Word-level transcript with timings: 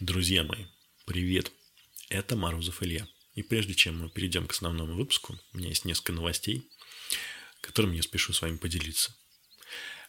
Друзья 0.00 0.42
мои, 0.42 0.64
привет! 1.06 1.52
Это 2.08 2.34
Морозов 2.34 2.82
Илья. 2.82 3.06
И 3.36 3.44
прежде 3.44 3.74
чем 3.74 4.00
мы 4.00 4.08
перейдем 4.08 4.48
к 4.48 4.50
основному 4.50 4.94
выпуску, 4.94 5.38
у 5.52 5.56
меня 5.56 5.68
есть 5.68 5.84
несколько 5.84 6.12
новостей, 6.12 6.68
которыми 7.60 7.94
я 7.94 8.02
спешу 8.02 8.32
с 8.32 8.42
вами 8.42 8.56
поделиться. 8.56 9.14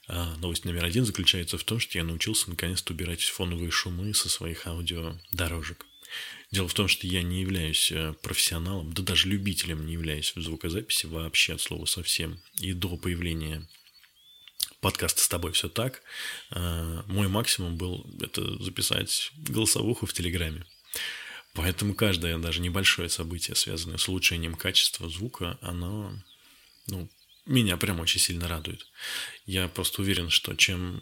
А, 0.08 0.36
новость 0.38 0.66
номер 0.66 0.86
один 0.86 1.06
заключается 1.06 1.60
в 1.60 1.64
том, 1.64 1.80
что 1.80 2.00
я 2.00 2.04
научился 2.04 2.50
наконец-то 2.50 2.94
убирать 2.94 3.22
фоновые 3.22 3.70
шумы 3.70 4.16
со 4.16 4.28
своих 4.28 4.66
аудиодорожек. 4.66 5.86
Дело 6.50 6.68
в 6.68 6.74
том, 6.74 6.88
что 6.88 7.06
я 7.06 7.22
не 7.22 7.42
являюсь 7.42 7.92
э, 7.92 8.14
профессионалом, 8.24 8.92
да 8.92 9.04
даже 9.04 9.30
любителем 9.30 9.86
не 9.86 9.94
являюсь 9.94 10.36
в 10.36 10.42
звукозаписи 10.42 11.06
вообще 11.06 11.54
от 11.54 11.62
слова 11.62 11.86
совсем. 11.86 12.42
И 12.60 12.74
до 12.74 12.98
появления 12.98 13.68
подкаста 14.86 15.20
«С 15.20 15.28
тобой 15.28 15.52
все 15.52 15.68
так», 15.68 16.04
э, 16.52 17.02
мой 17.08 17.28
максимум 17.28 17.76
был 17.76 18.06
это 18.22 18.64
записать 18.64 19.32
голосовуху 19.36 20.06
в 20.06 20.14
Телеграме. 20.14 20.64
Поэтому 21.56 21.96
каждое 21.96 22.38
даже 22.38 22.62
небольшое 22.62 23.10
событие, 23.10 23.56
связанное 23.56 23.98
с 23.98 24.08
улучшением 24.08 24.54
качества 24.54 25.10
звука, 25.10 25.58
оно 25.62 26.14
ну, 26.86 27.10
меня 27.48 27.78
прям 27.78 28.00
очень 28.00 28.20
сильно 28.20 28.48
радует. 28.48 28.86
Я 29.48 29.68
просто 29.70 30.04
уверен, 30.04 30.30
что 30.30 30.54
чем 30.54 31.02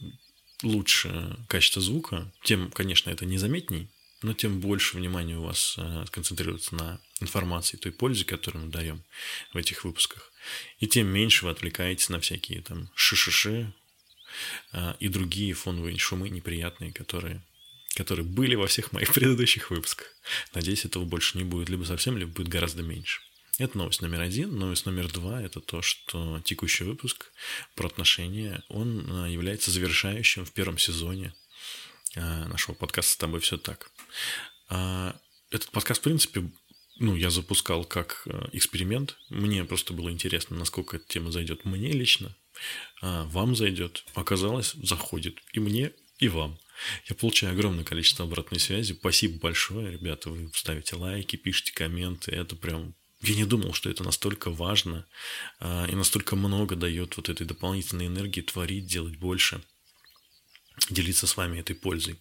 лучше 0.62 1.36
качество 1.50 1.82
звука, 1.82 2.32
тем, 2.42 2.72
конечно, 2.72 3.10
это 3.10 3.26
незаметней, 3.26 3.90
но 4.22 4.34
тем 4.34 4.62
больше 4.62 4.96
внимания 4.96 5.36
у 5.36 5.44
вас 5.44 5.76
э, 5.78 6.06
сконцентрируется 6.08 6.74
на 6.76 7.02
информации, 7.20 7.76
той 7.76 7.92
пользе, 7.92 8.24
которую 8.24 8.68
мы 8.68 8.72
даем 8.72 9.04
в 9.52 9.58
этих 9.58 9.84
выпусках. 9.84 10.32
И 10.80 10.88
тем 10.88 11.08
меньше 11.08 11.46
вы 11.46 11.52
отвлекаетесь 11.52 12.10
на 12.10 12.20
всякие 12.20 12.62
там 12.62 12.90
шишиши 12.96 13.74
э, 14.72 14.94
и 15.00 15.08
другие 15.08 15.54
фоновые 15.54 15.98
шумы 15.98 16.30
неприятные, 16.30 16.92
которые, 16.92 17.42
которые 17.96 18.26
были 18.26 18.56
во 18.56 18.68
всех 18.68 18.92
моих 18.92 19.14
предыдущих 19.14 19.70
выпусках. 19.70 20.08
Надеюсь, 20.54 20.86
этого 20.86 21.06
больше 21.06 21.38
не 21.38 21.44
будет 21.44 21.70
либо 21.70 21.84
совсем, 21.84 22.18
либо 22.18 22.32
будет 22.32 22.48
гораздо 22.48 22.84
меньше. 22.84 23.22
Это 23.60 23.78
новость 23.78 24.02
номер 24.02 24.22
один. 24.22 24.58
Новость 24.58 24.86
номер 24.86 25.12
два– 25.12 25.42
это 25.44 25.60
то, 25.60 25.82
что 25.84 26.42
текущий 26.44 26.86
выпуск 26.86 27.32
про 27.76 27.88
отношения, 27.88 28.64
он 28.70 29.26
э, 29.26 29.32
является 29.32 29.72
завершающим 29.72 30.46
в 30.46 30.52
первом 30.52 30.78
сезоне 30.78 31.34
Э, 32.16 32.46
нашего 32.48 32.76
подкаста 32.76 33.12
«С 33.12 33.18
тобой 33.18 33.40
все 33.40 33.58
так». 33.58 33.90
А, 34.70 35.16
этот 35.50 35.72
подкаст, 35.72 36.00
в 36.00 36.04
принципе, 36.04 36.44
ну, 36.98 37.16
я 37.16 37.30
запускал 37.30 37.86
как 37.86 38.24
э, 38.26 38.50
эксперимент. 38.52 39.18
Мне 39.30 39.64
просто 39.64 39.94
было 39.94 40.10
интересно, 40.10 40.58
насколько 40.58 40.98
эта 40.98 41.06
тема 41.08 41.32
зайдет 41.32 41.66
мне 41.66 41.92
лично, 41.92 42.36
а 43.02 43.26
вам 43.26 43.56
зайдет. 43.56 44.06
Оказалось, 44.14 44.74
заходит 44.74 45.40
и 45.54 45.60
мне, 45.60 45.92
и 46.20 46.28
вам. 46.28 46.60
Я 47.06 47.16
получаю 47.16 47.54
огромное 47.54 47.84
количество 47.84 48.26
обратной 48.26 48.60
связи. 48.60 48.94
Спасибо 48.94 49.40
большое, 49.40 49.92
ребята. 49.92 50.30
Вы 50.30 50.50
ставите 50.54 50.96
лайки, 50.96 51.36
пишите 51.36 51.74
комменты. 51.74 52.32
Это 52.32 52.56
прям 52.56 52.96
я 53.22 53.36
не 53.36 53.46
думал, 53.46 53.74
что 53.74 53.90
это 53.90 54.04
настолько 54.04 54.52
важно 54.52 55.06
а, 55.60 55.86
и 55.90 55.96
настолько 55.96 56.36
много 56.36 56.76
дает 56.76 57.16
вот 57.16 57.30
этой 57.30 57.48
дополнительной 57.48 58.08
энергии 58.08 58.42
творить, 58.42 58.86
делать 58.86 59.18
больше– 59.18 59.62
делиться 60.90 61.28
с 61.28 61.38
вами 61.38 61.60
этой 61.60 61.76
пользой. 61.76 62.20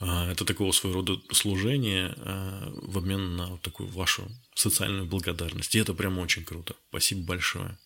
А, 0.00 0.30
это 0.30 0.44
такого 0.44 0.72
своего 0.72 1.00
рода 1.00 1.20
служение 1.32 2.14
а, 2.18 2.72
в 2.82 2.98
обмен 2.98 3.36
на 3.36 3.46
вот 3.48 3.62
такую 3.62 3.88
вашу 3.88 4.30
социальную 4.54 5.06
благодарность. 5.06 5.74
И 5.74 5.78
это 5.78 5.94
прям 5.94 6.18
очень 6.18 6.44
круто. 6.44 6.74
Спасибо 6.90 7.22
большое. 7.22 7.76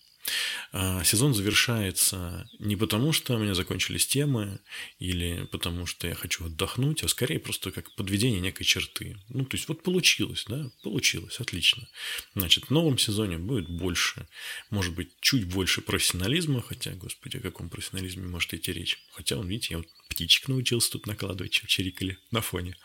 А, 0.72 1.04
сезон 1.04 1.34
завершается 1.34 2.48
не 2.58 2.76
потому, 2.76 3.12
что 3.12 3.34
у 3.34 3.38
меня 3.38 3.54
закончились 3.54 4.06
темы 4.06 4.60
или 4.98 5.46
потому, 5.50 5.86
что 5.86 6.06
я 6.06 6.14
хочу 6.14 6.44
отдохнуть, 6.44 7.02
а 7.02 7.08
скорее 7.08 7.38
просто 7.38 7.70
как 7.70 7.94
подведение 7.94 8.40
некой 8.40 8.64
черты. 8.64 9.18
Ну, 9.28 9.44
то 9.44 9.56
есть 9.56 9.68
вот 9.68 9.82
получилось, 9.82 10.44
да, 10.48 10.70
получилось, 10.82 11.40
отлично. 11.40 11.88
Значит, 12.34 12.64
в 12.64 12.70
новом 12.70 12.98
сезоне 12.98 13.38
будет 13.38 13.68
больше, 13.68 14.26
может 14.70 14.94
быть, 14.94 15.10
чуть 15.20 15.44
больше 15.44 15.80
профессионализма, 15.80 16.62
хотя, 16.62 16.92
господи, 16.92 17.36
о 17.38 17.40
каком 17.40 17.68
профессионализме 17.68 18.26
может 18.26 18.54
идти 18.54 18.72
речь. 18.72 18.98
Хотя, 19.12 19.36
он, 19.36 19.48
видите, 19.48 19.68
я 19.72 19.78
вот 19.78 19.88
птичек 20.08 20.48
научился 20.48 20.92
тут 20.92 21.06
накладывать, 21.06 21.52
чем 21.52 21.66
чирикали 21.66 22.18
на 22.30 22.40
фоне. 22.40 22.76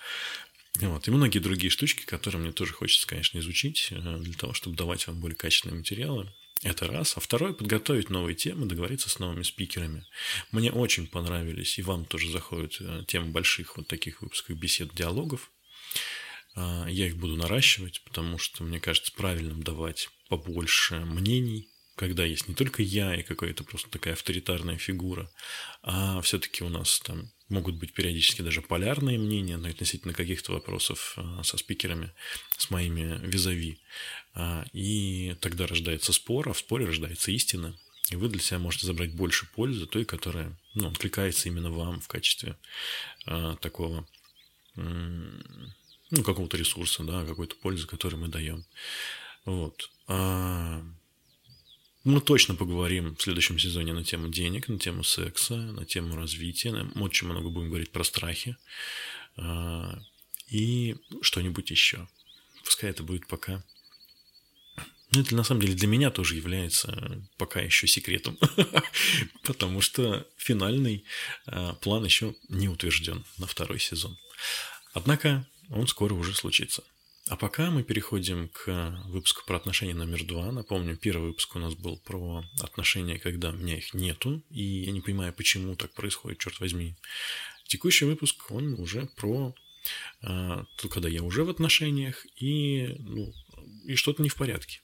Вот. 0.80 1.08
И 1.08 1.12
многие 1.12 1.40
другие 1.40 1.70
штучки, 1.70 2.06
которые 2.06 2.42
мне 2.42 2.52
тоже 2.52 2.74
хочется, 2.74 3.08
конечно, 3.08 3.40
изучить 3.40 3.88
э, 3.92 4.18
для 4.20 4.34
того, 4.34 4.54
чтобы 4.54 4.76
давать 4.76 5.08
вам 5.08 5.20
более 5.20 5.36
качественные 5.36 5.80
материалы. 5.80 6.32
Это 6.64 6.88
раз. 6.88 7.16
А 7.16 7.20
второе– 7.20 7.54
подготовить 7.54 8.10
новые 8.10 8.36
темы, 8.36 8.66
договориться 8.66 9.10
с 9.10 9.20
новыми 9.20 9.44
спикерами. 9.44 10.06
Мне 10.52 10.72
очень 10.72 11.08
понравились, 11.08 11.78
и 11.78 11.84
вам 11.84 12.06
тоже 12.06 12.32
заходят 12.32 12.78
э, 12.80 13.04
темы 13.08 13.32
больших 13.32 13.78
вот 13.78 13.88
таких 13.88 14.22
выпусков 14.22 14.58
бесед, 14.58 14.94
диалогов. 14.94 15.52
А, 16.56 16.88
я 16.90 17.08
их 17.08 17.18
буду 17.18 17.36
наращивать, 17.36 18.04
потому 18.04 18.40
что 18.40 18.64
мне 18.64 18.80
кажется 18.80 19.14
правильным 19.14 19.62
давать 19.62 20.10
побольше 20.30 20.96
мнений, 21.06 21.70
когда 21.96 22.26
есть 22.26 22.48
не 22.48 22.56
только 22.56 22.82
я 22.82 23.16
и 23.16 23.24
какая-то 23.24 23.64
просто 23.64 23.90
такая 23.90 24.14
авторитарная 24.14 24.78
фигура, 24.78 25.30
а 25.84 26.20
все-таки 26.22 26.64
у 26.64 26.70
нас 26.70 27.00
там 27.00 27.32
могут 27.50 27.76
быть 27.76 27.94
периодически 27.94 28.42
даже 28.42 28.62
полярные 28.62 29.18
мнения 29.18 29.58
но 29.58 29.70
относительно 29.70 30.14
каких-то 30.14 30.54
вопросов 30.54 31.14
а, 31.18 31.44
со 31.44 31.58
спикерами, 31.58 32.12
с 32.58 32.70
моими 32.70 33.20
визави. 33.26 33.80
А, 34.34 34.66
и 34.74 35.36
тогда 35.40 35.68
рождается 35.68 36.14
спор, 36.14 36.50
а 36.50 36.54
в 36.54 36.60
споре 36.60 36.86
рождается 36.86 37.32
истина. 37.32 37.78
И 38.10 38.16
вы 38.16 38.30
для 38.30 38.40
себя 38.40 38.60
можете 38.60 38.88
забрать 38.88 39.14
больше 39.14 39.48
пользы, 39.54 39.86
той, 39.86 40.06
которая 40.06 40.58
ну, 40.74 40.88
откликается 40.88 41.50
именно 41.50 41.72
вам 41.72 42.00
в 42.00 42.08
качестве 42.08 42.58
а, 43.26 43.56
такого 43.58 44.08
ну, 44.76 46.24
какого-то 46.24 46.56
ресурса, 46.56 47.04
да, 47.04 47.26
какой-то 47.26 47.56
пользы, 47.56 47.88
которую 47.88 48.22
мы 48.22 48.28
даем. 48.28 48.64
Вот. 49.46 49.90
А, 50.08 50.84
мы 52.08 52.22
точно 52.22 52.56
поговорим 52.56 53.16
в 53.16 53.22
следующем 53.22 53.60
сезоне 53.60 53.94
на 53.94 54.04
тему 54.04 54.30
денег, 54.30 54.68
на 54.68 54.80
тему 54.80 55.04
секса, 55.04 55.56
на 55.56 55.86
тему 55.86 56.16
развития. 56.16 56.72
Мы 56.96 57.04
очень 57.04 57.28
много 57.28 57.50
будем 57.50 57.70
говорить 57.70 57.92
про 57.92 58.04
страхи 58.04 58.56
а, 59.36 60.00
и 60.50 60.96
что-нибудь 61.22 61.70
еще. 61.70 62.08
Пускай 62.64 62.90
это 62.90 63.04
будет 63.04 63.28
пока 63.28 63.64
ну, 65.12 65.22
это 65.22 65.36
на 65.36 65.44
самом 65.44 65.62
деле 65.62 65.74
для 65.74 65.88
меня 65.88 66.12
тоже 66.12 66.36
является 66.36 67.24
пока 67.38 67.62
еще 67.62 67.88
секретом, 67.88 68.38
потому 69.44 69.80
что 69.80 70.28
финальный 70.36 71.06
э, 71.46 71.74
план 71.82 72.04
еще 72.04 72.36
не 72.50 72.68
утвержден 72.68 73.24
на 73.38 73.48
второй 73.48 73.80
сезон. 73.80 74.18
Однако 74.94 75.48
он 75.70 75.88
скоро 75.88 76.14
уже 76.14 76.34
случится. 76.34 76.84
А 77.30 77.36
пока 77.36 77.72
мы 77.72 77.84
переходим 77.84 78.48
к 78.48 79.04
выпуску 79.06 79.46
про 79.46 79.58
отношения 79.58 79.94
номер 79.94 80.24
два. 80.24 80.50
Напомню, 80.52 80.96
первый 80.96 81.30
выпуск 81.30 81.58
у 81.58 81.60
нас 81.60 81.74
был 81.76 81.98
про 81.98 82.46
отношения, 82.62 83.20
когда 83.20 83.50
у 83.50 83.54
меня 83.54 83.78
их 83.78 83.94
нету, 83.94 84.42
и 84.50 84.64
я 84.64 84.92
не 84.92 85.02
понимаю, 85.02 85.34
почему 85.34 85.76
так 85.76 85.94
происходит, 85.94 86.40
черт 86.40 86.60
возьми. 86.62 86.96
Текущий 87.66 88.06
выпуск, 88.06 88.50
он 88.50 88.80
уже 88.80 89.10
про 89.18 89.54
э, 90.22 90.64
то, 90.78 90.88
когда 90.90 91.10
я 91.10 91.22
уже 91.22 91.44
в 91.44 91.50
отношениях, 91.50 92.26
и, 92.38 92.96
ну, 93.00 93.34
и 93.84 93.96
что-то 93.96 94.24
не 94.24 94.30
в 94.30 94.36
порядке. 94.36 94.80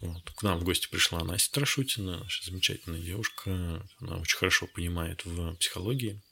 Вот. 0.00 0.30
К 0.30 0.42
нам 0.42 0.58
в 0.58 0.64
гости 0.64 0.88
пришла 0.88 1.22
Настя 1.22 1.48
Страшутина, 1.48 2.20
наша 2.20 2.44
замечательная 2.44 3.00
девушка. 3.00 3.86
Она 4.00 4.16
очень 4.16 4.38
хорошо 4.38 4.66
понимает 4.68 5.26
в 5.26 5.54
психологии, 5.56 6.22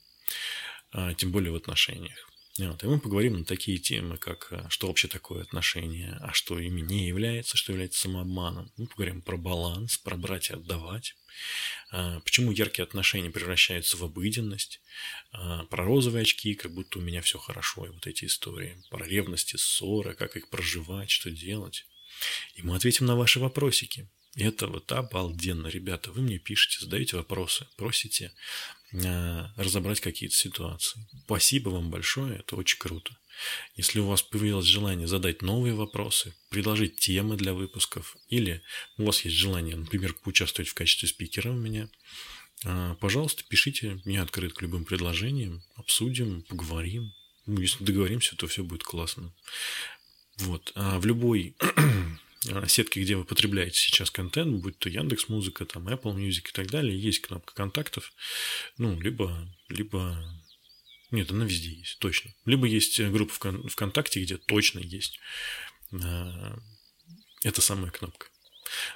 а, 0.91 1.13
тем 1.13 1.31
более 1.31 1.51
в 1.51 1.55
отношениях. 1.55 2.30
Вот. 2.57 2.83
И 2.83 2.87
мы 2.87 2.99
поговорим 2.99 3.39
на 3.39 3.45
такие 3.45 3.77
темы, 3.77 4.17
как 4.17 4.47
а, 4.51 4.69
что 4.69 4.87
вообще 4.87 5.07
такое 5.07 5.41
отношения, 5.41 6.17
а 6.21 6.33
что 6.33 6.59
ими 6.59 6.81
не 6.81 7.07
является, 7.07 7.55
что 7.55 7.71
является 7.71 8.01
самообманом. 8.01 8.71
Мы 8.75 8.87
поговорим 8.87 9.21
про 9.21 9.37
баланс, 9.37 9.97
про 9.97 10.17
брать 10.17 10.49
и 10.49 10.53
отдавать, 10.53 11.15
а, 11.91 12.19
почему 12.19 12.51
яркие 12.51 12.83
отношения 12.83 13.29
превращаются 13.29 13.95
в 13.95 14.03
обыденность, 14.03 14.81
про 15.31 15.85
розовые 15.85 16.23
очки, 16.23 16.55
как 16.55 16.73
будто 16.73 16.99
у 16.99 17.01
меня 17.01 17.21
все 17.21 17.37
хорошо, 17.39 17.85
и 17.85 17.89
вот 17.89 18.05
эти 18.05 18.25
истории, 18.25 18.83
про 18.89 19.05
ревности, 19.05 19.55
ссоры, 19.55 20.13
как 20.13 20.35
их 20.35 20.49
проживать, 20.49 21.09
что 21.09 21.31
делать. 21.31 21.85
И 22.55 22.63
мы 22.63 22.75
ответим 22.75 23.05
на 23.05 23.15
ваши 23.15 23.39
вопросики. 23.39 24.09
Это 24.35 24.67
вот 24.67 24.91
обалденно, 24.91 25.67
ребята. 25.67 26.11
Вы 26.11 26.21
мне 26.21 26.39
пишете, 26.39 26.79
задаете 26.79 27.17
вопросы, 27.17 27.67
просите 27.75 28.25
э, 28.25 28.31
разобрать 28.91 30.01
какие-то 30.01 30.35
ситуации. 30.35 31.07
Спасибо 31.25 31.69
вам 31.69 31.89
большое, 31.89 32.39
это 32.39 32.55
очень 32.55 32.79
круто. 32.79 33.15
Если 33.75 33.99
у 33.99 34.05
вас 34.05 34.21
появилось 34.21 34.65
желание 34.65 35.07
задать 35.07 35.41
новые 35.41 35.73
вопросы, 35.73 36.35
предложить 36.49 36.99
темы 36.99 37.37
для 37.37 37.53
выпусков, 37.53 38.15
или 38.27 38.61
у 38.97 39.05
вас 39.05 39.23
есть 39.23 39.37
желание, 39.37 39.75
например, 39.75 40.13
поучаствовать 40.13 40.69
в 40.69 40.73
качестве 40.73 41.07
спикера 41.07 41.49
у 41.49 41.55
меня, 41.55 41.89
э, 42.65 42.95
пожалуйста, 42.99 43.43
пишите, 43.47 44.01
я 44.05 44.23
открыт 44.23 44.53
к 44.53 44.61
любым 44.61 44.85
предложениям, 44.85 45.63
обсудим, 45.75 46.43
поговорим. 46.43 47.13
Ну, 47.45 47.61
если 47.61 47.83
договоримся, 47.83 48.35
то 48.35 48.47
все 48.47 48.63
будет 48.63 48.83
классно. 48.83 49.33
Вот. 50.37 50.71
А 50.75 50.99
в 50.99 51.05
любой 51.05 51.55
а, 52.49 52.67
сетке, 52.67 53.01
где 53.01 53.15
вы 53.15 53.23
потребляете 53.23 53.77
сейчас 53.77 54.09
контент, 54.09 54.61
будь 54.61 54.77
то 54.79 54.89
Яндекс 54.89 55.29
Музыка, 55.29 55.65
там 55.65 55.87
Apple 55.87 56.15
Music 56.15 56.49
и 56.49 56.51
так 56.53 56.67
далее, 56.67 56.99
есть 56.99 57.21
кнопка 57.21 57.53
контактов, 57.53 58.13
ну, 58.77 58.99
либо, 58.99 59.47
либо 59.69 60.17
Нет, 61.11 61.29
она 61.31 61.45
везде 61.45 61.69
есть, 61.69 61.99
точно. 61.99 62.33
Либо 62.45 62.65
есть 62.65 62.99
группа 62.99 63.33
ВКонтакте, 63.69 64.23
где 64.23 64.37
точно 64.37 64.79
есть 64.79 65.19
э, 65.91 66.57
эта 67.43 67.61
самая 67.61 67.91
кнопка. 67.91 68.27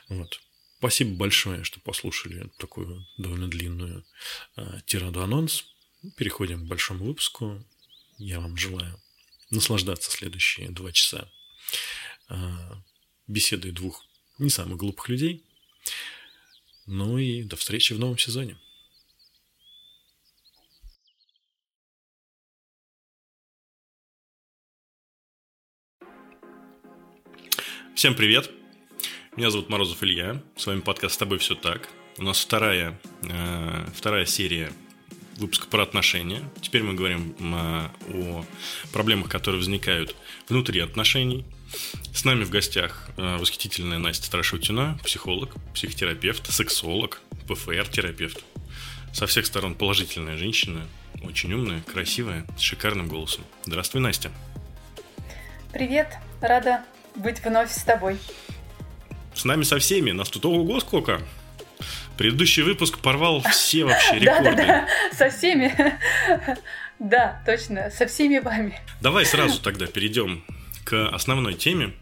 Вот. 0.07 0.39
Спасибо 0.79 1.15
большое, 1.15 1.63
что 1.63 1.79
послушали 1.79 2.49
такую 2.57 3.05
довольно 3.17 3.47
длинную 3.47 4.05
э, 4.55 4.79
тираду 4.85 5.21
анонс. 5.21 5.65
Переходим 6.17 6.65
к 6.65 6.67
большому 6.67 7.05
выпуску. 7.05 7.63
Я 8.17 8.39
вам 8.39 8.57
желаю 8.57 9.01
наслаждаться 9.49 10.11
следующие 10.11 10.69
два 10.69 10.91
часа 10.91 11.29
э, 12.29 12.35
беседой 13.27 13.71
двух 13.71 14.05
не 14.37 14.49
самых 14.49 14.77
глупых 14.77 15.09
людей. 15.09 15.43
Ну 16.85 17.17
и 17.17 17.43
до 17.43 17.55
встречи 17.55 17.93
в 17.93 17.99
новом 17.99 18.17
сезоне. 18.17 18.57
Всем 27.95 28.13
привет! 28.13 28.51
Меня 29.35 29.49
зовут 29.49 29.69
Морозов 29.69 30.03
Илья. 30.03 30.43
С 30.57 30.67
вами 30.67 30.81
подкаст 30.81 31.15
«С 31.15 31.17
тобой 31.17 31.39
все 31.39 31.55
так». 31.55 31.89
У 32.17 32.23
нас 32.23 32.39
вторая, 32.39 32.99
э, 33.23 33.87
вторая 33.93 34.25
серия 34.25 34.71
выпуска 35.37 35.67
про 35.67 35.83
отношения. 35.83 36.41
Теперь 36.61 36.83
мы 36.83 36.93
говорим 36.93 37.35
э, 37.39 37.89
о 38.13 38.45
проблемах, 38.91 39.29
которые 39.29 39.59
возникают 39.59 40.15
внутри 40.47 40.81
отношений. 40.81 41.45
С 42.13 42.23
нами 42.23 42.43
в 42.43 42.49
гостях 42.49 43.07
э, 43.17 43.37
восхитительная 43.37 43.99
Настя 43.99 44.25
Страшутина, 44.25 44.97
психолог, 45.03 45.55
психотерапевт, 45.73 46.51
сексолог, 46.51 47.21
ПФР-терапевт. 47.47 48.43
Со 49.13 49.27
всех 49.27 49.45
сторон 49.45 49.75
положительная 49.75 50.37
женщина, 50.37 50.87
очень 51.23 51.53
умная, 51.53 51.81
красивая, 51.81 52.45
с 52.57 52.61
шикарным 52.61 53.07
голосом. 53.07 53.43
Здравствуй, 53.65 54.01
Настя. 54.01 54.31
Привет, 55.71 56.13
рада 56.41 56.83
быть 57.15 57.43
вновь 57.43 57.71
с 57.71 57.83
тобой. 57.83 58.17
С 59.33 59.45
нами 59.45 59.63
со 59.63 59.79
всеми. 59.79 60.11
Нас 60.11 60.29
тут 60.29 60.45
ого 60.45 60.79
сколько. 60.79 61.21
Предыдущий 62.17 62.63
выпуск 62.63 62.99
порвал 62.99 63.41
все 63.41 63.83
вообще 63.85 64.19
рекорды. 64.19 64.55
Да-да-да, 64.55 64.87
со 65.13 65.29
всеми. 65.29 65.73
Да, 66.97 67.43
точно, 67.45 67.91
со 67.91 68.07
всеми 68.07 68.39
вами. 68.39 68.79
Давай 69.01 69.25
сразу 69.25 69.61
тогда 69.61 69.85
перейдем 69.85 70.45
к 70.85 71.09
основной 71.09 71.55
теме. 71.55 71.93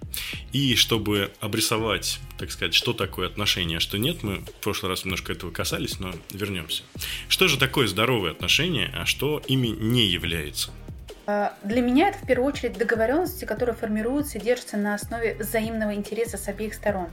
И 0.52 0.76
чтобы 0.76 1.32
обрисовать, 1.40 2.20
так 2.38 2.52
сказать, 2.52 2.76
что 2.76 2.94
такое 2.94 3.28
отношения, 3.28 3.78
а 3.78 3.80
что 3.80 3.98
нет, 3.98 4.22
мы 4.22 4.40
в 4.40 4.52
прошлый 4.62 4.92
раз 4.92 5.06
немножко 5.06 5.32
этого 5.32 5.50
касались, 5.50 6.00
но 6.00 6.14
вернемся. 6.32 6.84
Что 7.30 7.48
же 7.48 7.58
такое 7.58 7.88
здоровые 7.88 8.34
отношения, 8.34 8.94
а 8.96 9.06
что 9.06 9.42
ими 9.48 9.68
не 9.68 10.06
является? 10.06 10.70
А, 11.26 11.54
для 11.64 11.82
меня 11.82 12.10
это 12.10 12.20
в 12.20 12.28
первую 12.28 12.48
очередь 12.48 12.78
договоренности, 12.78 13.46
которые 13.46 13.76
формируются 13.76 14.38
и 14.38 14.42
держатся 14.42 14.78
на 14.78 14.94
основе 14.94 15.36
взаимного 15.40 15.96
интереса 15.96 16.38
с 16.38 16.48
обеих 16.50 16.74
сторон. 16.74 17.08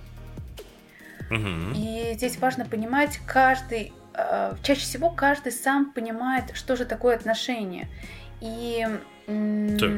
Угу. 1.31 1.77
И 1.77 2.15
здесь 2.15 2.37
важно 2.39 2.67
понимать, 2.67 3.21
каждый, 3.25 3.93
а, 4.15 4.57
чаще 4.65 4.81
всего 4.81 5.11
каждый 5.11 5.53
сам 5.53 5.93
понимает, 5.93 6.47
что 6.55 6.75
же 6.75 6.85
такое 6.85 7.15
отношение. 7.15 7.89
И 8.41 8.85
так. 9.27 9.91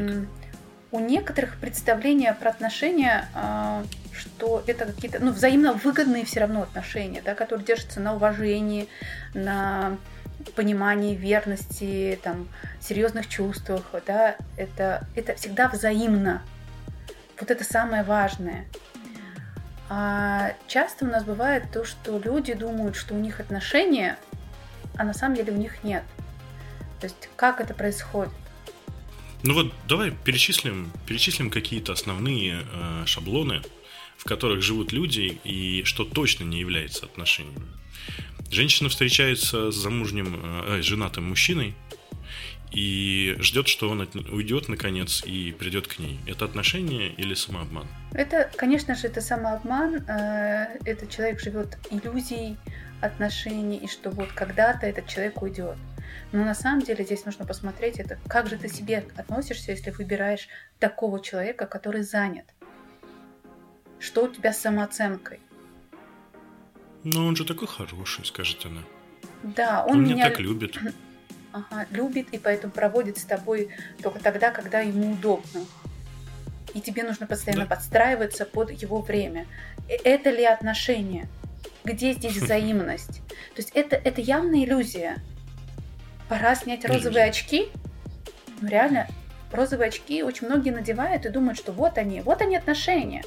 У 0.93 1.01
некоторых 1.01 1.57
представления 1.57 2.33
про 2.35 2.51
отношения, 2.51 3.27
а, 3.35 3.83
что 4.13 4.63
это 4.67 4.85
какие-то 4.85 5.19
ну, 5.21 5.33
взаимно 5.33 5.73
выгодные 5.73 6.27
все 6.27 6.41
равно 6.41 6.63
отношения, 6.63 7.23
да, 7.25 7.35
которые 7.35 7.65
держатся 7.65 7.99
на 7.99 8.15
уважении, 8.15 8.89
на 9.33 9.97
понимании, 10.55 11.17
верности, 11.17 12.21
там, 12.23 12.47
серьезных 12.81 13.27
чувствах, 13.29 13.91
да, 14.07 14.37
это, 14.59 15.07
это 15.17 15.35
всегда 15.35 15.69
взаимно. 15.69 16.43
Вот 17.41 17.51
это 17.51 17.65
самое 17.65 18.03
важное. 18.03 18.67
А 19.89 20.53
часто 20.67 21.07
у 21.07 21.09
нас 21.09 21.25
бывает 21.25 21.65
то, 21.73 21.85
что 21.85 22.19
люди 22.19 22.53
думают, 22.53 22.97
что 22.97 23.15
у 23.15 23.19
них 23.19 23.41
отношения, 23.41 24.19
а 24.97 25.05
на 25.05 25.15
самом 25.15 25.37
деле 25.37 25.53
у 25.53 25.57
них 25.57 25.85
нет. 25.85 26.03
То 27.01 27.07
есть 27.07 27.31
как 27.35 27.63
это 27.63 27.73
происходит? 27.73 28.33
Ну 29.45 29.55
вот 29.55 29.73
давай 29.89 30.13
перечислим, 30.13 30.93
перечислим 31.07 31.51
какие-то 31.51 31.93
основные 31.93 32.65
э, 32.73 33.03
шаблоны, 33.07 33.63
в 34.17 34.25
которых 34.25 34.63
живут 34.63 34.93
люди 34.93 35.41
и 35.43 35.83
что 35.85 36.05
точно 36.05 36.45
не 36.45 36.61
является 36.61 37.07
отношениями. 37.07 37.67
Женщина 38.51 38.89
встречается 38.89 39.73
с 39.73 39.75
замужним, 39.75 40.35
э, 40.35 40.79
э, 40.79 40.83
женатым 40.83 41.29
мужчиной 41.29 41.75
и 42.71 43.35
ждет, 43.41 43.69
что 43.69 43.91
он 43.91 44.09
уйдет 44.31 44.69
наконец 44.69 45.23
и 45.25 45.53
придет 45.53 45.87
к 45.87 45.99
ней. 45.99 46.21
Это 46.27 46.45
отношение 46.45 47.13
или 47.15 47.35
самообман? 47.35 47.87
Это, 48.13 48.51
конечно 48.57 48.95
же, 48.95 49.09
это 49.09 49.21
самообман. 49.21 50.05
Э, 50.09 50.79
этот 50.85 51.11
человек 51.11 51.41
живет 51.41 51.79
иллюзией 51.91 52.57
отношений, 53.01 53.79
и 53.79 53.89
что 53.89 54.11
вот 54.11 54.29
когда-то 54.33 54.87
этот 54.87 55.09
человек 55.09 55.43
уйдет. 55.43 55.77
Но 56.33 56.45
на 56.45 56.55
самом 56.55 56.81
деле 56.81 57.05
здесь 57.05 57.27
нужно 57.27 57.45
посмотреть 57.45 57.99
это, 58.01 58.19
как 58.27 58.49
же 58.49 58.57
ты 58.57 58.69
себе 58.69 59.05
относишься, 59.17 59.73
если 59.73 59.91
выбираешь 59.91 60.49
такого 60.79 61.21
человека, 61.21 61.67
который 61.67 62.03
занят. 62.03 62.47
Что 63.99 64.25
у 64.25 64.29
тебя 64.29 64.53
с 64.53 64.59
самооценкой? 64.59 65.41
Но 67.05 67.27
он 67.27 67.37
же 67.37 67.45
такой 67.45 67.69
хороший, 67.69 68.25
скажет 68.25 68.65
она. 68.65 68.83
Да, 69.43 69.85
он, 69.85 69.99
он 69.99 70.05
меня, 70.05 70.15
меня 70.15 70.31
так 70.31 70.41
любит. 70.41 70.79
Ага, 71.55 71.87
любит 71.91 72.29
и 72.33 72.39
поэтому 72.39 72.73
проводит 72.73 73.19
с 73.19 73.25
тобой 73.25 73.69
только 74.03 74.21
тогда, 74.21 74.51
когда 74.53 74.81
ему 74.81 75.13
удобно. 75.13 75.67
И 76.73 76.81
тебе 76.81 77.03
нужно 77.03 77.27
постоянно 77.27 77.67
да. 77.67 77.77
подстраиваться 77.77 78.47
под 78.47 78.71
его 78.71 79.03
время. 79.03 79.47
Э, 79.87 79.97
это 80.03 80.31
ли 80.31 80.47
отношение? 80.47 81.29
Где 81.85 82.15
здесь 82.15 82.37
взаимность? 82.43 83.21
То 83.55 83.59
есть 83.59 83.71
это, 83.75 83.97
это 83.97 84.23
явная 84.23 84.65
иллюзия. 84.65 85.19
Пора 86.29 86.55
снять 86.55 86.85
розовые 86.85 87.25
очки. 87.27 87.69
Ну 88.61 88.69
реально, 88.69 89.07
розовые 89.51 89.89
очки 89.89 90.23
очень 90.23 90.47
многие 90.47 90.71
надевают 90.71 91.27
и 91.27 91.29
думают, 91.29 91.59
что 91.59 91.73
вот 91.73 91.99
они, 91.99 92.21
вот 92.21 92.41
они 92.43 92.57
отношения. 92.57 93.23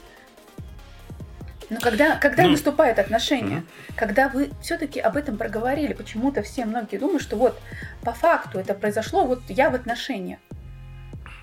Но 1.69 1.79
когда, 1.79 2.15
когда 2.17 2.43
ну, 2.43 2.51
наступают 2.51 2.99
отношения, 2.99 3.57
угу. 3.57 3.95
когда 3.95 4.29
вы 4.29 4.51
все-таки 4.61 4.99
об 4.99 5.17
этом 5.17 5.37
проговорили, 5.37 5.93
почему-то 5.93 6.43
все 6.43 6.65
многие 6.65 6.97
думают, 6.97 7.23
что 7.23 7.37
вот 7.37 7.59
по 8.03 8.13
факту 8.13 8.59
это 8.59 8.73
произошло, 8.73 9.25
вот 9.25 9.41
я 9.47 9.69
в 9.69 9.75
отношениях. 9.75 10.39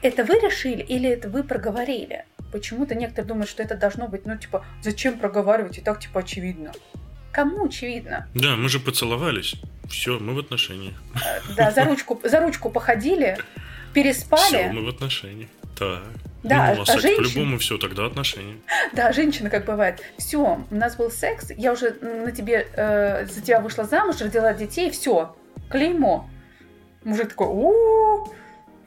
Это 0.01 0.25
вы 0.25 0.35
решили 0.35 0.83
или 0.83 1.09
это 1.09 1.29
вы 1.29 1.43
проговорили? 1.43 2.25
Почему-то 2.53 2.95
некоторые 2.95 3.29
думают, 3.29 3.49
что 3.49 3.63
это 3.63 3.77
должно 3.77 4.09
быть, 4.09 4.27
ну, 4.27 4.37
типа, 4.37 4.65
зачем 4.83 5.19
проговаривать, 5.19 5.79
и 5.79 5.81
так, 5.81 6.01
типа, 6.01 6.21
очевидно. 6.21 6.73
Кому 7.33 7.67
очевидно? 7.67 8.29
Да, 8.35 8.57
мы 8.57 8.69
же 8.69 8.79
поцеловались. 8.79 9.57
Все, 9.89 10.19
мы 10.19 10.35
в 10.35 10.39
отношениях. 10.39 10.95
Э, 11.15 11.55
да, 11.57 11.71
за 11.71 11.85
ручку, 11.85 12.21
за 12.23 12.41
ручку 12.41 12.71
походили, 12.71 13.39
переспали. 13.95 14.47
Все, 14.47 14.73
мы 14.73 14.85
в 14.85 14.89
отношениях. 14.89 15.49
Так. 15.79 16.03
Да, 16.43 16.75
ну, 16.77 16.83
а, 16.83 16.93
а 16.93 16.99
женщина... 16.99 17.17
по-любому 17.17 17.59
все, 17.59 17.79
тогда 17.79 18.05
отношения. 18.05 18.57
Да, 18.93 19.13
женщина 19.13 19.49
как 19.49 19.65
бывает. 19.65 20.03
Все, 20.19 20.65
у 20.71 20.75
нас 20.75 20.97
был 20.97 21.11
секс, 21.11 21.51
я 21.57 21.73
уже 21.73 21.93
на 22.01 22.33
тебе, 22.33 22.69
э, 22.75 23.27
за 23.27 23.41
тебя 23.41 23.61
вышла 23.61 23.85
замуж, 23.85 24.17
родила 24.21 24.53
детей, 24.53 24.91
все, 24.91 25.37
клеймо. 25.71 26.29
Мужик 27.05 27.31
такой, 27.31 27.47
у 27.49 28.33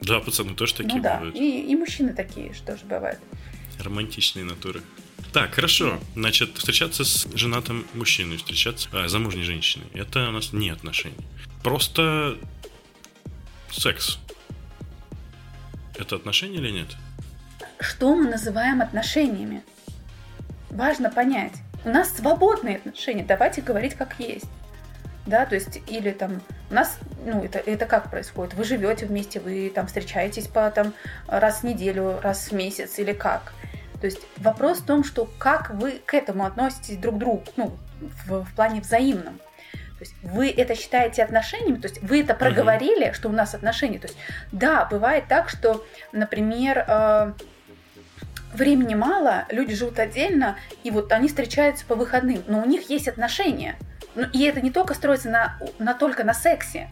Да, 0.02 0.20
пацаны 0.20 0.54
тоже 0.54 0.74
такие 0.74 0.96
ну, 0.96 1.02
да. 1.02 1.14
бывают. 1.16 1.34
И, 1.34 1.62
и 1.62 1.76
мужчины 1.76 2.12
такие, 2.12 2.52
что 2.52 2.76
же 2.76 2.84
бывает. 2.84 3.18
Романтичные 3.80 4.44
натуры. 4.44 4.82
Так, 5.36 5.54
хорошо. 5.54 6.00
Значит, 6.14 6.56
встречаться 6.56 7.04
с 7.04 7.28
женатым 7.34 7.86
мужчиной, 7.92 8.38
встречаться 8.38 8.88
а, 8.92 9.06
замужней 9.06 9.42
женщиной, 9.42 9.84
это 9.92 10.30
у 10.30 10.32
нас 10.32 10.54
не 10.54 10.70
отношения. 10.70 11.14
Просто 11.62 12.38
секс. 13.70 14.18
Это 15.98 16.16
отношения 16.16 16.56
или 16.56 16.70
нет? 16.70 16.88
что 17.80 18.16
мы 18.16 18.30
называем 18.30 18.80
отношениями. 18.80 19.62
Важно 20.70 21.10
понять. 21.10 21.52
У 21.84 21.90
нас 21.90 22.16
свободные 22.16 22.78
отношения, 22.78 23.22
давайте 23.22 23.60
говорить 23.60 23.92
как 23.92 24.18
есть. 24.18 24.46
Да, 25.26 25.44
то 25.44 25.54
есть, 25.54 25.82
или 25.88 26.12
там, 26.12 26.40
у 26.70 26.74
нас, 26.74 26.98
ну, 27.26 27.44
это, 27.44 27.58
это 27.58 27.84
как 27.84 28.10
происходит? 28.10 28.54
Вы 28.54 28.64
живете 28.64 29.04
вместе, 29.04 29.40
вы 29.40 29.70
там 29.74 29.86
встречаетесь 29.86 30.46
по 30.46 30.70
там 30.70 30.94
раз 31.28 31.60
в 31.60 31.64
неделю, 31.64 32.20
раз 32.22 32.50
в 32.50 32.52
месяц 32.52 32.98
или 32.98 33.12
как? 33.12 33.52
То 34.00 34.06
есть 34.06 34.20
вопрос 34.36 34.78
в 34.78 34.86
том, 34.86 35.04
что 35.04 35.28
как 35.38 35.70
вы 35.70 36.00
к 36.04 36.14
этому 36.14 36.44
относитесь 36.44 36.96
друг 36.96 37.16
к 37.16 37.18
другу, 37.18 37.44
ну, 37.56 37.76
в, 38.26 38.44
в 38.44 38.54
плане 38.54 38.80
взаимном. 38.80 39.38
То 39.98 40.04
есть 40.04 40.14
вы 40.22 40.50
это 40.50 40.74
считаете 40.74 41.22
отношениями, 41.22 41.80
то 41.80 41.88
есть 41.88 42.02
вы 42.02 42.20
это 42.20 42.34
проговорили, 42.34 43.12
что 43.12 43.30
у 43.30 43.32
нас 43.32 43.54
отношения. 43.54 43.98
То 43.98 44.08
есть 44.08 44.18
да, 44.52 44.84
бывает 44.84 45.24
так, 45.26 45.48
что, 45.48 45.86
например, 46.12 46.84
э, 46.86 47.32
времени 48.52 48.94
мало, 48.94 49.46
люди 49.48 49.74
живут 49.74 49.98
отдельно, 49.98 50.58
и 50.84 50.90
вот 50.90 51.12
они 51.12 51.28
встречаются 51.28 51.86
по 51.86 51.94
выходным, 51.94 52.42
но 52.46 52.60
у 52.60 52.66
них 52.66 52.90
есть 52.90 53.08
отношения. 53.08 53.76
Ну, 54.14 54.26
и 54.32 54.44
это 54.44 54.60
не 54.60 54.70
только 54.70 54.92
строится 54.92 55.30
на, 55.30 55.58
на 55.78 55.94
только 55.94 56.24
на 56.24 56.34
сексе. 56.34 56.88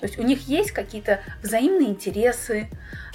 То 0.00 0.06
есть 0.06 0.18
у 0.18 0.22
них 0.22 0.46
есть 0.46 0.72
какие-то 0.72 1.20
взаимные 1.42 1.88
интересы, 1.88 2.68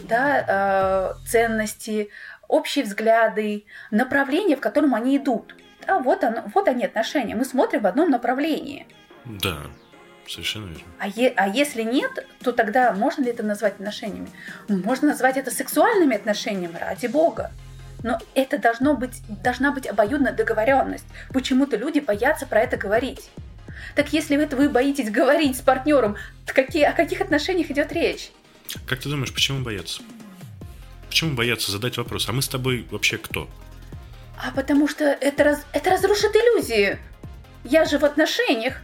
да, 0.04 1.14
э, 1.16 1.28
ценности, 1.28 2.10
общие 2.52 2.84
взгляды, 2.84 3.66
направления, 3.90 4.56
в 4.56 4.60
котором 4.60 4.94
они 4.94 5.18
идут. 5.18 5.56
Да, 5.88 6.00
вот, 6.00 6.24
оно, 6.24 6.44
вот 6.54 6.68
они 6.68 6.86
отношения. 6.86 7.36
Мы 7.36 7.46
смотрим 7.46 7.82
в 7.82 7.88
одном 7.88 8.12
направлении. 8.12 8.86
Да, 9.26 9.58
совершенно 10.28 10.68
верно. 10.68 10.84
А, 11.00 11.08
е, 11.08 11.34
а 11.36 11.48
если 11.48 11.82
нет, 11.82 12.28
то 12.44 12.52
тогда 12.52 12.94
можно 12.94 13.24
ли 13.24 13.32
это 13.32 13.42
назвать 13.42 13.76
отношениями? 13.76 14.30
Ну, 14.68 14.78
можно 14.84 15.08
назвать 15.08 15.38
это 15.38 15.50
сексуальными 15.50 16.16
отношениями, 16.16 16.78
ради 16.78 17.08
бога. 17.08 17.52
Но 18.04 18.20
это 18.36 18.58
должно 18.58 18.96
быть, 18.96 19.22
должна 19.44 19.72
быть 19.72 19.88
обоюдная 19.88 20.34
договоренность. 20.34 21.06
Почему-то 21.34 21.78
люди 21.78 22.00
боятся 22.00 22.46
про 22.46 22.62
это 22.62 22.78
говорить. 22.78 23.30
Так 23.96 24.12
если 24.14 24.42
это 24.42 24.56
вы 24.56 24.70
боитесь 24.70 25.10
говорить 25.10 25.58
с 25.58 25.62
партнером, 25.62 26.18
какие, 26.46 26.84
о 26.84 26.92
каких 26.92 27.22
отношениях 27.22 27.72
идет 27.72 27.92
речь? 27.92 28.32
Как 28.88 29.00
ты 29.00 29.10
думаешь, 29.10 29.34
почему 29.34 29.64
боятся? 29.64 30.02
Почему 31.12 31.36
боятся 31.36 31.74
задать 31.74 31.98
вопрос? 31.98 32.30
А 32.30 32.32
мы 32.32 32.42
с 32.42 32.48
тобой 32.48 32.88
вообще 32.90 33.18
кто? 33.18 33.50
А 34.38 34.50
потому 34.52 34.88
что 34.88 35.04
это, 35.04 35.44
раз, 35.44 35.66
это 35.74 35.90
разрушит 35.90 36.34
иллюзии. 36.34 36.98
Я 37.66 37.84
же 37.84 38.00
в 38.00 38.06
отношениях. 38.06 38.78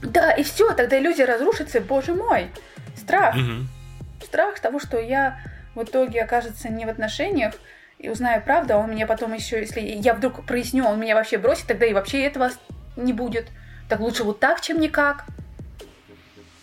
Да, 0.00 0.32
и 0.32 0.42
все, 0.42 0.72
тогда 0.72 0.98
иллюзия 0.98 1.26
разрушится, 1.26 1.82
боже 1.82 2.14
мой. 2.14 2.48
Страх. 2.96 3.36
Угу. 3.36 4.24
Страх 4.24 4.58
того, 4.58 4.80
что 4.80 4.98
я 4.98 5.38
в 5.74 5.82
итоге 5.82 6.22
окажется 6.22 6.70
не 6.70 6.86
в 6.86 6.88
отношениях, 6.88 7.52
и 7.98 8.08
узнаю 8.08 8.42
правду, 8.42 8.72
а 8.72 8.78
он 8.78 8.90
меня 8.90 9.06
потом 9.06 9.34
еще, 9.34 9.60
если 9.60 9.82
я 9.82 10.14
вдруг 10.14 10.46
проясню, 10.46 10.86
он 10.86 10.98
меня 10.98 11.14
вообще 11.14 11.36
бросит, 11.36 11.66
тогда 11.66 11.84
и 11.84 11.92
вообще 11.92 12.22
этого 12.22 12.50
не 12.96 13.12
будет. 13.12 13.48
Так 13.90 14.00
лучше 14.00 14.24
вот 14.24 14.40
так, 14.40 14.62
чем 14.62 14.80
никак. 14.80 15.26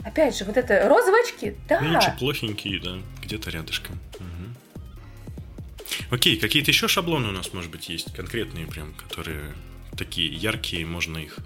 Опять 0.04 0.38
же, 0.38 0.46
вот 0.46 0.58
это 0.58 0.88
розовые 0.88 1.24
очки, 1.24 1.56
да. 1.68 1.80
Лучше 1.80 2.16
плохенькие, 2.18 2.82
да, 2.82 2.98
где-то 3.24 3.50
рядышком. 3.50 4.00
Угу. 4.16 6.16
Окей, 6.16 6.38
какие-то 6.38 6.72
еще 6.72 6.88
шаблоны 6.88 7.30
у 7.30 7.32
нас, 7.32 7.54
может 7.54 7.72
быть, 7.72 7.90
есть, 7.90 8.14
конкретные 8.14 8.66
прям, 8.66 8.94
которые 8.94 9.54
такие 9.98 10.34
яркие, 10.34 10.86
можно 10.86 11.18
их 11.18 11.38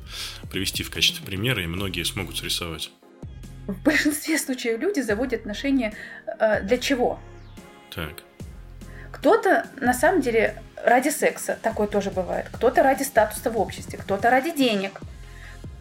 привести 0.49 0.83
в 0.83 0.89
качестве 0.89 1.25
примера, 1.25 1.63
и 1.63 1.67
многие 1.67 2.03
смогут 2.03 2.37
срисовать. 2.37 2.91
В 3.67 3.81
большинстве 3.83 4.37
случаев 4.37 4.79
люди 4.79 4.99
заводят 4.99 5.41
отношения 5.41 5.93
э, 6.39 6.61
для 6.61 6.77
чего? 6.77 7.19
Так. 7.93 8.23
Кто-то 9.11 9.67
на 9.77 9.93
самом 9.93 10.21
деле 10.21 10.61
ради 10.83 11.09
секса, 11.09 11.57
такое 11.61 11.87
тоже 11.87 12.11
бывает. 12.11 12.47
Кто-то 12.51 12.83
ради 12.83 13.03
статуса 13.03 13.49
в 13.49 13.57
обществе, 13.57 13.97
кто-то 13.97 14.29
ради 14.29 14.55
денег, 14.55 14.99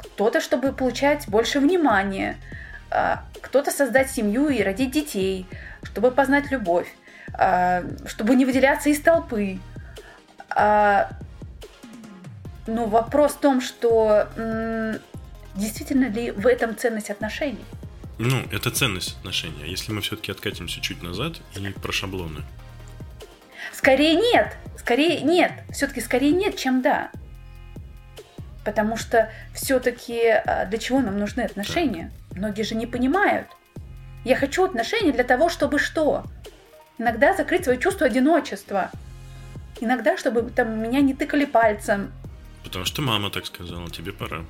кто-то, 0.05 0.41
чтобы 0.41 0.73
получать 0.73 1.29
больше 1.29 1.61
внимания, 1.61 2.37
а, 2.91 3.25
кто-то 3.41 3.71
создать 3.71 4.11
семью 4.11 4.49
и 4.49 4.63
родить 4.63 4.93
детей, 4.93 5.47
чтобы 5.83 6.11
познать 6.11 6.51
любовь, 6.51 6.93
а, 7.33 7.85
чтобы 8.07 8.37
не 8.37 8.45
выделяться 8.45 8.91
из 8.91 9.01
толпы. 9.01 9.59
А, 10.51 11.11
но 12.67 12.87
вопрос 12.87 13.33
в 13.33 13.41
том, 13.41 13.61
что 13.61 14.29
действительно 15.55 16.07
ли 16.07 16.31
в 16.31 16.47
этом 16.47 16.77
ценность 16.77 17.11
отношений? 17.11 17.65
Ну, 18.19 18.43
это 18.53 18.71
ценность 18.71 19.17
отношений. 19.19 19.65
А 19.65 19.67
если 19.67 19.93
мы 19.93 20.01
все-таки 20.01 20.31
откатимся 20.31 20.81
чуть 20.81 21.03
назад 21.03 21.35
и 21.57 21.69
про 21.71 21.93
шаблоны? 21.93 22.43
Скорее 23.73 24.15
нет. 24.15 24.57
Скорее 24.79 25.21
нет. 25.23 25.53
Все-таки 25.73 26.01
скорее 26.01 26.33
нет, 26.33 26.57
чем 26.57 26.81
да. 26.81 27.11
Потому 28.65 28.97
что 28.97 29.31
все-таки 29.53 30.29
а, 30.29 30.65
для 30.67 30.79
чего 30.79 31.01
нам 31.01 31.19
нужны 31.19 31.43
отношения? 31.43 32.11
Многие 32.35 32.63
же 32.63 32.75
не 32.75 32.87
понимают. 32.87 33.47
Я 34.25 34.37
хочу 34.37 34.65
отношения 34.65 35.13
для 35.13 35.25
того, 35.25 35.49
чтобы 35.49 35.79
что? 35.79 36.25
Иногда 36.99 37.35
закрыть 37.35 37.65
свое 37.65 37.79
чувство 37.79 38.07
одиночества. 38.07 38.91
Иногда, 39.81 40.17
чтобы 40.17 40.43
там 40.43 40.81
меня 40.81 41.01
не 41.01 41.15
тыкали 41.15 41.45
пальцем. 41.45 42.13
Потому 42.63 42.85
что 42.85 43.03
мама 43.03 43.31
так 43.31 43.45
сказала, 43.45 43.91
тебе 43.91 44.13
пора. 44.13 44.45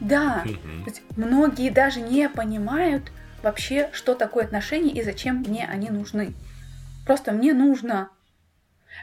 Да. 0.00 0.44
Угу. 0.44 0.92
многие 1.16 1.70
даже 1.70 2.00
не 2.00 2.28
понимают 2.28 3.12
вообще, 3.42 3.88
что 3.92 4.14
такое 4.14 4.44
отношения 4.44 4.90
и 4.92 5.02
зачем 5.02 5.36
мне 5.36 5.66
они 5.66 5.90
нужны. 5.90 6.34
Просто 7.06 7.32
мне 7.32 7.54
нужно. 7.54 8.10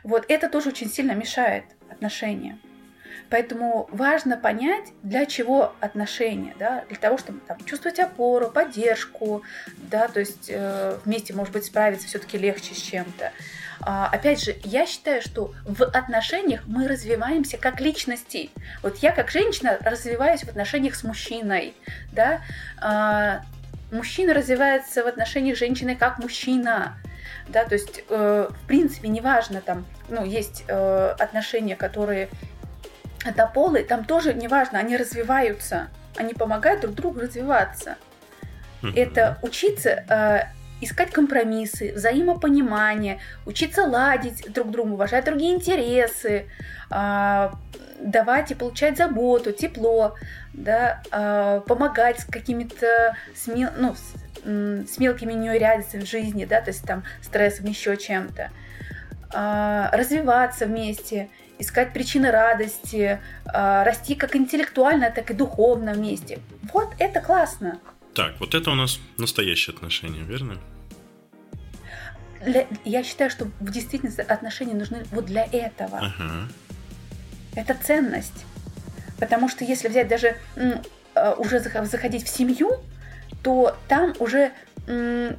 Вот 0.04 0.26
это 0.28 0.50
тоже 0.50 0.70
очень 0.70 0.90
сильно 0.90 1.14
мешает 1.14 1.64
отношениям. 1.90 2.60
Поэтому 3.32 3.88
важно 3.94 4.36
понять, 4.36 4.90
для 5.04 5.26
чего 5.26 5.74
отношения, 5.80 6.54
да, 6.60 6.84
для 6.90 6.98
того, 6.98 7.18
чтобы 7.18 7.40
там, 7.40 7.58
чувствовать 7.64 7.98
опору, 7.98 8.50
поддержку, 8.50 9.44
да, 9.78 10.10
то 10.10 10.20
есть 10.20 10.50
э, 10.50 10.98
вместе, 11.06 11.34
может 11.34 11.54
быть, 11.54 11.64
справиться 11.64 12.08
все-таки 12.08 12.38
легче 12.38 12.76
с 12.76 12.78
чем-то. 12.78 13.32
А, 13.80 14.10
опять 14.12 14.44
же, 14.44 14.58
я 14.66 14.86
считаю, 14.86 15.22
что 15.22 15.54
в 15.64 15.82
отношениях 15.82 16.64
мы 16.68 16.90
развиваемся 16.90 17.58
как 17.58 17.80
личности. 17.80 18.50
Вот 18.84 18.98
я 18.98 19.14
как 19.14 19.32
женщина 19.32 19.78
развиваюсь 19.82 20.42
в 20.42 20.50
отношениях 20.50 20.96
с 20.96 21.04
мужчиной, 21.06 21.74
да, 22.12 22.42
а, 22.82 23.44
мужчина 23.94 24.34
развивается 24.34 25.06
в 25.06 25.08
отношениях 25.08 25.56
с 25.56 25.60
женщиной 25.60 25.96
как 25.96 26.20
мужчина, 26.20 26.98
да, 27.48 27.66
то 27.66 27.76
есть, 27.76 28.04
э, 28.10 28.48
в 28.50 28.68
принципе, 28.68 29.10
неважно, 29.10 29.62
там, 29.62 29.86
ну, 30.10 30.26
есть 30.26 30.64
э, 30.68 31.16
отношения, 31.20 31.76
которые 31.76 32.30
однополые, 33.26 33.86
там 33.86 34.06
тоже 34.06 34.34
неважно, 34.34 34.80
они 34.80 34.98
развиваются, 34.98 35.90
они 36.16 36.34
помогают 36.34 36.82
друг 36.82 36.96
другу 36.96 37.20
развиваться. 37.22 37.98
Это 38.96 39.38
учиться 39.44 40.04
э, 40.10 40.46
искать 40.82 41.12
компромиссы, 41.12 41.94
взаимопонимание, 41.94 43.20
учиться 43.46 43.84
ладить 43.84 44.52
друг 44.52 44.72
другу, 44.72 44.94
уважать 44.94 45.26
другие 45.26 45.54
интересы, 45.54 46.48
э, 46.90 47.50
давать 48.00 48.52
и 48.52 48.56
получать 48.56 48.98
заботу, 48.98 49.52
тепло, 49.52 50.16
да, 50.54 51.04
э, 51.12 51.62
помогать 51.68 52.22
с 52.22 52.26
какими-то 52.26 53.16
смел, 53.36 53.70
ну, 53.78 53.94
с, 53.94 54.16
с 54.44 54.98
мелкими 54.98 55.34
неурядицами 55.34 56.02
в 56.02 56.10
жизни, 56.10 56.46
да, 56.46 56.62
то 56.62 56.72
есть 56.72 56.84
там 56.84 57.04
стрессом, 57.22 57.68
еще 57.68 57.96
чем-то. 57.98 58.50
Э, 59.32 59.90
развиваться 59.96 60.66
вместе– 60.66 61.30
искать 61.62 61.94
причины 61.94 62.32
радости, 62.32 63.22
а, 63.46 63.84
расти 63.84 64.16
как 64.16 64.36
интеллектуально, 64.36 65.12
так 65.12 65.32
и 65.32 65.34
духовно 65.34 65.94
вместе. 65.94 66.40
Вот 66.74 66.90
это 67.00 67.22
классно. 67.22 67.80
Так, 68.14 68.40
вот 68.40 68.56
это 68.56 68.72
у 68.72 68.76
нас 68.76 69.00
настоящие 69.18 69.74
отношения, 69.74 70.24
верно? 70.24 70.58
Для, 72.44 72.68
я 72.84 73.04
считаю, 73.04 73.30
что 73.30 73.46
в 73.60 73.72
действительности 73.72 74.22
отношения 74.22 74.74
нужны 74.74 75.06
вот 75.12 75.26
для 75.26 75.46
этого. 75.46 76.00
Ага. 76.00 76.48
Это 77.56 77.76
ценность. 77.76 78.46
Потому 79.20 79.48
что 79.48 79.64
если 79.64 79.88
взять 79.88 80.08
даже 80.08 80.36
а, 81.16 81.36
уже 81.36 81.60
заходить 81.60 82.24
в 82.26 82.30
семью, 82.30 82.82
то 83.44 83.78
там 83.88 84.14
уже 84.20 84.52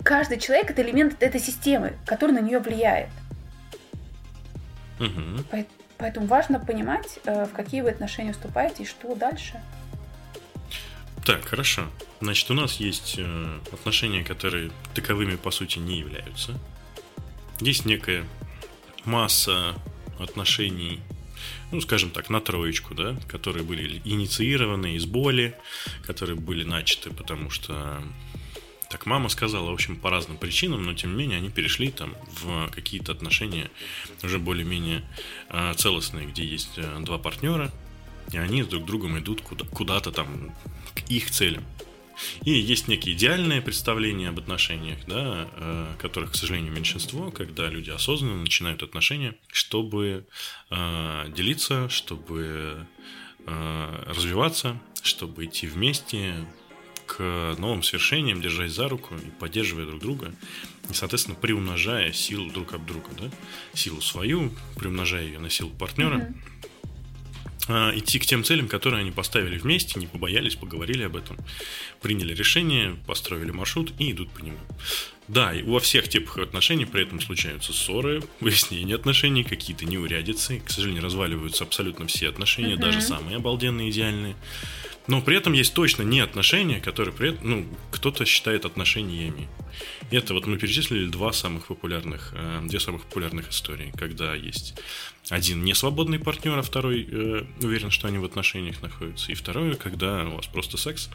каждый 0.05 0.39
человек 0.39 0.71
это 0.71 0.83
элемент 0.83 1.21
этой 1.21 1.41
системы, 1.41 1.95
который 2.07 2.31
на 2.31 2.39
нее 2.39 2.61
влияет. 2.61 3.09
Угу. 5.01 5.45
Поэтому 6.03 6.27
важно 6.27 6.59
понимать, 6.59 7.21
э, 7.27 7.45
в 7.45 7.53
какие 7.53 7.81
вы 7.81 7.91
отношения 7.91 8.33
вступаете 8.33 8.83
и 8.83 8.87
что 8.87 9.15
дальше. 9.15 9.63
Так, 11.25 11.45
хорошо. 11.45 11.83
Значит, 12.21 12.51
у 12.51 12.55
нас 12.55 12.81
есть 12.81 13.15
э, 13.19 13.59
отношения, 13.71 14.25
которые 14.25 14.73
таковыми 14.95 15.37
по 15.37 15.53
сути 15.53 15.79
не 15.79 16.01
являются. 16.01 16.59
Есть 17.61 17.85
некая 17.85 18.25
масса 19.05 19.77
отношений, 20.19 20.99
ну, 21.71 21.81
скажем 21.81 22.11
так, 22.11 22.31
на 22.31 22.41
троечку, 22.41 22.97
да, 22.97 23.15
которые 23.29 23.63
были 23.63 24.03
инициированы 24.05 24.97
из 24.97 25.07
боли, 25.07 25.57
которые 26.05 26.35
были 26.35 26.65
начаты, 26.65 27.11
потому 27.11 27.49
что 27.49 28.03
так 28.93 29.07
мама 29.07 29.31
сказала, 29.31 29.71
в 29.71 29.73
общем, 29.73 29.97
по 29.97 30.11
разным 30.11 30.37
причинам, 30.37 30.83
но 30.83 30.93
тем 30.93 31.13
не 31.13 31.23
менее 31.23 31.39
они 31.39 31.49
перешли 31.49 31.91
там 31.91 32.15
в 32.43 32.69
какие-то 32.71 33.13
отношения 33.13 33.71
уже 34.23 34.39
более-менее 34.39 35.03
э, 35.49 35.73
целостные, 35.75 36.27
где 36.27 36.45
есть 36.45 36.73
э, 36.77 36.99
два 37.01 37.17
партнера, 37.17 37.73
и 38.31 38.37
они 38.37 38.63
с 38.63 38.67
друг 38.67 38.85
другом 38.85 39.19
идут 39.19 39.41
куда- 39.41 39.65
куда-то 39.65 40.13
там 40.13 40.55
к 40.95 41.09
их 41.09 41.31
целям. 41.31 41.65
И 42.43 42.51
есть 42.51 42.87
некие 42.87 43.15
идеальные 43.15 43.63
представления 43.63 44.29
об 44.29 44.39
отношениях, 44.39 44.99
да, 45.07 45.49
э, 45.57 45.95
которых, 45.99 46.33
к 46.33 46.35
сожалению, 46.35 46.73
меньшинство, 46.75 47.31
когда 47.31 47.71
люди 47.71 47.89
осознанно 47.89 48.43
начинают 48.43 48.83
отношения, 48.83 49.37
чтобы 49.51 50.27
э, 50.69 51.33
делиться, 51.35 51.89
чтобы 51.89 52.87
э, 53.47 54.05
развиваться, 54.07 54.79
чтобы 55.03 55.47
идти 55.47 55.67
вместе, 55.67 56.47
к 57.17 57.55
новым 57.59 57.83
свершениям, 57.83 58.41
держась 58.41 58.73
за 58.73 58.89
руку 58.89 59.15
и 59.15 59.31
поддерживая 59.39 59.85
друг 59.85 60.01
друга, 60.01 60.35
и, 60.91 60.95
соответственно, 60.95 61.37
приумножая 61.37 62.13
силу 62.13 62.51
друг 62.51 62.73
об 62.73 62.87
друга, 62.87 63.11
да, 63.21 63.31
силу 63.75 64.01
свою, 64.01 64.51
приумножая 64.77 65.25
ее 65.25 65.39
на 65.39 65.51
силу 65.51 65.71
партнера. 65.71 66.17
Mm-hmm. 66.17 66.35
а, 67.69 67.93
идти 67.99 68.19
к 68.19 68.25
тем 68.25 68.45
целям, 68.45 68.67
которые 68.67 69.01
они 69.01 69.11
поставили 69.11 69.59
вместе, 69.59 70.01
не 70.01 70.07
побоялись, 70.07 70.57
поговорили 70.57 71.03
об 71.03 71.17
этом, 71.17 71.37
приняли 72.01 72.35
решение, 72.35 72.97
построили 73.07 73.51
маршрут 73.51 73.93
и 73.99 74.13
идут 74.13 74.31
по 74.31 74.41
нему. 74.41 74.59
Да, 75.29 75.55
и 75.55 75.63
во 75.63 75.81
всех 75.81 76.09
типах 76.09 76.39
отношений 76.39 76.87
при 76.87 77.03
этом 77.03 77.21
случаются 77.21 77.75
ссоры, 77.75 78.23
выяснение 78.41 78.97
отношений, 78.97 79.45
какие-то 79.45 79.85
неурядицы. 79.85 80.61
К 80.61 80.71
сожалению, 80.71 81.05
разваливаются 81.05 81.65
абсолютно 81.65 82.07
все 82.07 82.31
отношения, 82.31 82.75
uh-huh. 82.75 82.81
даже 82.81 83.03
самые 83.03 83.37
обалденные, 83.37 83.91
идеальные. 83.91 84.35
Но 85.07 85.21
при 85.21 85.37
этом 85.37 85.53
есть 85.53 85.75
точно 85.75 86.03
не 86.03 86.21
отношения, 86.21 86.81
которые 86.81 87.13
при 87.13 87.31
этом, 87.31 87.51
ну, 87.51 87.67
кто-то 87.91 88.25
считает 88.25 88.65
отношениями. 88.65 89.49
Это 90.11 90.35
вот 90.35 90.47
мы 90.47 90.59
перечислили 90.59 91.07
два 91.07 91.33
самых 91.33 91.67
популярных, 91.67 92.33
э, 92.35 92.61
две 92.65 92.79
самых 92.79 93.03
популярных 93.03 93.51
истории, 93.51 93.93
когда 93.97 94.35
есть 94.35 94.75
один 95.29 95.65
не 95.65 95.75
свободный 95.75 96.19
партнер, 96.19 96.59
а 96.59 96.63
второй 96.63 97.09
э, 97.11 97.45
уверен, 97.63 97.91
что 97.91 98.09
они 98.09 98.19
в 98.19 98.25
отношениях 98.25 98.83
находятся, 98.83 99.33
и 99.33 99.35
второе, 99.35 99.75
когда 99.75 100.25
у 100.25 100.37
вас 100.37 100.47
просто 100.47 100.77
секс, 100.77 101.09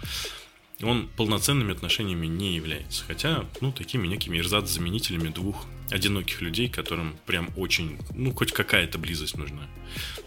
он 0.81 1.07
полноценными 1.15 1.71
отношениями 1.71 2.27
не 2.27 2.55
является. 2.55 3.03
Хотя, 3.05 3.45
ну, 3.61 3.71
такими 3.71 4.07
некими 4.07 4.37
эрзац-заменителями 4.39 5.29
двух 5.29 5.65
одиноких 5.89 6.41
людей, 6.41 6.69
которым 6.69 7.15
прям 7.25 7.49
очень, 7.55 7.97
ну, 8.13 8.31
хоть 8.33 8.51
какая-то 8.51 8.97
близость 8.97 9.37
нужна. 9.37 9.67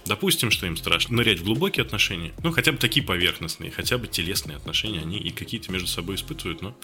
Допустим, 0.07 0.51
что 0.51 0.67
им 0.67 0.77
страшно 0.77 1.17
нырять 1.17 1.41
в 1.41 1.45
глубокие 1.45 1.85
отношения, 1.85 2.33
ну, 2.43 2.53
хотя 2.53 2.73
бы 2.73 2.79
такие 2.79 3.05
поверхностные, 3.05 3.71
хотя 3.71 3.99
бы 3.99 4.07
телесные 4.07 4.57
отношения, 4.57 5.01
они 5.01 5.19
и 5.19 5.31
какие-то 5.31 5.71
между 5.71 5.89
собой 5.89 6.17
испытывают, 6.17 6.63
но 6.63 6.75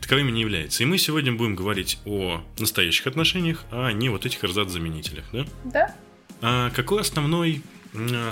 таковыми 0.00 0.30
не 0.30 0.42
являются. 0.42 0.82
И 0.82 0.86
мы 0.86 0.98
сегодня 0.98 1.32
будем 1.32 1.54
говорить 1.54 1.98
о 2.04 2.42
настоящих 2.58 3.06
отношениях, 3.06 3.64
а 3.70 3.90
не 3.92 4.08
вот 4.08 4.26
этих 4.26 4.44
эрзац-заменителях, 4.44 5.24
да? 5.32 5.46
Да. 5.64 5.94
А 6.40 6.70
какой 6.70 7.00
основной 7.00 7.62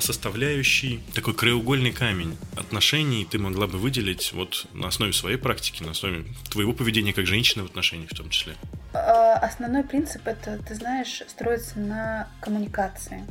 составляющий, 0.00 1.00
такой 1.14 1.34
краеугольный 1.34 1.92
камень 1.92 2.36
отношений 2.56 3.24
ты 3.30 3.38
могла 3.38 3.68
бы 3.68 3.78
выделить 3.78 4.32
вот 4.32 4.66
на 4.72 4.88
основе 4.88 5.12
своей 5.12 5.36
практики, 5.36 5.84
на 5.84 5.92
основе 5.92 6.24
твоего 6.50 6.72
поведения 6.72 7.12
как 7.12 7.26
женщины 7.26 7.62
в 7.62 7.66
отношениях 7.66 8.10
в 8.10 8.16
том 8.16 8.28
числе? 8.28 8.56
А, 8.92 9.34
основной 9.34 9.84
принцип 9.84 10.26
это, 10.26 10.58
ты 10.66 10.74
знаешь, 10.74 11.22
строится 11.28 11.78
на 11.78 12.28
коммуникации. 12.40 13.24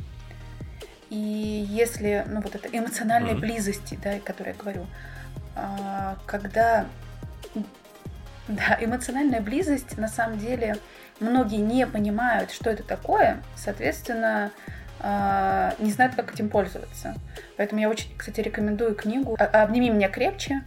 И 1.12 1.66
если, 1.68 2.24
ну 2.26 2.40
вот 2.40 2.54
это 2.54 2.70
эмоциональной 2.72 3.32
mm-hmm. 3.32 3.40
близости, 3.40 3.98
да, 4.02 4.12
о 4.12 4.18
которой 4.18 4.48
я 4.48 4.54
говорю, 4.54 4.86
а, 5.54 6.16
когда, 6.24 6.86
да, 8.48 8.78
эмоциональная 8.80 9.42
близость, 9.42 9.98
на 9.98 10.08
самом 10.08 10.38
деле, 10.38 10.76
многие 11.20 11.58
не 11.58 11.86
понимают, 11.86 12.50
что 12.50 12.70
это 12.70 12.82
такое, 12.82 13.42
соответственно, 13.56 14.52
а, 15.00 15.74
не 15.80 15.92
знают, 15.92 16.14
как 16.14 16.32
этим 16.32 16.48
пользоваться. 16.48 17.14
Поэтому 17.58 17.82
я 17.82 17.90
очень, 17.90 18.16
кстати, 18.16 18.40
рекомендую 18.40 18.94
книгу 18.94 19.36
«Обними 19.38 19.90
меня 19.90 20.08
крепче» 20.08 20.62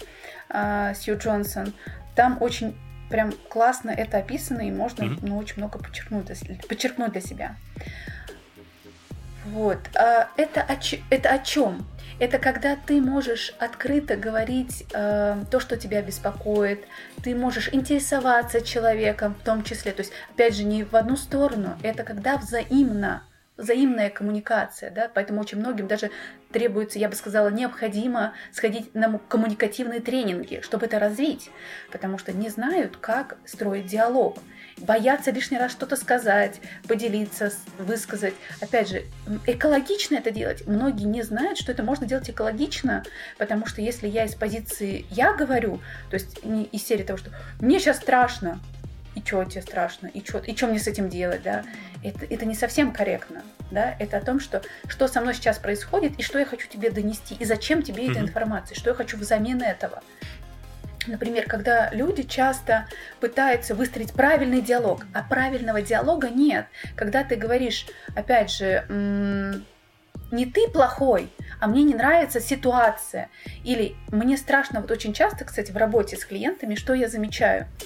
а, 0.50 0.94
Сью 0.94 1.18
Джонсон. 1.18 1.74
Там 2.16 2.38
очень 2.40 2.78
прям 3.10 3.32
классно 3.50 3.90
это 3.90 4.20
описано, 4.20 4.62
и 4.62 4.70
можно 4.70 5.06
mm-hmm. 5.06 5.20
ну, 5.24 5.38
очень 5.40 5.56
много 5.58 5.80
подчеркнуть, 5.80 6.28
подчеркнуть 6.68 7.14
для 7.14 7.22
себя. 7.22 7.56
Вот. 9.46 9.80
А 9.96 10.30
это 10.38 10.62
о, 10.62 10.78
это 11.10 11.30
о 11.30 11.40
чем? 11.40 11.86
Это 12.18 12.40
когда 12.40 12.78
ты 12.78 13.02
можешь 13.02 13.54
открыто 13.60 14.16
говорить 14.16 14.86
э, 14.94 15.36
то, 15.52 15.60
что 15.60 15.76
тебя 15.76 16.02
беспокоит, 16.02 16.86
ты 17.24 17.36
можешь 17.36 17.70
интересоваться 17.74 18.62
человеком 18.62 19.36
в 19.36 19.44
том 19.44 19.64
числе. 19.64 19.92
То 19.92 20.02
есть, 20.02 20.14
опять 20.34 20.56
же, 20.56 20.64
не 20.64 20.84
в 20.86 20.96
одну 20.96 21.18
сторону, 21.18 21.78
это 21.84 22.04
когда 22.04 22.38
взаимно 22.38 23.24
взаимная 23.58 24.10
коммуникация, 24.10 24.92
да, 24.92 25.10
поэтому 25.14 25.40
очень 25.40 25.60
многим 25.60 25.88
даже 25.88 26.12
требуется, 26.52 27.00
я 27.00 27.08
бы 27.08 27.16
сказала, 27.16 27.50
необходимо 27.50 28.34
сходить 28.52 28.94
на 28.94 29.18
коммуникативные 29.18 30.02
тренинги, 30.02 30.60
чтобы 30.62 30.88
это 30.88 31.00
развить, 31.00 31.50
потому 31.90 32.18
что 32.18 32.34
не 32.34 32.50
знают, 32.50 32.98
как 32.98 33.38
строить 33.46 33.86
диалог, 33.86 34.40
боятся 34.78 35.32
лишний 35.32 35.58
раз 35.58 35.72
что-то 35.72 35.96
сказать, 35.96 36.60
поделиться, 36.88 37.52
высказать. 37.80 38.34
Опять 38.62 38.90
же, 38.90 39.04
экологично 39.46 40.16
это 40.16 40.32
делать. 40.32 40.68
Многие 40.68 41.06
не 41.06 41.22
знают, 41.22 41.58
что 41.58 41.72
это 41.72 41.84
можно 41.84 42.06
делать 42.06 42.30
экологично, 42.30 43.04
потому 43.38 43.66
что 43.66 43.82
если 43.82 44.08
я 44.08 44.26
из 44.26 44.36
позиции 44.36 45.06
«я 45.10 45.34
говорю», 45.34 45.80
то 46.10 46.16
есть 46.16 46.44
не 46.44 46.66
из 46.66 46.86
серии 46.86 47.04
того, 47.04 47.18
что 47.18 47.32
«мне 47.60 47.80
сейчас 47.80 47.98
страшно», 47.98 48.60
и 49.16 49.22
что 49.26 49.46
тебе 49.46 49.62
страшно, 49.62 50.08
и 50.08 50.24
что, 50.24 50.40
и 50.40 50.56
что 50.56 50.68
мне 50.68 50.78
с 50.78 50.88
этим 50.88 51.10
делать, 51.10 51.42
да, 51.42 51.64
это, 52.04 52.26
это 52.26 52.46
не 52.46 52.54
совсем 52.54 52.92
корректно, 52.92 53.44
да, 53.72 53.96
это 53.98 54.18
о 54.18 54.22
том, 54.22 54.40
что, 54.40 54.62
что 54.88 55.08
со 55.08 55.22
мной 55.22 55.34
сейчас 55.34 55.58
происходит, 55.58 56.20
и 56.20 56.22
что 56.22 56.38
я 56.38 56.46
хочу 56.46 56.68
тебе 56.68 56.92
донести, 56.92 57.36
и 57.36 57.46
зачем 57.46 57.82
тебе 57.82 58.06
mm-hmm. 58.06 58.12
эта 58.12 58.20
информация, 58.20 58.76
что 58.76 58.90
я 58.90 58.96
хочу 58.96 59.18
взамен 59.18 59.62
этого. 59.62 60.04
Например, 61.08 61.46
когда 61.48 61.90
люди 61.92 62.24
часто 62.24 62.88
пытаются 63.20 63.76
выстроить 63.76 64.14
правильный 64.14 64.62
диалог, 64.62 65.06
а 65.14 65.24
правильного 65.24 65.82
диалога 65.82 66.30
нет. 66.30 66.66
Когда 66.96 67.24
ты 67.24 67.36
говоришь, 67.36 67.86
опять 68.16 68.52
же, 68.52 68.86
не 70.32 70.46
ты 70.46 70.68
плохой, 70.70 71.30
а 71.60 71.68
мне 71.68 71.84
не 71.84 71.94
нравится 71.94 72.40
ситуация. 72.40 73.30
Или 73.64 73.96
мне 74.12 74.38
страшно, 74.38 74.82
вот 74.82 74.92
очень 74.92 75.14
часто, 75.14 75.46
кстати, 75.46 75.72
в 75.72 75.78
работе 75.78 76.18
с 76.18 76.26
клиентами, 76.26 76.76
что 76.76 76.94
я 76.94 77.08
замечаю– 77.08 77.68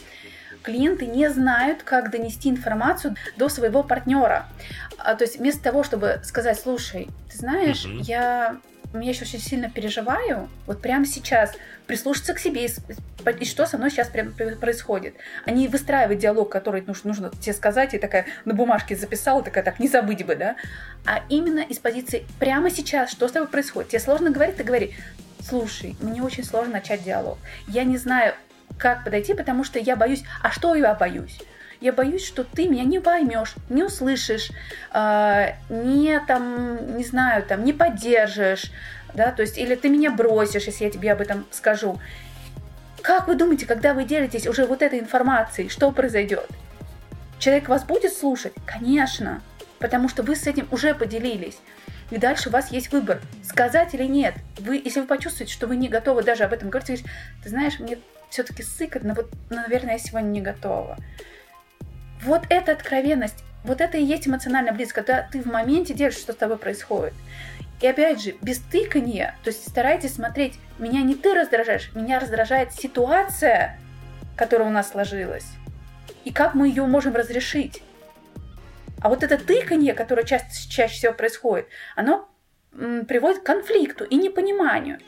клиенты 0.64 1.06
не 1.06 1.30
знают, 1.30 1.84
как 1.84 2.12
донести 2.12 2.50
информацию 2.50 3.16
до 3.38 3.50
своего 3.50 3.84
партнера. 3.84 4.46
А, 4.98 5.16
то 5.16 5.24
есть 5.24 5.40
вместо 5.40 5.64
того, 5.64 5.84
чтобы 5.84 6.22
сказать, 6.24 6.60
слушай, 6.60 7.10
ты 7.32 7.38
знаешь, 7.38 7.86
угу. 7.86 8.00
я 8.00 8.58
я 8.94 9.10
еще 9.10 9.24
очень 9.24 9.40
сильно 9.40 9.70
переживаю, 9.70 10.50
вот 10.66 10.82
прямо 10.82 11.06
сейчас 11.06 11.54
прислушаться 11.86 12.34
к 12.34 12.40
себе 12.40 12.66
и, 12.66 12.70
и 13.40 13.46
что 13.46 13.66
со 13.66 13.78
мной 13.78 13.92
сейчас 13.92 14.08
прям 14.08 14.34
происходит. 14.34 15.16
Они 15.46 15.68
выстраивают 15.68 16.20
диалог, 16.20 16.50
который 16.52 16.82
нужно, 16.82 17.10
нужно 17.10 17.32
тебе 17.40 17.54
сказать, 17.54 17.94
и 17.94 18.00
такая 18.00 18.26
на 18.46 18.54
бумажке 18.54 18.96
записала, 18.96 19.44
такая, 19.44 19.64
так, 19.64 19.80
не 19.80 19.88
забыть 19.88 20.26
бы, 20.26 20.36
да? 20.36 20.56
А 21.06 21.24
именно 21.30 21.60
из 21.60 21.78
позиции 21.78 22.26
прямо 22.40 22.72
сейчас, 22.72 23.12
что 23.12 23.28
с 23.28 23.32
тобой 23.32 23.48
происходит. 23.48 23.90
Тебе 23.90 24.00
сложно 24.00 24.32
говорить, 24.32 24.58
ты 24.58 24.64
говори, 24.64 24.96
слушай, 25.42 25.96
мне 26.02 26.24
очень 26.24 26.44
сложно 26.44 26.74
начать 26.74 27.04
диалог. 27.04 27.38
Я 27.68 27.84
не 27.84 27.98
знаю, 27.98 28.34
как 28.78 29.04
подойти, 29.04 29.34
потому 29.34 29.64
что 29.64 29.80
я 29.80 29.96
боюсь. 29.96 30.24
А 30.42 30.52
что 30.52 30.74
я 30.76 30.94
боюсь? 30.94 31.40
Я 31.82 31.94
боюсь, 31.94 32.26
что 32.26 32.44
ты 32.44 32.68
меня 32.68 32.84
не 32.84 33.00
поймешь, 33.00 33.56
не 33.70 33.84
услышишь, 33.84 34.52
э, 34.94 35.54
не 35.70 36.20
там, 36.28 36.98
не 36.98 37.06
знаю, 37.06 37.44
там, 37.44 37.64
не 37.64 37.72
поддержишь, 37.72 38.72
да, 39.14 39.32
то 39.32 39.42
есть, 39.42 39.58
или 39.58 39.76
ты 39.76 39.90
меня 39.90 40.12
бросишь, 40.12 40.66
если 40.66 40.86
я 40.86 40.92
тебе 40.92 41.12
об 41.14 41.22
этом 41.22 41.46
скажу. 41.52 42.00
Как 43.02 43.28
вы 43.28 43.36
думаете, 43.36 43.66
когда 43.66 43.94
вы 43.94 44.04
делитесь 44.04 44.46
уже 44.46 44.66
вот 44.66 44.82
этой 44.82 45.00
информацией, 45.00 45.70
что 45.70 45.92
произойдет? 45.92 46.48
Человек 47.40 47.70
вас 47.70 47.86
будет 47.86 48.12
слушать? 48.14 48.54
Конечно, 48.66 49.42
потому 49.80 50.10
что 50.10 50.22
вы 50.22 50.36
с 50.36 50.46
этим 50.48 50.68
уже 50.72 50.94
поделились. 50.94 51.58
И 52.12 52.18
дальше 52.18 52.50
у 52.50 52.52
вас 52.52 52.72
есть 52.72 52.92
выбор, 52.92 53.22
сказать 53.44 53.94
или 53.94 54.04
нет. 54.04 54.34
Вы, 54.58 54.82
если 54.84 55.00
вы 55.00 55.08
почувствуете, 55.08 55.54
что 55.54 55.68
вы 55.68 55.78
не 55.78 55.88
готовы 55.88 56.24
даже 56.24 56.44
об 56.44 56.52
этом 56.52 56.70
говорить, 56.70 57.06
ты 57.44 57.50
знаешь, 57.50 57.80
мне 57.80 58.00
все-таки 58.30 58.64
сыкотно, 58.64 59.14
вот, 59.14 59.32
наверное, 59.50 59.94
я 59.94 60.00
сегодня 60.00 60.28
не 60.28 60.42
готова. 60.42 60.98
Вот 62.24 62.44
эта 62.50 62.74
откровенность, 62.74 63.44
вот 63.64 63.82
это 63.82 63.98
и 63.98 64.04
есть 64.04 64.28
эмоциональная 64.28 64.74
близость, 64.74 64.94
когда 64.94 65.28
ты 65.32 65.42
в 65.42 65.46
моменте 65.46 65.94
держишь, 65.94 66.22
что 66.22 66.34
с 66.34 66.36
тобой 66.36 66.58
происходит. 66.58 67.14
И 67.82 67.88
опять 67.88 68.22
же, 68.22 68.36
без 68.42 68.60
тыкания, 68.60 69.38
то 69.44 69.50
есть 69.50 69.68
старайтесь 69.70 70.16
смотреть, 70.16 70.60
меня 70.80 71.02
не 71.02 71.16
ты 71.16 71.34
раздражаешь, 71.34 71.94
меня 71.96 72.20
раздражает 72.20 72.74
ситуация, 72.74 73.80
которая 74.36 74.68
у 74.68 74.72
нас 74.72 74.92
сложилась, 74.92 75.48
и 76.26 76.34
как 76.34 76.56
мы 76.56 76.68
ее 76.68 76.86
можем 76.86 77.16
разрешить. 77.16 77.82
А 79.02 79.08
вот 79.08 79.24
это 79.24 79.38
тыканье, 79.38 79.94
которое 79.94 80.26
чаще, 80.26 80.46
чаще 80.70 80.94
всего 80.94 81.14
происходит, 81.14 81.68
оно 81.96 82.30
приводит 82.72 83.44
к 83.44 83.46
конфликту 83.46 84.04
и 84.04 84.18
непониманию, 84.18 85.00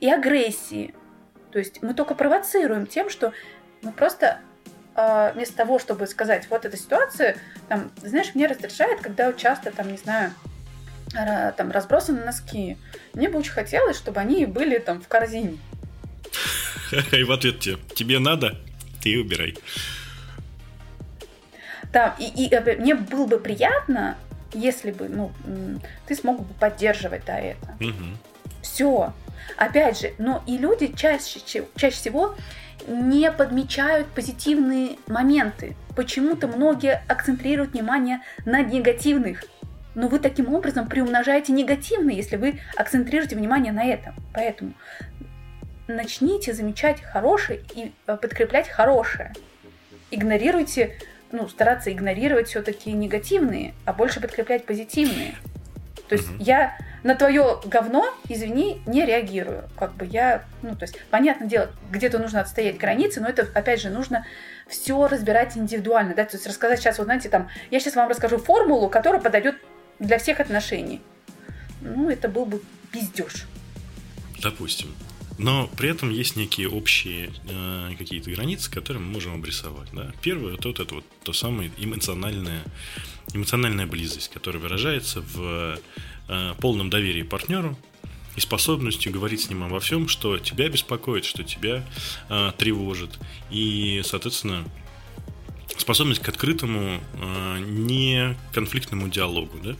и 0.00 0.10
агрессии. 0.10 0.94
То 1.52 1.60
есть 1.60 1.80
мы 1.80 1.94
только 1.94 2.16
провоцируем 2.16 2.86
тем, 2.86 3.08
что 3.08 3.32
мы 3.82 3.92
просто 3.92 4.40
э, 4.96 5.32
вместо 5.34 5.56
того, 5.56 5.78
чтобы 5.78 6.06
сказать, 6.06 6.46
вот 6.50 6.64
эта 6.64 6.76
ситуация, 6.76 7.36
там, 7.68 7.90
знаешь, 8.02 8.34
меня 8.34 8.48
раздражает, 8.48 9.00
когда 9.00 9.32
часто, 9.32 9.70
там, 9.70 9.90
не 9.90 9.98
знаю, 9.98 10.32
там 11.56 11.70
разбросаны 11.70 12.24
носки. 12.24 12.76
Мне 13.14 13.28
бы 13.28 13.38
очень 13.38 13.52
хотелось, 13.52 13.96
чтобы 13.96 14.20
они 14.20 14.44
были 14.44 14.78
там 14.78 15.00
в 15.00 15.08
корзине. 15.08 15.58
И 17.12 17.22
в 17.22 17.32
ответ 17.32 17.60
тебе, 17.60 17.78
тебе 17.94 18.18
надо, 18.18 18.58
ты 19.02 19.18
убирай. 19.18 19.56
Да, 21.92 22.14
и, 22.18 22.44
и 22.44 22.52
э, 22.52 22.76
мне 22.76 22.94
было 22.94 23.26
бы 23.26 23.38
приятно, 23.38 24.18
если 24.52 24.90
бы, 24.90 25.08
ну, 25.08 25.32
ты 26.06 26.14
смог 26.14 26.40
бы 26.42 26.54
поддерживать, 26.54 27.24
да, 27.24 27.38
это. 27.38 27.76
Угу. 27.80 28.04
Все. 28.62 29.14
Опять 29.56 30.00
же, 30.00 30.12
но 30.18 30.42
и 30.46 30.58
люди 30.58 30.92
чаще, 30.94 31.40
чаще 31.74 31.96
всего 31.96 32.34
не 32.86 33.30
подмечают 33.32 34.06
позитивные 34.08 34.98
моменты. 35.06 35.76
Почему-то 35.94 36.46
многие 36.46 37.02
акцентрируют 37.08 37.72
внимание 37.72 38.20
на 38.44 38.62
негативных 38.62 39.44
но 39.96 40.08
вы 40.08 40.18
таким 40.18 40.54
образом 40.54 40.88
приумножаете 40.88 41.52
негативные, 41.54 42.18
если 42.18 42.36
вы 42.36 42.60
акцентрируете 42.76 43.34
внимание 43.34 43.72
на 43.72 43.82
этом. 43.82 44.14
Поэтому 44.34 44.74
начните 45.88 46.52
замечать 46.52 47.00
хорошее 47.00 47.62
и 47.74 47.92
э, 48.06 48.16
подкреплять 48.16 48.68
хорошее. 48.68 49.32
Игнорируйте, 50.10 50.98
ну, 51.32 51.48
стараться 51.48 51.90
игнорировать 51.90 52.48
все-таки 52.48 52.92
негативные, 52.92 53.72
а 53.86 53.94
больше 53.94 54.20
подкреплять 54.20 54.66
позитивные. 54.66 55.34
То 56.08 56.14
есть 56.14 56.28
угу. 56.28 56.36
я 56.40 56.76
на 57.06 57.14
твое 57.14 57.60
говно, 57.64 58.12
извини, 58.28 58.82
не 58.84 59.06
реагирую. 59.06 59.62
Как 59.78 59.94
бы 59.94 60.04
я, 60.04 60.44
ну, 60.62 60.74
то 60.74 60.84
есть, 60.84 60.98
понятное 61.08 61.46
дело, 61.46 61.70
где-то 61.90 62.18
нужно 62.18 62.40
отстоять 62.40 62.78
границы, 62.78 63.20
но 63.20 63.28
это, 63.28 63.48
опять 63.54 63.80
же, 63.80 63.90
нужно 63.90 64.26
все 64.68 65.06
разбирать 65.06 65.56
индивидуально, 65.56 66.16
да, 66.16 66.24
то 66.24 66.36
есть 66.36 66.48
рассказать 66.48 66.80
сейчас, 66.80 66.98
вот 66.98 67.04
знаете, 67.04 67.28
там, 67.28 67.48
я 67.70 67.78
сейчас 67.78 67.94
вам 67.94 68.08
расскажу 68.08 68.38
формулу, 68.38 68.88
которая 68.88 69.20
подойдет 69.20 69.54
для 70.00 70.18
всех 70.18 70.40
отношений. 70.40 71.00
Ну, 71.80 72.10
это 72.10 72.28
был 72.28 72.44
бы 72.44 72.60
пиздеж. 72.90 73.46
Допустим. 74.42 74.92
Но 75.38 75.68
при 75.76 75.90
этом 75.90 76.10
есть 76.10 76.34
некие 76.34 76.68
общие 76.68 77.30
э, 77.48 77.90
какие-то 77.96 78.32
границы, 78.32 78.68
которые 78.68 79.02
мы 79.02 79.12
можем 79.12 79.34
обрисовать. 79.34 79.90
Да? 79.92 80.10
Первое 80.22 80.54
это 80.54 80.68
вот 80.68 80.80
это 80.80 80.94
вот 80.96 81.04
то 81.22 81.32
самое 81.32 81.70
эмоциональная, 81.76 82.62
эмоциональная 83.32 83.86
близость, 83.86 84.30
которая 84.30 84.60
выражается 84.60 85.20
в 85.20 85.78
э, 86.28 86.54
полном 86.60 86.90
доверии 86.90 87.22
партнеру 87.22 87.78
и 88.36 88.40
способностью 88.40 89.12
говорить 89.12 89.42
с 89.42 89.48
ним 89.48 89.64
обо 89.64 89.80
всем, 89.80 90.08
что 90.08 90.38
тебя 90.38 90.68
беспокоит, 90.68 91.24
что 91.24 91.42
тебя 91.42 91.84
э, 92.28 92.52
тревожит. 92.58 93.18
И, 93.50 94.02
соответственно, 94.04 94.64
способность 95.76 96.22
к 96.22 96.28
открытому, 96.28 97.00
э, 97.14 97.58
не 97.60 98.36
конфликтному 98.52 99.08
диалогу. 99.08 99.58
Да? 99.62 99.76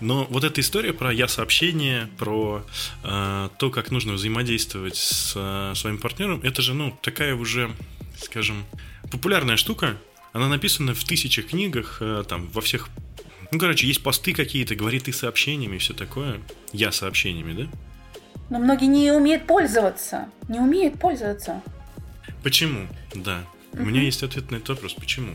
Но 0.00 0.26
вот 0.30 0.44
эта 0.44 0.60
история 0.60 0.92
про 0.92 1.12
я-сообщение, 1.12 2.08
про 2.18 2.64
э, 3.02 3.48
то, 3.58 3.70
как 3.70 3.90
нужно 3.90 4.14
взаимодействовать 4.14 4.96
с 4.96 5.32
э, 5.34 5.72
своим 5.74 5.98
партнером, 5.98 6.40
это 6.42 6.62
же, 6.62 6.74
ну, 6.74 6.96
такая 7.02 7.34
уже, 7.34 7.70
скажем, 8.18 8.64
популярная 9.10 9.56
штука. 9.56 9.96
Она 10.32 10.48
написана 10.48 10.94
в 10.94 11.04
тысячах 11.04 11.48
книгах, 11.48 11.98
э, 12.00 12.24
там, 12.28 12.48
во 12.48 12.60
всех... 12.60 12.88
Ну, 13.50 13.58
короче, 13.58 13.86
есть 13.86 14.02
посты 14.02 14.32
какие-то, 14.32 14.74
говорит 14.74 15.04
ты 15.04 15.12
сообщениями 15.12 15.76
и 15.76 15.78
все 15.78 15.94
такое. 15.94 16.40
Я 16.72 16.92
сообщениями, 16.92 17.52
да? 17.52 17.68
Но 18.50 18.58
многие 18.58 18.86
не 18.86 19.10
умеют 19.12 19.46
пользоваться. 19.46 20.28
Не 20.48 20.60
умеют 20.60 20.98
пользоваться. 20.98 21.62
Почему? 22.42 22.86
Да. 23.14 23.44
У 23.72 23.84
меня 23.84 24.02
есть 24.02 24.22
ответ 24.22 24.50
на 24.50 24.56
этот 24.56 24.70
вопрос. 24.70 24.94
Почему? 24.94 25.34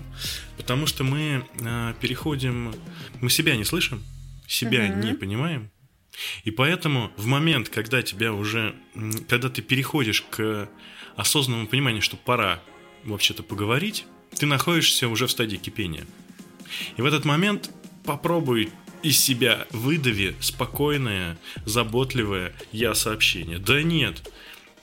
Потому 0.57 0.85
что 0.85 1.03
мы 1.03 1.43
э, 1.59 1.93
переходим, 1.99 2.73
мы 3.19 3.29
себя 3.29 3.55
не 3.57 3.65
слышим, 3.65 4.03
себя 4.47 4.85
угу. 4.85 5.05
не 5.05 5.13
понимаем. 5.13 5.71
И 6.43 6.51
поэтому 6.51 7.11
в 7.17 7.25
момент, 7.25 7.69
когда 7.69 8.01
тебя 8.01 8.33
уже, 8.33 8.75
когда 9.27 9.49
ты 9.49 9.61
переходишь 9.61 10.21
к 10.21 10.69
осознанному 11.15 11.67
пониманию, 11.67 12.01
что 12.01 12.17
пора 12.17 12.61
вообще-то 13.03 13.43
поговорить, 13.43 14.05
ты 14.37 14.45
находишься 14.45 15.07
уже 15.07 15.27
в 15.27 15.31
стадии 15.31 15.57
кипения. 15.57 16.05
И 16.97 17.01
в 17.01 17.05
этот 17.05 17.25
момент 17.25 17.71
попробуй 18.09 18.71
из 19.03 19.19
себя 19.19 19.67
выдави 19.69 20.35
спокойное, 20.39 21.37
заботливое 21.65 22.53
я 22.71 22.95
сообщение. 22.95 23.59
Да 23.59 23.83
нет, 23.83 24.27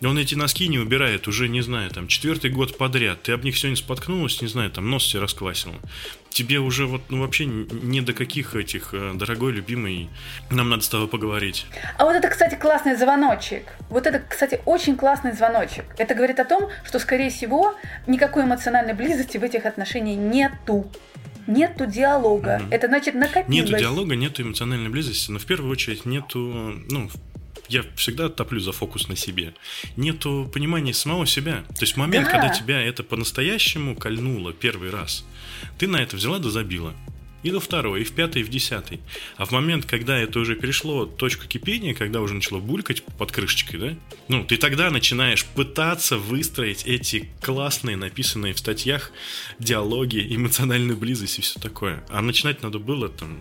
он 0.01 0.17
эти 0.17 0.37
носки 0.37 0.69
не 0.69 0.79
убирает 0.79 1.27
уже, 1.27 1.49
не 1.49 1.61
знаю, 1.61 1.91
там, 1.91 2.07
четвертый 2.07 2.53
год 2.53 2.79
подряд. 2.79 3.23
Ты 3.23 3.33
об 3.33 3.43
них 3.43 3.59
сегодня 3.59 3.77
споткнулась, 3.77 4.41
не 4.41 4.47
знаю, 4.47 4.71
там, 4.71 4.89
нос 4.89 5.05
себе 5.05 5.23
расквасил. 5.23 5.75
Тебе 6.31 6.61
уже 6.61 6.87
вот, 6.87 7.03
ну, 7.09 7.21
вообще 7.21 7.47
не 7.47 8.01
до 8.01 8.13
каких 8.13 8.55
этих, 8.55 8.91
э, 8.93 9.15
дорогой, 9.15 9.51
любимый, 9.51 10.09
нам 10.49 10.71
надо 10.71 10.85
с 10.85 10.89
тобой 10.89 11.09
поговорить. 11.09 11.67
А 11.99 12.05
вот 12.05 12.15
это, 12.15 12.29
кстати, 12.29 12.55
классный 12.55 12.95
звоночек. 12.95 13.65
Вот 13.91 14.07
это, 14.07 14.21
кстати, 14.21 14.61
очень 14.67 14.97
классный 14.97 15.33
звоночек. 15.33 15.85
Это 15.99 16.15
говорит 16.15 16.39
о 16.39 16.45
том, 16.45 16.69
что, 16.85 17.01
скорее 17.01 17.31
всего, 17.31 17.75
никакой 18.07 18.45
эмоциональной 18.45 18.95
близости 18.95 19.37
в 19.37 19.43
этих 19.43 19.67
отношениях 19.67 20.17
нету 20.17 20.89
нету 21.47 21.87
диалога. 21.87 22.61
Угу. 22.63 22.75
Это 22.75 22.87
значит 22.89 23.15
накопилось. 23.15 23.71
Нету 23.71 23.79
диалога, 23.79 24.17
нету 24.17 24.43
эмоциональной 24.43 24.91
близости, 24.91 25.31
но 25.31 25.39
в 25.39 25.45
первую 25.47 25.71
очередь 25.71 26.05
нету, 26.05 26.39
ну, 26.91 27.11
я 27.69 27.83
всегда 27.97 28.29
топлю 28.29 28.61
за 28.61 28.73
фокус 28.73 29.09
на 29.09 29.17
себе. 29.17 29.55
Нету 29.97 30.51
понимания 30.53 30.95
самого 30.95 31.27
себя. 31.27 31.65
То 31.69 31.83
есть 31.83 31.97
момент, 31.97 32.27
да. 32.27 32.33
когда 32.33 32.49
тебя 32.49 32.81
это 32.81 33.03
по-настоящему 33.03 33.97
кольнуло 33.97 34.53
первый 34.53 34.91
раз, 34.91 35.25
ты 35.79 35.89
на 35.89 35.97
это 35.97 36.17
взяла 36.17 36.39
да 36.39 36.51
забила. 36.51 36.95
И 37.47 37.51
до 37.53 37.61
второй, 37.61 38.01
и 38.01 38.05
в 38.05 38.11
пятый, 38.11 38.43
и 38.43 38.45
в 38.45 38.49
десятый. 38.49 38.99
А 39.37 39.45
в 39.45 39.53
момент, 39.53 39.87
когда 39.87 40.19
это 40.19 40.41
уже 40.41 40.57
перешло 40.57 41.07
точку 41.07 41.47
кипения, 41.47 41.95
когда 41.95 42.21
уже 42.21 42.35
начало 42.35 42.59
булькать 42.59 43.05
под 43.05 43.31
крышечкой, 43.31 43.79
да, 43.79 43.95
ну, 44.27 44.43
ты 44.43 44.57
тогда 44.57 44.91
начинаешь 44.91 45.45
пытаться 45.45 46.19
выстроить 46.19 46.83
эти 46.87 47.31
классные, 47.41 47.97
написанные 47.97 48.53
в 48.53 48.59
статьях 48.59 49.13
диалоги, 49.61 50.27
эмоциональную 50.29 50.97
близость 50.97 51.39
и 51.39 51.43
все 51.43 51.61
такое. 51.61 52.03
А 52.09 52.21
начинать 52.21 52.65
надо 52.65 52.81
было 52.81 53.09
там 53.09 53.41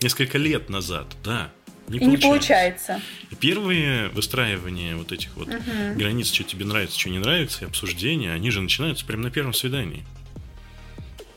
несколько 0.00 0.38
лет 0.38 0.70
назад, 0.70 1.08
да. 1.24 1.50
Не 1.88 1.98
и 1.98 2.04
не 2.04 2.18
получается. 2.18 3.02
Первые 3.40 4.10
выстраивания 4.10 4.94
вот 4.94 5.10
этих 5.10 5.34
вот 5.34 5.48
угу. 5.48 5.96
границ, 5.96 6.32
что 6.32 6.44
тебе 6.44 6.64
нравится, 6.66 7.00
что 7.00 7.10
не 7.10 7.18
нравится, 7.18 7.64
и 7.64 7.66
обсуждения, 7.66 8.30
они 8.30 8.52
же 8.52 8.60
начинаются 8.60 9.04
прямо 9.04 9.24
на 9.24 9.30
первом 9.32 9.54
свидании. 9.54 10.04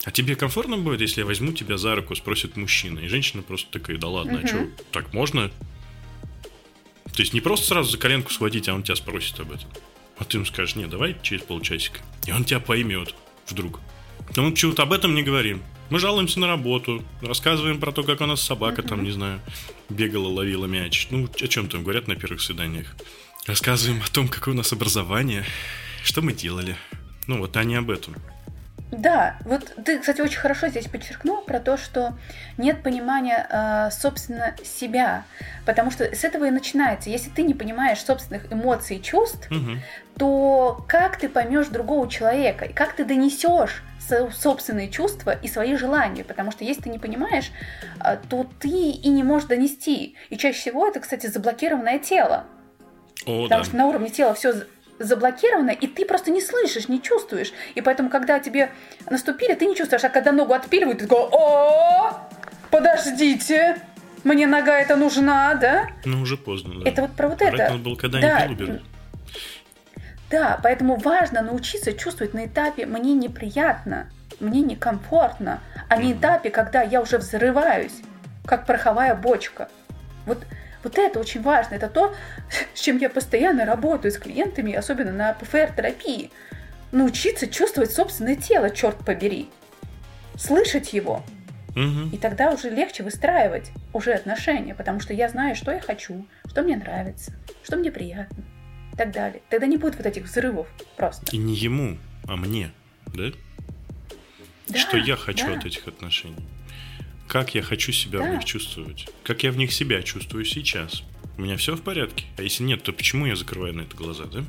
А 0.06 0.12
тебе 0.12 0.36
комфортно 0.36 0.78
будет, 0.78 1.02
если 1.02 1.22
я 1.22 1.26
возьму 1.26 1.52
тебя 1.52 1.78
за 1.78 1.96
руку, 1.96 2.16
спросит 2.16 2.56
мужчина, 2.58 3.00
и 3.00 3.08
женщина 3.08 3.42
просто 3.42 3.72
такая, 3.72 3.98
да 3.98 4.08
ладно, 4.08 4.38
угу. 4.38 4.44
а 4.44 4.48
что, 4.48 4.68
так 4.92 5.14
можно? 5.14 5.52
То 7.06 7.22
есть 7.22 7.34
не 7.34 7.42
просто 7.42 7.66
сразу 7.66 7.90
за 7.92 7.98
коленку 7.98 8.32
схватить, 8.32 8.70
а 8.70 8.76
он 8.76 8.84
тебя 8.84 8.96
спросит 8.96 9.40
об 9.40 9.52
этом. 9.52 9.68
А 10.18 10.24
ты 10.24 10.38
ему 10.38 10.46
скажешь, 10.46 10.76
не, 10.76 10.86
давай 10.86 11.18
через 11.24 11.42
полчасика. 11.42 12.02
И 12.28 12.32
он 12.32 12.46
тебя 12.46 12.60
поймет 12.60 13.16
вдруг. 13.48 13.80
Но 14.36 14.44
мы 14.44 14.56
чего-то 14.56 14.84
об 14.84 14.94
этом 14.94 15.16
не 15.16 15.24
говорим. 15.24 15.64
Мы 15.90 16.00
жалуемся 16.00 16.40
на 16.40 16.48
работу, 16.48 17.04
рассказываем 17.22 17.80
про 17.80 17.92
то, 17.92 18.04
как 18.04 18.22
у 18.22 18.26
нас 18.26 18.42
собака 18.42 18.84
там, 18.84 19.04
не 19.04 19.12
знаю, 19.12 19.42
бегала, 19.90 20.28
ловила 20.28 20.66
мяч. 20.66 21.08
Ну, 21.10 21.26
о 21.26 21.48
чем 21.48 21.68
там 21.68 21.84
говорят 21.84 22.08
на 22.08 22.16
первых 22.16 22.42
свиданиях. 22.42 22.96
Рассказываем 23.46 24.02
о 24.04 24.12
том, 24.12 24.28
какое 24.28 24.54
у 24.54 24.58
нас 24.58 24.72
образование, 24.72 25.46
что 26.04 26.22
мы 26.22 26.34
делали. 26.34 26.76
Ну, 27.28 27.40
вот 27.40 27.58
они 27.58 27.76
об 27.76 27.90
этом. 27.90 28.16
Да, 28.92 29.38
вот 29.46 29.74
ты, 29.84 30.00
кстати, 30.00 30.22
очень 30.22 30.40
хорошо 30.40 30.68
здесь 30.68 30.88
подчеркнул 30.88 31.42
про 31.42 31.60
то, 31.60 31.76
что 31.76 32.14
нет 32.58 32.84
понимания, 32.84 33.48
э, 33.50 33.90
собственно, 33.92 34.56
себя, 34.64 35.26
потому 35.66 35.92
что 35.92 36.04
с 36.04 36.24
этого 36.24 36.46
и 36.46 36.52
начинается. 36.52 37.10
Если 37.10 37.30
ты 37.30 37.42
не 37.44 37.54
понимаешь 37.54 38.00
собственных 38.00 38.52
эмоций 38.54 38.98
и 38.98 39.02
чувств, 39.02 39.50
угу. 39.52 39.80
то 40.18 40.86
как 40.88 41.18
ты 41.18 41.28
поймешь 41.30 41.68
другого 41.68 42.10
человека, 42.10 42.66
и 42.66 42.74
как 42.74 42.94
ты 42.94 43.06
донесешь 43.06 43.84
собственные 44.32 44.90
чувства 44.90 45.32
и 45.32 45.48
свои 45.48 45.76
желания, 45.76 46.24
потому 46.24 46.52
что 46.52 46.64
если 46.64 46.84
ты 46.84 46.90
не 46.90 47.00
понимаешь, 47.00 47.52
э, 48.04 48.18
то 48.30 48.46
ты 48.60 48.70
и 48.70 49.10
не 49.10 49.24
можешь 49.24 49.48
донести. 49.48 50.16
И 50.30 50.38
чаще 50.38 50.60
всего 50.60 50.88
это, 50.88 51.00
кстати, 51.00 51.26
заблокированное 51.26 51.98
тело. 51.98 52.46
О, 53.26 53.44
потому 53.44 53.64
да. 53.64 53.64
что 53.64 53.76
на 53.78 53.88
уровне 53.88 54.10
тела 54.10 54.36
все 54.36 54.54
заблокировано, 55.00 55.72
и 55.72 55.88
ты 55.88 56.06
просто 56.06 56.32
не 56.32 56.42
слышишь, 56.42 56.88
не 56.88 57.02
чувствуешь. 57.02 57.52
И 57.76 57.82
поэтому, 57.82 58.10
когда 58.10 58.40
тебе 58.40 58.72
наступили, 59.10 59.54
ты 59.54 59.66
не 59.66 59.76
чувствуешь, 59.76 60.04
а 60.04 60.10
когда 60.10 60.32
ногу 60.32 60.54
отпиливают, 60.54 61.00
ты 61.00 61.08
такой, 61.08 61.28
о, 61.32 62.30
подождите, 62.72 63.78
мне 64.24 64.48
нога 64.48 64.80
эта 64.80 64.96
нужна, 64.96 65.54
да? 65.56 65.88
Ну, 66.06 66.22
уже 66.22 66.38
поздно, 66.38 66.82
да. 66.82 66.90
Это 66.90 67.02
вот 67.04 67.12
про 67.12 67.28
вот 67.28 67.40
Брать 67.40 67.54
это. 67.54 67.78
Было 67.78 67.96
когда 67.96 68.20
да. 68.20 68.80
Да, 70.30 70.60
поэтому 70.64 70.96
важно 70.96 71.42
научиться 71.42 71.94
чувствовать 71.94 72.34
на 72.34 72.48
этапе 72.48 72.86
«мне 72.86 73.14
неприятно», 73.14 74.10
«мне 74.40 74.62
некомфортно», 74.62 75.62
а 75.88 75.98
не 75.98 76.14
этапе, 76.14 76.50
когда 76.50 76.82
я 76.82 77.02
уже 77.02 77.20
взрываюсь, 77.20 78.02
как 78.46 78.66
пороховая 78.66 79.14
бочка. 79.16 79.70
Вот 80.26 80.40
вот 80.86 81.00
это 81.00 81.20
очень 81.20 81.42
важно. 81.42 81.76
Это 81.76 81.90
то, 81.90 82.16
с 82.74 82.80
чем 82.80 82.98
я 82.98 83.10
постоянно 83.10 83.66
работаю 83.66 84.12
с 84.12 84.18
клиентами, 84.18 84.74
особенно 84.74 85.12
на 85.12 85.34
ПФР-терапии. 85.34 86.32
Научиться 86.92 87.48
чувствовать 87.48 87.92
собственное 87.92 88.36
тело, 88.36 88.70
черт 88.70 89.04
побери. 89.04 89.50
Слышать 90.38 90.94
его. 90.94 91.24
Угу. 91.72 92.14
И 92.14 92.18
тогда 92.18 92.52
уже 92.52 92.70
легче 92.70 93.04
выстраивать 93.04 93.72
уже 93.92 94.14
отношения, 94.14 94.76
потому 94.76 95.00
что 95.00 95.14
я 95.14 95.28
знаю, 95.28 95.56
что 95.56 95.72
я 95.72 95.82
хочу, 95.82 96.26
что 96.46 96.62
мне 96.62 96.78
нравится, 96.78 97.34
что 97.64 97.76
мне 97.76 97.92
приятно 97.92 98.44
и 98.94 98.96
так 98.96 99.12
далее. 99.12 99.42
Тогда 99.50 99.66
не 99.66 99.78
будет 99.78 99.98
вот 99.98 100.06
этих 100.06 100.24
взрывов 100.26 100.68
просто. 100.96 101.36
И 101.36 101.38
не 101.38 101.56
ему, 101.56 101.98
а 102.28 102.38
мне, 102.38 102.72
да? 103.08 103.32
да 104.68 104.78
что 104.78 104.98
я 104.98 105.18
хочу 105.18 105.48
да. 105.48 105.58
от 105.58 105.66
этих 105.66 105.88
отношений 105.88 106.46
как 107.28 107.56
я 107.56 107.62
хочу 107.62 107.92
себя 107.92 108.20
да. 108.20 108.30
в 108.30 108.34
них 108.36 108.46
чувствовать, 108.46 109.08
как 109.24 109.44
я 109.44 109.52
в 109.52 109.58
них 109.58 109.72
себя 109.72 110.02
чувствую 110.04 110.46
сейчас. 110.46 111.04
У 111.38 111.42
меня 111.42 111.58
все 111.58 111.76
в 111.76 111.82
порядке. 111.82 112.26
А 112.38 112.44
если 112.44 112.64
нет, 112.64 112.84
то 112.84 112.94
почему 112.94 113.26
я 113.26 113.36
закрываю 113.36 113.74
на 113.74 113.82
это 113.82 113.96
глаза, 113.96 114.26
да? 114.26 114.44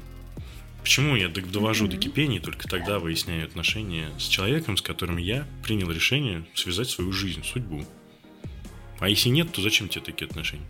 Почему 0.83 1.17
я 1.17 1.29
довожу 1.29 1.87
mm-hmm. 1.87 1.91
до 1.91 1.97
кипения 1.97 2.41
только 2.41 2.69
тогда 2.69 3.01
выясняю 3.01 3.45
отношения 3.45 4.09
с 4.21 4.29
человеком, 4.29 4.77
с 4.77 4.83
которым 4.83 5.17
я 5.17 5.45
принял 5.65 5.91
решение 5.91 6.45
связать 6.55 6.89
свою 6.89 7.11
жизнь, 7.11 7.43
судьбу? 7.43 7.85
А 9.01 9.09
если 9.09 9.31
нет, 9.31 9.51
то 9.51 9.61
зачем 9.63 9.89
тебе 9.89 10.05
такие 10.05 10.29
отношения? 10.29 10.65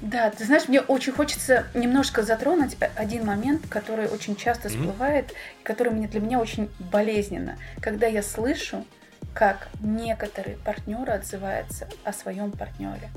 Да, 0.00 0.30
ты 0.30 0.46
знаешь, 0.46 0.68
мне 0.68 0.80
очень 0.80 1.12
хочется 1.12 1.66
немножко 1.74 2.22
затронуть 2.22 2.78
один 2.96 3.26
момент, 3.26 3.68
который 3.68 4.08
очень 4.08 4.34
часто 4.36 4.70
всплывает, 4.70 5.26
mm-hmm. 5.26 5.62
который 5.62 5.92
мне, 5.92 6.08
для 6.08 6.20
меня 6.20 6.40
очень 6.40 6.70
болезненно. 6.78 7.58
Когда 7.82 8.06
я 8.06 8.22
слышу, 8.22 8.86
как 9.34 9.68
некоторые 9.80 10.56
партнеры 10.56 11.12
отзываются 11.12 11.88
о 12.04 12.12
своем 12.12 12.50
партнере. 12.50 13.10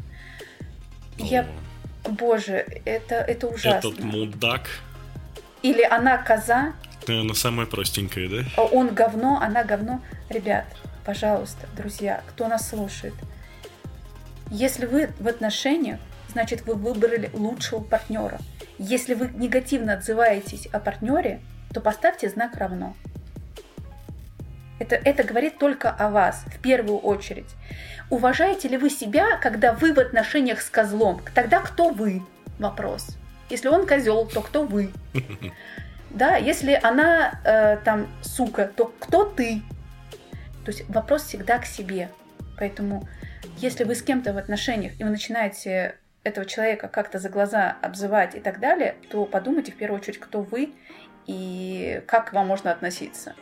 Я, 1.17 1.47
боже, 2.03 2.65
это, 2.85 3.15
это 3.15 3.47
ужасно. 3.47 3.89
Этот 3.89 3.99
мудак. 4.03 4.69
Или 5.61 5.83
она 5.83 6.17
коза. 6.17 6.73
Наверное, 7.07 7.35
самая 7.35 7.65
простенькая, 7.65 8.29
да? 8.29 8.63
Он 8.71 8.93
говно, 8.93 9.39
она 9.41 9.63
говно. 9.63 10.01
Ребят, 10.29 10.65
пожалуйста, 11.05 11.67
друзья, 11.75 12.23
кто 12.29 12.47
нас 12.47 12.69
слушает, 12.69 13.13
если 14.49 14.85
вы 14.85 15.09
в 15.19 15.27
отношениях, 15.27 15.99
значит 16.29 16.65
вы 16.65 16.75
выбрали 16.75 17.29
лучшего 17.33 17.81
партнера. 17.81 18.39
Если 18.77 19.13
вы 19.13 19.29
негативно 19.29 19.93
отзываетесь 19.93 20.67
о 20.67 20.79
партнере, 20.79 21.41
то 21.73 21.81
поставьте 21.81 22.29
знак 22.29 22.55
равно. 22.57 22.95
Это, 24.83 24.95
это 24.95 25.23
говорит 25.23 25.59
только 25.59 25.89
о 25.89 26.09
вас 26.09 26.43
в 26.45 26.59
первую 26.59 26.97
очередь. 26.97 27.49
Уважаете 28.09 28.67
ли 28.67 28.75
вы 28.75 28.89
себя, 28.89 29.37
когда 29.37 29.71
вы 29.71 29.93
в 29.93 29.97
отношениях 29.97 30.61
с 30.61 30.69
козлом? 30.69 31.21
Тогда 31.33 31.61
кто 31.61 31.91
вы? 31.91 32.21
Вопрос. 32.59 33.15
Если 33.49 33.69
он 33.69 33.87
козел, 33.87 34.27
то 34.27 34.41
кто 34.41 34.65
вы? 34.65 34.91
Да, 36.09 36.35
если 36.35 36.79
она 36.83 37.39
э, 37.43 37.77
там 37.83 38.07
сука, 38.21 38.67
то 38.75 38.93
кто 38.99 39.23
ты? 39.23 39.63
То 40.63 40.69
есть 40.69 40.87
вопрос 40.87 41.23
всегда 41.23 41.57
к 41.57 41.65
себе. 41.65 42.09
Поэтому, 42.59 43.07
если 43.57 43.83
вы 43.83 43.95
с 43.95 44.03
кем-то 44.03 44.31
в 44.31 44.37
отношениях 44.37 44.93
и 44.99 45.03
вы 45.03 45.09
начинаете 45.09 45.95
этого 46.23 46.45
человека 46.45 46.87
как-то 46.87 47.17
за 47.17 47.29
глаза 47.29 47.77
обзывать 47.81 48.35
и 48.35 48.39
так 48.39 48.59
далее, 48.59 48.93
то 49.09 49.25
подумайте 49.25 49.71
в 49.71 49.75
первую 49.75 50.01
очередь, 50.01 50.19
кто 50.19 50.41
вы 50.41 50.73
и 51.25 52.03
как 52.05 52.29
к 52.29 52.33
вам 52.33 52.45
можно 52.45 52.69
относиться. 52.69 53.33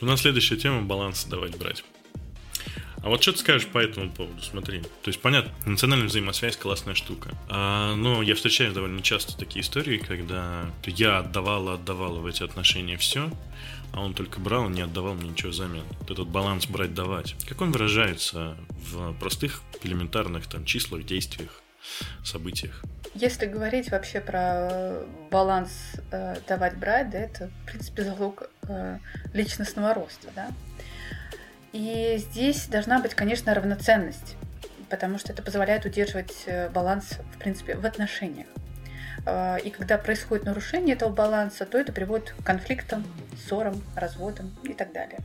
У 0.00 0.06
нас 0.06 0.20
следующая 0.20 0.56
тема– 0.56 0.82
баланс 0.82 1.24
давать 1.24 1.56
брать. 1.56 1.84
А 3.02 3.08
вот 3.08 3.22
что 3.22 3.32
ты 3.32 3.38
скажешь 3.38 3.66
по 3.68 3.78
этому 3.78 4.10
поводу? 4.10 4.40
Смотри. 4.42 4.80
То 4.80 5.08
есть, 5.08 5.20
понятно, 5.20 5.52
эмоциональная 5.66 6.08
взаимосвязь 6.08 6.56
классная 6.56 6.94
штука. 6.94 7.30
А, 7.48 7.94
но 7.94 8.22
я 8.22 8.34
встречаю 8.34 8.72
довольно 8.72 9.02
часто 9.02 9.36
такие 9.36 9.62
истории, 9.62 9.98
когда 9.98 10.70
я 10.84 11.18
отдавала, 11.18 11.74
отдавала 11.74 12.20
в 12.20 12.26
эти 12.26 12.42
отношения 12.42 12.96
все, 12.96 13.30
а 13.92 14.00
он 14.00 14.14
только 14.14 14.40
брал, 14.40 14.68
не 14.68 14.82
отдавал 14.82 15.14
мне 15.14 15.30
ничего 15.30 15.50
взамен. 15.50 15.84
Вот 16.00 16.10
этот 16.10 16.28
баланс 16.28 16.66
брать-давать. 16.66 17.34
Как 17.48 17.60
он 17.60 17.72
выражается 17.72 18.56
в 18.68 19.14
простых, 19.14 19.62
элементарных 19.82 20.46
там 20.46 20.64
числах, 20.64 21.04
действиях, 21.04 21.62
событиях? 22.24 22.84
Если 23.14 23.46
говорить 23.46 23.90
вообще 23.90 24.20
про 24.20 25.02
баланс 25.30 25.70
э, 26.10 26.36
давать-брать, 26.46 27.10
да, 27.10 27.18
это, 27.18 27.48
в 27.62 27.66
принципе, 27.66 28.04
залог 28.04 28.50
э, 28.68 28.98
личностного 29.32 29.94
роста, 29.94 30.28
да. 30.34 30.50
И 31.72 32.16
здесь 32.18 32.66
должна 32.66 33.00
быть, 33.00 33.14
конечно, 33.14 33.54
равноценность, 33.54 34.36
потому 34.88 35.18
что 35.18 35.32
это 35.32 35.42
позволяет 35.42 35.84
удерживать 35.84 36.44
э, 36.46 36.68
баланс, 36.70 37.18
в 37.34 37.38
принципе, 37.38 37.74
в 37.74 37.84
отношениях. 37.84 38.46
Э, 39.26 39.58
и 39.62 39.70
когда 39.70 39.98
происходит 39.98 40.44
нарушение 40.44 40.94
этого 40.94 41.10
баланса, 41.10 41.66
то 41.66 41.78
это 41.78 41.92
приводит 41.92 42.30
к 42.30 42.44
конфликтам, 42.44 43.04
ссорам, 43.36 43.82
разводам 43.94 44.56
и 44.64 44.74
так 44.74 44.92
далее. 44.92 45.20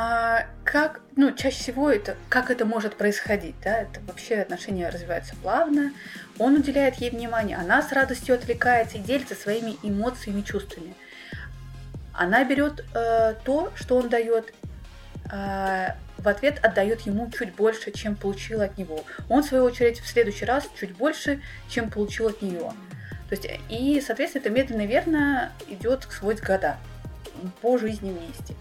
А, 0.00 0.46
как, 0.62 1.00
ну, 1.16 1.32
чаще 1.32 1.56
всего 1.58 1.90
это, 1.90 2.16
как 2.28 2.52
это 2.52 2.64
может 2.64 2.94
происходить, 2.94 3.56
да, 3.64 3.80
это 3.80 3.98
вообще 4.06 4.36
отношения 4.36 4.88
развиваются 4.90 5.34
плавно, 5.42 5.92
он 6.38 6.54
уделяет 6.54 6.94
ей 6.96 7.10
внимание, 7.10 7.56
она 7.56 7.82
с 7.82 7.90
радостью 7.90 8.36
отвлекается 8.36 8.98
и 8.98 9.00
делится 9.00 9.34
своими 9.34 9.76
эмоциями, 9.82 10.42
чувствами. 10.42 10.94
Она 12.12 12.44
берет 12.44 12.84
э, 12.94 13.34
то, 13.42 13.72
что 13.74 13.96
он 13.96 14.08
дает, 14.08 14.54
э, 15.32 15.88
в 16.18 16.28
ответ 16.28 16.64
отдает 16.64 17.00
ему 17.00 17.28
чуть 17.36 17.52
больше, 17.56 17.90
чем 17.90 18.14
получил 18.14 18.60
от 18.60 18.78
него. 18.78 19.02
Он, 19.28 19.42
в 19.42 19.46
свою 19.46 19.64
очередь, 19.64 19.98
в 19.98 20.06
следующий 20.06 20.44
раз 20.44 20.68
чуть 20.78 20.94
больше, 20.96 21.42
чем 21.68 21.90
получил 21.90 22.28
от 22.28 22.40
нее. 22.40 22.70
То 23.28 23.34
есть, 23.34 23.48
и, 23.68 24.00
соответственно, 24.00 24.42
это 24.42 24.50
медленно 24.50 24.82
и 24.82 24.86
верно 24.86 25.50
идет 25.66 26.06
свой 26.08 26.36
года 26.36 26.76
по 27.60 27.78
жизни 27.78 28.12
вместе. 28.12 28.54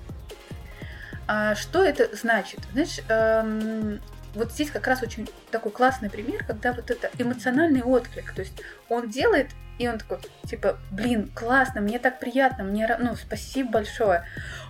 А 1.27 1.55
что 1.55 1.83
это 1.83 2.15
значит? 2.15 2.61
Знаешь, 2.71 2.99
эм, 3.09 3.99
вот 4.33 4.51
здесь 4.51 4.71
как 4.71 4.87
раз 4.87 5.03
очень 5.03 5.27
такой 5.51 5.71
классный 5.71 6.09
пример, 6.09 6.43
когда 6.45 6.71
вот 6.73 6.89
это 6.89 7.09
эмоциональный 7.17 7.81
отклик. 7.81 8.31
То 8.33 8.41
есть 8.41 8.61
он 8.87 9.09
делает, 9.09 9.49
и 9.77 9.87
он 9.87 9.97
такой, 9.97 10.19
типа, 10.45 10.77
блин, 10.91 11.29
классно, 11.35 11.81
мне 11.81 11.99
так 11.99 12.19
приятно, 12.19 12.63
мне, 12.63 12.87
ну, 12.99 13.15
спасибо 13.15 13.71
большое. 13.71 14.23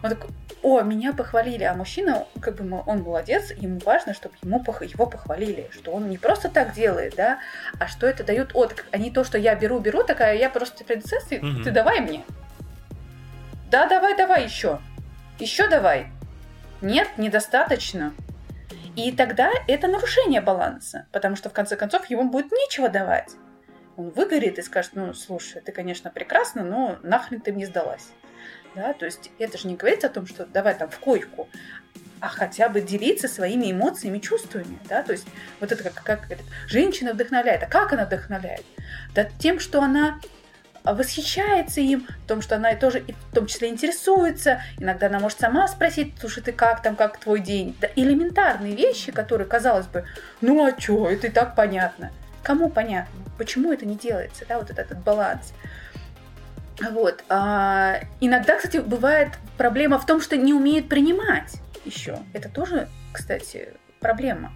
Он 0.04 0.10
такой, 0.10 0.30
о, 0.64 0.82
меня 0.82 1.14
похвалили, 1.14 1.64
а 1.64 1.74
мужчина, 1.76 2.26
как 2.42 2.56
бы, 2.56 2.84
он 2.86 3.04
молодец, 3.04 3.52
ему 3.52 3.80
важно, 3.86 4.14
чтобы 4.14 4.36
ему, 4.42 4.64
его 4.82 5.06
похвалили, 5.06 5.70
что 5.72 5.92
он 5.92 6.10
не 6.10 6.18
просто 6.18 6.50
так 6.50 6.74
делает, 6.74 7.16
да, 7.16 7.40
а 7.80 7.88
что 7.88 8.08
это 8.08 8.24
дает 8.24 8.52
отклик, 8.54 8.86
а 8.92 8.98
не 8.98 9.12
то, 9.12 9.24
что 9.24 9.38
я 9.38 9.56
беру, 9.56 9.80
беру, 9.80 10.04
такая, 10.04 10.36
я 10.38 10.50
просто 10.50 10.84
принцесса, 10.84 11.36
угу. 11.36 11.64
ты 11.64 11.72
давай 11.72 12.02
мне. 12.02 12.24
Да, 13.70 13.88
давай, 13.88 14.18
давай 14.18 14.44
еще. 14.44 14.80
Еще 15.40 15.70
давай. 15.70 16.08
Нет, 16.82 17.10
недостаточно. 17.18 18.14
И 18.96 19.12
тогда 19.12 19.52
это 19.68 19.88
нарушение 19.88 20.42
баланса, 20.42 21.06
потому 21.12 21.36
что 21.36 21.50
в 21.50 21.54
конце 21.54 21.76
концов 21.76 22.10
ему 22.10 22.30
будет 22.30 22.52
нечего 22.52 22.90
давать. 22.90 23.32
Он 23.96 24.10
выгорит 24.10 24.60
и 24.60 24.62
скажет, 24.62 24.92
ну, 24.94 25.14
слушай, 25.14 25.62
ты, 25.62 25.72
конечно, 25.72 26.12
прекрасна, 26.12 26.64
но 26.64 26.98
нахрен 27.04 27.42
ты 27.42 27.52
мне 27.52 27.66
сдалась. 27.66 28.10
Да, 28.76 28.94
то 28.94 29.06
есть 29.06 29.32
это 29.40 29.58
же 29.58 29.68
не 29.68 29.76
говорится 29.76 30.08
о 30.08 30.12
том, 30.12 30.28
что 30.28 30.46
давай 30.46 30.76
там 30.76 30.90
в 30.90 31.00
койку, 31.00 31.50
а 32.20 32.28
хотя 32.28 32.70
бы 32.70 32.82
делиться 32.82 33.28
своими 33.28 33.72
эмоциями, 33.72 34.20
чувствами, 34.20 34.80
да, 34.88 35.02
то 35.02 35.14
есть 35.14 35.28
вот 35.60 35.72
это 35.72 35.84
как, 35.84 36.04
как 36.04 36.32
это, 36.32 36.44
женщина 36.68 37.14
вдохновляет, 37.14 37.64
а 37.64 37.68
как 37.68 37.94
она 37.94 38.06
вдохновляет? 38.06 38.66
Да 39.16 39.24
тем, 39.40 39.60
что 39.60 39.82
она 39.82 40.20
восхищается 40.84 41.82
им, 41.82 42.08
в 42.24 42.28
том, 42.28 42.42
что 42.42 42.56
она 42.56 42.76
тоже 42.76 43.04
в 43.32 43.36
том 43.36 43.48
числе 43.48 43.70
интересуется. 43.70 44.62
Иногда 44.78 45.08
она 45.08 45.20
может 45.20 45.40
сама 45.40 45.68
спросить, 45.68 46.14
слушай, 46.20 46.44
ты 46.44 46.52
как 46.52 46.82
там, 46.82 46.96
как 46.96 47.20
твой 47.20 47.40
день? 47.40 47.76
Да, 47.80 47.90
элементарные 47.96 48.76
вещи, 48.76 49.12
которые, 49.12 49.48
казалось 49.48 49.88
бы, 49.88 50.06
ну 50.42 50.66
а 50.66 50.80
что, 50.80 51.10
это 51.10 51.28
и 51.28 51.30
так 51.30 51.56
понятно. 51.56 52.12
Кому 52.44 52.70
понятно? 52.70 53.20
Почему 53.38 53.72
это 53.74 53.86
не 53.86 53.96
делается, 53.96 54.46
да, 54.48 54.58
вот 54.58 54.70
этот, 54.70 54.92
этот 54.92 55.04
баланс? 55.04 55.54
Вот. 56.92 57.24
А, 57.30 58.00
иногда, 58.20 58.56
кстати, 58.56 58.78
бывает 58.78 59.30
проблема 59.58 60.00
в 60.00 60.06
том, 60.06 60.22
что 60.22 60.38
не 60.38 60.54
умеет 60.54 60.90
принимать 60.90 61.60
еще. 61.86 62.20
Это 62.34 62.50
тоже, 62.50 62.88
кстати, 63.12 63.70
проблема. 64.00 64.54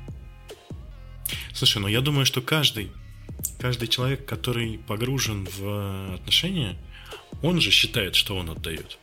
Слушай, 1.53 1.79
ну 1.79 1.87
я 1.87 2.01
думаю, 2.01 2.25
что 2.25 2.41
каждый 2.41 2.91
каждый 3.59 3.87
человек, 3.87 4.25
который 4.25 4.79
погружен 4.87 5.47
в 5.57 6.15
отношения, 6.15 6.77
он 7.41 7.61
же 7.61 7.71
считает, 7.71 8.15
что 8.15 8.35
он 8.35 8.49
отдает. 8.49 8.97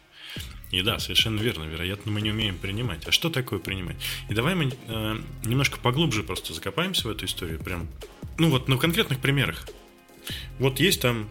И 0.71 0.83
да, 0.83 0.99
совершенно 0.99 1.41
верно, 1.41 1.65
вероятно, 1.65 2.13
мы 2.13 2.21
не 2.21 2.31
умеем 2.31 2.59
принимать. 2.59 3.07
А 3.07 3.13
что 3.13 3.31
такое 3.31 3.59
принимать? 3.59 3.97
И 4.29 4.35
давай 4.35 4.55
мы 4.55 4.71
э, 4.87 5.19
немножко 5.45 5.79
поглубже 5.79 6.23
просто 6.23 6.53
закопаемся 6.53 7.09
в 7.09 7.11
эту 7.11 7.25
историю, 7.25 7.59
прям, 7.59 7.89
ну 8.39 8.51
вот 8.51 8.69
на 8.69 8.77
конкретных 8.77 9.19
примерах. 9.21 9.67
Вот 10.59 10.79
есть 10.79 11.01
там 11.01 11.31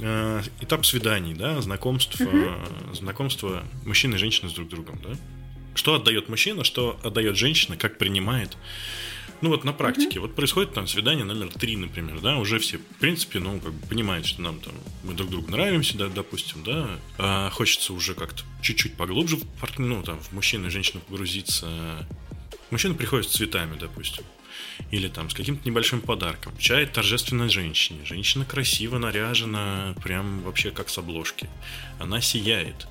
э, 0.00 0.42
этап 0.60 0.86
свиданий, 0.86 1.34
да, 1.34 1.60
знакомств, 1.60 2.20
э, 2.20 2.66
знакомства 2.92 3.64
мужчины 3.84 4.14
и 4.14 4.18
женщины 4.18 4.48
с 4.48 4.52
друг 4.52 4.68
другом, 4.68 5.00
да. 5.02 5.16
Что 5.74 5.94
отдает 5.94 6.28
мужчина, 6.28 6.62
что 6.62 6.98
отдает 7.02 7.36
женщина, 7.36 7.76
как 7.76 7.98
принимает. 7.98 8.56
Ну 9.42 9.48
вот 9.48 9.64
на 9.64 9.72
практике, 9.72 10.18
mm-hmm. 10.18 10.22
вот 10.22 10.34
происходит 10.34 10.74
там 10.74 10.86
свидание 10.86 11.24
номер 11.24 11.48
три, 11.52 11.76
например, 11.76 12.20
да, 12.20 12.36
уже 12.36 12.58
все, 12.58 12.76
в 12.78 12.98
принципе, 12.98 13.38
ну, 13.38 13.58
как 13.58 13.72
бы 13.72 13.86
понимают, 13.86 14.26
что 14.26 14.42
нам 14.42 14.60
там, 14.60 14.74
мы 15.02 15.14
друг 15.14 15.30
другу 15.30 15.50
нравимся, 15.50 15.96
да, 15.96 16.08
допустим, 16.08 16.62
да, 16.62 16.90
а 17.16 17.50
хочется 17.50 17.94
уже 17.94 18.14
как-то 18.14 18.42
чуть-чуть 18.60 18.96
поглубже, 18.96 19.36
в, 19.36 19.78
ну, 19.78 20.02
там, 20.02 20.20
в 20.20 20.32
мужчину 20.32 20.66
и 20.66 20.70
женщину 20.70 21.00
погрузиться. 21.00 22.06
Мужчина 22.70 22.94
приходит 22.94 23.30
с 23.30 23.36
цветами, 23.36 23.78
допустим, 23.78 24.24
или 24.90 25.08
там 25.08 25.30
с 25.30 25.34
каким-то 25.34 25.66
небольшим 25.66 26.00
подарком. 26.02 26.56
Чай 26.58 26.86
торжественной 26.86 27.48
женщине. 27.48 28.04
Женщина 28.04 28.44
красиво 28.44 28.98
наряжена, 28.98 29.94
прям 30.02 30.42
вообще 30.42 30.70
как 30.70 30.88
с 30.90 30.98
обложки. 30.98 31.48
Она 31.98 32.20
сияет. 32.20 32.86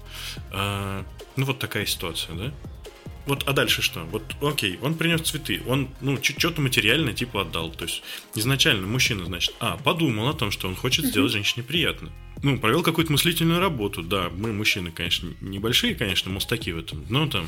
А, 0.52 1.06
ну, 1.36 1.46
вот 1.46 1.60
такая 1.60 1.86
ситуация, 1.86 2.36
да? 2.36 2.54
Вот, 3.26 3.44
а 3.48 3.54
дальше 3.54 3.82
что? 3.82 4.02
Вот, 4.06 4.24
окей, 4.42 4.80
он 4.82 4.96
принес 4.96 5.22
цветы, 5.22 5.62
он, 5.68 5.90
ну, 6.02 6.18
что-то 6.22 6.62
материальное 6.62 7.14
типа 7.14 7.42
отдал. 7.42 7.72
То 7.72 7.86
есть, 7.86 8.02
изначально 8.36 8.88
мужчина, 8.88 9.26
значит, 9.26 9.54
а, 9.60 9.78
подумал 9.78 10.30
о 10.30 10.34
том, 10.34 10.52
что 10.52 10.68
он 10.68 10.76
хочет 10.76 11.06
сделать 11.06 11.32
женщине 11.32 11.64
приятно. 11.64 12.10
Ну, 12.42 12.58
провел 12.58 12.84
какую-то 12.84 13.12
мыслительную 13.12 13.60
работу, 13.60 14.02
да, 14.02 14.30
мы, 14.30 14.54
мужчины, 14.54 14.92
конечно, 14.92 15.32
небольшие, 15.42 15.96
конечно, 15.96 16.32
мостаки 16.32 16.72
в 16.72 16.80
этом, 16.80 17.06
но 17.10 17.28
там, 17.28 17.48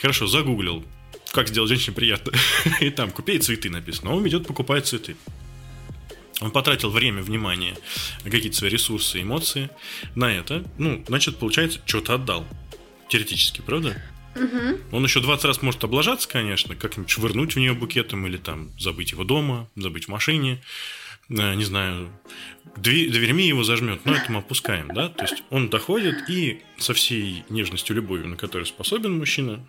хорошо, 0.00 0.26
загуглил, 0.26 0.84
как 1.32 1.48
сделать 1.48 1.70
женщине 1.70 1.96
приятно, 1.96 2.32
и 2.80 2.90
там, 2.90 3.10
купи 3.10 3.38
цветы 3.38 3.70
написано, 3.70 4.14
он 4.14 4.26
идет 4.28 4.46
покупает 4.46 4.86
цветы. 4.86 5.16
Он 6.40 6.50
потратил 6.50 6.90
время, 6.90 7.22
внимание, 7.22 7.76
какие-то 8.24 8.56
свои 8.56 8.70
ресурсы, 8.70 9.22
эмоции 9.22 9.70
на 10.16 10.32
это. 10.32 10.64
Ну, 10.76 11.04
значит, 11.06 11.36
получается, 11.36 11.80
что-то 11.86 12.14
отдал. 12.14 12.44
Теоретически, 13.08 13.60
правда? 13.60 14.02
Угу. 14.34 14.96
Он 14.96 15.04
еще 15.04 15.20
20 15.20 15.44
раз 15.44 15.62
может 15.62 15.84
облажаться, 15.84 16.28
конечно, 16.28 16.74
как-нибудь 16.74 17.10
швырнуть 17.10 17.54
в 17.54 17.58
нее 17.58 17.74
букетом 17.74 18.26
или 18.26 18.38
там 18.38 18.70
забыть 18.78 19.12
его 19.12 19.24
дома, 19.24 19.68
забыть 19.76 20.06
в 20.06 20.08
машине, 20.08 20.62
э, 21.28 21.54
не 21.54 21.64
знаю, 21.64 22.10
дверь, 22.76 23.10
дверьми 23.10 23.46
его 23.46 23.62
зажмет, 23.62 24.04
но 24.04 24.14
это 24.14 24.32
мы 24.32 24.38
опускаем, 24.38 24.88
да? 24.88 25.08
То 25.08 25.24
есть 25.24 25.42
он 25.50 25.68
доходит 25.68 26.28
и 26.30 26.62
со 26.78 26.94
всей 26.94 27.44
нежностью, 27.50 27.94
любовью, 27.94 28.28
на 28.28 28.36
которую 28.36 28.66
способен 28.66 29.18
мужчина, 29.18 29.64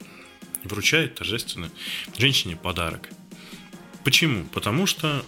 вручает 0.63 1.15
торжественно 1.15 1.69
женщине 2.17 2.55
подарок. 2.55 3.09
Почему? 4.03 4.45
Потому 4.45 4.85
что 4.85 5.25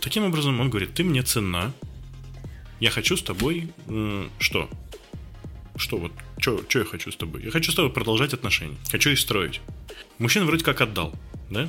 таким 0.00 0.24
образом 0.24 0.60
он 0.60 0.70
говорит, 0.70 0.94
ты 0.94 1.04
мне 1.04 1.22
ценна, 1.22 1.72
я 2.80 2.90
хочу 2.90 3.16
с 3.16 3.22
тобой 3.22 3.68
э, 3.88 4.28
что? 4.38 4.70
Что 5.76 5.98
вот, 5.98 6.12
что 6.68 6.78
я 6.78 6.84
хочу 6.84 7.10
с 7.10 7.16
тобой? 7.16 7.42
Я 7.42 7.50
хочу 7.50 7.72
с 7.72 7.74
тобой 7.74 7.92
продолжать 7.92 8.32
отношения. 8.32 8.76
Хочу 8.90 9.10
их 9.10 9.18
строить. 9.18 9.60
Мужчина 10.18 10.46
вроде 10.46 10.64
как 10.64 10.80
отдал, 10.80 11.12
да? 11.50 11.68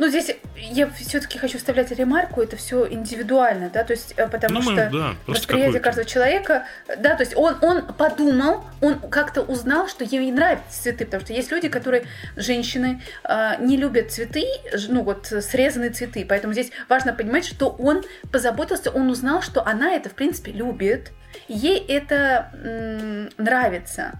Ну, 0.00 0.08
здесь 0.08 0.34
я 0.56 0.88
все-таки 0.88 1.36
хочу 1.36 1.58
вставлять 1.58 1.90
ремарку, 1.90 2.40
это 2.40 2.56
все 2.56 2.90
индивидуально, 2.90 3.68
да, 3.68 3.84
то 3.84 3.92
есть, 3.92 4.14
э, 4.16 4.26
потому 4.28 4.54
ну, 4.54 4.62
мы, 4.62 4.72
что 4.72 4.90
да, 4.90 5.14
восприятие 5.26 5.80
каждого 5.80 6.06
человека, 6.06 6.64
да, 6.86 7.16
то 7.16 7.22
есть 7.22 7.36
он, 7.36 7.58
он 7.60 7.82
подумал, 7.82 8.64
он 8.80 8.98
как-то 8.98 9.42
узнал, 9.42 9.88
что 9.88 10.02
ей 10.02 10.32
нравятся 10.32 10.84
цветы, 10.84 11.04
потому 11.04 11.22
что 11.22 11.34
есть 11.34 11.50
люди, 11.50 11.68
которые, 11.68 12.04
женщины, 12.34 13.02
э, 13.24 13.56
не 13.60 13.76
любят 13.76 14.10
цветы, 14.10 14.46
ну, 14.88 15.02
вот 15.02 15.26
срезанные 15.26 15.90
цветы, 15.90 16.24
поэтому 16.26 16.54
здесь 16.54 16.70
важно 16.88 17.12
понимать, 17.12 17.44
что 17.44 17.68
он 17.68 18.02
позаботился, 18.32 18.90
он 18.90 19.10
узнал, 19.10 19.42
что 19.42 19.66
она 19.66 19.92
это, 19.92 20.08
в 20.08 20.14
принципе, 20.14 20.50
любит, 20.50 21.12
ей 21.46 21.78
это 21.78 23.28
нравится. 23.36 24.12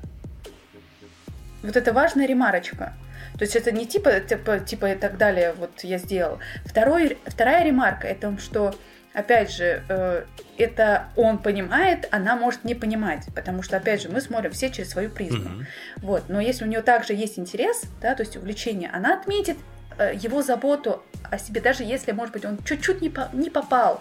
Вот 1.62 1.74
это 1.74 1.94
важная 1.94 2.26
ремарочка. 2.26 2.92
То 3.40 3.44
есть 3.44 3.56
это 3.56 3.72
не 3.72 3.86
типа, 3.86 4.20
типа, 4.20 4.58
типа 4.58 4.92
и 4.92 4.94
так 4.94 5.16
далее, 5.16 5.54
вот 5.56 5.70
я 5.82 5.96
сделал. 5.96 6.40
Второй, 6.66 7.16
вторая 7.24 7.64
ремарка, 7.64 8.06
это 8.06 8.36
что, 8.38 8.74
опять 9.14 9.50
же, 9.50 9.82
э, 9.88 10.24
это 10.58 11.06
он 11.16 11.38
понимает, 11.38 12.06
она 12.10 12.36
может 12.36 12.64
не 12.64 12.74
понимать, 12.74 13.24
потому 13.34 13.62
что, 13.62 13.78
опять 13.78 14.02
же, 14.02 14.10
мы 14.10 14.20
смотрим 14.20 14.50
все 14.50 14.68
через 14.68 14.90
свою 14.90 15.08
призму. 15.08 15.46
Угу. 15.46 15.64
Вот. 16.02 16.24
Но 16.28 16.38
если 16.38 16.66
у 16.66 16.68
нее 16.68 16.82
также 16.82 17.14
есть 17.14 17.38
интерес, 17.38 17.84
да, 18.02 18.14
то 18.14 18.24
есть 18.24 18.36
увлечение, 18.36 18.90
она 18.92 19.18
отметит 19.18 19.56
его 20.04 20.42
заботу 20.42 21.02
о 21.30 21.38
себе, 21.38 21.60
даже 21.60 21.84
если, 21.84 22.12
может 22.12 22.32
быть, 22.32 22.44
он 22.44 22.58
чуть-чуть 22.64 23.00
не, 23.00 23.08
по, 23.08 23.28
не 23.32 23.50
попал, 23.50 24.00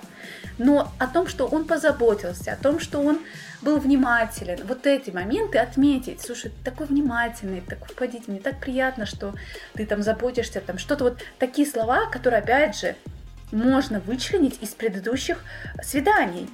но 0.57 0.91
о 0.97 1.07
том, 1.07 1.27
что 1.27 1.45
он 1.45 1.65
позаботился, 1.65 2.53
о 2.53 2.55
том, 2.55 2.79
что 2.79 2.99
он 2.99 3.19
был 3.61 3.77
внимателен. 3.77 4.59
Вот 4.65 4.87
эти 4.87 5.09
моменты 5.09 5.57
отметить. 5.57 6.21
Слушай, 6.21 6.51
ты 6.51 6.71
такой 6.71 6.87
внимательный, 6.87 7.61
такой 7.61 7.95
водитель, 7.99 8.31
мне 8.31 8.39
так 8.39 8.59
приятно, 8.59 9.05
что 9.05 9.33
ты 9.73 9.85
там 9.85 10.01
заботишься, 10.01 10.61
там 10.61 10.77
что-то 10.77 11.05
вот 11.05 11.19
такие 11.37 11.67
слова, 11.67 12.05
которые, 12.09 12.41
опять 12.41 12.77
же, 12.77 12.95
можно 13.51 13.99
вычленить 13.99 14.61
из 14.61 14.69
предыдущих 14.69 15.43
свиданий. 15.81 16.49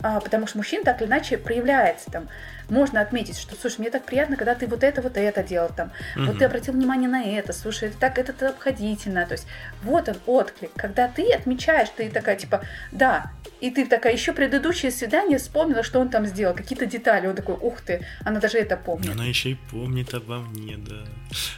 А, 0.00 0.20
потому 0.20 0.46
что 0.46 0.58
мужчина 0.58 0.84
так 0.84 1.00
или 1.02 1.08
иначе 1.08 1.38
проявляется 1.38 2.10
там 2.10 2.28
можно 2.70 3.00
отметить, 3.00 3.38
что, 3.38 3.54
слушай, 3.54 3.80
мне 3.80 3.90
так 3.90 4.04
приятно, 4.04 4.36
когда 4.36 4.54
ты 4.54 4.66
вот 4.66 4.82
это, 4.82 5.02
вот 5.02 5.16
это 5.16 5.42
делал 5.42 5.70
там, 5.74 5.90
угу. 6.16 6.26
вот 6.26 6.38
ты 6.38 6.44
обратил 6.44 6.74
внимание 6.74 7.08
на 7.08 7.24
это, 7.24 7.52
слушай, 7.52 7.88
это 7.88 7.98
так, 7.98 8.18
это 8.18 8.48
обходительно, 8.48 9.26
то 9.26 9.32
есть 9.32 9.46
вот 9.82 10.08
он 10.08 10.16
отклик, 10.26 10.70
когда 10.76 11.08
ты 11.08 11.32
отмечаешь, 11.32 11.88
ты 11.96 12.10
такая, 12.10 12.36
типа, 12.36 12.62
да, 12.92 13.32
и 13.60 13.70
ты 13.70 13.86
такая, 13.86 14.12
еще 14.12 14.32
предыдущее 14.32 14.90
свидание 14.90 15.38
вспомнила, 15.38 15.82
что 15.82 16.00
он 16.00 16.10
там 16.10 16.26
сделал, 16.26 16.54
какие-то 16.54 16.86
детали, 16.86 17.26
он 17.26 17.34
такой, 17.34 17.56
ух 17.60 17.80
ты, 17.80 18.04
она 18.24 18.40
даже 18.40 18.58
это 18.58 18.76
помнит. 18.76 19.10
Она 19.10 19.24
еще 19.24 19.50
и 19.50 19.54
помнит 19.70 20.14
обо 20.14 20.38
мне, 20.38 20.76
да. 20.76 21.04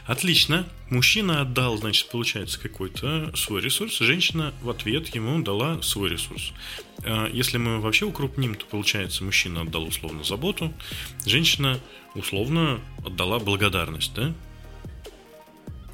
Отлично, 0.05 0.65
мужчина 0.89 1.41
отдал, 1.41 1.77
значит, 1.77 2.09
получается, 2.09 2.59
какой-то 2.59 3.35
свой 3.35 3.61
ресурс, 3.61 3.99
женщина 3.99 4.53
в 4.61 4.69
ответ 4.69 5.07
ему 5.09 5.41
дала 5.41 5.81
свой 5.81 6.09
ресурс. 6.09 6.53
А, 7.03 7.27
если 7.27 7.57
мы 7.57 7.79
вообще 7.79 8.05
укрупним, 8.05 8.55
то 8.55 8.65
получается, 8.65 9.23
мужчина 9.23 9.61
отдал 9.61 9.83
условно 9.83 10.23
заботу, 10.23 10.73
женщина 11.25 11.79
условно 12.15 12.79
отдала 13.05 13.39
благодарность, 13.39 14.13
да? 14.13 14.33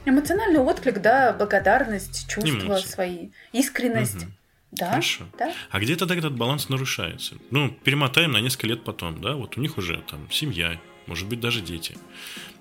Эмоциональный 0.06 0.60
отклик, 0.60 1.02
да, 1.02 1.34
благодарность, 1.34 2.30
чувства 2.30 2.50
Эмоции. 2.50 2.88
свои, 2.88 3.30
искренность. 3.52 4.24
Угу. 4.24 4.32
Да, 4.72 4.90
Хорошо. 4.90 5.26
Да. 5.38 5.54
А 5.70 5.80
где 5.80 5.96
тогда 5.96 6.16
этот 6.16 6.36
баланс 6.36 6.70
нарушается? 6.70 7.36
Ну, 7.52 7.70
перемотаем 7.84 8.32
на 8.32 8.42
несколько 8.42 8.68
лет 8.68 8.84
потом, 8.84 9.22
да, 9.22 9.36
вот 9.36 9.58
у 9.58 9.62
них 9.62 9.78
уже 9.78 10.04
там 10.10 10.30
семья, 10.32 10.80
может 11.08 11.28
быть, 11.28 11.40
даже 11.40 11.62
дети, 11.62 11.98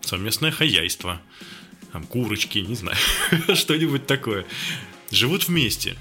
совместное 0.01 0.51
хозяйство, 0.51 1.21
там 1.93 2.05
курочки, 2.05 2.59
не 2.59 2.75
знаю, 2.75 2.97
что-нибудь 3.55 4.07
такое. 4.07 4.45
Живут 5.11 5.49
вместе. 5.49 5.97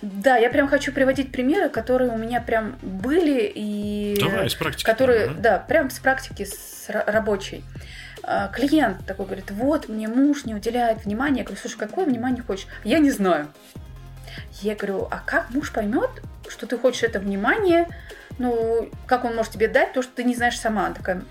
Да, 0.00 0.36
я 0.36 0.48
прям 0.50 0.68
хочу 0.68 0.92
приводить 0.92 1.32
примеры, 1.32 1.68
которые 1.68 2.10
у 2.10 2.16
меня 2.16 2.40
прям 2.40 2.76
были 2.82 3.50
и 3.52 4.16
Давай, 4.20 4.48
с 4.48 4.54
практики. 4.54 4.84
Которые, 4.84 5.24
ага. 5.24 5.34
да, 5.38 5.58
прям 5.58 5.90
с 5.90 5.98
практики, 5.98 6.44
с 6.44 6.88
рабочей. 6.88 7.64
А, 8.22 8.48
клиент 8.48 9.04
такой 9.06 9.26
говорит, 9.26 9.50
вот 9.50 9.88
мне 9.88 10.06
муж 10.06 10.44
не 10.44 10.54
уделяет 10.54 11.04
внимания. 11.04 11.38
Я 11.38 11.44
говорю, 11.44 11.60
слушай, 11.60 11.78
какое 11.78 12.04
внимание 12.04 12.42
хочешь? 12.42 12.66
Я 12.84 12.98
не 12.98 13.10
знаю. 13.10 13.48
Я 14.62 14.76
говорю, 14.76 15.08
а 15.10 15.20
как 15.24 15.50
муж 15.50 15.72
поймет, 15.72 16.10
что 16.48 16.66
ты 16.66 16.78
хочешь 16.78 17.02
это 17.02 17.18
внимание? 17.18 17.88
Ну, 18.38 18.90
как 19.06 19.24
он 19.24 19.34
может 19.34 19.52
тебе 19.52 19.66
дать 19.66 19.92
то, 19.94 20.02
что 20.02 20.12
ты 20.14 20.24
не 20.24 20.34
знаешь 20.36 20.58
сама? 20.58 20.86
Она 20.86 20.94
такая, 20.94 21.22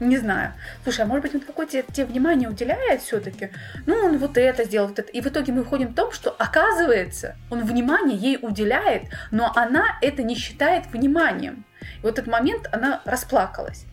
не 0.00 0.16
знаю. 0.18 0.52
Слушай, 0.82 1.02
а 1.02 1.06
может 1.06 1.22
быть, 1.22 1.34
он 1.34 1.40
какое-то 1.40 1.82
тебе 1.82 2.06
внимание 2.06 2.48
уделяет 2.48 3.02
все-таки? 3.02 3.50
Ну, 3.86 3.96
он 3.96 4.18
вот 4.18 4.36
это 4.36 4.64
сделал, 4.64 4.88
вот 4.88 4.98
это. 4.98 5.10
И 5.10 5.20
в 5.20 5.26
итоге 5.26 5.52
мы 5.52 5.64
входим 5.64 5.88
в 5.88 5.94
том, 5.94 6.12
что 6.12 6.30
оказывается, 6.30 7.36
он 7.50 7.64
внимание 7.64 8.16
ей 8.16 8.38
уделяет, 8.40 9.04
но 9.30 9.52
она 9.54 9.98
это 10.00 10.22
не 10.22 10.34
считает 10.34 10.86
вниманием. 10.86 11.64
И 11.80 12.02
вот 12.02 12.18
этот 12.18 12.26
момент 12.26 12.68
она 12.72 13.02
расплакалась. 13.04 13.84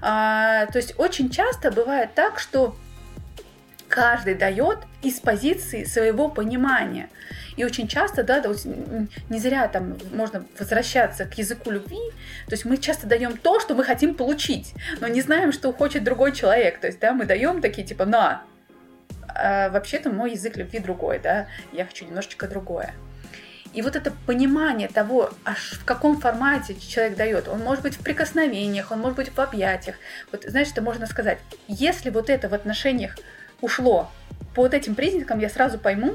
А, 0.00 0.66
то 0.66 0.78
есть 0.78 0.94
очень 0.98 1.30
часто 1.30 1.70
бывает 1.70 2.14
так, 2.14 2.38
что 2.38 2.76
каждый 3.88 4.34
дает 4.34 4.78
из 5.02 5.20
позиции 5.20 5.84
своего 5.84 6.28
понимания. 6.28 7.10
И 7.56 7.64
очень 7.64 7.86
часто, 7.88 8.24
да, 8.24 8.40
да 8.40 8.50
не 9.28 9.38
зря 9.38 9.68
там 9.68 9.96
можно 10.12 10.44
возвращаться 10.58 11.24
к 11.24 11.38
языку 11.38 11.70
любви, 11.70 12.00
то 12.46 12.52
есть 12.52 12.64
мы 12.64 12.76
часто 12.76 13.06
даем 13.06 13.36
то, 13.36 13.60
что 13.60 13.74
мы 13.74 13.84
хотим 13.84 14.14
получить, 14.14 14.74
но 15.00 15.08
не 15.08 15.20
знаем, 15.20 15.52
что 15.52 15.72
хочет 15.72 16.04
другой 16.04 16.32
человек. 16.32 16.78
То 16.78 16.88
есть, 16.88 16.98
да, 17.00 17.12
мы 17.12 17.26
даем 17.26 17.60
такие 17.60 17.86
типа 17.86 18.04
на, 18.06 18.42
а 19.28 19.68
вообще-то 19.70 20.10
мой 20.10 20.32
язык 20.32 20.56
любви 20.56 20.78
другой, 20.78 21.18
да, 21.18 21.46
я 21.72 21.84
хочу 21.84 22.04
немножечко 22.04 22.48
другое. 22.48 22.94
И 23.72 23.82
вот 23.82 23.96
это 23.96 24.12
понимание 24.26 24.86
того, 24.86 25.30
аж 25.44 25.72
в 25.72 25.84
каком 25.84 26.20
формате 26.20 26.76
человек 26.78 27.16
дает, 27.16 27.48
он 27.48 27.60
может 27.60 27.82
быть 27.82 27.96
в 27.96 28.02
прикосновениях, 28.04 28.92
он 28.92 29.00
может 29.00 29.16
быть 29.16 29.30
в 29.30 29.40
объятиях. 29.40 29.96
Вот 30.30 30.44
знаешь, 30.44 30.68
что 30.68 30.80
можно 30.80 31.06
сказать, 31.06 31.38
если 31.66 32.10
вот 32.10 32.30
это 32.30 32.48
в 32.48 32.54
отношениях 32.54 33.16
ушло 33.60 34.12
по 34.54 34.62
вот 34.62 34.74
этим 34.74 34.94
признакам, 34.94 35.40
я 35.40 35.48
сразу 35.48 35.78
пойму, 35.78 36.14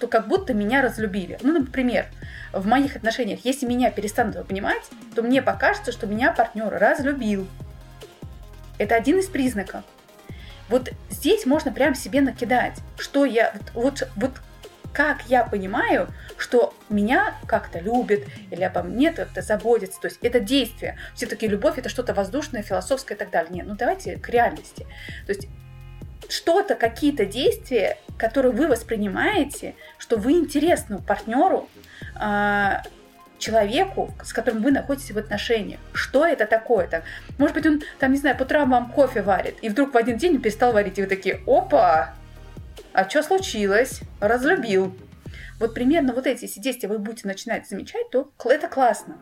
что 0.00 0.08
как 0.08 0.28
будто 0.28 0.54
меня 0.54 0.80
разлюбили. 0.80 1.38
Ну, 1.42 1.52
например, 1.52 2.06
в 2.54 2.66
моих 2.66 2.96
отношениях, 2.96 3.40
если 3.44 3.66
меня 3.66 3.90
перестанут 3.90 4.46
понимать, 4.48 4.80
то 5.14 5.20
мне 5.20 5.42
покажется, 5.42 5.92
что 5.92 6.06
меня 6.06 6.32
партнер 6.32 6.70
разлюбил. 6.70 7.46
Это 8.78 8.94
один 8.94 9.18
из 9.18 9.26
признаков. 9.26 9.84
Вот 10.70 10.90
здесь 11.10 11.44
можно 11.44 11.70
прям 11.70 11.94
себе 11.94 12.22
накидать, 12.22 12.78
что 12.96 13.26
я, 13.26 13.52
вот, 13.74 14.08
вот 14.16 14.40
как 14.94 15.20
я 15.26 15.44
понимаю, 15.44 16.08
что 16.38 16.72
меня 16.88 17.34
как-то 17.46 17.78
любят 17.78 18.20
или 18.50 18.62
обо 18.62 18.82
мне 18.82 19.12
как-то 19.12 19.42
заботятся. 19.42 20.00
То 20.00 20.08
есть 20.08 20.20
это 20.22 20.40
действие. 20.40 20.96
Все-таки 21.14 21.46
любовь 21.46 21.76
это 21.76 21.90
что-то 21.90 22.14
воздушное, 22.14 22.62
философское 22.62 23.16
и 23.16 23.18
так 23.18 23.28
далее. 23.28 23.52
Нет, 23.52 23.66
ну 23.66 23.74
давайте 23.74 24.16
к 24.16 24.30
реальности. 24.30 24.86
То 25.26 25.32
есть 25.32 25.46
что-то, 26.30 26.74
какие-то 26.74 27.24
действия, 27.26 27.98
которые 28.18 28.52
вы 28.52 28.66
воспринимаете, 28.66 29.74
что 29.98 30.16
вы 30.16 30.32
интересны 30.32 30.98
партнеру, 30.98 31.68
а, 32.14 32.82
человеку, 33.38 34.12
с 34.22 34.32
которым 34.32 34.62
вы 34.62 34.70
находитесь 34.70 35.10
в 35.10 35.18
отношениях. 35.18 35.80
Что 35.92 36.26
это 36.26 36.46
такое? 36.46 36.86
-то? 36.86 37.02
Может 37.38 37.54
быть, 37.54 37.66
он, 37.66 37.82
там, 37.98 38.12
не 38.12 38.18
знаю, 38.18 38.36
по 38.36 38.42
утрам 38.42 38.70
вам 38.70 38.92
кофе 38.92 39.22
варит, 39.22 39.56
и 39.62 39.68
вдруг 39.68 39.94
в 39.94 39.96
один 39.96 40.18
день 40.18 40.40
перестал 40.40 40.72
варить, 40.72 40.98
и 40.98 41.02
вы 41.02 41.08
такие, 41.08 41.40
опа, 41.46 42.14
а 42.92 43.08
что 43.08 43.22
случилось? 43.22 44.00
Разлюбил. 44.20 44.94
Вот 45.58 45.74
примерно 45.74 46.12
вот 46.12 46.26
эти 46.26 46.44
если 46.44 46.60
действия 46.60 46.88
вы 46.88 46.98
будете 46.98 47.28
начинать 47.28 47.68
замечать, 47.68 48.10
то 48.10 48.32
это 48.44 48.68
классно. 48.68 49.18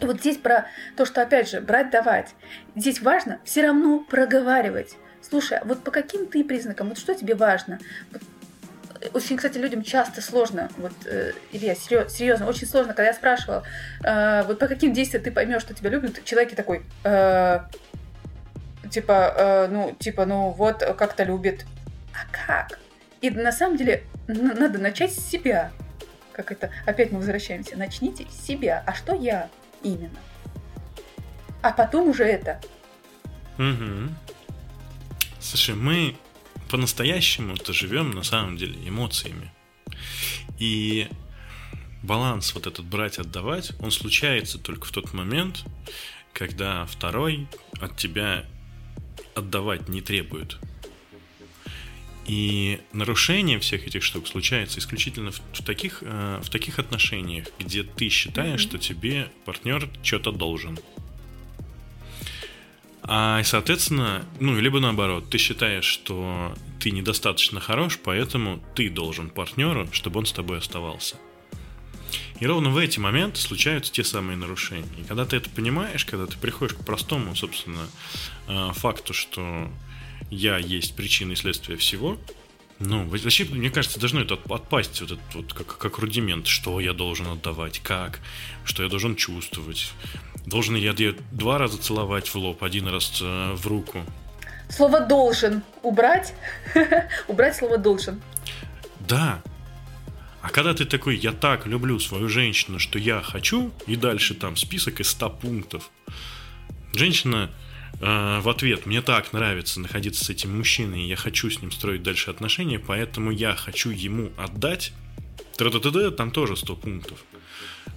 И 0.00 0.06
вот 0.06 0.20
здесь 0.20 0.38
про 0.38 0.66
то, 0.96 1.04
что, 1.04 1.22
опять 1.22 1.50
же, 1.50 1.60
брать-давать. 1.60 2.34
Здесь 2.74 3.02
важно 3.02 3.40
все 3.44 3.62
равно 3.62 4.00
проговаривать. 4.00 4.96
Слушай, 5.32 5.60
а 5.60 5.64
вот 5.64 5.82
по 5.82 5.90
каким 5.90 6.26
ты 6.26 6.44
признакам, 6.44 6.90
вот 6.90 6.98
что 6.98 7.14
тебе 7.14 7.34
важно? 7.34 7.78
Вот 8.12 8.20
очень, 9.14 9.38
кстати, 9.38 9.56
людям 9.56 9.82
часто 9.82 10.20
сложно, 10.20 10.68
вот, 10.76 10.92
э, 11.06 11.32
Илья, 11.52 11.74
серьезно, 11.74 12.46
очень 12.46 12.66
сложно, 12.66 12.92
когда 12.92 13.06
я 13.06 13.14
спрашивала, 13.14 13.62
э, 14.04 14.42
вот 14.42 14.58
по 14.58 14.66
каким 14.68 14.92
действиям 14.92 15.24
ты 15.24 15.30
поймешь, 15.30 15.62
что 15.62 15.72
тебя 15.72 15.88
любят, 15.88 16.22
человек 16.24 16.54
такой, 16.54 16.84
э, 17.04 17.60
типа, 18.90 19.34
э, 19.34 19.68
ну, 19.68 19.96
типа, 19.98 20.26
ну, 20.26 20.50
вот, 20.50 20.84
как-то 20.98 21.24
любит. 21.24 21.64
А 22.12 22.30
как? 22.30 22.78
И 23.22 23.30
на 23.30 23.52
самом 23.52 23.78
деле 23.78 24.04
надо 24.26 24.78
начать 24.80 25.14
с 25.14 25.30
себя. 25.30 25.72
Как 26.34 26.52
это? 26.52 26.68
Опять 26.84 27.10
мы 27.10 27.20
возвращаемся. 27.20 27.78
Начните 27.78 28.26
с 28.28 28.46
себя. 28.46 28.82
А 28.86 28.92
что 28.92 29.14
я 29.14 29.48
именно? 29.82 30.18
А 31.62 31.72
потом 31.72 32.10
уже 32.10 32.24
это. 32.24 32.60
Угу. 33.58 34.10
Слушай, 35.42 35.74
мы 35.74 36.16
по-настоящему-то 36.70 37.72
живем 37.72 38.12
на 38.12 38.22
самом 38.22 38.56
деле 38.56 38.76
эмоциями. 38.88 39.52
И 40.60 41.08
баланс 42.02 42.54
вот 42.54 42.68
этот 42.68 42.84
брать-отдавать, 42.84 43.72
он 43.80 43.90
случается 43.90 44.58
только 44.58 44.86
в 44.86 44.92
тот 44.92 45.12
момент, 45.12 45.64
когда 46.32 46.86
второй 46.86 47.48
от 47.80 47.96
тебя 47.96 48.46
отдавать 49.34 49.88
не 49.88 50.00
требует. 50.00 50.58
И 52.28 52.80
нарушение 52.92 53.58
всех 53.58 53.84
этих 53.84 54.04
штук 54.04 54.28
случается 54.28 54.78
исключительно 54.78 55.32
в, 55.32 55.40
в, 55.52 55.64
таких, 55.64 55.98
э, 56.02 56.40
в 56.40 56.50
таких 56.50 56.78
отношениях, 56.78 57.48
где 57.58 57.82
ты 57.82 58.08
считаешь, 58.10 58.60
mm-hmm. 58.60 58.68
что 58.68 58.78
тебе 58.78 59.28
партнер 59.44 59.90
что-то 60.04 60.30
должен. 60.30 60.78
А, 63.04 63.42
соответственно, 63.42 64.24
ну, 64.38 64.58
либо 64.58 64.78
наоборот, 64.78 65.28
ты 65.28 65.38
считаешь, 65.38 65.84
что 65.84 66.54
ты 66.80 66.90
недостаточно 66.90 67.60
хорош, 67.60 67.98
поэтому 68.02 68.62
ты 68.74 68.88
должен 68.90 69.28
партнеру, 69.28 69.88
чтобы 69.92 70.20
он 70.20 70.26
с 70.26 70.32
тобой 70.32 70.58
оставался. 70.58 71.16
И 72.38 72.46
ровно 72.46 72.70
в 72.70 72.76
эти 72.76 72.98
моменты 72.98 73.40
случаются 73.40 73.92
те 73.92 74.04
самые 74.04 74.36
нарушения. 74.36 74.88
И 74.98 75.04
когда 75.04 75.24
ты 75.24 75.36
это 75.36 75.50
понимаешь, 75.50 76.04
когда 76.04 76.26
ты 76.26 76.36
приходишь 76.36 76.76
к 76.76 76.84
простому, 76.84 77.34
собственно, 77.34 77.86
э, 78.48 78.70
факту, 78.74 79.14
что 79.14 79.70
я 80.30 80.58
есть 80.58 80.96
причина 80.96 81.32
и 81.32 81.36
следствие 81.36 81.78
всего, 81.78 82.18
ну, 82.84 83.04
вообще, 83.04 83.44
мне 83.44 83.70
кажется, 83.70 84.00
должно 84.00 84.20
это 84.20 84.34
отпасть, 84.34 85.00
вот 85.00 85.12
этот 85.12 85.34
вот 85.34 85.52
как, 85.52 85.78
как 85.78 85.98
рудимент, 85.98 86.46
что 86.46 86.80
я 86.80 86.92
должен 86.92 87.28
отдавать, 87.28 87.78
как, 87.80 88.20
что 88.64 88.82
я 88.82 88.88
должен 88.88 89.14
чувствовать. 89.14 89.92
Должен 90.46 90.74
я 90.74 90.92
ее 90.92 91.14
два 91.30 91.58
раза 91.58 91.78
целовать 91.78 92.28
в 92.28 92.34
лоб, 92.34 92.64
один 92.64 92.88
раз 92.88 93.20
э, 93.22 93.52
в 93.54 93.66
руку. 93.66 94.04
Слово 94.68 95.00
должен 95.00 95.62
убрать. 95.82 96.34
убрать 97.28 97.56
слово 97.56 97.78
должен. 97.78 98.20
Да. 99.00 99.42
А 100.40 100.48
когда 100.48 100.74
ты 100.74 100.84
такой, 100.84 101.16
я 101.16 101.32
так 101.32 101.66
люблю 101.66 102.00
свою 102.00 102.28
женщину, 102.28 102.80
что 102.80 102.98
я 102.98 103.22
хочу, 103.22 103.70
и 103.86 103.94
дальше 103.94 104.34
там 104.34 104.56
список 104.56 104.98
из 105.00 105.08
100 105.10 105.30
пунктов. 105.30 105.90
Женщина 106.94 107.50
э, 108.02 108.40
в 108.40 108.48
ответ, 108.48 108.84
мне 108.84 109.00
так 109.00 109.32
нравится 109.32 109.80
находиться 109.80 110.24
с 110.24 110.28
этим 110.28 110.56
мужчиной, 110.56 111.06
я 111.06 111.16
хочу 111.16 111.48
с 111.48 111.62
ним 111.62 111.72
строить 111.72 112.02
дальше 112.02 112.30
отношения, 112.30 112.78
поэтому 112.78 113.30
я 113.30 113.54
хочу 113.54 113.90
ему 113.90 114.30
отдать. 114.36 114.92
Тра-та-та-та, 115.56 116.10
там 116.10 116.30
тоже 116.30 116.56
100 116.56 116.76
пунктов 116.76 117.18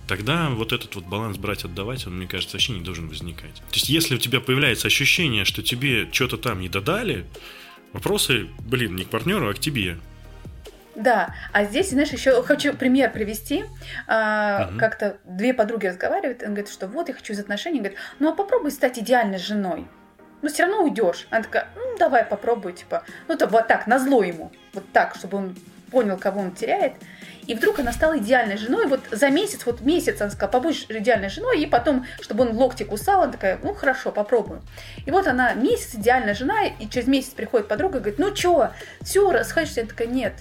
тогда 0.08 0.50
вот 0.50 0.74
этот 0.74 0.96
вот 0.96 1.06
баланс 1.06 1.38
брать-отдавать, 1.38 2.06
он, 2.08 2.18
мне 2.18 2.28
кажется, 2.28 2.56
вообще 2.56 2.74
не 2.74 2.82
должен 2.82 3.08
возникать. 3.08 3.56
То 3.56 3.74
есть, 3.74 3.90
если 3.90 4.16
у 4.16 4.18
тебя 4.18 4.40
появляется 4.40 4.88
ощущение, 4.88 5.46
что 5.46 5.62
тебе 5.62 6.08
что-то 6.12 6.38
там 6.38 6.60
не 6.60 6.70
додали, 6.70 7.26
вопросы, 7.94 8.48
блин, 8.60 8.96
не 8.96 9.06
к 9.06 9.10
партнеру, 9.10 9.50
а 9.50 9.54
к 9.54 9.60
тебе. 9.60 9.98
Да, 10.96 11.34
а 11.52 11.66
здесь, 11.66 11.90
знаешь, 11.90 12.10
еще 12.10 12.42
хочу 12.44 12.74
пример 12.74 13.12
привести. 13.12 13.66
А, 14.08 14.70
угу. 14.70 14.80
Как-то 14.80 15.18
две 15.26 15.54
подруги 15.54 15.88
разговаривают, 15.88 16.42
он 16.42 16.50
говорит, 16.50 16.70
что 16.70 16.88
вот 16.88 17.10
я 17.10 17.14
хочу 17.14 17.34
из 17.34 17.40
отношений, 17.40 17.80
говорит, 17.80 17.98
ну 18.20 18.30
а 18.30 18.34
попробуй 18.34 18.72
стать 18.72 18.98
идеальной 18.98 19.38
женой. 19.38 19.88
Ну, 20.42 20.50
все 20.50 20.64
равно 20.64 20.84
уйдешь. 20.84 21.28
Она 21.32 21.44
такая, 21.44 21.68
ну, 21.76 21.98
давай 21.98 22.24
попробуй, 22.24 22.74
типа, 22.74 23.04
ну, 23.28 23.36
то 23.36 23.48
вот 23.48 23.68
так, 23.68 23.88
на 23.88 24.00
зло 24.00 24.22
ему, 24.24 24.52
вот 24.74 24.84
так, 24.92 25.16
чтобы 25.16 25.38
он 25.38 25.56
понял, 25.92 26.18
кого 26.18 26.42
он 26.42 26.52
теряет. 26.52 26.94
И 27.48 27.56
вдруг 27.56 27.80
она 27.80 27.92
стала 27.92 28.18
идеальной 28.18 28.58
женой. 28.58 28.88
Вот 28.88 29.02
за 29.12 29.30
месяц, 29.30 29.66
вот 29.66 29.82
месяц 29.82 30.20
она 30.22 30.30
сказала, 30.30 30.52
побудешь 30.52 30.86
идеальной 30.90 31.30
женой. 31.30 31.62
И 31.62 31.66
потом, 31.66 32.06
чтобы 32.22 32.44
он 32.44 32.52
локти 32.56 32.84
кусал, 32.84 33.24
она 33.24 33.32
такая, 33.32 33.60
ну 33.64 33.74
хорошо, 33.74 34.12
попробую. 34.12 34.62
И 35.06 35.12
вот 35.12 35.28
она 35.28 35.54
месяц 35.54 35.96
идеальная 35.96 36.34
жена, 36.34 36.66
и 36.66 36.90
через 36.90 37.08
месяц 37.08 37.30
приходит 37.30 37.68
подруга 37.68 37.98
и 37.98 38.02
говорит, 38.02 38.20
ну 38.20 38.36
что, 38.36 38.72
все, 39.02 39.32
расходишься? 39.32 39.82
Я 39.82 39.88
такая, 39.88 40.08
нет. 40.08 40.34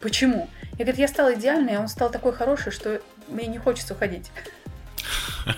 Почему? 0.00 0.48
Я 0.78 0.84
говорю, 0.84 1.00
я 1.00 1.08
стала 1.08 1.34
идеальной, 1.34 1.76
а 1.76 1.80
он 1.80 1.88
стал 1.88 2.10
такой 2.10 2.32
хороший, 2.32 2.72
что 2.72 3.00
мне 3.28 3.46
не 3.46 3.58
хочется 3.58 3.94
уходить. 3.94 4.30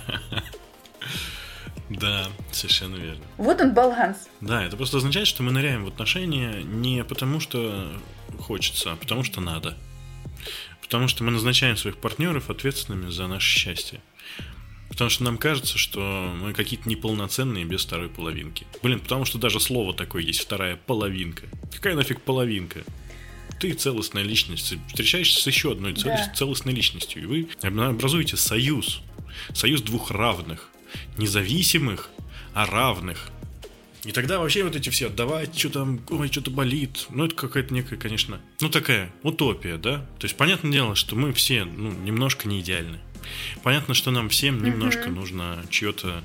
Да, 1.91 2.28
совершенно 2.53 2.95
верно. 2.95 3.24
Вот 3.36 3.61
он 3.61 3.74
баланс. 3.74 4.28
Да, 4.41 4.64
это 4.64 4.76
просто 4.76 4.99
означает, 4.99 5.26
что 5.26 5.43
мы 5.43 5.51
ныряем 5.51 5.84
в 5.84 5.88
отношения 5.88 6.62
не 6.62 7.03
потому, 7.03 7.41
что 7.41 7.91
хочется, 8.38 8.93
а 8.93 8.97
потому 8.97 9.24
что 9.24 9.41
надо. 9.41 9.76
Потому 10.80 11.09
что 11.09 11.24
мы 11.24 11.32
назначаем 11.32 11.76
своих 11.76 11.97
партнеров 11.97 12.49
ответственными 12.49 13.11
за 13.11 13.26
наше 13.26 13.59
счастье. 13.59 14.01
Потому 14.88 15.11
что 15.11 15.24
нам 15.24 15.36
кажется, 15.36 15.78
что 15.78 16.32
мы 16.36 16.53
какие-то 16.53 16.88
неполноценные 16.88 17.64
без 17.64 17.84
второй 17.84 18.09
половинки. 18.09 18.68
Блин, 18.82 19.01
потому 19.01 19.24
что 19.24 19.38
даже 19.38 19.59
слово 19.59 19.93
такое 19.93 20.22
есть, 20.22 20.41
вторая 20.41 20.76
половинка. 20.76 21.47
Какая 21.74 21.97
нафиг 21.97 22.20
половинка? 22.20 22.84
Ты 23.61 23.75
целостная 23.75 24.23
личность, 24.23 24.75
встречаешься 24.89 25.41
с 25.41 25.47
еще 25.47 25.73
одной 25.73 25.95
цел... 25.95 26.11
да. 26.11 26.33
целостной 26.35 26.75
личностью, 26.75 27.23
и 27.23 27.27
вы 27.27 27.49
образуете 27.63 28.37
союз. 28.37 29.03
Союз 29.53 29.83
двух 29.83 30.11
равных. 30.11 30.71
Независимых, 31.19 32.11
а 32.55 32.67
равных. 32.67 33.29
И 34.05 34.13
тогда 34.13 34.39
вообще 34.39 34.65
вот 34.65 34.75
эти 34.77 34.89
все 34.89 35.09
отдавать, 35.09 35.57
что 35.59 35.69
там, 35.69 36.01
ой, 36.09 36.29
что-то 36.29 36.51
болит. 36.51 37.07
Ну, 37.11 37.27
это 37.27 37.35
какая-то 37.35 37.75
некая, 37.75 37.97
конечно, 37.97 38.41
ну, 38.61 38.71
такая 38.71 39.13
утопия, 39.23 39.77
да? 39.77 39.99
То 40.19 40.25
есть, 40.25 40.37
понятное 40.37 40.73
дело, 40.73 40.95
что 40.95 41.17
мы 41.17 41.35
все, 41.35 41.65
ну, 41.65 41.91
немножко 41.91 42.49
не 42.49 42.61
идеальны. 42.61 42.99
Понятно, 43.63 43.93
что 43.93 44.11
нам 44.11 44.31
всем 44.31 44.65
немножко 44.65 45.03
mm-hmm. 45.03 45.15
нужно 45.15 45.65
чье-то 45.69 46.23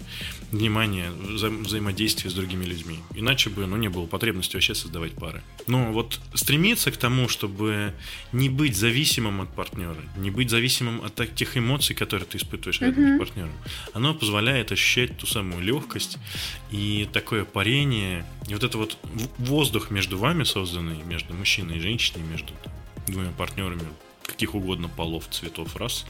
внимание, 0.52 1.10
вза- 1.10 1.64
взаимодействие 1.64 2.32
с 2.32 2.34
другими 2.34 2.66
людьми. 2.66 3.00
Иначе 3.14 3.50
бы 3.50 3.66
ну, 3.66 3.78
не 3.78 3.90
было 3.90 4.06
потребности 4.06 4.56
вообще 4.56 4.76
создавать 4.76 5.14
пары. 5.14 5.44
Но 5.68 5.92
вот 5.92 6.20
стремиться 6.34 6.92
к 6.92 6.98
тому, 6.98 7.28
чтобы 7.28 7.94
не 8.32 8.50
быть 8.50 8.76
зависимым 8.76 9.42
от 9.42 9.54
партнера, 9.54 9.98
не 10.18 10.32
быть 10.32 10.50
зависимым 10.50 11.04
от 11.04 11.36
тех 11.36 11.58
эмоций, 11.58 11.96
которые 11.96 12.26
ты 12.26 12.38
испытываешь 12.38 12.82
mm-hmm. 12.82 12.96
рядом 12.96 13.16
с 13.16 13.20
партнером, 13.20 13.54
оно 13.94 14.14
позволяет 14.14 14.72
ощущать 14.72 15.18
ту 15.18 15.28
самую 15.28 15.62
легкость 15.64 16.18
и 16.72 17.08
такое 17.12 17.46
парение, 17.46 18.26
и 18.48 18.54
вот 18.54 18.64
это 18.64 18.78
вот 18.78 18.98
воздух 19.38 19.92
между 19.92 20.18
вами 20.18 20.44
созданный, 20.44 21.04
между 21.04 21.34
мужчиной 21.34 21.78
и 21.78 21.80
женщиной, 21.80 22.24
между 22.24 22.54
двумя 23.08 23.32
партнерами 23.32 23.84
каких 24.24 24.56
угодно 24.56 24.90
полов, 24.90 25.28
цветов, 25.30 25.76
раз, 25.76 26.04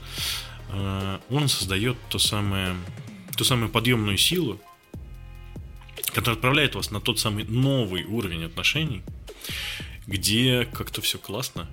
Э, 0.69 1.19
он 1.29 1.47
создает 1.47 1.97
то 2.09 2.19
самое, 2.19 2.75
ту 3.35 3.43
самую 3.43 3.69
подъемную 3.69 4.17
силу, 4.17 4.59
которая 6.13 6.35
отправляет 6.35 6.75
вас 6.75 6.91
на 6.91 7.01
тот 7.01 7.19
самый 7.19 7.43
новый 7.45 8.03
уровень 8.03 8.45
отношений, 8.45 9.03
где 10.07 10.65
как-то 10.65 11.01
все 11.01 11.17
классно, 11.17 11.67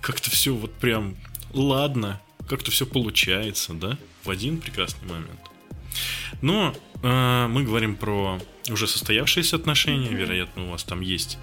как-то 0.00 0.30
все 0.30 0.54
вот 0.54 0.72
прям 0.74 1.16
ладно, 1.52 2.20
как-то 2.48 2.70
все 2.70 2.86
получается, 2.86 3.74
да, 3.74 3.98
в 4.24 4.30
один 4.30 4.58
прекрасный 4.58 5.08
момент. 5.08 5.40
Но 6.40 6.74
э, 7.02 7.46
мы 7.48 7.64
говорим 7.64 7.96
про 7.96 8.40
уже 8.70 8.86
состоявшиеся 8.86 9.56
отношения, 9.56 10.10
вероятно, 10.10 10.66
у 10.66 10.70
вас 10.70 10.84
там 10.84 11.00
есть 11.00 11.38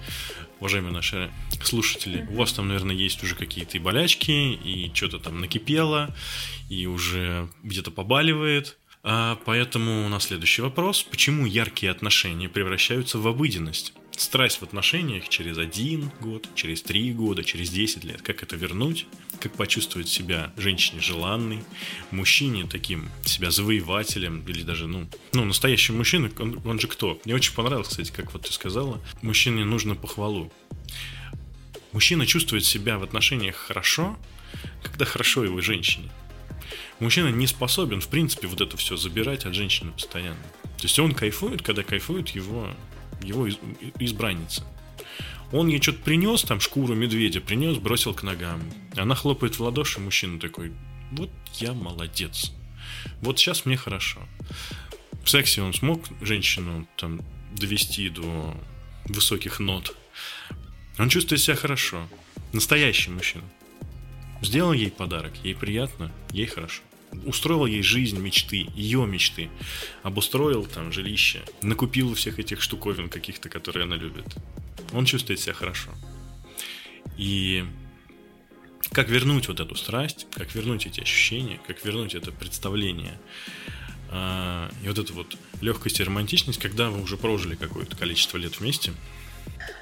уважаемые 0.58 0.92
наши 0.92 1.30
слушатели, 1.62 2.26
у 2.30 2.36
вас 2.36 2.52
там, 2.52 2.68
наверное, 2.68 2.94
есть 2.94 3.22
уже 3.22 3.34
какие-то 3.34 3.76
и 3.76 3.80
болячки, 3.80 4.30
и 4.30 4.90
что-то 4.94 5.18
там 5.18 5.40
накипело, 5.40 6.14
и 6.70 6.86
уже 6.86 7.48
где-то 7.62 7.90
побаливает. 7.90 8.78
А 9.08 9.38
поэтому 9.44 10.04
у 10.04 10.08
нас 10.08 10.24
следующий 10.24 10.62
вопрос. 10.62 11.04
Почему 11.04 11.46
яркие 11.46 11.92
отношения 11.92 12.48
превращаются 12.48 13.18
в 13.18 13.26
обыденность? 13.28 13.94
страсть 14.20 14.60
в 14.60 14.62
отношениях 14.62 15.28
через 15.28 15.58
один 15.58 16.10
год, 16.20 16.48
через 16.54 16.82
три 16.82 17.12
года, 17.12 17.44
через 17.44 17.70
десять 17.70 18.02
лет. 18.02 18.22
Как 18.22 18.42
это 18.42 18.56
вернуть, 18.56 19.06
как 19.40 19.52
почувствовать 19.52 20.08
себя 20.08 20.52
женщине 20.56 21.00
желанной, 21.00 21.62
мужчине 22.10 22.66
таким 22.66 23.10
себя 23.24 23.50
завоевателем 23.50 24.42
или 24.46 24.62
даже, 24.62 24.86
ну, 24.86 25.06
ну 25.34 25.44
настоящий 25.44 25.92
мужчина, 25.92 26.30
он, 26.38 26.60
он 26.64 26.80
же 26.80 26.88
кто? 26.88 27.20
Мне 27.24 27.34
очень 27.34 27.54
понравилось, 27.54 27.88
кстати, 27.88 28.10
как 28.10 28.32
вот 28.32 28.46
ты 28.46 28.52
сказала, 28.52 29.00
мужчине 29.22 29.64
нужно 29.64 29.94
похвалу. 29.94 30.52
Мужчина 31.92 32.26
чувствует 32.26 32.64
себя 32.64 32.98
в 32.98 33.02
отношениях 33.02 33.56
хорошо, 33.56 34.18
когда 34.82 35.04
хорошо 35.04 35.44
его 35.44 35.60
женщине. 35.60 36.10
Мужчина 37.00 37.28
не 37.28 37.46
способен, 37.46 38.00
в 38.00 38.08
принципе, 38.08 38.46
вот 38.46 38.60
это 38.60 38.76
все 38.76 38.96
забирать 38.96 39.44
от 39.44 39.54
женщины 39.54 39.92
постоянно. 39.92 40.42
То 40.76 40.82
есть 40.82 40.98
он 40.98 41.14
кайфует, 41.14 41.62
когда 41.62 41.82
кайфует 41.82 42.30
его 42.30 42.70
его 43.22 43.48
избранница. 43.98 44.64
Он 45.52 45.68
ей 45.68 45.80
что-то 45.80 46.00
принес, 46.00 46.42
там 46.42 46.60
шкуру 46.60 46.94
медведя 46.94 47.40
принес, 47.40 47.78
бросил 47.78 48.14
к 48.14 48.22
ногам. 48.22 48.60
Она 48.96 49.14
хлопает 49.14 49.58
в 49.58 49.62
ладоши, 49.62 50.00
мужчина 50.00 50.40
такой, 50.40 50.72
вот 51.12 51.30
я 51.54 51.72
молодец. 51.72 52.52
Вот 53.20 53.38
сейчас 53.38 53.64
мне 53.64 53.76
хорошо. 53.76 54.20
В 55.24 55.30
сексе 55.30 55.62
он 55.62 55.72
смог 55.72 56.04
женщину 56.20 56.86
там 56.96 57.20
довести 57.52 58.08
до 58.08 58.54
высоких 59.06 59.60
нот. 59.60 59.96
Он 60.98 61.08
чувствует 61.08 61.40
себя 61.40 61.56
хорошо. 61.56 62.08
Настоящий 62.52 63.10
мужчина. 63.10 63.44
Сделал 64.42 64.72
ей 64.72 64.90
подарок, 64.90 65.32
ей 65.42 65.54
приятно, 65.54 66.12
ей 66.32 66.46
хорошо 66.46 66.82
устроил 67.24 67.66
ей 67.66 67.82
жизнь 67.82 68.18
мечты, 68.18 68.68
ее 68.74 69.06
мечты, 69.06 69.48
обустроил 70.02 70.66
там 70.66 70.92
жилище, 70.92 71.42
накупил 71.62 72.14
всех 72.14 72.38
этих 72.38 72.60
штуковин 72.60 73.08
каких-то, 73.08 73.48
которые 73.48 73.84
она 73.84 73.96
любит. 73.96 74.26
Он 74.92 75.04
чувствует 75.06 75.40
себя 75.40 75.54
хорошо. 75.54 75.90
И 77.16 77.64
как 78.92 79.08
вернуть 79.08 79.48
вот 79.48 79.60
эту 79.60 79.74
страсть, 79.74 80.26
как 80.34 80.54
вернуть 80.54 80.86
эти 80.86 81.00
ощущения, 81.00 81.60
как 81.66 81.84
вернуть 81.84 82.14
это 82.14 82.30
представление 82.32 83.18
а, 84.10 84.70
и 84.82 84.88
вот 84.88 84.98
эту 84.98 85.14
вот 85.14 85.36
легкость 85.60 86.00
и 86.00 86.04
романтичность, 86.04 86.60
когда 86.60 86.90
вы 86.90 87.02
уже 87.02 87.16
прожили 87.16 87.54
какое-то 87.54 87.96
количество 87.96 88.36
лет 88.36 88.60
вместе– 88.60 88.92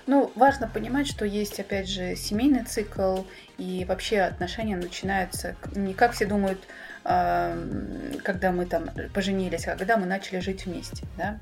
ну, 0.07 0.31
важно 0.35 0.69
понимать, 0.69 1.07
что 1.07 1.25
есть, 1.25 1.59
опять 1.61 1.89
же, 1.89 2.17
семейный 2.17 2.65
цикл, 2.65 3.23
и 3.59 3.85
вообще 3.87 4.21
отношения 4.21 4.77
начинаются, 4.77 5.57
не 5.75 5.95
как 5.95 6.13
все 6.13 6.27
думают, 6.27 6.61
когда 7.03 8.51
мы 8.53 8.67
там 8.67 8.89
поженились, 9.13 9.67
а 9.67 9.77
когда 9.77 9.97
мы 9.97 10.07
начали 10.07 10.41
жить 10.41 10.67
вместе, 10.67 11.05
да. 11.17 11.39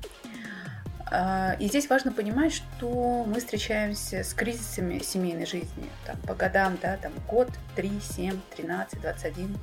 А, 1.05 1.55
и 1.59 1.67
здесь 1.67 1.89
важно 1.89 2.11
понимать, 2.11 2.53
что 2.53 3.23
мы 3.27 3.39
встречаемся 3.39 4.23
с 4.23 4.33
кризисами 4.33 4.99
семейной 4.99 5.45
жизни, 5.45 5.89
там, 6.05 6.17
по 6.21 6.33
годам, 6.33 6.77
да, 6.81 6.97
там 6.97 7.13
год, 7.29 7.49
3, 7.75 7.99
7, 8.01 8.39
13, 8.55 8.99
21. 8.99 9.57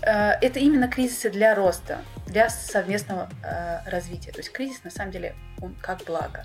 Это 0.00 0.58
именно 0.60 0.86
кризисы 0.86 1.30
для 1.30 1.54
роста, 1.54 1.98
для 2.26 2.50
совместного 2.50 3.30
а, 3.42 3.82
развития. 3.86 4.32
То 4.32 4.38
есть 4.38 4.52
кризис, 4.52 4.84
на 4.84 4.90
самом 4.90 5.12
деле, 5.12 5.34
он 5.60 5.74
как 5.80 6.04
благо. 6.04 6.44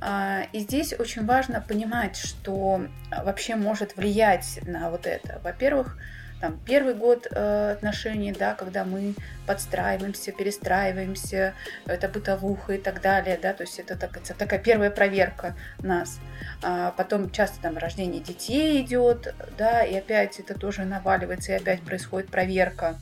А, 0.00 0.42
и 0.52 0.60
здесь 0.60 0.92
очень 0.98 1.24
важно 1.24 1.60
понимать, 1.60 2.16
что 2.16 2.86
вообще 3.10 3.56
может 3.56 3.96
влиять 3.96 4.60
на 4.66 4.90
вот 4.90 5.06
это. 5.06 5.40
Во-первых, 5.42 5.96
там, 6.40 6.60
первый 6.66 6.94
год 6.94 7.26
э, 7.30 7.72
отношений, 7.72 8.32
да, 8.32 8.54
когда 8.54 8.84
мы 8.84 9.14
подстраиваемся, 9.46 10.32
перестраиваемся, 10.32 11.54
это 11.86 12.08
бытовуха 12.08 12.74
и 12.74 12.78
так 12.78 13.00
далее, 13.00 13.38
да, 13.40 13.54
то 13.54 13.62
есть 13.62 13.78
это, 13.78 13.96
так, 13.96 14.16
это 14.18 14.34
такая 14.34 14.58
первая 14.58 14.90
проверка 14.90 15.56
нас. 15.78 16.20
А 16.62 16.90
потом 16.90 17.30
часто 17.30 17.62
там 17.62 17.78
рождение 17.78 18.20
детей 18.20 18.82
идет, 18.82 19.34
да, 19.56 19.82
и 19.82 19.96
опять 19.96 20.38
это 20.38 20.58
тоже 20.58 20.84
наваливается, 20.84 21.52
и 21.52 21.56
опять 21.56 21.80
происходит 21.80 22.30
проверка 22.30 22.96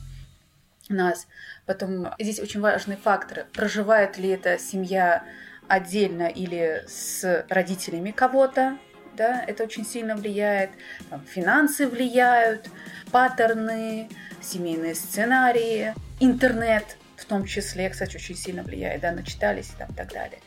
нас. 0.87 1.27
Потом 1.65 2.13
здесь 2.17 2.39
очень 2.39 2.61
важный 2.61 2.95
фактор, 2.95 3.47
проживает 3.53 4.17
ли 4.17 4.29
эта 4.29 4.57
семья 4.57 5.23
отдельно 5.67 6.27
или 6.27 6.83
с 6.87 7.45
родителями 7.49 8.11
кого-то, 8.11 8.77
да, 9.15 9.43
это 9.47 9.63
очень 9.63 9.85
сильно 9.85 10.15
влияет, 10.15 10.71
там, 11.09 11.21
финансы 11.25 11.87
влияют, 11.87 12.69
паттерны, 13.11 14.09
семейные 14.41 14.95
сценарии, 14.95 15.93
интернет 16.19 16.97
в 17.17 17.25
том 17.25 17.45
числе, 17.45 17.89
кстати, 17.89 18.15
очень 18.17 18.35
сильно 18.35 18.63
влияет, 18.63 19.01
да, 19.01 19.11
начитались 19.11 19.69
и 19.69 19.77
там, 19.77 19.93
так 19.93 20.11
далее. 20.11 20.39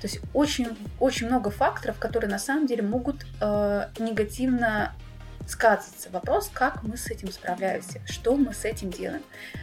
То 0.00 0.06
есть 0.06 0.20
очень, 0.34 0.76
очень 1.00 1.26
много 1.28 1.50
факторов, 1.50 1.98
которые 1.98 2.30
на 2.30 2.38
самом 2.38 2.66
деле 2.66 2.82
могут 2.82 3.26
э, 3.40 3.88
негативно 3.98 4.94
сказываться. 5.46 6.10
Вопрос, 6.10 6.50
как 6.52 6.82
мы 6.82 6.96
с 6.96 7.06
этим 7.06 7.32
справляемся, 7.32 8.00
что 8.06 8.36
мы 8.36 8.52
с 8.52 8.64
этим 8.64 8.90
делаем. 8.90 9.22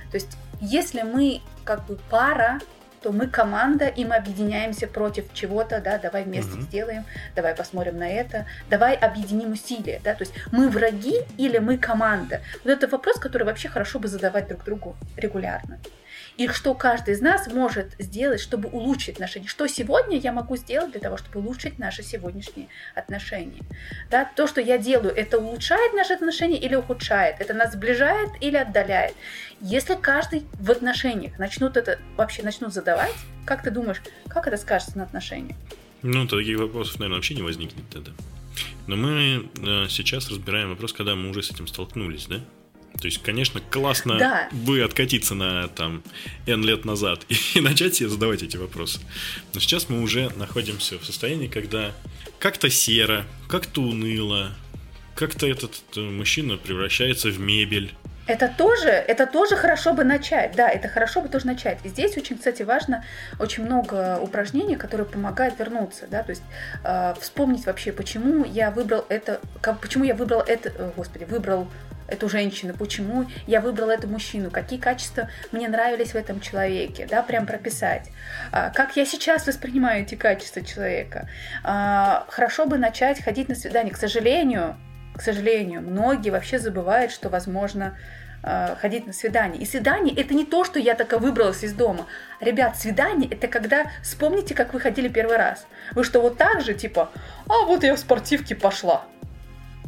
То 0.10 0.16
есть 0.16 0.38
если 0.60 1.04
мы 1.04 1.42
как 1.64 1.86
бы 1.86 2.00
пара, 2.10 2.60
то 3.02 3.12
мы 3.12 3.28
команда, 3.28 3.88
и 3.88 4.06
мы 4.06 4.16
объединяемся 4.16 4.88
против 4.88 5.34
чего-то, 5.34 5.82
да, 5.82 5.98
давай 5.98 6.24
вместе 6.24 6.54
угу. 6.54 6.62
сделаем, 6.62 7.06
давай 7.36 7.56
посмотрим 7.56 7.98
на 7.98 8.10
это, 8.10 8.46
давай 8.70 8.96
объединим 8.96 9.54
усилия, 9.54 10.00
да, 10.04 10.14
то 10.14 10.24
есть 10.24 10.34
мы 10.52 10.70
враги 10.70 11.18
или 11.38 11.58
мы 11.58 11.78
команда. 11.78 12.42
Вот 12.64 12.72
это 12.72 12.88
вопрос, 12.88 13.18
который 13.18 13.44
вообще 13.44 13.70
хорошо 13.70 14.00
бы 14.00 14.08
задавать 14.08 14.48
друг 14.48 14.64
другу 14.64 14.96
регулярно 15.18 15.80
и 16.42 16.48
что 16.48 16.74
каждый 16.74 17.14
из 17.14 17.22
нас 17.22 17.46
может 17.54 17.94
сделать, 18.00 18.42
чтобы 18.42 18.68
улучшить 18.68 19.10
отношения. 19.10 19.48
Что 19.48 19.68
сегодня 19.68 20.18
я 20.18 20.32
могу 20.32 20.58
сделать 20.58 20.92
для 20.92 21.00
того, 21.00 21.18
чтобы 21.18 21.40
улучшить 21.40 21.78
наши 21.78 22.02
сегодняшние 22.02 22.68
отношения. 22.96 23.62
Да? 24.10 24.26
То, 24.36 24.48
что 24.48 24.60
я 24.60 24.80
делаю, 24.80 25.14
это 25.16 25.38
улучшает 25.38 25.94
наши 25.94 26.14
отношения 26.14 26.58
или 26.58 26.74
ухудшает? 26.74 27.36
Это 27.40 27.54
нас 27.54 27.74
сближает 27.74 28.32
или 28.42 28.58
отдаляет? 28.58 29.14
Если 29.60 29.94
каждый 29.94 30.48
в 30.54 30.72
отношениях 30.72 31.38
начнут 31.38 31.78
это 31.78 32.00
вообще 32.18 32.42
начнут 32.42 32.74
задавать, 32.74 33.14
как 33.46 33.62
ты 33.62 33.70
думаешь, 33.70 34.02
как 34.28 34.48
это 34.48 34.58
скажется 34.58 34.98
на 34.98 35.04
отношениях? 35.04 35.58
Ну, 36.02 36.28
таких 36.28 36.58
вопросов, 36.58 36.96
наверное, 36.96 37.18
вообще 37.18 37.36
не 37.36 37.44
возникнет 37.44 37.88
тогда. 37.92 38.14
Но 38.88 38.96
мы 38.96 39.48
э, 39.60 39.86
сейчас 39.90 40.32
разбираем 40.32 40.70
вопрос, 40.70 40.92
когда 40.92 41.16
мы 41.16 41.30
уже 41.30 41.44
с 41.44 41.52
этим 41.52 41.68
столкнулись, 41.68 42.26
да? 42.26 42.40
То 43.02 43.08
есть, 43.08 43.22
конечно, 43.24 43.60
классно 43.60 44.20
да. 44.20 44.48
бы 44.52 44.84
откатиться 44.84 45.34
на 45.34 45.68
там 45.70 46.04
N 46.46 46.64
лет 46.64 46.86
назад 46.86 47.26
и, 47.30 47.36
и 47.56 47.62
начать 47.62 47.96
себе 47.96 48.10
задавать 48.10 48.44
эти 48.44 48.58
вопросы. 48.58 49.00
Но 49.54 49.60
сейчас 49.60 49.90
мы 49.90 50.02
уже 50.02 50.30
находимся 50.38 51.00
в 51.00 51.06
состоянии, 51.06 51.48
когда 51.48 51.94
как-то 52.38 52.70
серо, 52.70 53.26
как-то 53.50 53.82
уныло, 53.82 54.52
как-то 55.16 55.48
этот 55.48 55.82
э, 55.96 56.00
мужчина 56.00 56.58
превращается 56.58 57.30
в 57.30 57.40
мебель. 57.40 57.94
Это 58.28 58.54
тоже, 58.56 58.90
это 58.90 59.26
тоже 59.26 59.56
хорошо 59.56 59.94
бы 59.94 60.04
начать, 60.04 60.56
да, 60.56 60.70
это 60.70 60.88
хорошо 60.88 61.22
бы 61.22 61.28
тоже 61.28 61.48
начать. 61.48 61.80
И 61.84 61.90
здесь 61.90 62.16
очень, 62.18 62.38
кстати, 62.38 62.62
важно, 62.62 63.04
очень 63.40 63.66
много 63.66 64.20
упражнений, 64.22 64.76
которые 64.76 65.08
помогают 65.08 65.58
вернуться, 65.58 66.06
да, 66.10 66.22
то 66.22 66.30
есть 66.30 66.44
э, 66.84 67.16
вспомнить 67.20 67.66
вообще, 67.66 67.92
почему 67.92 68.46
я 68.46 68.70
выбрал 68.70 69.06
это, 69.10 69.42
как, 69.60 69.80
почему 69.80 70.04
я 70.04 70.14
выбрал 70.14 70.42
это, 70.42 70.70
э, 70.70 70.92
господи, 70.96 71.24
выбрал 71.24 71.68
эту 72.12 72.30
женщину, 72.30 72.74
почему 72.78 73.26
я 73.48 73.62
выбрала 73.62 73.92
эту 73.92 74.08
мужчину, 74.08 74.52
какие 74.52 74.80
качества 74.80 75.30
мне 75.52 75.68
нравились 75.68 76.12
в 76.12 76.16
этом 76.16 76.40
человеке, 76.40 77.08
да, 77.10 77.24
прям 77.24 77.46
прописать. 77.46 78.10
А, 78.52 78.70
как 78.70 78.96
я 78.96 79.06
сейчас 79.06 79.48
воспринимаю 79.48 80.04
эти 80.04 80.16
качества 80.16 80.62
человека. 80.62 81.28
А, 81.64 82.26
хорошо 82.30 82.66
бы 82.66 82.78
начать 82.78 83.24
ходить 83.24 83.50
на 83.50 83.56
свидание. 83.56 83.94
К 83.94 83.98
сожалению, 83.98 84.76
к 85.16 85.22
сожалению, 85.22 85.82
многие 85.82 86.30
вообще 86.30 86.60
забывают, 86.60 87.12
что 87.12 87.30
возможно 87.30 87.98
а, 88.44 88.76
ходить 88.76 89.06
на 89.08 89.14
свидание. 89.14 89.62
И 89.62 89.66
свидание 89.66 90.16
это 90.16 90.34
не 90.34 90.46
то, 90.46 90.64
что 90.64 90.80
я 90.80 90.96
такая 90.96 91.20
выбралась 91.20 91.64
из 91.64 91.74
дома. 91.74 92.08
Ребят, 92.40 92.78
свидание 92.78 93.30
это 93.30 93.48
когда 93.48 93.92
вспомните, 94.02 94.56
как 94.56 94.74
вы 94.74 94.80
ходили 94.80 95.08
первый 95.08 95.38
раз. 95.38 95.66
Вы 95.92 96.04
что, 96.04 96.22
вот 96.22 96.38
так 96.38 96.62
же, 96.62 96.74
типа, 96.74 97.12
а 97.48 97.66
вот 97.66 97.84
я 97.84 97.96
в 97.96 98.00
спортивке 98.00 98.56
пошла. 98.56 99.06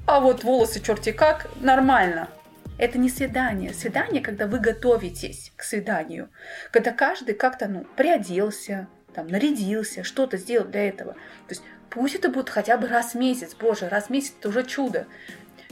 А 0.06 0.20
вот 0.20 0.44
волосы 0.44 0.82
черти 0.82 1.12
как, 1.12 1.50
нормально. 1.62 2.30
Это 2.78 2.98
не 2.98 3.10
свидание. 3.10 3.74
Свидание, 3.74 4.22
когда 4.22 4.48
вы 4.48 4.60
готовитесь 4.60 5.54
к 5.56 5.64
свиданию. 5.64 6.30
Когда 6.72 6.92
каждый 6.92 7.36
как-то, 7.36 7.68
ну, 7.68 7.86
приоделся, 7.96 8.88
там, 9.14 9.28
нарядился, 9.28 10.04
что-то 10.04 10.38
сделал 10.38 10.68
для 10.68 10.90
этого. 10.90 11.14
То 11.14 11.52
есть 11.52 11.62
пусть 11.90 12.16
это 12.16 12.30
будет 12.30 12.50
хотя 12.50 12.78
бы 12.78 12.88
раз 12.88 13.14
в 13.14 13.16
месяц. 13.16 13.56
Боже, 13.58 13.88
раз 13.88 14.06
в 14.06 14.10
месяц 14.10 14.34
это 14.38 14.50
уже 14.50 14.66
чудо. 14.66 15.08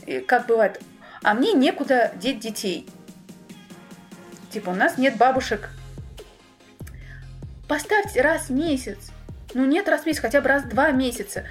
И 0.05 0.19
как 0.19 0.47
бывает, 0.47 0.79
а 1.23 1.33
мне 1.33 1.51
некуда 1.51 2.11
деть 2.15 2.39
детей. 2.39 2.87
Типа, 4.51 4.69
у 4.69 4.75
нас 4.75 4.97
нет 4.97 5.17
бабушек. 5.17 5.69
Поставьте 7.67 8.21
раз 8.21 8.47
в 8.47 8.51
месяц. 8.51 9.11
Ну, 9.53 9.65
нет 9.65 9.89
раз 9.89 10.03
в 10.03 10.05
месяц, 10.05 10.21
хотя 10.21 10.41
бы 10.41 10.47
раз 10.47 10.63
в 10.63 10.69
два 10.69 10.91
месяца 10.91 11.45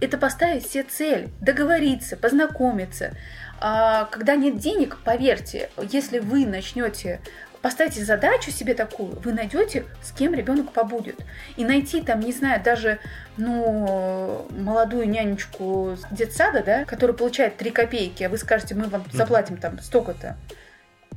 это 0.00 0.18
поставить 0.18 0.66
себе 0.66 0.84
цель, 0.84 1.28
договориться, 1.40 2.16
познакомиться. 2.16 3.12
А, 3.60 4.04
когда 4.06 4.36
нет 4.36 4.58
денег, 4.58 4.98
поверьте, 5.04 5.70
если 5.90 6.18
вы 6.18 6.46
начнете 6.46 7.20
поставьте 7.64 8.04
задачу 8.04 8.50
себе 8.50 8.74
такую, 8.74 9.18
вы 9.20 9.32
найдете, 9.32 9.86
с 10.02 10.12
кем 10.12 10.34
ребенок 10.34 10.72
побудет. 10.72 11.24
И 11.56 11.64
найти 11.64 12.02
там, 12.02 12.20
не 12.20 12.30
знаю, 12.30 12.62
даже, 12.62 12.98
ну, 13.38 14.46
молодую 14.50 15.08
нянечку 15.08 15.96
с 15.96 16.14
детсада, 16.14 16.62
да, 16.62 16.84
которая 16.84 17.16
получает 17.16 17.56
3 17.56 17.70
копейки, 17.70 18.22
а 18.22 18.28
вы 18.28 18.36
скажете, 18.36 18.74
мы 18.74 18.88
вам 18.88 19.04
заплатим 19.10 19.56
там 19.56 19.80
столько-то. 19.80 20.36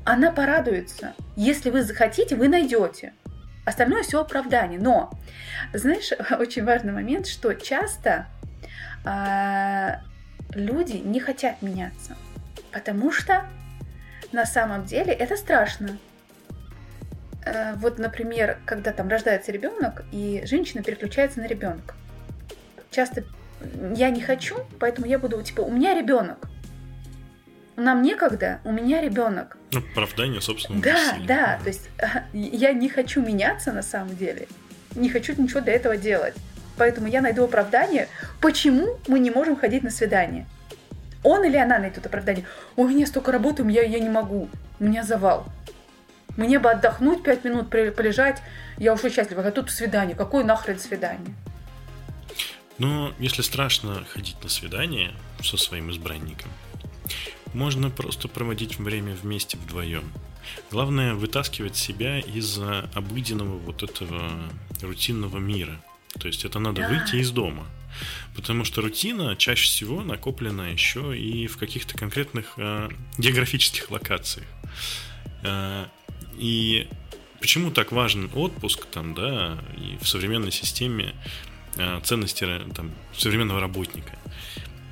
Она 0.06 0.32
порадуется. 0.32 1.16
Если 1.36 1.70
вы 1.70 1.84
захотите, 1.84 2.38
вы 2.38 2.48
найдете. 2.48 3.12
Остальное 3.66 4.04
все 4.04 4.22
оправдание. 4.22 4.80
Но, 4.80 5.12
знаешь, 5.74 6.14
очень 6.40 6.64
важный 6.64 6.94
момент, 6.94 7.28
что 7.28 7.54
часто 7.56 8.28
люди 10.54 10.98
не 10.98 11.20
хотят 11.20 11.62
меняться, 11.62 12.18
потому 12.72 13.12
что 13.12 13.46
на 14.32 14.46
самом 14.46 14.86
деле 14.86 15.14
это 15.14 15.36
страшно. 15.36 15.98
Э, 17.46 17.74
вот, 17.76 17.98
например, 18.00 18.60
когда 18.66 18.92
там 18.92 19.08
рождается 19.08 19.52
ребенок, 19.52 20.04
и 20.12 20.44
женщина 20.46 20.84
переключается 20.84 21.40
на 21.40 21.48
ребенка. 21.48 21.96
Часто 22.92 23.24
я 23.96 24.10
не 24.10 24.22
хочу, 24.22 24.58
поэтому 24.80 25.08
я 25.08 25.20
буду, 25.20 25.42
типа, 25.42 25.62
у 25.62 25.72
меня 25.72 25.94
ребенок. 25.94 26.50
Нам 27.76 28.02
некогда, 28.02 28.60
у 28.64 28.72
меня 28.72 29.02
ребенок. 29.02 29.58
Ну, 29.72 29.80
оправдание 29.80 30.42
собственно. 30.42 30.82
Да, 30.82 30.94
бессилия. 30.94 31.28
да, 31.28 31.60
то 31.62 31.68
есть 31.68 31.90
я 32.34 32.74
не 32.74 32.90
хочу 32.90 33.22
меняться 33.22 33.72
на 33.72 33.84
самом 33.84 34.16
деле, 34.16 34.48
не 34.96 35.10
хочу 35.10 35.40
ничего 35.40 35.62
для 35.62 35.74
этого 35.74 35.96
делать. 35.96 36.34
Поэтому 36.78 37.08
я 37.08 37.22
найду 37.22 37.44
оправдание, 37.44 38.08
почему 38.40 39.00
мы 39.08 39.20
не 39.20 39.32
можем 39.32 39.56
ходить 39.56 39.84
на 39.84 39.90
свидание. 39.90 40.46
Он 41.24 41.44
или 41.44 41.58
она 41.58 41.80
найдут 41.80 42.06
оправдание. 42.06 42.46
У 42.76 42.88
меня 42.88 43.06
столько 43.08 43.32
работы, 43.32 43.64
я, 43.70 43.84
я 43.84 44.00
не 44.00 44.10
могу. 44.10 44.50
У 44.80 44.84
меня 44.84 45.04
завал. 45.04 45.46
Мне 46.38 46.60
бы 46.60 46.70
отдохнуть 46.70 47.24
пять 47.24 47.44
минут, 47.44 47.70
полежать. 47.70 48.42
Я 48.78 48.94
уже 48.94 49.10
счастлива. 49.10 49.46
А 49.46 49.52
тут 49.52 49.72
свидание. 49.72 50.16
Какое 50.16 50.44
нахрен 50.44 50.80
свидание? 50.80 51.34
Но 52.78 53.12
если 53.18 53.42
страшно 53.42 54.06
ходить 54.14 54.38
на 54.44 54.50
свидание 54.50 55.12
со 55.42 55.58
своим 55.58 55.90
избранником, 55.90 56.52
можно 57.54 57.90
просто 57.90 58.28
проводить 58.28 58.78
время 58.78 59.16
вместе 59.16 59.58
вдвоем. 59.58 60.12
Главное 60.70 61.16
вытаскивать 61.16 61.76
себя 61.76 62.20
из 62.20 62.60
обыденного 62.94 63.58
вот 63.58 63.82
этого 63.82 64.32
рутинного 64.82 65.40
мира. 65.40 65.82
То 66.20 66.28
есть 66.28 66.46
это 66.46 66.60
надо 66.60 66.82
да. 66.82 66.90
выйти 66.90 67.18
из 67.18 67.32
дома. 67.32 67.68
Потому 68.36 68.64
что 68.64 68.82
рутина 68.82 69.36
чаще 69.36 69.68
всего 69.68 70.04
накоплена 70.04 70.70
еще 70.70 71.18
и 71.18 71.48
в 71.48 71.58
каких-то 71.58 71.98
конкретных 71.98 72.54
э, 72.58 72.90
географических 73.18 73.90
локациях. 73.90 74.48
Э, 75.44 75.86
и 76.38 76.88
почему 77.40 77.72
так 77.72 77.92
важен 77.92 78.30
отпуск 78.34 78.86
там, 78.86 79.16
да, 79.16 79.58
и 79.76 79.98
в 80.02 80.08
современной 80.08 80.52
системе 80.52 81.16
э, 81.78 82.00
ценности 82.04 82.48
там, 82.76 82.92
современного 83.16 83.60
работника? 83.60 84.18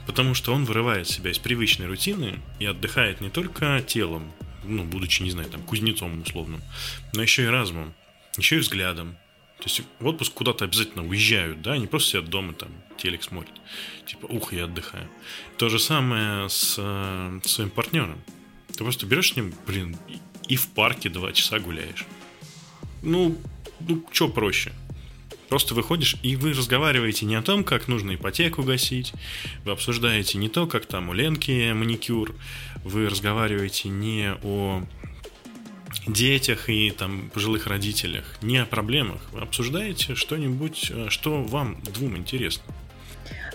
Потому 0.07 0.33
что 0.33 0.53
он 0.53 0.65
вырывает 0.65 1.07
себя 1.07 1.31
из 1.31 1.39
привычной 1.39 1.87
рутины 1.87 2.39
и 2.59 2.65
отдыхает 2.65 3.21
не 3.21 3.29
только 3.29 3.83
телом, 3.85 4.31
ну, 4.63 4.83
будучи, 4.83 5.21
не 5.23 5.31
знаю, 5.31 5.49
там, 5.49 5.61
кузнецом 5.61 6.21
условным, 6.21 6.61
но 7.13 7.21
еще 7.21 7.43
и 7.43 7.47
разумом, 7.47 7.93
еще 8.37 8.57
и 8.57 8.59
взглядом. 8.59 9.17
То 9.65 9.71
есть 9.71 9.81
в 9.99 10.05
отпуск 10.05 10.31
куда-то 10.33 10.65
обязательно 10.65 11.03
уезжают, 11.07 11.63
да, 11.63 11.75
не 11.75 11.87
просто 11.87 12.09
сидят 12.09 12.29
дома, 12.29 12.53
там, 12.53 12.69
телек 12.97 13.23
смотрят. 13.23 13.55
Типа, 14.05 14.27
ух, 14.27 14.53
я 14.53 14.65
отдыхаю. 14.65 15.09
То 15.57 15.69
же 15.69 15.79
самое 15.79 16.49
с 16.49 16.75
э, 16.77 17.39
своим 17.43 17.71
партнером. 17.71 18.21
Ты 18.67 18.83
просто 18.83 19.07
берешь 19.07 19.33
с 19.33 19.35
ним, 19.35 19.55
блин, 19.65 19.97
и 20.47 20.55
в 20.55 20.67
парке 20.67 21.09
два 21.09 21.31
часа 21.31 21.57
гуляешь. 21.57 22.05
Ну, 23.01 23.41
ну, 23.79 24.05
что 24.11 24.29
проще? 24.29 24.71
Просто 25.49 25.73
выходишь, 25.73 26.15
и 26.21 26.35
вы 26.35 26.53
разговариваете 26.53 27.25
не 27.25 27.33
о 27.33 27.41
том, 27.41 27.63
как 27.63 27.87
нужно 27.87 28.13
ипотеку 28.13 28.61
гасить, 28.61 29.13
вы 29.63 29.71
обсуждаете 29.71 30.37
не 30.37 30.47
то, 30.47 30.67
как 30.67 30.85
там 30.85 31.09
у 31.09 31.13
Ленки 31.13 31.71
маникюр, 31.71 32.35
вы 32.83 33.09
разговариваете 33.09 33.89
не 33.89 34.31
о 34.43 34.83
детях 36.07 36.69
и 36.69 36.91
там 36.91 37.29
пожилых 37.33 37.67
родителях, 37.67 38.25
не 38.41 38.57
о 38.57 38.65
проблемах. 38.65 39.21
Вы 39.31 39.41
обсуждаете 39.41 40.15
что-нибудь, 40.15 40.91
э, 40.93 41.09
что 41.09 41.43
вам 41.43 41.81
двум 41.83 42.17
интересно. 42.17 42.73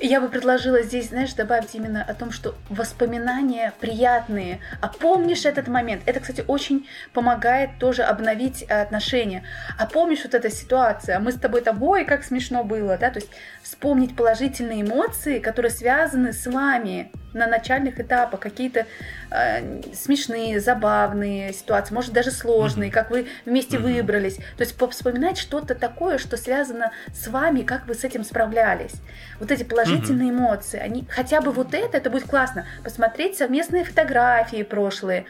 Я 0.03 0.23
бы 0.23 0.29
предложила 0.29 0.83
здесь, 0.83 1.09
знаешь, 1.09 1.35
добавить 1.35 1.75
именно 1.75 2.03
о 2.03 2.15
том, 2.15 2.33
что 2.33 2.55
воспоминания 2.71 3.75
приятные. 3.81 4.61
А 4.81 4.89
помнишь 4.89 5.45
этот 5.45 5.69
момент? 5.69 6.03
Это, 6.07 6.21
кстати, 6.21 6.43
очень 6.47 6.89
помогает 7.13 7.79
тоже 7.79 8.03
обновить 8.03 8.63
отношения. 8.63 9.45
А 9.79 9.85
помнишь 9.85 10.21
вот 10.25 10.33
эта 10.33 10.51
ситуация? 10.51 11.19
Мы 11.19 11.33
с 11.33 11.35
тобой 11.39 11.61
там, 11.61 11.83
ой, 11.83 12.07
как 12.07 12.25
смешно 12.25 12.65
было, 12.65 12.97
да? 12.97 13.11
То 13.11 13.19
есть 13.19 13.31
вспомнить 13.63 14.17
положительные 14.17 14.81
эмоции, 14.81 15.39
которые 15.39 15.71
связаны 15.71 16.33
с 16.33 16.47
вами 16.47 17.13
на 17.33 17.47
начальных 17.47 18.01
этапах, 18.01 18.41
какие-то 18.41 18.87
э, 19.31 19.83
смешные, 19.95 20.61
забавные 20.61 21.53
ситуации, 21.53 21.95
может 21.95 22.13
даже 22.13 22.31
сложные, 22.31 22.91
mm-hmm. 22.91 22.93
как 22.93 23.11
вы 23.11 23.27
вместе 23.45 23.77
mm-hmm. 23.77 23.97
выбрались. 23.97 24.37
То 24.37 24.61
есть 24.61 24.77
вспоминать 24.91 25.39
что-то 25.39 25.75
такое, 25.75 26.19
что 26.19 26.37
связано 26.37 26.93
с 27.15 27.29
вами, 27.29 27.63
как 27.63 27.87
вы 27.87 27.95
с 27.95 28.05
этим 28.05 28.25
справлялись. 28.25 28.95
Вот 29.39 29.51
эти 29.51 29.63
положительные 29.63 30.31
mm-hmm. 30.31 30.39
эмоции, 30.39 30.81
они 30.81 31.07
хотя 31.09 31.41
бы 31.41 31.53
вот 31.53 31.75
это, 31.75 31.97
это 31.97 32.11
будет 32.11 32.29
классно. 32.29 32.67
Посмотреть 32.85 33.37
совместные 33.37 33.85
фотографии 33.85 34.63
прошлые, 34.63 35.27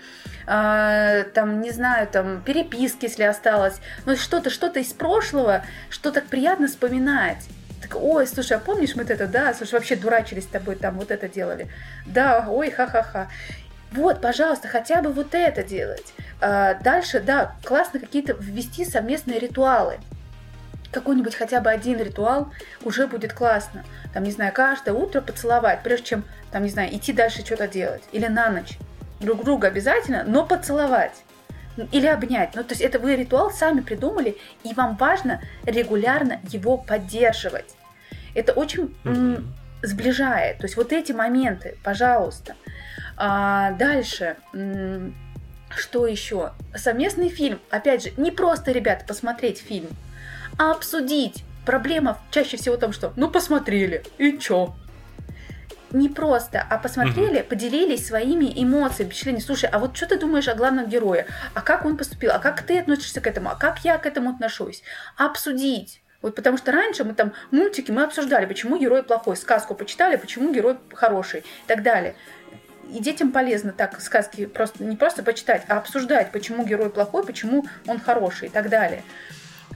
э, 0.47 1.25
там, 1.35 1.61
не 1.61 1.71
знаю, 1.71 2.07
там, 2.07 2.43
переписки, 2.43 3.05
если 3.05 3.25
осталось, 3.25 3.81
но 4.07 4.17
что-то, 4.17 4.51
что-то 4.51 4.81
из 4.81 4.93
прошлого, 4.93 5.63
что 5.91 6.11
так 6.11 6.25
приятно 6.25 6.67
вспоминать 6.67 7.49
так, 7.91 8.01
ой, 8.01 8.27
слушай, 8.27 8.57
а 8.57 8.61
помнишь 8.61 8.95
мы 8.95 9.03
это, 9.03 9.27
да, 9.27 9.53
слушай, 9.55 9.75
вообще 9.75 9.97
дурачились 9.97 10.45
с 10.45 10.49
тобой, 10.49 10.77
там 10.77 10.99
вот 10.99 11.11
это 11.11 11.29
делали. 11.29 11.69
Да, 12.07 12.47
ой, 12.49 12.71
ха-ха-ха. 12.71 13.29
Вот, 13.93 14.21
пожалуйста, 14.21 14.69
хотя 14.69 15.03
бы 15.03 15.13
вот 15.13 15.35
это 15.35 15.65
делать. 15.65 16.15
А, 16.41 16.75
дальше, 16.75 17.21
да, 17.21 17.57
классно 17.65 17.99
какие-то 17.99 18.37
ввести 18.39 18.85
совместные 18.85 19.41
ритуалы. 19.41 19.99
Какой-нибудь 20.93 21.35
хотя 21.35 21.61
бы 21.61 21.71
один 21.71 21.99
ритуал 21.99 22.53
уже 22.85 23.07
будет 23.07 23.33
классно. 23.33 23.85
Там, 24.15 24.23
не 24.23 24.31
знаю, 24.31 24.53
каждое 24.53 24.93
утро 24.93 25.21
поцеловать, 25.21 25.83
прежде 25.83 26.07
чем, 26.07 26.25
там, 26.53 26.63
не 26.63 26.71
знаю, 26.71 26.95
идти 26.95 27.13
дальше 27.13 27.45
что-то 27.45 27.67
делать. 27.67 28.03
Или 28.13 28.27
на 28.27 28.51
ночь. 28.51 28.79
Друг 29.21 29.45
друга 29.45 29.69
обязательно, 29.69 30.25
но 30.25 30.47
поцеловать 30.47 31.25
или 31.93 32.07
обнять. 32.07 32.55
Ну, 32.55 32.63
то 32.63 32.71
есть 32.71 32.83
это 32.83 32.99
вы 32.99 33.17
ритуал 33.17 33.51
сами 33.51 33.81
придумали, 33.81 34.37
и 34.63 34.75
вам 34.75 34.97
важно 34.97 35.41
регулярно 35.65 36.41
его 36.49 36.77
поддерживать. 36.77 37.75
Это 38.35 38.53
очень 38.53 38.95
mm-hmm. 39.05 39.45
сближает. 39.83 40.59
То 40.59 40.65
есть 40.65 40.77
вот 40.77 40.93
эти 40.93 41.13
моменты, 41.13 41.77
пожалуйста. 41.83 42.55
А, 43.17 43.73
дальше. 43.73 44.37
Что 45.77 46.07
еще? 46.07 46.53
Совместный 46.75 47.29
фильм. 47.29 47.61
Опять 47.71 48.05
же, 48.05 48.13
не 48.17 48.31
просто, 48.31 48.73
ребята, 48.73 49.05
посмотреть 49.07 49.59
фильм, 49.59 49.89
а 50.59 50.73
обсудить. 50.73 51.45
Проблема 51.65 52.19
чаще 52.31 52.57
всего 52.57 52.77
в 52.77 52.81
том, 52.81 52.93
что 52.93 53.13
ну 53.17 53.31
посмотрели, 53.31 54.03
и 54.19 54.39
чё? 54.39 54.75
не 55.93 56.09
просто, 56.09 56.65
а 56.69 56.79
посмотрели, 56.79 57.41
угу. 57.41 57.49
поделились 57.49 58.07
своими 58.07 58.53
эмоциями, 58.55 59.09
впечатлениями. 59.09 59.45
Слушай, 59.45 59.71
а 59.71 59.79
вот 59.79 59.97
что 59.97 60.07
ты 60.07 60.19
думаешь 60.19 60.49
о 60.49 60.55
главном 60.55 60.89
герое? 60.89 61.27
А 61.55 61.61
как 61.61 61.85
он 61.85 61.97
поступил? 61.97 62.31
А 62.33 62.39
как 62.39 62.63
ты 62.63 62.79
относишься 62.79 63.21
к 63.21 63.27
этому? 63.27 63.51
А 63.51 63.55
как 63.55 63.85
я 63.85 63.99
к 63.99 64.07
этому 64.07 64.31
отношусь? 64.31 64.83
Обсудить. 65.17 66.00
Вот 66.23 66.35
потому 66.35 66.59
что 66.59 66.73
раньше 66.73 67.05
мы 67.05 67.15
там 67.15 67.33
мультики 67.51 67.91
мы 67.91 68.03
обсуждали, 68.03 68.47
почему 68.47 68.79
герой 68.79 69.03
плохой, 69.03 69.37
сказку 69.37 69.75
почитали, 69.75 70.17
почему 70.17 70.53
герой 70.53 70.77
хороший 70.93 71.41
и 71.41 71.67
так 71.67 71.83
далее. 71.83 72.15
И 72.93 73.01
детям 73.01 73.33
полезно 73.33 73.73
так 73.73 74.01
сказки 74.01 74.47
просто 74.47 74.85
не 74.85 74.97
просто 74.97 75.23
почитать, 75.23 75.63
а 75.69 75.79
обсуждать, 75.79 76.33
почему 76.33 76.65
герой 76.65 76.91
плохой, 76.91 77.25
почему 77.25 77.65
он 77.87 78.01
хороший 78.01 78.49
и 78.49 78.51
так 78.51 78.69
далее. 78.69 79.03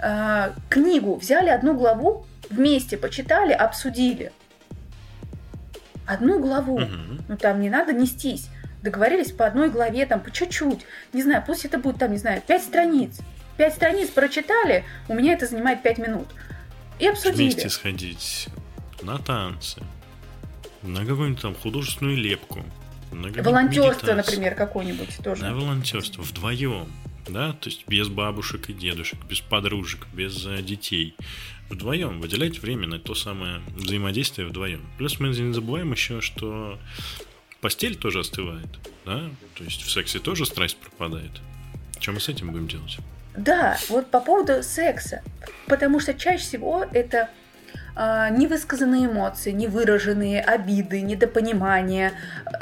А, 0.02 0.52
книгу 0.68 1.14
взяли 1.14 1.48
одну 1.48 1.74
главу, 1.74 2.26
вместе 2.50 2.96
почитали, 2.98 3.52
обсудили 3.52 4.32
одну 6.06 6.40
главу. 6.40 6.76
Угу. 6.76 7.24
Ну 7.28 7.36
там 7.36 7.60
не 7.60 7.70
надо 7.70 7.92
нестись. 7.92 8.48
Договорились 8.82 9.32
по 9.32 9.46
одной 9.46 9.70
главе, 9.70 10.04
там 10.04 10.20
по 10.20 10.30
чуть-чуть. 10.30 10.84
Не 11.14 11.22
знаю, 11.22 11.42
пусть 11.46 11.64
это 11.64 11.78
будет 11.78 11.98
там, 11.98 12.12
не 12.12 12.18
знаю, 12.18 12.42
пять 12.46 12.62
страниц. 12.62 13.18
Пять 13.56 13.74
страниц 13.74 14.10
прочитали, 14.10 14.84
у 15.08 15.14
меня 15.14 15.34
это 15.34 15.46
занимает 15.46 15.82
пять 15.82 15.98
минут. 15.98 16.28
И 16.98 17.06
обсудили. 17.06 17.52
Вместе 17.52 17.68
сходить 17.70 18.48
на 19.02 19.18
танцы, 19.18 19.80
на 20.82 21.04
какую-нибудь 21.04 21.42
там 21.42 21.54
художественную 21.54 22.16
лепку. 22.16 22.64
На 23.12 23.30
волонтерство, 23.42 24.14
например, 24.14 24.54
какое-нибудь 24.54 25.18
тоже. 25.22 25.42
На 25.44 25.54
волонтерство 25.54 26.22
вдвоем 26.22 26.88
да, 27.28 27.52
то 27.52 27.68
есть 27.68 27.86
без 27.88 28.08
бабушек 28.08 28.68
и 28.68 28.72
дедушек, 28.72 29.18
без 29.28 29.40
подружек, 29.40 30.06
без 30.12 30.44
э, 30.46 30.62
детей. 30.62 31.16
Вдвоем 31.70 32.20
выделять 32.20 32.60
время 32.60 32.86
на 32.86 32.98
то 32.98 33.14
самое 33.14 33.60
взаимодействие 33.74 34.46
вдвоем. 34.46 34.86
Плюс 34.98 35.18
мы 35.20 35.28
не 35.28 35.52
забываем 35.52 35.92
еще, 35.92 36.20
что 36.20 36.78
постель 37.60 37.96
тоже 37.96 38.20
остывает, 38.20 38.68
да, 39.06 39.30
то 39.54 39.64
есть 39.64 39.82
в 39.82 39.90
сексе 39.90 40.18
тоже 40.18 40.44
страсть 40.44 40.76
пропадает. 40.76 41.40
Что 41.98 42.12
мы 42.12 42.20
с 42.20 42.28
этим 42.28 42.52
будем 42.52 42.68
делать? 42.68 42.98
Да, 43.36 43.76
вот 43.88 44.10
по 44.10 44.20
поводу 44.20 44.62
секса. 44.62 45.22
Потому 45.66 46.00
что 46.00 46.14
чаще 46.14 46.42
всего 46.44 46.84
это 46.92 47.28
э, 47.96 48.28
невысказанные 48.30 49.06
эмоции, 49.06 49.50
невыраженные 49.50 50.40
обиды, 50.40 51.00
недопонимания 51.00 52.12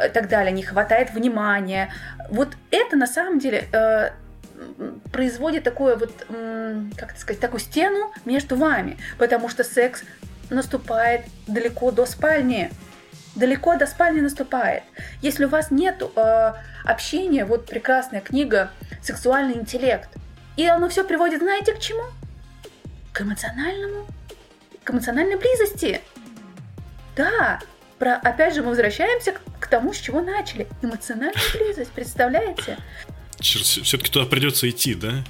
и 0.04 0.08
так 0.08 0.28
далее, 0.28 0.52
не 0.52 0.62
хватает 0.62 1.12
внимания. 1.12 1.92
Вот 2.30 2.48
это 2.70 2.96
на 2.96 3.06
самом 3.06 3.38
деле 3.38 3.64
э, 3.72 4.10
производит 5.12 5.64
такое 5.64 5.96
вот, 5.96 6.26
как 6.96 7.10
это 7.10 7.20
сказать, 7.20 7.40
такую 7.40 7.60
стену 7.60 8.12
между 8.24 8.56
вами, 8.56 8.96
потому 9.18 9.48
что 9.48 9.64
секс 9.64 10.02
наступает 10.50 11.22
далеко 11.46 11.90
до 11.90 12.06
спальни. 12.06 12.70
Далеко 13.34 13.76
до 13.76 13.86
спальни 13.86 14.20
наступает. 14.20 14.82
Если 15.22 15.46
у 15.46 15.48
вас 15.48 15.70
нет 15.70 16.02
э, 16.02 16.52
общения, 16.84 17.46
вот 17.46 17.66
прекрасная 17.66 18.20
книга 18.20 18.70
«Сексуальный 19.02 19.56
интеллект», 19.56 20.10
и 20.56 20.66
оно 20.66 20.88
все 20.88 21.04
приводит, 21.04 21.40
знаете, 21.40 21.74
к 21.74 21.80
чему? 21.80 22.04
К 23.12 23.22
эмоциональному, 23.22 24.06
к 24.84 24.90
эмоциональной 24.90 25.36
близости. 25.36 26.00
Да, 27.16 27.60
про, 27.98 28.16
опять 28.16 28.54
же, 28.54 28.62
мы 28.62 28.70
возвращаемся 28.70 29.32
к, 29.32 29.40
к 29.60 29.66
тому, 29.66 29.92
с 29.92 29.98
чего 29.98 30.22
начали. 30.22 30.66
Эмоциональная 30.82 31.42
близость, 31.54 31.92
представляете? 31.92 32.78
Все-таки 33.40 34.10
туда 34.10 34.26
придется 34.26 34.68
идти, 34.68 34.94
да? 34.94 35.24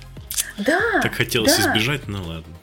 Да. 0.58 1.00
Так 1.02 1.14
хотелось 1.14 1.56
да. 1.56 1.62
избежать, 1.62 2.08
ну 2.08 2.22
ладно. 2.22 2.56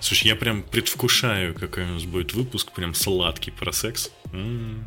Слушай, 0.00 0.28
я 0.28 0.36
прям 0.36 0.62
предвкушаю, 0.62 1.54
какой 1.54 1.84
у 1.84 1.94
нас 1.94 2.04
будет 2.04 2.34
выпуск, 2.34 2.72
прям 2.72 2.94
сладкий 2.94 3.50
про 3.50 3.72
секс. 3.72 4.10
М-м-м. 4.32 4.84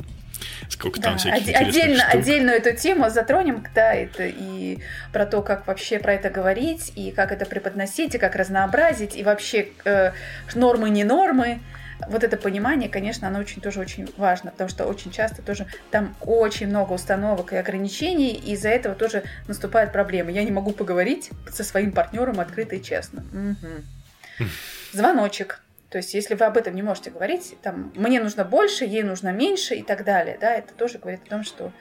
Сколько 0.70 1.00
да, 1.00 1.10
там 1.10 1.18
всяких 1.18 1.56
отдельно, 1.56 2.00
штук. 2.00 2.16
отдельно 2.16 2.50
эту 2.52 2.76
тему 2.76 3.10
затронем, 3.10 3.66
да, 3.74 3.94
это 3.94 4.26
и 4.26 4.80
про 5.12 5.26
то, 5.26 5.42
как 5.42 5.68
вообще 5.68 6.00
про 6.00 6.14
это 6.14 6.30
говорить, 6.30 6.92
и 6.96 7.12
как 7.12 7.32
это 7.32 7.46
преподносить, 7.46 8.16
и 8.16 8.18
как 8.18 8.36
разнообразить, 8.36 9.16
и 9.16 9.24
вообще 9.24 9.70
э, 9.86 10.12
нормы, 10.56 10.90
не 10.90 11.04
нормы 11.04 11.60
вот 12.08 12.24
это 12.24 12.38
понимание, 12.38 12.90
конечно, 12.90 13.28
оно 13.28 13.40
очень 13.40 13.62
тоже 13.62 13.80
очень 13.80 14.12
важно, 14.18 14.52
потому 14.52 14.70
что 14.70 14.86
очень 14.86 15.12
часто 15.12 15.42
тоже 15.42 15.68
там 15.92 16.16
очень 16.22 16.68
много 16.68 16.94
установок 16.94 17.54
и 17.54 17.58
ограничений, 17.58 18.32
и 18.32 18.54
из-за 18.54 18.70
этого 18.70 18.96
тоже 18.96 19.24
наступают 19.48 19.92
проблемы. 19.92 20.32
Я 20.32 20.44
не 20.44 20.52
могу 20.52 20.72
поговорить 20.72 21.30
со 21.52 21.64
своим 21.64 21.92
партнером 21.92 22.40
открыто 22.40 22.76
и 22.76 22.82
честно. 22.82 23.24
Угу. 23.34 24.48
Звоночек. 24.94 25.62
То 25.90 25.98
есть, 25.98 26.14
если 26.14 26.36
вы 26.36 26.46
об 26.46 26.56
этом 26.56 26.76
не 26.76 26.84
можете 26.84 27.10
говорить, 27.10 27.56
там, 27.64 27.92
мне 27.96 28.22
нужно 28.22 28.46
больше, 28.46 28.86
ей 28.86 29.02
нужно 29.02 29.32
меньше 29.32 29.76
и 29.76 29.84
так 29.84 30.06
далее, 30.06 30.38
да, 30.40 30.54
это 30.54 30.74
тоже 30.74 31.00
говорит 31.00 31.22
о 31.26 31.30
том, 31.30 31.44
что 31.44 31.72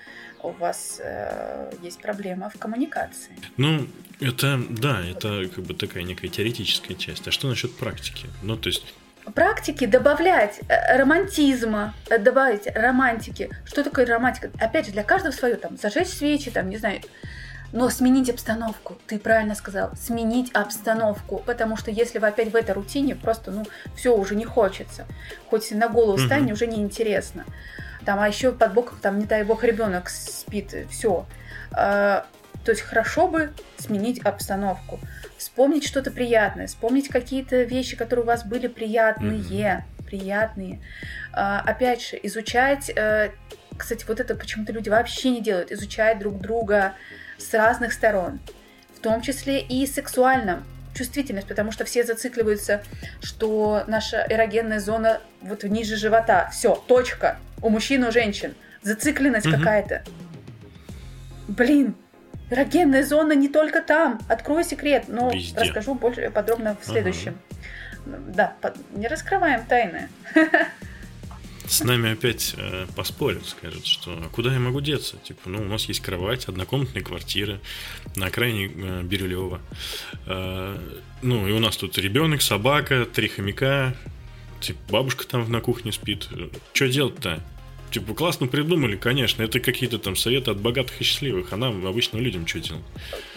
у 0.42 0.50
вас 0.50 1.00
э, 1.02 1.70
есть 1.82 2.00
проблема 2.00 2.48
в 2.48 2.58
коммуникации. 2.58 3.32
Ну, 3.56 3.86
это, 4.20 4.60
да, 4.70 5.00
это 5.04 5.48
как 5.54 5.64
бы 5.64 5.74
такая 5.74 6.04
некая 6.04 6.28
теоретическая 6.28 6.94
часть. 6.94 7.28
А 7.28 7.30
что 7.30 7.48
насчет 7.48 7.76
практики? 7.76 8.28
Ну, 8.42 8.56
то 8.56 8.68
есть 8.68 8.94
практики 9.34 9.84
добавлять 9.84 10.60
э, 10.68 10.96
романтизма, 10.96 11.94
э, 12.08 12.18
добавить 12.18 12.66
романтики. 12.74 13.50
Что 13.66 13.84
такое 13.84 14.06
романтика? 14.06 14.50
Опять 14.58 14.86
же, 14.86 14.92
для 14.92 15.02
каждого 15.02 15.32
свое, 15.32 15.56
там, 15.56 15.76
зажечь 15.76 16.08
свечи, 16.08 16.50
там, 16.50 16.70
не 16.70 16.78
знаю, 16.78 17.00
но 17.72 17.90
сменить 17.90 18.30
обстановку, 18.30 18.96
ты 19.06 19.18
правильно 19.18 19.54
сказал, 19.54 19.90
сменить 19.96 20.50
обстановку, 20.52 21.42
потому 21.44 21.76
что 21.76 21.90
если 21.90 22.18
вы 22.18 22.28
опять 22.28 22.50
в 22.50 22.56
этой 22.56 22.72
рутине, 22.72 23.14
просто, 23.14 23.50
ну, 23.50 23.66
все 23.94 24.16
уже 24.16 24.36
не 24.36 24.44
хочется. 24.44 25.06
Хоть 25.50 25.70
на 25.70 25.88
голову 25.88 26.18
стань, 26.18 26.44
угу. 26.44 26.52
уже 26.52 26.66
неинтересно. 26.66 27.44
Там, 28.04 28.20
а 28.20 28.28
еще 28.28 28.52
под 28.52 28.72
боком, 28.72 28.98
там, 29.00 29.18
не 29.18 29.26
дай 29.26 29.44
бог, 29.44 29.64
ребенок 29.64 30.08
спит, 30.08 30.74
все. 30.90 31.26
А, 31.72 32.26
то 32.64 32.70
есть 32.70 32.82
хорошо 32.82 33.28
бы 33.28 33.52
сменить 33.78 34.20
обстановку 34.20 34.98
вспомнить 35.38 35.86
что-то 35.86 36.10
приятное, 36.10 36.66
вспомнить 36.66 37.08
какие-то 37.08 37.62
вещи, 37.62 37.96
которые 37.96 38.24
у 38.24 38.26
вас 38.26 38.44
были 38.44 38.66
приятные, 38.66 39.40
mm-hmm. 39.40 40.04
приятные. 40.04 40.80
А, 41.32 41.60
опять 41.60 42.02
же, 42.02 42.18
изучать, 42.24 42.90
а, 42.96 43.30
кстати, 43.76 44.04
вот 44.06 44.20
это 44.20 44.34
почему-то 44.34 44.72
люди 44.72 44.88
вообще 44.88 45.30
не 45.30 45.40
делают, 45.40 45.70
изучать 45.72 46.18
друг 46.18 46.40
друга 46.40 46.94
с 47.38 47.54
разных 47.54 47.92
сторон, 47.92 48.40
в 48.96 49.00
том 49.00 49.22
числе 49.22 49.60
и 49.60 49.86
сексуально 49.86 50.64
чувствительность, 50.94 51.46
потому 51.46 51.70
что 51.70 51.84
все 51.84 52.04
зацикливаются, 52.04 52.82
что 53.22 53.84
наша 53.86 54.26
эрогенная 54.28 54.80
зона 54.80 55.20
вот 55.40 55.62
ниже 55.64 55.96
живота. 55.96 56.50
Все, 56.52 56.74
точка. 56.74 57.38
У 57.62 57.70
мужчин 57.70 58.04
у 58.04 58.10
женщин. 58.10 58.54
Зацикленность 58.82 59.46
mm-hmm. 59.46 59.58
какая-то. 59.58 60.02
Блин, 61.46 61.94
Эрогенная 62.50 63.04
зона 63.04 63.32
не 63.34 63.48
только 63.48 63.82
там. 63.82 64.20
Открою 64.28 64.64
секрет, 64.64 65.04
но 65.08 65.30
Везде. 65.30 65.60
расскажу 65.60 65.94
больше 65.94 66.30
подробно 66.30 66.76
в 66.80 66.84
следующем. 66.84 67.38
Ага. 68.06 68.18
Да, 68.34 68.54
не 68.92 69.06
раскрываем 69.06 69.64
тайны. 69.66 70.08
С 71.68 71.84
нами 71.84 72.12
опять 72.12 72.54
э, 72.56 72.86
поспорят, 72.96 73.46
скажут, 73.46 73.86
что 73.86 74.12
а 74.12 74.28
куда 74.30 74.52
я 74.52 74.58
могу 74.58 74.80
деться? 74.80 75.16
Типа, 75.18 75.50
ну, 75.50 75.60
у 75.60 75.66
нас 75.66 75.84
есть 75.84 76.00
кровать, 76.00 76.46
однокомнатная 76.46 77.02
квартира 77.02 77.60
на 78.16 78.26
окраине 78.26 78.70
э, 78.74 79.02
Бирюлева. 79.02 79.60
Э, 80.26 80.78
ну, 81.20 81.46
и 81.46 81.52
у 81.52 81.58
нас 81.58 81.76
тут 81.76 81.98
ребенок, 81.98 82.40
собака, 82.40 83.04
три 83.04 83.28
хомяка. 83.28 83.94
Типа, 84.60 84.78
бабушка 84.90 85.26
там 85.26 85.50
на 85.52 85.60
кухне 85.60 85.92
спит. 85.92 86.28
Что 86.72 86.88
делать-то? 86.88 87.40
Типа, 87.90 88.14
классно 88.14 88.46
придумали, 88.46 88.96
конечно. 88.96 89.42
Это 89.42 89.60
какие-то 89.60 89.98
там 89.98 90.16
советы 90.16 90.50
от 90.50 90.60
богатых 90.60 90.98
и 91.00 91.04
счастливых. 91.04 91.52
А 91.52 91.56
нам, 91.56 91.86
обычным 91.86 92.22
людям, 92.22 92.46
что 92.46 92.60
делать? 92.60 92.84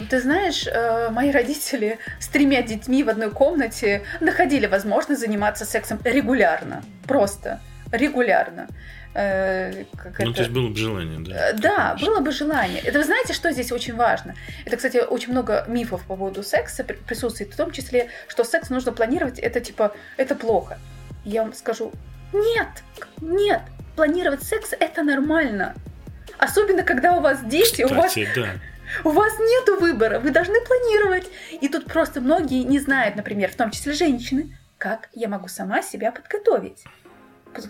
Ты 0.09 0.21
знаешь, 0.21 0.67
э, 0.67 1.09
мои 1.09 1.32
родители 1.32 1.99
с 2.19 2.29
тремя 2.29 2.61
детьми 2.61 3.03
в 3.03 3.09
одной 3.09 3.29
комнате 3.32 4.03
находили 4.21 4.67
возможность 4.67 5.19
заниматься 5.19 5.65
сексом 5.65 5.99
регулярно. 6.03 6.84
Просто 7.07 7.59
регулярно. 7.91 8.67
Э, 9.13 9.83
как 9.97 10.19
ну, 10.19 10.25
это... 10.25 10.33
то 10.33 10.41
есть 10.41 10.51
было 10.51 10.69
бы 10.69 10.75
желание, 10.77 11.19
да? 11.19 11.49
Э, 11.49 11.53
да, 11.53 11.97
было 11.99 12.19
бы 12.19 12.31
желание. 12.31 12.79
Это 12.79 12.99
вы 12.99 13.05
знаете, 13.05 13.33
что 13.33 13.51
здесь 13.51 13.71
очень 13.71 13.95
важно? 13.95 14.35
Это, 14.65 14.77
кстати, 14.77 14.97
очень 14.97 15.31
много 15.31 15.65
мифов 15.67 16.05
по 16.05 16.15
поводу 16.15 16.43
секса 16.43 16.83
присутствует, 16.83 17.53
в 17.53 17.57
том 17.57 17.71
числе, 17.71 18.09
что 18.27 18.43
секс 18.43 18.69
нужно 18.69 18.93
планировать, 18.93 19.39
это 19.39 19.59
типа, 19.59 19.93
это 20.17 20.35
плохо. 20.35 20.77
Я 21.25 21.43
вам 21.43 21.53
скажу, 21.53 21.91
нет, 22.31 22.69
нет, 23.19 23.61
планировать 23.95 24.43
секс 24.43 24.73
это 24.79 25.03
нормально. 25.03 25.75
Особенно, 26.37 26.83
когда 26.83 27.13
у 27.17 27.21
вас 27.21 27.43
дети, 27.43 27.83
Кстати, 27.83 27.93
у 27.93 27.95
вас... 27.95 28.15
Да. 28.35 28.47
У 29.05 29.09
вас 29.09 29.31
нет 29.39 29.79
выбора, 29.79 30.19
вы 30.19 30.31
должны 30.31 30.59
планировать. 30.65 31.29
И 31.61 31.69
тут 31.69 31.85
просто 31.85 32.19
многие 32.19 32.63
не 32.63 32.77
знают, 32.79 33.15
например, 33.15 33.49
в 33.49 33.55
том 33.55 33.71
числе 33.71 33.93
женщины, 33.93 34.57
как 34.77 35.07
я 35.13 35.29
могу 35.29 35.47
сама 35.47 35.81
себя 35.81 36.11
подготовить. 36.11 36.83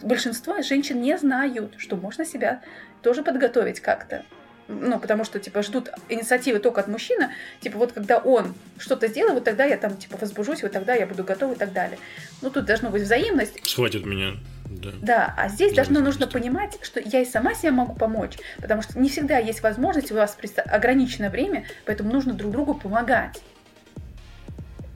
Большинство 0.04 0.62
женщин 0.62 1.02
не 1.02 1.18
знают, 1.18 1.76
что 1.78 1.96
можно 1.96 2.26
себя 2.26 2.62
тоже 3.02 3.24
подготовить 3.24 3.80
как-то 3.80 4.24
ну, 4.72 5.00
потому 5.00 5.24
что, 5.24 5.40
типа, 5.40 5.64
ждут 5.64 5.90
инициативы 6.10 6.60
только 6.60 6.82
от 6.82 6.88
мужчины, 6.88 7.30
типа, 7.60 7.78
вот 7.78 7.92
когда 7.92 8.18
он 8.18 8.54
что-то 8.78 9.08
сделает, 9.08 9.36
вот 9.36 9.44
тогда 9.44 9.66
я 9.66 9.78
там, 9.78 9.98
типа, 9.98 10.18
возбужусь, 10.20 10.64
вот 10.64 10.72
тогда 10.72 10.94
я 10.94 11.06
буду 11.06 11.24
готова 11.24 11.54
и 11.54 11.56
так 11.58 11.74
далее. 11.74 12.00
Ну, 12.42 12.50
тут 12.50 12.66
должна 12.66 12.90
быть 12.90 13.04
взаимность. 13.04 13.60
Схватит 13.68 14.06
меня. 14.06 14.34
Да. 14.66 14.92
да, 15.02 15.36
а 15.38 15.50
здесь 15.50 15.74
должно 15.74 16.00
нужно 16.00 16.28
понимать, 16.28 16.78
что 16.82 17.02
я 17.02 17.20
и 17.20 17.26
сама 17.26 17.54
себе 17.54 17.72
могу 17.72 17.94
помочь, 17.94 18.38
потому 18.62 18.82
что 18.82 18.98
не 18.98 19.10
всегда 19.10 19.38
есть 19.38 19.62
возможность, 19.64 20.14
у 20.14 20.16
вас 20.16 20.38
ограниченное 20.66 21.30
время, 21.30 21.66
поэтому 21.86 22.14
нужно 22.14 22.34
друг 22.34 22.54
другу 22.54 22.76
помогать. 22.76 23.42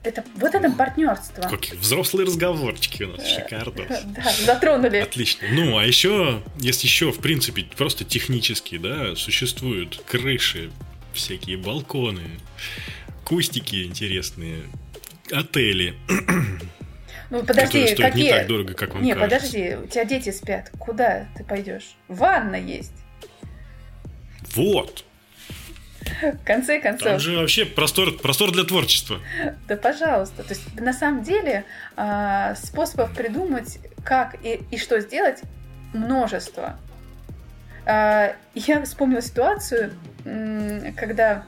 Это, 0.06 0.24
вот 0.36 0.54
это 0.54 0.70
партнерство. 0.70 1.42
Какие 1.42 1.76
взрослые 1.76 2.26
разговорчики 2.28 3.02
у 3.02 3.08
нас, 3.08 3.20
э, 3.24 3.34
шикарно. 3.40 3.84
Да, 4.04 4.32
затронули. 4.44 4.98
Отлично. 4.98 5.48
Ну, 5.50 5.78
а 5.78 5.84
еще, 5.84 6.42
если 6.60 6.86
еще, 6.86 7.10
в 7.10 7.18
принципе, 7.18 7.64
просто 7.76 8.04
технически, 8.04 8.78
да, 8.78 9.16
существуют 9.16 10.00
крыши, 10.06 10.70
всякие 11.12 11.56
балконы, 11.56 12.22
кустики 13.24 13.84
интересные, 13.84 14.62
отели. 15.32 15.94
Ну, 17.28 17.42
подожди, 17.42 17.88
стоят 17.88 18.12
какие? 18.12 18.26
не 18.26 18.30
так 18.30 18.46
дорого, 18.46 18.74
как 18.74 18.94
вам 18.94 19.02
Не, 19.02 19.12
кажется. 19.12 19.36
подожди, 19.36 19.74
у 19.74 19.88
тебя 19.88 20.04
дети 20.04 20.30
спят. 20.30 20.70
Куда 20.78 21.26
ты 21.36 21.42
пойдешь? 21.42 21.96
Ванна 22.06 22.54
есть. 22.54 22.92
Вот. 24.54 25.04
В 26.22 26.44
конце 26.44 26.80
концов. 26.80 27.08
Там 27.08 27.20
же 27.20 27.36
вообще 27.36 27.64
простор, 27.64 28.16
простор 28.16 28.52
для 28.52 28.64
творчества. 28.64 29.20
Да, 29.68 29.76
пожалуйста. 29.76 30.42
То 30.42 30.54
есть, 30.54 30.80
на 30.80 30.92
самом 30.92 31.22
деле, 31.22 31.64
а, 31.96 32.54
способов 32.54 33.14
придумать, 33.14 33.78
как 34.04 34.36
и, 34.44 34.60
и 34.70 34.78
что 34.78 35.00
сделать, 35.00 35.40
множество. 35.92 36.78
А, 37.84 38.34
я 38.54 38.84
вспомнила 38.84 39.22
ситуацию, 39.22 39.92
когда 40.96 41.44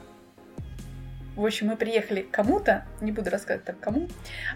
в 1.39 1.45
общем, 1.45 1.67
мы 1.67 1.77
приехали 1.77 2.21
к 2.21 2.31
кому-то, 2.31 2.83
не 2.99 3.13
буду 3.13 3.29
рассказывать 3.29 3.63
так 3.63 3.79
кому, 3.79 4.09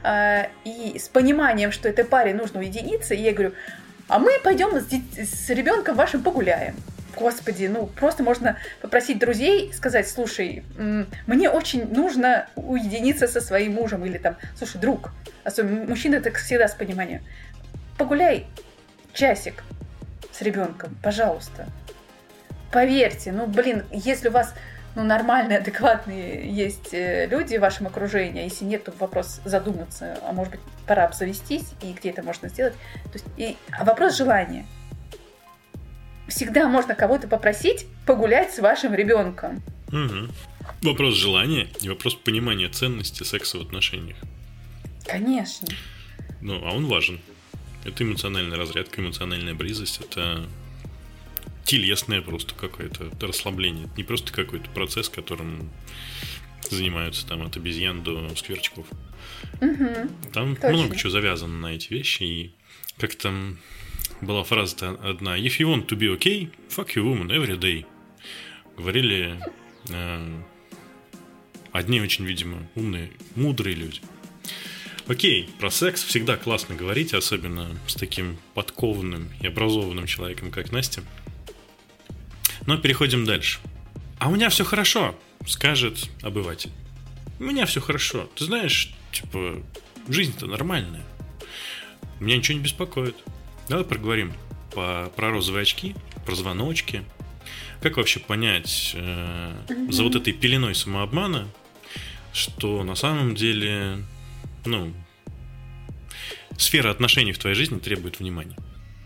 а, 0.03 0.47
и 0.65 0.99
с 0.99 1.07
пониманием, 1.07 1.71
что 1.71 1.87
этой 1.87 2.03
паре 2.03 2.33
нужно 2.33 2.59
уединиться, 2.59 3.13
и 3.13 3.21
я 3.21 3.31
говорю, 3.31 3.53
а 4.09 4.19
мы 4.19 4.37
пойдем 4.43 4.77
с, 4.79 4.89
с 5.17 5.49
ребенком 5.49 5.95
вашим 5.95 6.21
погуляем. 6.21 6.75
Господи, 7.15 7.65
ну 7.65 7.87
просто 7.87 8.23
можно 8.23 8.57
попросить 8.81 9.19
друзей, 9.19 9.71
сказать, 9.73 10.07
слушай, 10.09 10.63
мне 11.27 11.49
очень 11.49 11.91
нужно 11.93 12.47
уединиться 12.55 13.27
со 13.27 13.41
своим 13.41 13.73
мужем, 13.73 14.05
или 14.05 14.17
там, 14.17 14.37
слушай, 14.55 14.79
друг, 14.79 15.11
особенно 15.43 15.85
мужчина 15.85 16.21
так 16.21 16.35
всегда 16.37 16.67
с 16.67 16.73
пониманием, 16.73 17.21
погуляй 17.97 18.47
часик 19.13 19.63
с 20.31 20.41
ребенком, 20.41 20.97
пожалуйста. 21.03 21.67
Поверьте, 22.71 23.31
ну 23.31 23.45
блин, 23.45 23.83
если 23.91 24.29
у 24.29 24.31
вас 24.31 24.53
ну, 24.95 25.03
нормальные, 25.03 25.59
адекватные 25.59 26.47
есть 26.51 26.93
э, 26.93 27.25
люди 27.27 27.57
в 27.57 27.61
вашем 27.61 27.87
окружении, 27.87 28.43
если 28.43 28.65
нет, 28.65 28.83
то 28.83 28.93
вопрос 28.99 29.41
задуматься, 29.43 30.17
а 30.23 30.33
может 30.33 30.51
быть, 30.53 30.61
пора 30.85 31.05
обзавестись, 31.05 31.73
и 31.81 31.93
где 31.93 32.11
это 32.11 32.21
можно 32.21 32.49
сделать. 32.49 32.73
То 33.05 33.13
есть, 33.13 33.25
и, 33.37 33.57
а 33.71 33.85
вопрос 33.85 34.15
желания– 34.15 34.65
всегда 36.33 36.67
можно 36.67 36.95
кого-то 36.95 37.27
попросить 37.27 37.85
погулять 38.05 38.53
с 38.53 38.59
вашим 38.59 38.93
ребенком. 38.93 39.61
Угу. 39.89 40.33
Вопрос 40.81 41.15
желания 41.15 41.67
и 41.81 41.89
вопрос 41.89 42.15
понимания 42.15 42.69
ценности 42.69 43.23
секса 43.23 43.59
в 43.59 43.61
отношениях. 43.61 44.17
Конечно. 45.05 45.67
Ну, 46.41 46.59
а 46.65 46.71
он 46.71 46.87
важен. 46.87 47.19
Это 47.85 48.03
эмоциональная 48.03 48.57
разрядка, 48.57 49.01
эмоциональная 49.01 49.53
близость, 49.53 49.99
это 50.01 50.47
телесное 51.65 52.21
просто 52.21 52.55
какое-то 52.55 53.11
расслабление. 53.25 53.85
Это 53.85 53.93
не 53.97 54.03
просто 54.03 54.33
какой-то 54.33 54.69
процесс, 54.69 55.09
которым 55.09 55.69
занимаются 56.69 57.27
там 57.27 57.43
от 57.43 57.55
обезьян 57.57 58.01
до 58.03 58.35
скверчков. 58.35 58.87
Угу, 59.61 60.09
там 60.33 60.55
точно. 60.55 60.69
много 60.71 60.95
чего 60.95 61.11
завязано 61.11 61.59
на 61.59 61.75
эти 61.75 61.93
вещи, 61.93 62.23
и 62.23 62.55
как 62.97 63.15
там 63.15 63.59
была 64.25 64.43
фраза 64.43 64.91
одна. 65.03 65.37
If 65.37 65.59
you 65.59 65.67
want 65.67 65.87
to 65.87 65.97
be 65.97 66.17
okay, 66.17 66.49
fuck 66.69 66.95
your 66.95 67.05
woman 67.05 67.27
every 67.27 67.57
day. 67.57 67.85
Говорили 68.77 69.39
э, 69.89 70.41
одни 71.71 72.01
очень, 72.01 72.25
видимо, 72.25 72.67
умные, 72.75 73.11
мудрые 73.35 73.75
люди. 73.75 73.99
Окей, 75.07 75.49
про 75.59 75.69
секс 75.69 76.03
всегда 76.03 76.37
классно 76.37 76.75
говорить, 76.75 77.13
особенно 77.13 77.77
с 77.87 77.95
таким 77.95 78.37
подкованным 78.53 79.29
и 79.41 79.47
образованным 79.47 80.07
человеком, 80.07 80.49
как 80.49 80.71
Настя. 80.71 81.03
Но 82.65 82.77
переходим 82.77 83.25
дальше. 83.25 83.59
А 84.19 84.29
у 84.29 84.35
меня 84.35 84.49
все 84.49 84.63
хорошо, 84.63 85.19
скажет 85.45 86.09
обыватель. 86.21 86.71
У 87.39 87.43
меня 87.43 87.65
все 87.65 87.81
хорошо. 87.81 88.29
Ты 88.35 88.45
знаешь, 88.45 88.93
типа, 89.11 89.61
жизнь-то 90.07 90.45
нормальная. 90.45 91.03
Меня 92.21 92.37
ничего 92.37 92.57
не 92.57 92.63
беспокоит. 92.63 93.17
Давай 93.69 93.85
проговорим 93.85 94.33
по, 94.73 95.11
про 95.15 95.31
розовые 95.31 95.61
очки, 95.61 95.95
про 96.25 96.35
звоночки. 96.35 97.03
Как 97.81 97.97
вообще 97.97 98.19
понять 98.19 98.93
э, 98.95 99.53
mm-hmm. 99.67 99.91
за 99.91 100.03
вот 100.03 100.15
этой 100.15 100.33
пеленой 100.33 100.75
самообмана, 100.75 101.47
что 102.33 102.83
на 102.83 102.95
самом 102.95 103.35
деле, 103.35 103.97
ну, 104.65 104.93
сфера 106.57 106.91
отношений 106.91 107.31
в 107.31 107.39
твоей 107.39 107.55
жизни 107.55 107.79
требует 107.79 108.19
внимания? 108.19 108.57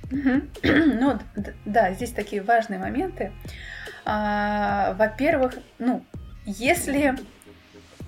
Mm-hmm. 0.10 1.00
Ну, 1.00 1.20
да, 1.66 1.94
здесь 1.94 2.12
такие 2.12 2.42
важные 2.42 2.80
моменты. 2.80 3.32
А, 4.06 4.94
во-первых, 4.94 5.56
ну, 5.80 6.06
если 6.46 7.16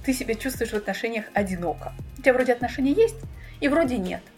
ты 0.06 0.14
себя 0.14 0.36
чувствуешь 0.36 0.72
в 0.72 0.76
отношениях 0.76 1.26
одиноко, 1.34 1.94
у 2.18 2.22
тебя 2.22 2.34
вроде 2.34 2.54
отношения 2.54 2.94
есть, 2.94 3.18
и 3.60 3.68
вроде 3.68 3.98
нет– 3.98 4.22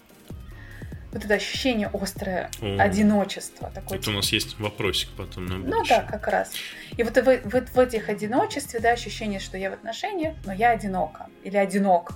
вот 1.11 1.25
это 1.25 1.33
ощущение 1.33 1.89
острое 1.93 2.49
О, 2.61 2.77
одиночества. 2.79 3.71
Такое, 3.73 3.99
это 3.99 4.09
у 4.09 4.13
нас 4.13 4.31
есть 4.31 4.57
вопросик 4.59 5.09
потом 5.17 5.45
на 5.45 5.57
Ну 5.57 5.83
да, 5.87 6.01
как 6.01 6.27
раз. 6.27 6.51
И 6.95 7.03
вот 7.03 7.17
в, 7.17 7.23
в, 7.23 7.73
в 7.73 7.79
этих 7.79 8.09
одиночестве, 8.09 8.79
да, 8.79 8.91
ощущение, 8.91 9.39
что 9.39 9.57
я 9.57 9.71
в 9.71 9.73
отношениях, 9.73 10.35
но 10.45 10.53
я 10.53 10.71
одинока 10.71 11.27
или 11.43 11.57
одинок. 11.57 12.13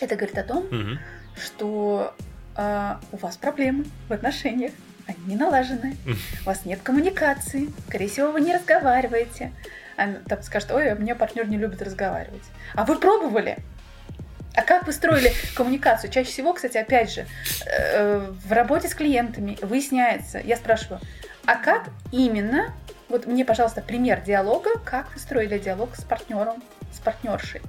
Это 0.00 0.16
говорит 0.16 0.38
о 0.38 0.44
том, 0.44 0.64
угу. 0.64 0.98
что 1.36 2.14
э, 2.56 2.96
у 3.12 3.16
вас 3.16 3.36
проблемы 3.36 3.84
в 4.08 4.12
отношениях, 4.12 4.72
они 5.06 5.18
не 5.26 5.36
налажены, 5.36 5.96
у 6.42 6.44
вас 6.44 6.64
нет 6.64 6.80
коммуникации, 6.82 7.70
скорее 7.88 8.08
всего, 8.08 8.30
вы 8.30 8.40
не 8.40 8.54
разговариваете. 8.54 9.52
Она 9.96 10.14
там 10.26 10.42
скажет, 10.42 10.70
ой, 10.70 10.92
у 10.92 10.96
меня 10.96 11.14
партнер 11.14 11.46
не 11.46 11.58
любит 11.58 11.82
разговаривать. 11.82 12.44
А 12.74 12.84
вы 12.84 12.96
пробовали? 12.96 13.58
А 14.54 14.62
как 14.62 14.86
вы 14.86 14.92
строили 14.92 15.32
коммуникацию? 15.54 16.10
Чаще 16.10 16.30
всего, 16.30 16.52
кстати, 16.52 16.76
опять 16.76 17.12
же, 17.12 17.26
э, 17.66 18.32
в 18.44 18.52
работе 18.52 18.88
с 18.88 18.94
клиентами 18.94 19.56
выясняется, 19.62 20.38
я 20.38 20.56
спрашиваю, 20.56 21.00
а 21.46 21.56
как 21.56 21.88
именно, 22.10 22.74
вот 23.08 23.26
мне, 23.26 23.44
пожалуйста, 23.44 23.80
пример 23.80 24.20
диалога, 24.20 24.78
как 24.84 25.12
вы 25.14 25.20
строили 25.20 25.58
диалог 25.58 25.96
с 25.96 26.02
партнером, 26.02 26.62
с 26.92 26.98
партнершей? 26.98 27.60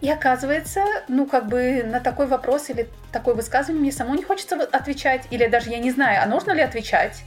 И 0.00 0.10
оказывается, 0.10 0.84
ну, 1.08 1.26
как 1.26 1.48
бы 1.48 1.82
на 1.84 2.00
такой 2.00 2.26
вопрос 2.26 2.68
или 2.68 2.88
такое 3.12 3.34
высказывание 3.34 3.80
мне 3.80 3.92
самому 3.92 4.16
не 4.16 4.24
хочется 4.24 4.56
отвечать, 4.56 5.26
или 5.30 5.46
даже 5.46 5.70
я 5.70 5.78
не 5.78 5.90
знаю, 5.90 6.22
а 6.22 6.26
нужно 6.26 6.52
ли 6.52 6.60
отвечать, 6.60 7.22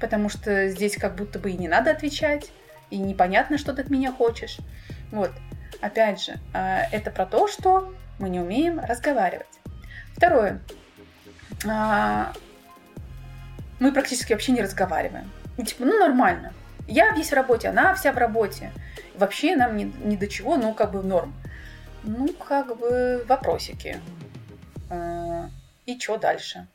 потому 0.00 0.28
что 0.28 0.68
здесь 0.68 0.96
как 0.96 1.16
будто 1.16 1.38
бы 1.38 1.50
и 1.50 1.56
не 1.56 1.66
надо 1.66 1.90
отвечать, 1.90 2.50
и 2.90 2.98
непонятно, 2.98 3.58
что 3.58 3.72
ты 3.72 3.82
от 3.82 3.90
меня 3.90 4.12
хочешь. 4.12 4.58
Вот. 5.10 5.32
Опять 5.80 6.22
же, 6.22 6.38
а, 6.52 6.82
это 6.90 7.10
про 7.10 7.24
то, 7.24 7.46
что 7.46 7.94
мы 8.18 8.28
не 8.28 8.40
умеем 8.40 8.80
разговаривать. 8.80 9.46
Второе. 10.16 10.60
А, 11.66 12.32
мы 13.78 13.92
практически 13.92 14.32
вообще 14.32 14.52
не 14.52 14.62
разговариваем. 14.62 15.30
Ну, 15.56 15.64
типа, 15.64 15.84
ну 15.84 15.98
нормально. 15.98 16.52
Я 16.88 17.12
весь 17.12 17.30
в 17.30 17.34
работе, 17.34 17.68
она 17.68 17.94
вся 17.94 18.12
в 18.12 18.18
работе. 18.18 18.72
Вообще 19.14 19.54
нам 19.54 19.76
ни, 19.76 19.84
ни 19.84 20.16
до 20.16 20.26
чего, 20.26 20.56
ну 20.56 20.74
как 20.74 20.92
бы 20.92 21.02
норм. 21.02 21.32
Ну, 22.02 22.28
как 22.32 22.76
бы 22.76 23.24
вопросики. 23.28 24.00
А, 24.90 25.48
и 25.86 25.98
что 25.98 26.16
дальше? 26.18 26.66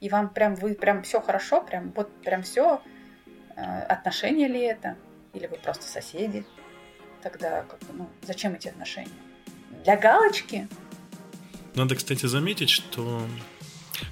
И 0.00 0.08
вам 0.08 0.30
прям, 0.30 0.54
вы 0.54 0.74
прям 0.74 1.02
все 1.02 1.20
хорошо, 1.20 1.60
прям 1.60 1.92
вот 1.94 2.10
прям 2.22 2.42
все. 2.42 2.80
Отношения 3.56 4.46
ли 4.46 4.60
это? 4.60 4.94
Или 5.34 5.48
вы 5.48 5.56
просто 5.56 5.84
соседи? 5.84 6.46
Тогда 7.22 7.62
как 7.62 7.78
ну, 7.92 8.08
зачем 8.22 8.54
эти 8.54 8.68
отношения? 8.68 9.10
Для 9.84 9.96
галочки? 9.96 10.68
Надо, 11.74 11.94
кстати, 11.94 12.26
заметить, 12.26 12.70
что 12.70 13.26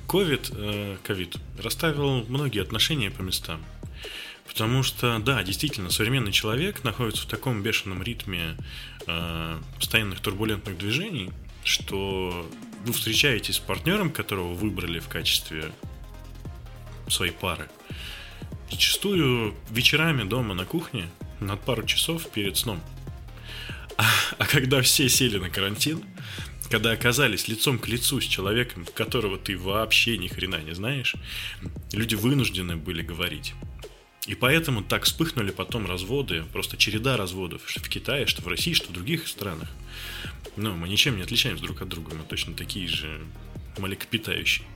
COVID, 0.09 0.55
э, 0.57 0.97
COVID 1.05 1.41
расставил 1.63 2.25
многие 2.27 2.63
отношения 2.63 3.11
по 3.11 3.23
местам. 3.23 3.65
Потому 4.47 4.83
что, 4.83 5.19
да, 5.19 5.43
действительно, 5.43 5.91
современный 5.91 6.33
человек 6.33 6.85
находится 6.85 7.25
в 7.25 7.27
таком 7.27 7.63
бешеном 7.63 8.03
ритме 8.03 8.57
э, 9.07 9.59
постоянных 9.77 10.21
турбулентных 10.21 10.79
движений, 10.79 11.31
что 11.65 12.49
вы 12.85 12.93
встречаетесь 12.93 13.57
с 13.57 13.59
партнером, 13.59 14.11
которого 14.11 14.55
выбрали 14.55 15.01
в 15.01 15.09
качестве 15.09 15.73
своей 17.09 17.33
пары. 17.33 17.69
Зачастую 18.71 19.55
вечерами 19.71 20.23
дома 20.23 20.55
на 20.55 20.65
кухне 20.65 21.09
над 21.41 21.61
пару 21.65 21.85
часов 21.85 22.29
перед 22.31 22.57
сном. 22.57 22.81
А, 23.97 24.05
а 24.39 24.47
когда 24.47 24.83
все 24.83 25.09
сели 25.09 25.39
на 25.39 25.51
карантин, 25.51 26.03
когда 26.71 26.93
оказались 26.93 27.49
лицом 27.49 27.79
к 27.79 27.89
лицу 27.89 28.21
с 28.21 28.25
человеком, 28.25 28.87
которого 28.95 29.39
ты 29.39 29.57
вообще 29.57 30.19
ни 30.19 30.29
хрена 30.29 30.61
не 30.63 30.75
знаешь, 30.75 31.15
люди 31.93 32.15
вынуждены 32.15 32.77
были 32.77 33.03
говорить. 33.03 33.55
И 34.27 34.35
поэтому 34.35 34.83
так 34.83 35.05
вспыхнули 35.05 35.53
потом 35.53 35.87
разводы, 35.87 36.45
просто 36.53 36.77
череда 36.77 37.17
разводов, 37.17 37.63
что 37.67 37.81
в 37.81 37.89
Китае, 37.89 38.27
что 38.27 38.43
в 38.43 38.49
России, 38.49 38.73
что 38.73 38.89
в 38.89 38.93
других 38.93 39.29
странах. 39.29 39.69
Но 40.57 40.75
мы 40.75 40.89
ничем 40.89 41.17
не 41.17 41.23
отличаемся 41.23 41.63
друг 41.63 41.83
от 41.83 41.89
друга, 41.89 42.15
мы 42.15 42.25
точно 42.25 42.55
такие 42.55 42.89
же 42.89 43.21
млекопитающие. 43.79 44.67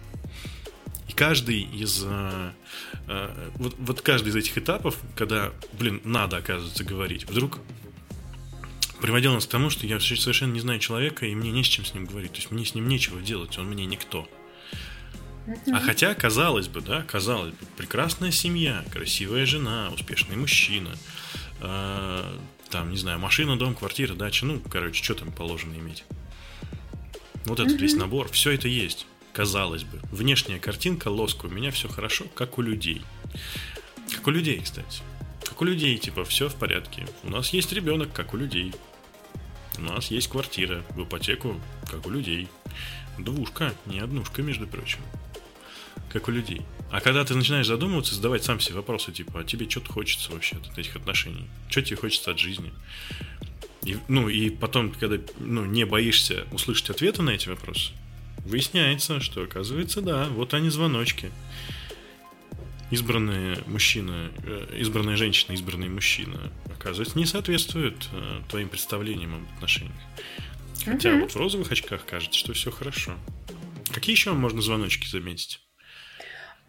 И 1.11 1.13
каждый 1.13 1.63
из... 1.63 2.05
Э, 2.07 2.53
э, 3.09 3.51
вот, 3.57 3.75
вот 3.81 4.01
каждый 4.01 4.29
из 4.29 4.37
этих 4.37 4.57
этапов, 4.57 4.97
когда, 5.17 5.53
блин, 5.73 6.01
надо, 6.05 6.37
оказывается, 6.37 6.85
говорить, 6.85 7.29
вдруг 7.29 7.59
приводил 9.01 9.33
нас 9.33 9.45
к 9.45 9.49
тому, 9.49 9.71
что 9.71 9.89
я 9.89 9.99
совершенно 9.99 10.53
не 10.53 10.61
знаю 10.61 10.79
человека, 10.79 11.27
и 11.27 11.35
мне 11.35 11.51
не 11.51 11.65
с 11.65 11.67
чем 11.67 11.85
с 11.85 11.95
ним 11.95 12.07
говорить. 12.07 12.31
То 12.31 12.37
есть 12.37 12.53
мне 12.53 12.65
с 12.65 12.77
ним 12.77 12.87
нечего 12.87 13.21
делать, 13.21 13.59
он 13.59 13.67
мне 13.67 13.87
никто. 13.87 14.29
А 15.73 15.81
хотя, 15.81 16.15
казалось 16.15 16.69
бы, 16.69 16.81
да, 16.81 17.03
казалось 17.03 17.55
бы, 17.55 17.67
прекрасная 17.77 18.31
семья, 18.31 18.85
красивая 18.93 19.47
жена, 19.47 19.91
успешный 19.93 20.37
мужчина, 20.37 20.91
э, 21.61 22.39
там, 22.71 22.91
не 22.91 22.99
знаю, 22.99 23.19
машина, 23.19 23.59
дом, 23.59 23.75
квартира, 23.75 24.15
дача, 24.15 24.47
ну, 24.47 24.61
короче, 24.61 25.03
что 25.03 25.15
там 25.15 25.33
положено 25.33 25.75
иметь. 25.75 26.05
Вот 27.47 27.59
этот 27.59 27.81
весь 27.81 27.95
набор, 27.95 28.31
все 28.31 28.53
это 28.53 28.69
есть, 28.69 29.09
казалось 29.33 29.85
бы. 29.85 30.01
Внешняя 30.11 30.59
картинка, 30.59 31.09
лоска, 31.09 31.47
у 31.47 31.51
меня 31.51 31.71
все 31.71 31.89
хорошо, 31.89 32.27
как 32.35 32.59
у 32.59 32.63
людей. 32.63 33.03
Как 34.13 34.27
у 34.27 34.31
людей, 34.31 34.61
кстати. 34.61 35.03
Как 35.45 35.61
у 35.61 35.65
людей, 35.65 35.97
типа, 35.99 36.25
все 36.25 36.49
в 36.49 36.55
порядке. 36.55 37.07
У 37.23 37.31
нас 37.31 37.51
есть 37.51 37.73
ребенок, 37.73 38.13
как 38.13 38.35
у 38.35 38.37
людей. 38.37 38.75
У 39.79 39.83
нас 39.83 40.11
есть 40.11 40.29
квартира 40.29 40.85
в 40.91 41.05
ипотеку, 41.05 41.61
как 41.91 42.07
у 42.07 42.11
людей. 42.11 42.49
Двушка, 43.19 43.75
не 43.87 44.01
однушка, 44.01 44.43
между 44.43 44.67
прочим. 44.67 45.01
Как 46.13 46.29
у 46.29 46.33
людей. 46.33 46.63
А 46.91 47.01
когда 47.01 47.25
ты 47.25 47.35
начинаешь 47.35 47.67
задумываться, 47.67 48.15
задавать 48.15 48.43
сам 48.43 48.59
себе 48.59 48.77
вопросы, 48.77 49.13
типа, 49.13 49.41
а 49.41 49.45
тебе 49.45 49.69
что-то 49.71 49.93
хочется 49.93 50.33
вообще 50.33 50.57
от 50.57 50.77
этих 50.77 50.97
отношений? 50.97 51.47
Что 51.69 51.83
тебе 51.83 51.97
хочется 51.97 52.33
от 52.33 52.39
жизни? 52.39 52.73
И, 53.85 53.97
ну, 54.09 54.29
и 54.29 54.51
потом, 54.51 54.93
когда 54.93 55.17
ну, 55.39 55.65
не 55.65 55.85
боишься 55.85 56.47
услышать 56.53 56.91
ответы 56.91 57.23
на 57.23 57.31
эти 57.31 57.49
вопросы, 57.49 57.93
выясняется, 58.51 59.21
что, 59.21 59.43
оказывается, 59.43 60.03
да, 60.03 60.27
вот 60.27 60.53
они 60.55 60.69
звоночки. 60.69 61.31
Избранные 62.91 63.59
мужчина, 63.67 64.31
э, 64.45 64.77
избранная 64.81 65.17
женщина, 65.17 65.53
избранный 65.53 65.89
мужчина, 65.89 66.53
оказывается, 66.67 67.17
не 67.17 67.25
соответствуют 67.25 68.09
э, 68.13 68.41
твоим 68.49 68.69
представлениям 68.69 69.37
об 69.37 69.43
отношениях. 69.57 69.95
Хотя 70.85 71.11
mm-hmm. 71.11 71.21
вот 71.21 71.33
в 71.33 71.37
розовых 71.37 71.71
очках 71.71 72.05
кажется, 72.05 72.39
что 72.39 72.53
все 72.53 72.71
хорошо. 72.71 73.15
Какие 73.93 74.15
еще 74.15 74.33
можно 74.33 74.61
звоночки 74.61 75.07
заметить? 75.07 75.61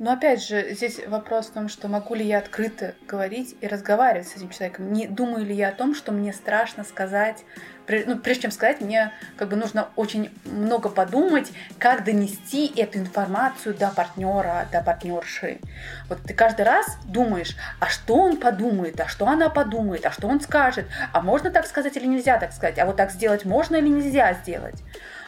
Но 0.02 0.14
опять 0.14 0.44
же, 0.44 0.74
здесь 0.74 1.00
вопрос 1.06 1.46
в 1.46 1.52
том, 1.52 1.70
что 1.70 1.88
могу 1.88 2.16
ли 2.16 2.26
я 2.26 2.40
открыто 2.40 2.96
говорить 3.08 3.56
и 3.62 3.68
разговаривать 3.68 4.28
с 4.28 4.36
этим 4.36 4.50
человеком. 4.50 4.92
Не 4.92 5.06
думаю 5.06 5.46
ли 5.46 5.54
я 5.54 5.70
о 5.70 5.74
том, 5.74 5.94
что 5.94 6.12
мне 6.12 6.34
страшно 6.34 6.84
сказать. 6.84 7.46
Ну, 7.88 8.18
прежде 8.18 8.44
чем 8.44 8.52
сказать, 8.52 8.82
мне 8.82 9.12
как 9.38 9.50
бы 9.50 9.58
нужно 9.58 9.90
очень 9.96 10.32
много 10.46 10.90
подумать, 10.90 11.52
как 11.78 12.04
донести 12.04 12.66
эту 12.76 12.98
информацию 12.98 13.76
до 13.76 13.90
партнера, 13.90 14.68
до 14.72 14.82
партнерши. 14.82 15.60
Вот 16.10 16.18
ты 16.24 16.34
каждый 16.34 16.66
раз 16.66 16.98
думаешь, 17.06 17.56
а 17.80 17.86
что 17.86 18.16
он 18.16 18.38
подумает, 18.38 19.00
а 19.00 19.08
что 19.08 19.28
она 19.28 19.50
подумает, 19.50 20.04
а 20.08 20.12
что 20.12 20.28
он 20.28 20.42
скажет, 20.42 20.88
а 21.14 21.22
можно 21.22 21.52
так 21.52 21.68
сказать 21.68 21.96
или 21.96 22.08
нельзя 22.08 22.40
так 22.40 22.54
сказать, 22.54 22.80
а 22.80 22.88
вот 22.88 22.96
так 22.96 23.12
сделать 23.12 23.46
можно 23.46 23.76
или 23.76 23.90
нельзя 23.90 24.34
сделать 24.34 24.82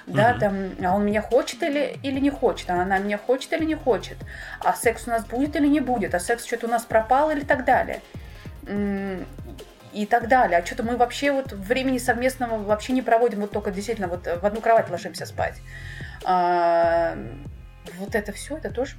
да, 0.06 0.32
угу. 0.32 0.40
там, 0.40 0.72
а 0.86 0.96
он 0.96 1.06
меня 1.06 1.22
хочет 1.22 1.64
или, 1.64 1.98
или 2.04 2.20
не 2.20 2.30
хочет, 2.30 2.70
а 2.70 2.82
она 2.82 3.00
меня 3.00 3.18
хочет 3.18 3.54
или 3.54 3.66
не 3.66 3.76
хочет, 3.76 4.18
а 4.60 4.74
секс 4.74 5.08
у 5.08 5.12
нас 5.12 5.26
будет 5.26 5.56
или 5.56 5.68
не 5.68 5.80
будет, 5.80 6.14
а 6.14 6.20
секс 6.20 6.46
что-то 6.46 6.68
у 6.68 6.70
нас 6.70 6.84
пропал 6.84 7.32
или 7.32 7.42
так 7.42 7.66
далее. 7.66 8.02
И 9.94 10.08
так 10.08 10.28
далее. 10.28 10.60
А 10.60 10.66
что-то 10.66 10.82
мы 10.82 10.98
вообще 10.98 11.32
вот 11.32 11.52
времени 11.52 12.00
совместного 12.00 12.58
вообще 12.58 12.94
не 12.94 13.04
проводим, 13.04 13.42
вот 13.42 13.52
только 13.52 13.70
действительно 13.70 14.08
вот 14.08 14.26
в 14.26 14.46
одну 14.46 14.60
кровать 14.60 14.90
ложимся 14.90 15.26
спать. 15.26 15.62
А, 16.26 17.16
вот 18.00 18.16
это 18.16 18.32
все, 18.32 18.58
это 18.58 18.72
тоже 18.72 18.96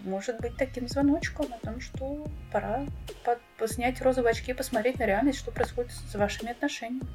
может 0.00 0.40
быть 0.40 0.56
таким 0.56 0.88
звоночком 0.88 1.46
о 1.52 1.64
том, 1.64 1.80
что 1.80 2.26
пора 2.50 2.86
по 3.58 3.68
снять 3.68 4.00
розовые 4.00 4.32
очки 4.32 4.50
и 4.50 4.54
посмотреть 4.54 4.98
на 4.98 5.04
реальность, 5.04 5.38
что 5.38 5.52
происходит 5.52 5.92
с 5.92 6.14
вашими 6.14 6.50
отношениями. 6.50 7.06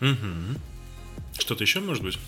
Угу. 0.00 0.75
Что-то 1.38 1.64
еще 1.64 1.80
может 1.80 2.02
быть? 2.02 2.18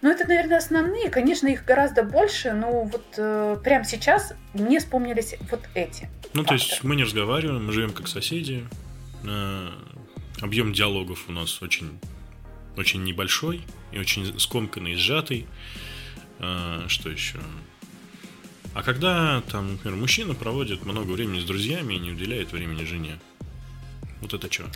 Ну, 0.00 0.10
это, 0.10 0.26
наверное, 0.28 0.58
основные. 0.58 1.10
Конечно, 1.10 1.48
их 1.48 1.64
гораздо 1.64 2.04
больше, 2.04 2.52
но 2.52 2.84
вот 2.84 3.04
э, 3.16 3.56
прямо 3.64 3.84
сейчас 3.84 4.32
мне 4.54 4.78
вспомнились 4.78 5.34
вот 5.50 5.60
эти. 5.74 6.08
Ну, 6.34 6.42
факторы. 6.42 6.46
то 6.46 6.54
есть 6.54 6.84
мы 6.84 6.94
не 6.94 7.02
разговариваем, 7.02 7.66
мы 7.66 7.72
живем 7.72 7.92
как 7.92 8.06
соседи. 8.06 8.64
Э, 9.24 9.70
объем 10.40 10.72
диалогов 10.72 11.24
у 11.28 11.32
нас 11.32 11.60
очень, 11.62 11.98
очень 12.76 13.02
небольшой 13.02 13.64
и 13.90 13.98
очень 13.98 14.38
скомканный, 14.38 14.94
сжатый. 14.94 15.46
Э, 16.38 16.84
что 16.86 17.10
еще? 17.10 17.38
А 18.74 18.82
когда 18.84 19.42
там, 19.50 19.72
например, 19.72 19.98
мужчина 19.98 20.34
проводит 20.34 20.86
много 20.86 21.10
времени 21.10 21.40
с 21.40 21.44
друзьями 21.44 21.94
и 21.94 21.98
не 21.98 22.12
уделяет 22.12 22.52
времени 22.52 22.84
жене, 22.84 23.18
вот 24.20 24.32
это 24.34 24.52
что? 24.52 24.66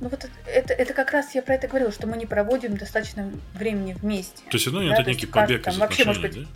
Ну 0.00 0.08
вот 0.08 0.26
это, 0.46 0.74
это 0.74 0.92
как 0.92 1.12
раз 1.12 1.34
я 1.34 1.42
про 1.42 1.54
это 1.54 1.68
говорила, 1.68 1.92
что 1.92 2.06
мы 2.06 2.16
не 2.16 2.26
проводим 2.26 2.76
достаточно 2.76 3.30
времени 3.54 3.94
вместе. 3.94 4.42
То 4.50 4.56
есть, 4.56 4.66
ну, 4.66 4.80
да, 4.80 4.94
это 4.94 5.10
некий 5.10 5.26
побег 5.26 5.62
там, 5.62 5.74
из 5.74 5.78
вообще, 5.78 6.04
может 6.04 6.22
быть, 6.22 6.34
да? 6.34 6.46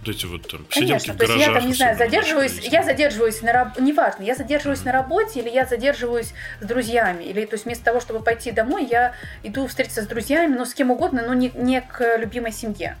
Вот 0.00 0.08
эти 0.08 0.24
вот 0.24 0.48
там 0.48 0.64
Конечно, 0.70 1.14
то 1.14 1.24
есть 1.24 1.36
я 1.36 1.52
там, 1.52 1.66
не 1.66 1.74
знаю, 1.74 1.96
задерживаюсь, 1.98 2.58
я 2.60 2.82
задерживаюсь 2.82 3.42
на 3.42 3.52
работе, 3.52 3.82
неважно, 3.82 4.22
я 4.22 4.34
задерживаюсь 4.34 4.80
mm-hmm. 4.80 4.86
на 4.86 4.92
работе 4.92 5.40
или 5.40 5.50
я 5.50 5.66
задерживаюсь 5.66 6.32
с 6.60 6.66
друзьями, 6.66 7.24
или 7.24 7.44
то 7.44 7.54
есть 7.54 7.66
вместо 7.66 7.84
того, 7.84 8.00
чтобы 8.00 8.22
пойти 8.22 8.50
домой, 8.50 8.86
я 8.90 9.14
иду 9.42 9.66
встретиться 9.66 10.02
с 10.02 10.06
друзьями, 10.06 10.56
но 10.56 10.64
с 10.64 10.72
кем 10.72 10.90
угодно, 10.90 11.22
но 11.26 11.34
не, 11.34 11.50
не 11.54 11.82
к 11.82 12.16
любимой 12.16 12.52
семье. 12.52 12.96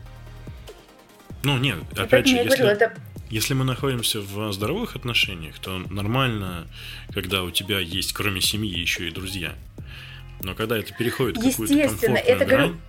Ну, 1.42 1.56
нет, 1.56 1.78
опять 1.96 2.26
же, 2.26 2.36
если... 2.36 2.48
Говорила, 2.48 2.68
это 2.68 2.92
если 3.30 3.54
мы 3.54 3.64
находимся 3.64 4.20
в 4.20 4.52
здоровых 4.52 4.96
отношениях, 4.96 5.58
то 5.60 5.78
нормально, 5.90 6.66
когда 7.14 7.44
у 7.44 7.50
тебя 7.50 7.78
есть, 7.78 8.12
кроме 8.12 8.40
семьи, 8.40 8.76
еще 8.76 9.06
и 9.08 9.12
друзья. 9.12 9.54
Но 10.42 10.54
когда 10.54 10.76
это 10.76 10.92
переходит 10.92 11.36
в 11.36 11.48
какую-то 11.48 11.74
комфортную 11.74 12.18
это 12.18 12.44
грань... 12.44 12.80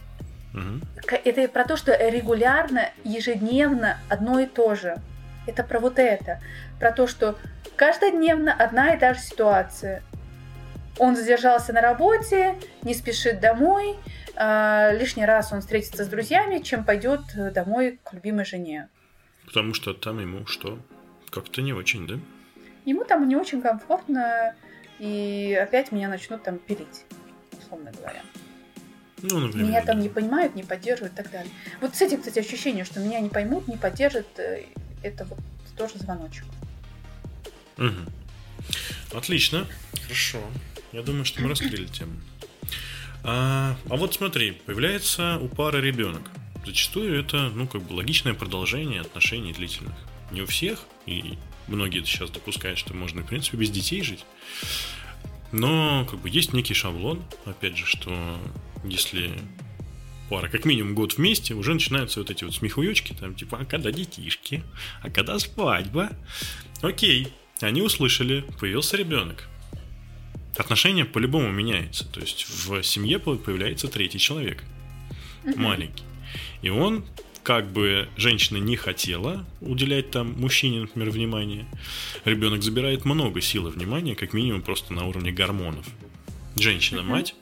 Угу. 0.53 1.17
Это 1.23 1.47
про 1.47 1.63
то, 1.63 1.77
что 1.77 1.95
регулярно, 1.95 2.89
ежедневно 3.03 3.99
одно 4.09 4.39
и 4.39 4.47
то 4.47 4.73
же. 4.75 4.97
Это 5.45 5.63
про 5.63 5.79
вот 5.79 5.99
это. 5.99 6.41
Про 6.79 6.91
то, 6.91 7.07
что 7.07 7.37
каждодневно 7.75 8.53
одна 8.53 8.95
и 8.95 8.99
та 8.99 9.13
же 9.13 9.19
ситуация. 9.19 10.03
Он 10.97 11.15
задержался 11.15 11.71
на 11.71 11.81
работе, 11.81 12.55
не 12.81 12.93
спешит 12.93 13.39
домой, 13.39 13.95
э, 14.35 14.97
лишний 14.97 15.25
раз 15.25 15.53
он 15.53 15.61
встретится 15.61 16.03
с 16.03 16.07
друзьями, 16.07 16.59
чем 16.59 16.83
пойдет 16.83 17.21
домой 17.53 17.99
к 18.03 18.13
любимой 18.13 18.45
жене. 18.45 18.89
Потому 19.51 19.73
что 19.73 19.93
там 19.93 20.17
ему 20.19 20.45
что? 20.47 20.79
Как-то 21.29 21.61
не 21.61 21.73
очень, 21.73 22.07
да? 22.07 22.17
Ему 22.85 23.03
там 23.03 23.27
не 23.27 23.35
очень 23.35 23.61
комфортно, 23.61 24.55
и 24.97 25.59
опять 25.61 25.91
меня 25.91 26.07
начнут 26.07 26.41
там 26.41 26.57
пилить, 26.57 27.03
условно 27.61 27.91
говоря. 27.91 28.21
Ну, 29.21 29.39
например, 29.39 29.67
меня 29.67 29.85
там 29.85 29.99
не 29.99 30.07
понимают, 30.07 30.55
не 30.55 30.63
поддерживают 30.63 31.15
и 31.15 31.17
так 31.17 31.31
далее. 31.31 31.51
Вот 31.81 31.95
с 31.97 32.01
этим, 32.01 32.19
кстати, 32.19 32.39
ощущение, 32.39 32.85
что 32.85 33.01
меня 33.01 33.19
не 33.19 33.27
поймут, 33.27 33.67
не 33.67 33.75
поддержат, 33.75 34.27
э, 34.39 34.67
это 35.03 35.25
вот 35.25 35.39
тоже 35.77 35.97
звоночек. 35.97 36.45
Угу. 37.77 39.17
Отлично. 39.17 39.67
Хорошо. 40.03 40.39
Я 40.93 41.01
думаю, 41.01 41.25
что 41.25 41.41
мы 41.41 41.49
раскрыли 41.49 41.87
тему. 41.87 42.13
А, 43.25 43.75
а 43.89 43.95
вот 43.97 44.13
смотри, 44.13 44.53
появляется 44.53 45.39
у 45.39 45.49
пары 45.49 45.81
ребенок. 45.81 46.21
Зачастую 46.66 47.20
это, 47.20 47.49
ну, 47.49 47.68
как 47.68 47.82
бы 47.82 47.93
логичное 47.93 48.34
продолжение 48.34 49.01
отношений 49.01 49.53
длительных. 49.53 49.95
Не 50.32 50.41
у 50.41 50.45
всех, 50.45 50.86
и 51.05 51.38
многие 51.68 52.03
сейчас 52.03 52.30
допускают, 52.30 52.78
что 52.78 52.93
можно, 52.93 53.22
в 53.22 53.28
принципе, 53.28 53.57
без 53.57 53.70
детей 53.70 54.03
жить. 54.03 54.26
Но, 55.51 56.07
как 56.09 56.20
бы, 56.20 56.30
есть 56.30 56.53
некий 56.53 56.74
шаблон, 56.74 57.24
опять 57.45 57.78
же, 57.78 57.86
что 57.86 58.39
если 58.86 59.34
пара 60.30 60.47
как 60.47 60.64
минимум 60.64 60.95
год 60.95 61.18
вместе, 61.18 61.53
уже 61.53 61.74
начинаются 61.74 62.20
вот 62.20 62.32
эти 62.32 62.45
вот 62.45 62.53
смехуёчки, 62.53 63.14
там, 63.14 63.36
типа, 63.36 63.59
а 63.62 63.66
когда 63.66 63.91
детишки, 63.91 64.64
а 65.01 65.09
когда 65.09 65.38
свадьба? 65.39 66.12
Окей, 66.82 67.28
они 67.59 67.82
услышали, 67.82 68.45
появился 68.59 68.95
ребенок. 68.95 69.49
Отношения 70.57 71.05
по-любому 71.05 71.51
меняются. 71.51 72.05
То 72.05 72.22
есть 72.22 72.45
в 72.47 72.82
семье 72.84 73.20
появляется 73.20 73.88
третий 73.88 74.20
человек. 74.20 74.64
Маленький. 75.43 76.03
И 76.61 76.69
он, 76.69 77.05
как 77.43 77.71
бы 77.71 78.07
женщина 78.17 78.57
не 78.57 78.75
хотела 78.75 79.45
уделять 79.61 80.11
там 80.11 80.39
мужчине, 80.39 80.82
например, 80.82 81.09
внимание, 81.09 81.65
ребенок 82.25 82.63
забирает 82.63 83.05
много 83.05 83.41
силы 83.41 83.69
внимания, 83.69 84.15
как 84.15 84.34
минимум 84.34 84.61
просто 84.61 84.93
на 84.93 85.05
уровне 85.05 85.32
гормонов. 85.32 85.86
Женщина-мать, 86.55 87.36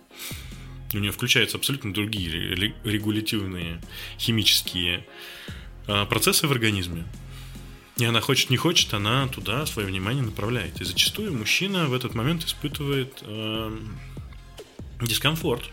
у 0.94 0.98
нее 0.98 1.12
включаются 1.12 1.58
абсолютно 1.58 1.94
другие 1.94 2.30
регулятивные 2.84 3.82
химические 4.18 5.06
а, 5.88 6.06
процессы 6.06 6.48
в 6.48 6.52
организме. 6.52 7.06
И 7.98 8.06
она 8.06 8.22
хочет, 8.22 8.50
не 8.50 8.58
хочет, 8.58 8.94
она 8.94 9.28
туда 9.28 9.66
свое 9.66 9.88
внимание 9.88 10.24
направляет. 10.24 10.80
И 10.80 10.86
зачастую 10.86 11.36
мужчина 11.38 11.88
в 11.88 11.94
этот 11.94 12.16
момент 12.16 12.46
испытывает 12.46 13.20
э, 13.24 13.78
дискомфорт 15.02 15.70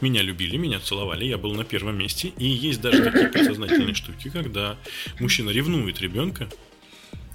меня 0.00 0.22
любили, 0.22 0.56
меня 0.56 0.80
целовали, 0.80 1.24
я 1.24 1.38
был 1.38 1.54
на 1.54 1.64
первом 1.64 1.98
месте. 1.98 2.32
И 2.38 2.46
есть 2.46 2.80
даже 2.80 3.04
такие 3.04 3.28
подсознательные 3.28 3.94
штуки, 3.94 4.30
когда 4.30 4.76
мужчина 5.20 5.50
ревнует 5.50 6.00
ребенка 6.00 6.48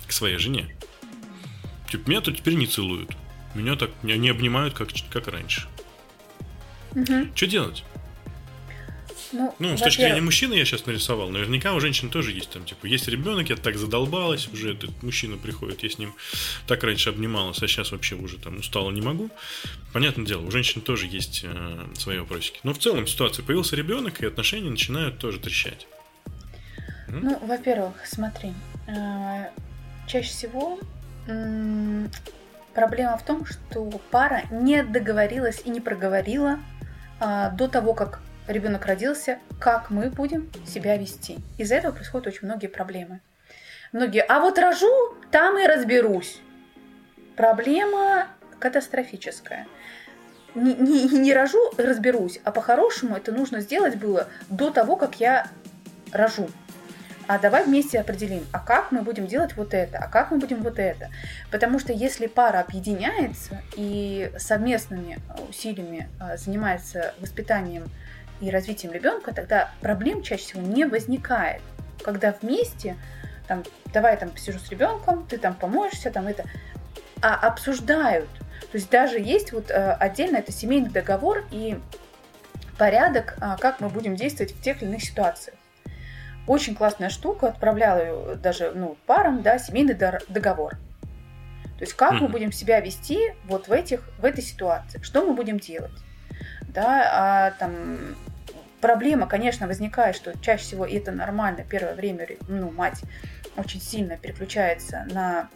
к 0.07 0.11
своей 0.11 0.37
жене. 0.37 0.75
Типа, 1.89 2.09
меня 2.09 2.21
тут 2.21 2.37
теперь 2.37 2.55
не 2.55 2.67
целуют. 2.67 3.11
Меня 3.55 3.75
так 3.75 3.91
не 4.03 4.29
обнимают, 4.29 4.73
как, 4.73 4.89
как 5.11 5.27
раньше. 5.27 5.67
Угу. 6.91 7.35
Что 7.35 7.47
делать? 7.47 7.83
Ну, 9.31 9.55
ну 9.59 9.77
с 9.77 9.81
точки 9.81 10.01
зрения 10.01 10.21
мужчины 10.21 10.55
я 10.55 10.65
сейчас 10.65 10.85
нарисовал. 10.85 11.29
Наверняка 11.29 11.73
у 11.73 11.79
женщин 11.79 12.09
тоже 12.09 12.31
есть 12.31 12.49
там, 12.49 12.65
типа, 12.65 12.85
есть 12.85 13.07
ребенок, 13.07 13.49
я 13.49 13.55
так 13.55 13.77
задолбалась, 13.77 14.47
уже 14.47 14.73
этот 14.73 15.03
мужчина 15.03 15.37
приходит, 15.37 15.83
я 15.83 15.89
с 15.89 15.97
ним 15.97 16.15
так 16.67 16.83
раньше 16.83 17.09
обнималась, 17.09 17.61
а 17.61 17.67
сейчас 17.67 17.91
вообще 17.91 18.15
уже 18.15 18.37
там 18.37 18.57
устала 18.57 18.91
не 18.91 19.01
могу. 19.01 19.29
Понятное 19.93 20.25
дело, 20.25 20.41
у 20.41 20.51
женщин 20.51 20.81
тоже 20.81 21.07
есть 21.07 21.41
э, 21.43 21.85
свои 21.95 22.19
вопросики. 22.19 22.59
Но 22.63 22.73
в 22.73 22.79
целом 22.79 23.07
ситуация, 23.07 23.43
появился 23.43 23.75
ребенок, 23.75 24.21
и 24.21 24.25
отношения 24.25 24.69
начинают 24.69 25.19
тоже 25.19 25.39
трещать. 25.39 25.87
Ну, 27.07 27.39
во-первых, 27.45 28.05
смотри, 28.05 28.53
э, 28.87 29.49
чаще 30.07 30.29
всего 30.29 30.79
э, 31.27 32.07
проблема 32.73 33.17
в 33.17 33.25
том, 33.25 33.45
что 33.45 33.89
пара 34.11 34.43
не 34.51 34.83
договорилась 34.83 35.61
и 35.65 35.69
не 35.69 35.81
проговорила 35.81 36.59
э, 37.19 37.51
до 37.53 37.67
того, 37.67 37.93
как 37.93 38.21
ребенок 38.49 38.85
родился, 38.85 39.39
как 39.59 39.89
мы 39.89 40.09
будем 40.09 40.51
себя 40.65 40.97
вести. 40.97 41.37
Из-за 41.57 41.75
этого 41.75 41.91
происходят 41.93 42.27
очень 42.27 42.47
многие 42.47 42.67
проблемы. 42.67 43.21
Многие, 43.91 44.21
а 44.21 44.39
вот 44.39 44.59
рожу, 44.59 45.15
там 45.31 45.57
и 45.57 45.65
разберусь. 45.65 46.39
Проблема 47.35 48.27
катастрофическая. 48.59 49.67
Не, 50.55 50.73
не, 50.73 51.07
не 51.07 51.33
рожу, 51.33 51.59
разберусь, 51.77 52.39
а 52.43 52.51
по-хорошему 52.51 53.15
это 53.15 53.31
нужно 53.31 53.61
сделать 53.61 53.95
было 53.95 54.27
до 54.49 54.71
того, 54.71 54.95
как 54.95 55.19
я 55.19 55.47
рожу 56.11 56.49
а 57.29 57.37
давай 57.37 57.63
вместе 57.63 57.99
определим, 57.99 58.43
а 58.51 58.57
как 58.57 58.91
мы 58.91 59.03
будем 59.03 59.27
делать 59.27 59.55
вот 59.55 59.75
это, 59.75 59.99
а 59.99 60.07
как 60.07 60.31
мы 60.31 60.39
будем 60.39 60.63
вот 60.63 60.79
это. 60.79 61.11
Потому 61.51 61.77
что 61.77 61.93
если 61.93 62.25
пара 62.25 62.59
объединяется 62.59 63.61
и 63.75 64.31
совместными 64.39 65.19
усилиями 65.47 66.09
а, 66.19 66.37
занимается 66.37 67.13
воспитанием 67.19 67.83
и 68.41 68.49
развитием 68.49 68.93
ребенка, 68.93 69.33
тогда 69.33 69.71
проблем 69.81 70.21
чаще 70.21 70.43
всего 70.43 70.61
не 70.61 70.85
возникает. 70.85 71.61
Когда 72.03 72.35
вместе, 72.41 72.95
там, 73.47 73.63
давай 73.93 74.15
там 74.17 74.29
посижу 74.29 74.59
с 74.59 74.69
ребенком, 74.69 75.25
ты 75.27 75.37
там 75.37 75.53
поможешься, 75.53 76.11
там 76.11 76.27
это, 76.27 76.45
а 77.21 77.35
обсуждают. 77.35 78.29
То 78.71 78.77
есть 78.77 78.89
даже 78.89 79.19
есть 79.19 79.51
вот 79.51 79.71
а, 79.71 79.93
отдельно 79.95 80.37
это 80.37 80.51
семейный 80.51 80.89
договор 80.89 81.45
и 81.51 81.79
порядок, 82.77 83.35
а, 83.41 83.57
как 83.57 83.79
мы 83.79 83.89
будем 83.89 84.15
действовать 84.15 84.53
в 84.53 84.61
тех 84.61 84.81
или 84.81 84.89
иных 84.89 85.03
ситуациях. 85.03 85.57
Очень 86.47 86.75
классная 86.75 87.09
штука, 87.09 87.47
отправляла 87.47 87.99
ее 87.99 88.35
даже 88.35 88.71
ну, 88.71 88.97
парам, 89.05 89.41
да, 89.41 89.59
семейный 89.59 89.93
договор. 89.93 90.77
То 91.79 91.83
есть 91.83 91.93
как 91.93 92.13
mm-hmm. 92.13 92.19
мы 92.19 92.27
будем 92.27 92.51
себя 92.51 92.79
вести 92.79 93.33
вот 93.45 93.67
в, 93.67 93.71
этих, 93.71 94.01
в 94.17 94.25
этой 94.25 94.43
ситуации, 94.43 94.99
что 95.01 95.25
мы 95.25 95.33
будем 95.33 95.59
делать. 95.59 95.91
Да, 96.67 97.09
а 97.11 97.51
там 97.51 98.15
проблема, 98.81 99.27
конечно, 99.27 99.67
возникает, 99.67 100.15
что 100.15 100.37
чаще 100.39 100.63
всего 100.63 100.85
и 100.85 100.95
это 100.95 101.11
нормально, 101.11 101.63
первое 101.67 101.95
время 101.95 102.27
ну, 102.47 102.71
мать 102.71 103.01
очень 103.55 103.81
сильно 103.81 104.17
переключается 104.17 105.05
на 105.11 105.49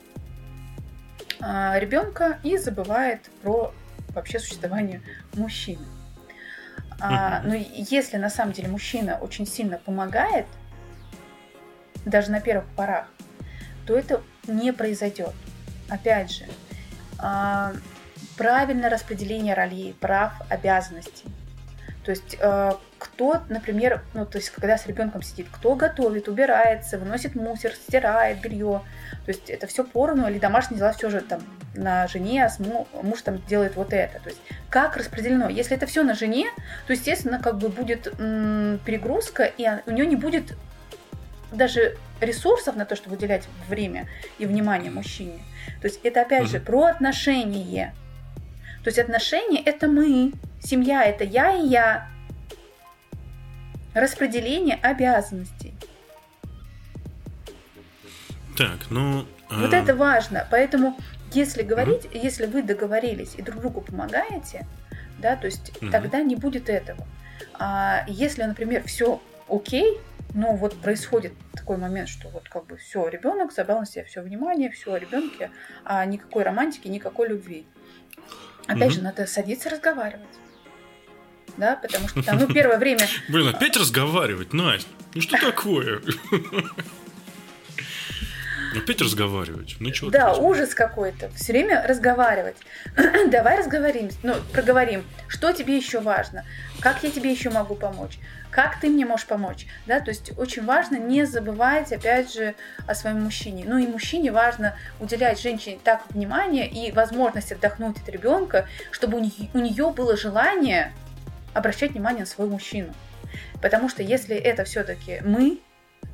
а, 1.39 1.77
ребенка 1.79 2.39
и 2.43 2.57
забывает 2.57 3.29
про 3.41 3.73
вообще 4.09 4.39
существование 4.39 5.01
мужчины. 5.33 5.85
А, 6.99 7.41
но 7.43 7.53
если 7.55 8.17
на 8.17 8.29
самом 8.29 8.53
деле 8.53 8.69
мужчина 8.69 9.17
очень 9.19 9.45
сильно 9.45 9.77
помогает, 9.77 10.45
даже 12.05 12.31
на 12.31 12.39
первых 12.41 12.65
порах, 12.75 13.07
то 13.85 13.97
это 13.97 14.21
не 14.47 14.71
произойдет. 14.73 15.33
Опять 15.89 16.31
же, 16.31 16.45
а, 17.17 17.73
правильное 18.37 18.89
распределение 18.89 19.53
ролей, 19.53 19.95
прав, 19.99 20.33
обязанностей. 20.49 21.25
То 22.03 22.11
есть 22.11 22.37
э, 22.39 22.71
кто, 22.97 23.41
например, 23.49 24.01
ну, 24.13 24.25
то 24.25 24.37
есть 24.37 24.49
когда 24.49 24.77
с 24.77 24.85
ребенком 24.87 25.21
сидит, 25.21 25.47
кто 25.51 25.75
готовит, 25.75 26.27
убирается, 26.27 26.97
выносит 26.97 27.35
мусор, 27.35 27.71
стирает 27.73 28.41
белье. 28.41 28.81
То 29.25 29.31
есть 29.31 29.49
это 29.49 29.67
все 29.67 29.83
поровну, 29.83 30.29
или 30.29 30.37
домашние 30.39 30.79
дела 30.79 30.91
все 30.91 31.09
же 31.09 31.21
там 31.21 31.41
на 31.75 32.07
жене, 32.07 32.45
а 32.45 32.49
муж 33.01 33.21
там 33.21 33.41
делает 33.45 33.75
вот 33.75 33.93
это. 33.93 34.19
То 34.19 34.29
есть 34.29 34.41
как 34.69 34.97
распределено. 34.97 35.49
Если 35.49 35.75
это 35.77 35.85
все 35.85 36.03
на 36.03 36.13
жене, 36.13 36.47
то, 36.87 36.93
естественно, 36.93 37.39
как 37.39 37.57
бы 37.57 37.69
будет 37.69 38.07
м- 38.19 38.79
перегрузка, 38.85 39.43
и 39.45 39.67
у 39.85 39.91
нее 39.91 40.05
не 40.05 40.15
будет 40.15 40.55
даже 41.51 41.97
ресурсов 42.19 42.75
на 42.75 42.85
то, 42.85 42.95
чтобы 42.95 43.15
уделять 43.15 43.47
время 43.69 44.07
и 44.39 44.45
внимание 44.45 44.91
мужчине. 44.91 45.39
То 45.81 45.87
есть 45.87 45.99
это 46.03 46.21
опять 46.21 46.47
же 46.47 46.59
про 46.59 46.85
отношения. 46.85 47.93
То 48.83 48.89
есть 48.89 48.99
отношения 48.99 49.61
это 49.61 49.87
мы, 49.87 50.33
семья 50.61 51.03
это 51.03 51.23
я 51.23 51.53
и 51.55 51.67
я. 51.67 52.09
Распределение 53.93 54.75
обязанностей. 54.75 55.73
Так, 58.57 58.89
ну. 58.89 59.25
Вот 59.49 59.73
э... 59.73 59.77
это 59.77 59.95
важно. 59.95 60.47
Поэтому, 60.51 60.97
если 61.31 61.63
говорить, 61.63 62.05
mm 62.05 62.19
если 62.23 62.45
вы 62.45 62.61
договорились 62.61 63.35
и 63.37 63.41
друг 63.41 63.61
другу 63.61 63.81
помогаете, 63.81 64.65
да, 65.19 65.35
то 65.35 65.45
есть 65.45 65.71
mm 65.79 65.91
тогда 65.91 66.21
не 66.21 66.35
будет 66.35 66.69
этого. 66.69 67.05
А 67.53 68.03
если, 68.07 68.43
например, 68.43 68.83
все 68.85 69.21
окей, 69.47 69.99
но 70.33 70.55
вот 70.55 70.79
происходит 70.81 71.33
такой 71.53 71.77
момент, 71.77 72.09
что 72.09 72.29
вот 72.29 72.49
как 72.49 72.65
бы 72.65 72.77
все, 72.77 73.07
ребенок 73.07 73.51
забрал 73.51 73.81
на 73.81 73.85
себя 73.85 74.03
все 74.05 74.21
внимание, 74.21 74.71
все 74.71 74.93
о 74.93 74.99
ребенке, 74.99 75.51
а 75.83 76.05
никакой 76.05 76.43
романтики, 76.43 76.87
никакой 76.87 77.29
любви. 77.29 77.65
Опять 78.65 78.89
угу. 78.89 78.95
же, 78.95 79.01
надо 79.01 79.27
садиться 79.27 79.69
разговаривать. 79.69 80.25
Да, 81.57 81.75
потому 81.75 82.07
что 82.07 82.23
там, 82.23 82.39
ну, 82.39 82.47
первое 82.47 82.79
время... 82.79 83.05
Блин, 83.29 83.47
опять 83.47 83.77
разговаривать, 83.77 84.53
Настя? 84.53 84.89
Ну 85.13 85.21
что 85.21 85.37
такое? 85.37 86.01
Опять 88.75 89.01
разговаривать. 89.01 89.75
Ну 89.79 89.93
что? 89.93 90.09
Да, 90.09 90.33
ужас 90.33 90.73
какой-то. 90.73 91.29
Все 91.35 91.53
время 91.53 91.85
разговаривать. 91.87 92.57
Давай 93.31 93.59
разговорим, 93.59 94.09
ну, 94.23 94.35
проговорим. 94.51 95.03
Что 95.27 95.51
тебе 95.51 95.77
еще 95.77 95.99
важно? 95.99 96.45
Как 96.79 97.03
я 97.03 97.11
тебе 97.11 97.31
еще 97.31 97.49
могу 97.49 97.75
помочь? 97.75 98.19
как 98.53 98.79
ты 98.79 98.87
мне 98.87 99.05
можешь 99.05 99.25
помочь, 99.25 99.65
да, 99.87 99.99
то 99.99 100.11
есть 100.11 100.31
очень 100.37 100.63
важно 100.63 100.97
не 100.97 101.25
забывать, 101.25 101.91
опять 101.91 102.31
же, 102.31 102.53
о 102.85 102.93
своем 102.93 103.23
мужчине. 103.23 103.63
Ну 103.67 103.79
и 103.79 103.87
мужчине 103.87 104.31
важно 104.31 104.77
уделять 104.99 105.41
женщине 105.41 105.79
так 105.83 106.03
внимание 106.11 106.69
и 106.69 106.91
возможность 106.91 107.51
отдохнуть 107.51 107.97
от 107.97 108.07
ребенка, 108.09 108.67
чтобы 108.91 109.17
у 109.17 109.21
нее, 109.21 109.49
у 109.53 109.57
нее 109.57 109.89
было 109.91 110.15
желание 110.15 110.93
обращать 111.53 111.91
внимание 111.91 112.21
на 112.21 112.25
своего 112.27 112.53
мужчину. 112.53 112.93
Потому 113.61 113.89
что 113.89 114.03
если 114.03 114.35
это 114.35 114.65
все-таки 114.65 115.21
мы, 115.25 115.59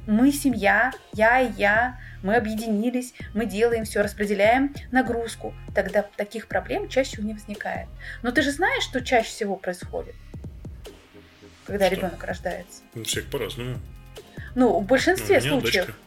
мы 0.09 0.31
семья, 0.31 0.91
я 1.13 1.39
и 1.39 1.51
я, 1.53 1.99
мы 2.23 2.35
объединились, 2.35 3.13
мы 3.33 3.45
делаем 3.45 3.85
все, 3.85 4.01
распределяем 4.01 4.75
нагрузку, 4.91 5.53
тогда 5.73 6.03
таких 6.17 6.47
проблем 6.47 6.89
чаще 6.89 7.21
не 7.21 7.33
возникает. 7.33 7.87
Но 8.23 8.31
ты 8.31 8.41
же 8.41 8.51
знаешь, 8.51 8.83
что 8.83 9.01
чаще 9.01 9.29
всего 9.29 9.55
происходит? 9.55 10.15
когда 11.69 11.85
что? 11.85 11.95
ребенок 11.95 12.23
рождается. 12.23 12.81
У 12.95 13.03
всех 13.03 13.25
по-разному. 13.27 13.77
Ну, 14.55 14.79
в 14.79 14.85
большинстве 14.85 15.39
ну, 15.41 15.61
случаев. 15.61 15.85
Дочка. 15.85 16.01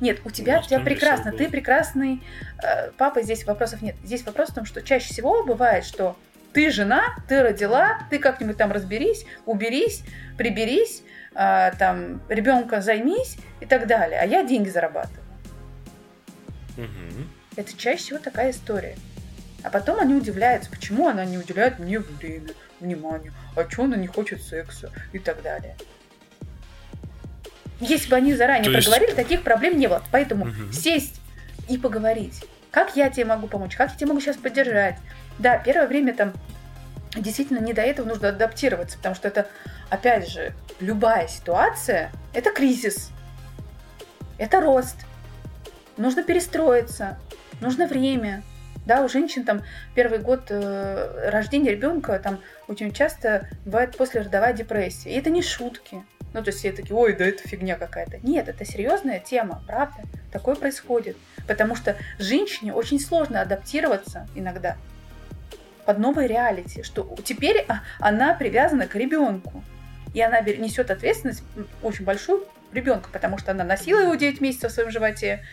Нет, 0.00 0.20
у 0.24 0.30
тебя, 0.30 0.60
у 0.60 0.62
тебя 0.62 0.80
прекрасно, 0.80 1.32
ты 1.32 1.48
прекрасный 1.48 2.22
э, 2.62 2.90
папа, 2.92 3.22
здесь 3.22 3.44
вопросов 3.44 3.82
нет. 3.82 3.96
Здесь 4.04 4.24
вопрос 4.24 4.50
в 4.50 4.54
том, 4.54 4.64
что 4.64 4.82
чаще 4.82 5.08
всего 5.08 5.44
бывает, 5.44 5.84
что 5.84 6.16
ты 6.52 6.70
жена, 6.70 7.16
ты 7.26 7.42
родила, 7.42 8.00
ты 8.10 8.18
как-нибудь 8.18 8.56
там 8.56 8.70
разберись, 8.70 9.24
уберись, 9.44 10.04
приберись, 10.36 11.02
там, 11.34 12.20
ребенка 12.28 12.80
займись 12.80 13.36
и 13.60 13.66
так 13.66 13.86
далее. 13.86 14.20
А 14.20 14.26
я 14.26 14.44
деньги 14.44 14.68
зарабатываю. 14.68 15.24
Угу. 16.76 17.24
Это 17.56 17.76
чаще 17.76 17.98
всего 17.98 18.18
такая 18.18 18.50
история. 18.50 18.96
А 19.64 19.70
потом 19.70 19.98
они 19.98 20.14
удивляются, 20.14 20.70
почему 20.70 21.08
она 21.08 21.24
не 21.24 21.36
уделяет 21.36 21.78
мне 21.78 21.98
время, 21.98 22.52
внимание, 22.78 23.32
а 23.56 23.68
что 23.68 23.84
она 23.84 23.96
не 23.96 24.06
хочет 24.06 24.42
секса 24.42 24.92
и 25.12 25.18
так 25.18 25.42
далее. 25.42 25.76
Если 27.80 28.08
бы 28.08 28.16
они 28.16 28.34
заранее 28.34 28.72
То 28.72 28.78
проговорили, 28.78 29.10
есть... 29.10 29.16
таких 29.16 29.42
проблем 29.42 29.78
не 29.78 29.88
было. 29.88 30.02
Поэтому 30.10 30.46
угу. 30.46 30.72
сесть 30.72 31.20
и 31.68 31.76
поговорить. 31.76 32.44
Как 32.70 32.96
я 32.96 33.10
тебе 33.10 33.24
могу 33.24 33.46
помочь? 33.46 33.76
Как 33.76 33.90
я 33.90 33.96
тебе 33.96 34.08
могу 34.08 34.20
сейчас 34.20 34.36
поддержать? 34.36 34.96
Да, 35.38 35.58
первое 35.58 35.86
время 35.86 36.14
там 36.14 36.32
действительно 37.14 37.58
не 37.58 37.72
до 37.72 37.82
этого 37.82 38.06
нужно 38.06 38.28
адаптироваться, 38.28 38.96
потому 38.98 39.14
что 39.14 39.28
это, 39.28 39.48
опять 39.90 40.28
же, 40.28 40.52
любая 40.80 41.28
ситуация– 41.28 42.10
это 42.32 42.50
кризис, 42.50 43.10
это 44.38 44.60
рост. 44.60 44.96
Нужно 45.96 46.22
перестроиться, 46.22 47.18
нужно 47.60 47.86
время, 47.86 48.42
да, 48.86 49.02
у 49.02 49.08
женщин 49.08 49.44
там 49.44 49.62
первый 49.94 50.18
год 50.18 50.46
э, 50.48 51.30
рождения 51.30 51.72
ребенка 51.72 52.18
там 52.18 52.40
очень 52.68 52.92
часто 52.92 53.46
бывает 53.66 53.96
послеродовая 53.96 54.54
депрессия. 54.54 55.10
И 55.10 55.18
это 55.18 55.28
не 55.28 55.42
шутки. 55.42 56.04
Ну, 56.32 56.42
то 56.42 56.48
есть 56.48 56.60
все 56.60 56.72
такие, 56.72 56.94
ой, 56.94 57.14
да 57.14 57.26
это 57.26 57.46
фигня 57.46 57.76
какая-то. 57.76 58.18
Нет, 58.22 58.48
это 58.48 58.64
серьезная 58.64 59.20
тема, 59.20 59.62
правда. 59.66 60.02
Такое 60.32 60.54
происходит. 60.54 61.16
Потому 61.46 61.74
что 61.74 61.96
женщине 62.18 62.72
очень 62.72 62.98
сложно 62.98 63.42
адаптироваться 63.42 64.26
иногда 64.34 64.76
под 65.88 65.98
новой 66.00 66.26
реалити, 66.26 66.82
что 66.82 67.16
теперь 67.24 67.64
а, 67.66 67.80
она 67.98 68.34
привязана 68.34 68.86
к 68.86 68.94
ребенку. 68.94 69.64
И 70.12 70.20
она 70.20 70.42
несет 70.42 70.90
ответственность 70.90 71.42
очень 71.82 72.04
большую 72.04 72.44
ребенка, 72.74 73.08
потому 73.10 73.38
что 73.38 73.52
она 73.52 73.64
носила 73.64 74.00
его 74.00 74.14
9 74.14 74.42
месяцев 74.42 74.70
в 74.70 74.74
своем 74.74 74.90
животе, 74.90 75.46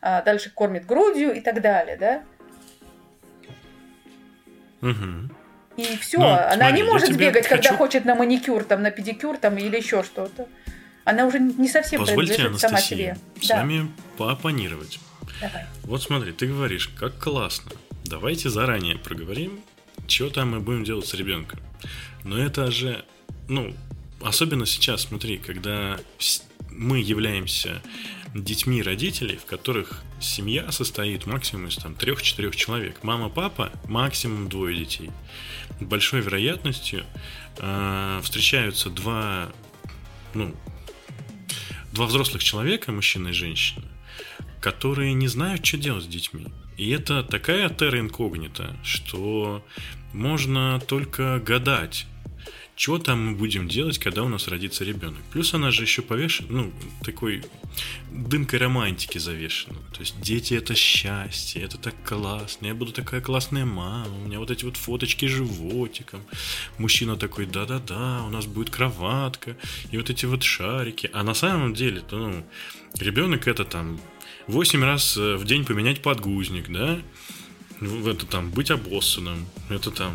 а 0.00 0.22
дальше 0.22 0.48
кормит 0.48 0.86
грудью 0.86 1.34
и 1.34 1.42
так 1.42 1.60
далее, 1.60 1.98
да. 1.98 2.22
Угу. 4.80 5.28
И 5.76 5.98
все, 5.98 6.18
ну, 6.18 6.26
она 6.26 6.54
смотри, 6.54 6.72
не 6.72 6.82
может 6.84 7.14
бегать, 7.18 7.46
хочу... 7.46 7.62
когда 7.62 7.76
хочет 7.76 8.06
на 8.06 8.14
маникюр, 8.14 8.64
там, 8.64 8.80
на 8.80 8.90
педикюр 8.90 9.36
там, 9.36 9.58
или 9.58 9.76
еще 9.76 10.04
что-то. 10.04 10.48
Она 11.04 11.26
уже 11.26 11.38
не 11.38 11.68
совсем 11.68 12.00
Позвольте, 12.00 12.32
принадлежит 12.32 12.60
сама 12.62 12.80
себе. 12.80 13.18
с 13.42 13.46
да. 13.46 13.56
вами 13.56 13.92
поопонировать. 14.16 15.00
Давай. 15.42 15.66
Вот 15.82 16.02
смотри, 16.02 16.32
ты 16.32 16.46
говоришь, 16.46 16.88
как 16.98 17.18
классно. 17.18 17.72
Давайте 18.06 18.48
заранее 18.48 18.96
проговорим, 18.96 19.62
что 20.06 20.30
там 20.30 20.50
мы 20.50 20.60
будем 20.60 20.84
делать 20.84 21.06
с 21.06 21.14
ребенком. 21.14 21.60
Но 22.24 22.38
это 22.38 22.70
же, 22.70 23.04
ну, 23.48 23.74
особенно 24.20 24.66
сейчас, 24.66 25.02
смотри, 25.02 25.38
когда 25.38 25.98
мы 26.70 27.00
являемся 27.00 27.82
детьми 28.34 28.82
родителей, 28.82 29.36
в 29.36 29.44
которых 29.44 30.02
семья 30.20 30.70
состоит 30.72 31.26
максимум 31.26 31.68
из 31.68 31.76
там 31.76 31.94
трех-четырех 31.94 32.56
человек. 32.56 33.02
Мама, 33.02 33.28
папа, 33.28 33.72
максимум 33.88 34.48
двое 34.48 34.76
детей. 34.76 35.10
Большой 35.80 36.20
вероятностью 36.20 37.04
э, 37.58 38.20
встречаются 38.22 38.88
два, 38.88 39.52
ну, 40.34 40.54
два 41.92 42.06
взрослых 42.06 42.42
человека, 42.42 42.92
мужчина 42.92 43.28
и 43.28 43.32
женщина, 43.32 43.84
которые 44.60 45.12
не 45.12 45.28
знают, 45.28 45.64
что 45.66 45.76
делать 45.76 46.04
с 46.04 46.08
детьми. 46.08 46.46
И 46.76 46.90
это 46.90 47.22
такая 47.22 47.68
терра 47.68 48.00
инкогнита, 48.00 48.76
что 48.82 49.64
можно 50.12 50.80
только 50.80 51.40
гадать, 51.44 52.06
что 52.74 52.98
там 52.98 53.26
мы 53.26 53.36
будем 53.36 53.68
делать, 53.68 53.98
когда 53.98 54.22
у 54.22 54.28
нас 54.28 54.48
родится 54.48 54.84
ребенок. 54.84 55.20
Плюс 55.30 55.54
она 55.54 55.70
же 55.70 55.82
еще 55.82 56.02
повешена, 56.02 56.48
ну, 56.50 56.72
такой 57.04 57.44
дымкой 58.10 58.58
романтики 58.58 59.18
завешена. 59.18 59.78
То 59.92 60.00
есть 60.00 60.20
дети 60.20 60.54
это 60.54 60.74
счастье, 60.74 61.62
это 61.62 61.78
так 61.78 61.94
классно, 62.04 62.66
я 62.66 62.74
буду 62.74 62.92
такая 62.92 63.20
классная 63.20 63.64
мама, 63.64 64.08
у 64.08 64.26
меня 64.26 64.38
вот 64.38 64.50
эти 64.50 64.64
вот 64.64 64.76
фоточки 64.76 65.26
животиком. 65.26 66.22
Мужчина 66.78 67.16
такой, 67.16 67.46
да-да-да, 67.46 68.24
у 68.24 68.30
нас 68.30 68.46
будет 68.46 68.70
кроватка, 68.70 69.56
и 69.90 69.96
вот 69.96 70.10
эти 70.10 70.26
вот 70.26 70.42
шарики. 70.42 71.10
А 71.12 71.22
на 71.22 71.34
самом 71.34 71.74
деле, 71.74 72.02
ну, 72.10 72.44
ребенок 72.98 73.46
это 73.46 73.64
там 73.64 74.00
8 74.46 74.84
раз 74.84 75.16
э, 75.16 75.36
в 75.36 75.44
день 75.44 75.64
поменять 75.64 76.02
подгузник, 76.02 76.70
да? 76.70 77.00
Ну, 77.80 78.08
это 78.08 78.26
там 78.26 78.50
быть 78.50 78.70
обоссанным, 78.70 79.46
это 79.68 79.90
там 79.90 80.14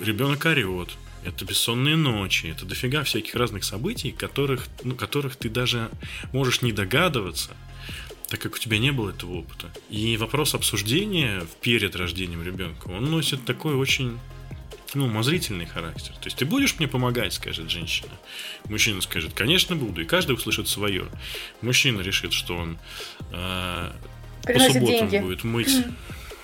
ребенок 0.00 0.44
орет, 0.46 0.96
это 1.24 1.44
бессонные 1.44 1.96
ночи, 1.96 2.46
это 2.46 2.64
дофига 2.64 3.04
всяких 3.04 3.34
разных 3.34 3.64
событий, 3.64 4.10
которых, 4.10 4.66
ну, 4.84 4.94
которых 4.94 5.36
ты 5.36 5.48
даже 5.48 5.90
можешь 6.32 6.62
не 6.62 6.72
догадываться, 6.72 7.50
так 8.28 8.40
как 8.40 8.54
у 8.54 8.58
тебя 8.58 8.78
не 8.78 8.90
было 8.90 9.10
этого 9.10 9.34
опыта. 9.34 9.70
И 9.90 10.16
вопрос 10.16 10.54
обсуждения 10.54 11.46
перед 11.60 11.94
рождением 11.94 12.42
ребенка, 12.42 12.88
он 12.88 13.04
носит 13.04 13.44
такой 13.44 13.74
очень 13.74 14.18
ну, 14.94 15.06
умозрительный 15.06 15.66
характер. 15.66 16.12
То 16.14 16.26
есть 16.26 16.36
ты 16.36 16.44
будешь 16.44 16.78
мне 16.78 16.88
помогать, 16.88 17.32
скажет 17.32 17.70
женщина. 17.70 18.12
Мужчина 18.68 19.00
скажет, 19.00 19.32
конечно, 19.34 19.76
буду. 19.76 20.02
И 20.02 20.04
каждый 20.04 20.32
услышит 20.32 20.68
свое. 20.68 21.06
Мужчина 21.60 22.00
решит, 22.00 22.32
что 22.32 22.56
он 22.56 22.78
э, 23.32 23.92
по 24.42 24.58
субботам 24.60 25.08
деньги. 25.08 25.18
будет 25.18 25.44
мыть 25.44 25.84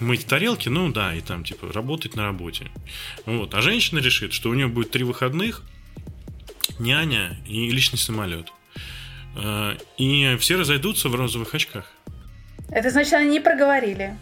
мыть 0.01 0.27
тарелки, 0.27 0.69
ну 0.69 0.91
да, 0.91 1.15
и 1.15 1.21
там, 1.21 1.45
типа, 1.45 1.73
работать 1.73 2.17
на 2.17 2.25
работе. 2.25 2.71
Вот. 3.27 3.55
А 3.55 3.61
женщина 3.61 3.99
решит, 3.99 4.33
что 4.33 4.51
у 4.51 4.55
нее 4.55 4.67
будет 4.67 4.91
три 4.91 5.05
выходных, 5.05 5.63
няня 6.79 7.39
и 7.47 7.71
личный 7.71 7.99
самолет. 7.99 8.53
Э, 9.37 9.77
и 9.99 10.37
все 10.41 10.57
разойдутся 10.57 11.09
в 11.09 11.15
розовых 11.15 11.55
очках. 11.55 11.93
Это 12.71 12.91
значит, 12.91 13.13
они 13.13 13.31
не 13.31 13.41
проговорили. 13.41 14.17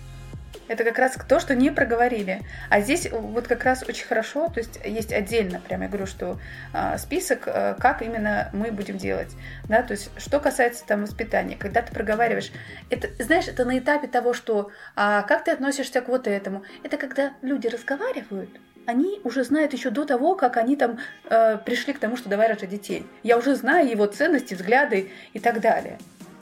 Это 0.68 0.84
как 0.84 0.98
раз 0.98 1.16
то, 1.28 1.40
что 1.40 1.54
не 1.54 1.70
проговорили. 1.70 2.42
А 2.68 2.80
здесь 2.80 3.08
вот 3.10 3.48
как 3.48 3.64
раз 3.64 3.82
очень 3.88 4.06
хорошо, 4.06 4.48
то 4.48 4.60
есть 4.60 4.78
есть 4.84 5.12
отдельно, 5.12 5.60
прямо 5.60 5.84
я 5.84 5.88
говорю, 5.88 6.06
что 6.06 6.38
э, 6.74 6.98
список, 6.98 7.44
э, 7.46 7.74
как 7.78 8.02
именно 8.02 8.50
мы 8.52 8.70
будем 8.70 8.98
делать. 8.98 9.34
Да, 9.68 9.82
то 9.82 9.92
есть 9.92 10.10
что 10.18 10.40
касается 10.40 10.84
там 10.86 11.02
воспитания, 11.02 11.56
когда 11.56 11.82
ты 11.82 11.92
проговариваешь, 11.92 12.52
это, 12.90 13.08
знаешь, 13.22 13.48
это 13.48 13.64
на 13.64 13.78
этапе 13.78 14.08
того, 14.08 14.34
что 14.34 14.70
а, 14.94 15.22
как 15.22 15.44
ты 15.44 15.50
относишься 15.50 16.00
к 16.00 16.08
вот 16.08 16.26
этому. 16.26 16.62
Это 16.82 16.96
когда 16.96 17.32
люди 17.42 17.66
разговаривают, 17.66 18.50
они 18.86 19.20
уже 19.24 19.44
знают 19.44 19.72
еще 19.74 19.90
до 19.90 20.04
того, 20.04 20.34
как 20.34 20.56
они 20.56 20.76
там 20.76 20.98
э, 21.28 21.58
пришли 21.58 21.92
к 21.92 21.98
тому, 21.98 22.16
что 22.16 22.28
давай 22.28 22.48
рожать 22.48 22.70
детей. 22.70 23.06
Я 23.22 23.36
уже 23.36 23.54
знаю 23.54 23.88
его 23.88 24.06
ценности, 24.06 24.54
взгляды 24.54 25.10
и 25.34 25.38
так 25.38 25.60
далее. 25.60 25.98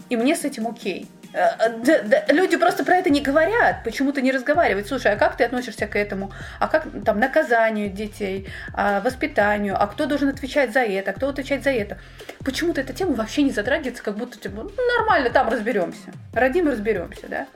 И 0.09 0.17
мне 0.17 0.37
с 0.37 0.45
этим 0.45 0.69
окей. 0.69 1.09
Э, 1.37 1.69
да, 1.85 2.03
да, 2.03 2.33
люди 2.33 2.57
просто 2.57 2.83
про 2.83 2.97
это 2.97 3.11
не 3.11 3.21
говорят, 3.21 3.85
почему-то 3.85 4.23
не 4.23 4.33
разговаривают. 4.33 4.89
Слушай, 4.89 5.13
а 5.13 5.17
как 5.17 5.37
ты 5.37 5.45
относишься 5.45 5.87
к 5.87 5.95
этому? 5.95 6.33
А 6.59 6.67
как 6.67 6.87
там 7.05 7.21
наказанию 7.21 7.91
детей, 7.91 8.49
а, 8.73 9.03
воспитанию? 9.03 9.77
А 9.79 9.87
кто 9.87 10.07
должен 10.07 10.31
отвечать 10.31 10.73
за 10.73 10.81
это? 10.81 11.11
А 11.11 11.15
кто 11.15 11.29
отвечать 11.29 11.63
за 11.63 11.71
это? 11.71 11.99
Почему-то 12.43 12.81
эта 12.81 12.95
тема 12.95 13.13
вообще 13.13 13.43
не 13.43 13.51
затрагивается, 13.51 14.03
как 14.03 14.17
будто 14.17 14.39
типа, 14.39 14.63
ну, 14.63 14.71
нормально, 14.99 15.29
там 15.29 15.51
разберемся. 15.51 16.11
Родим, 16.33 16.69
разберемся, 16.69 17.29
да? 17.29 17.47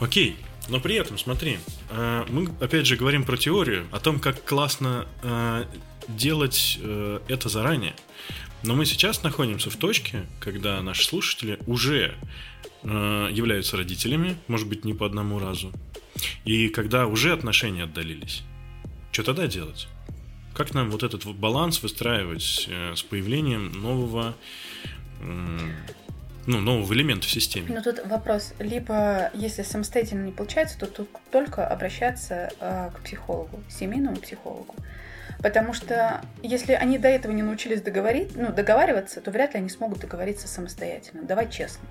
Окей, 0.00 0.36
но 0.68 0.80
при 0.80 0.96
этом, 0.96 1.16
смотри, 1.16 1.60
э, 1.90 2.24
мы 2.28 2.48
опять 2.60 2.86
же 2.86 2.96
говорим 2.96 3.22
про 3.22 3.36
теорию, 3.36 3.86
о 3.92 4.00
том, 4.00 4.18
как 4.18 4.42
классно 4.42 5.06
э, 5.22 5.64
делать 6.08 6.80
это 7.28 7.48
заранее. 7.48 7.94
Но 8.64 8.74
мы 8.74 8.86
сейчас 8.86 9.22
находимся 9.22 9.68
в 9.68 9.76
точке, 9.76 10.24
когда 10.40 10.80
наши 10.80 11.04
слушатели 11.04 11.58
уже 11.66 12.14
э, 12.82 13.28
являются 13.30 13.76
родителями, 13.76 14.38
может 14.48 14.66
быть, 14.68 14.86
не 14.86 14.94
по 14.94 15.04
одному 15.04 15.38
разу, 15.38 15.70
и 16.46 16.70
когда 16.70 17.06
уже 17.06 17.34
отношения 17.34 17.84
отдалились. 17.84 18.42
Что 19.12 19.22
тогда 19.22 19.48
делать? 19.48 19.86
Как 20.54 20.72
нам 20.72 20.90
вот 20.90 21.02
этот 21.02 21.26
баланс 21.26 21.82
выстраивать 21.82 22.66
э, 22.70 22.94
с 22.96 23.02
появлением 23.02 23.70
нового, 23.72 24.34
э, 25.20 25.58
ну, 26.46 26.60
нового 26.60 26.90
элемента 26.94 27.26
в 27.26 27.30
системе? 27.30 27.66
Ну, 27.68 27.82
тут 27.82 28.06
вопрос. 28.06 28.54
Либо, 28.60 29.30
если 29.34 29.62
самостоятельно 29.62 30.24
не 30.24 30.32
получается, 30.32 30.78
то 30.78 30.86
тут 30.86 31.10
только 31.30 31.66
обращаться 31.66 32.50
э, 32.60 32.90
к 32.94 33.00
психологу, 33.02 33.62
семейному 33.68 34.16
психологу. 34.16 34.74
Потому 35.44 35.74
что 35.74 36.22
если 36.42 36.72
они 36.72 36.96
до 36.96 37.08
этого 37.08 37.30
не 37.30 37.42
научились 37.42 37.82
договорить, 37.82 38.34
ну, 38.34 38.50
договариваться, 38.50 39.20
то 39.20 39.30
вряд 39.30 39.52
ли 39.52 39.60
они 39.60 39.68
смогут 39.68 40.00
договориться 40.00 40.48
самостоятельно. 40.48 41.22
Давай 41.22 41.50
честно. 41.50 41.86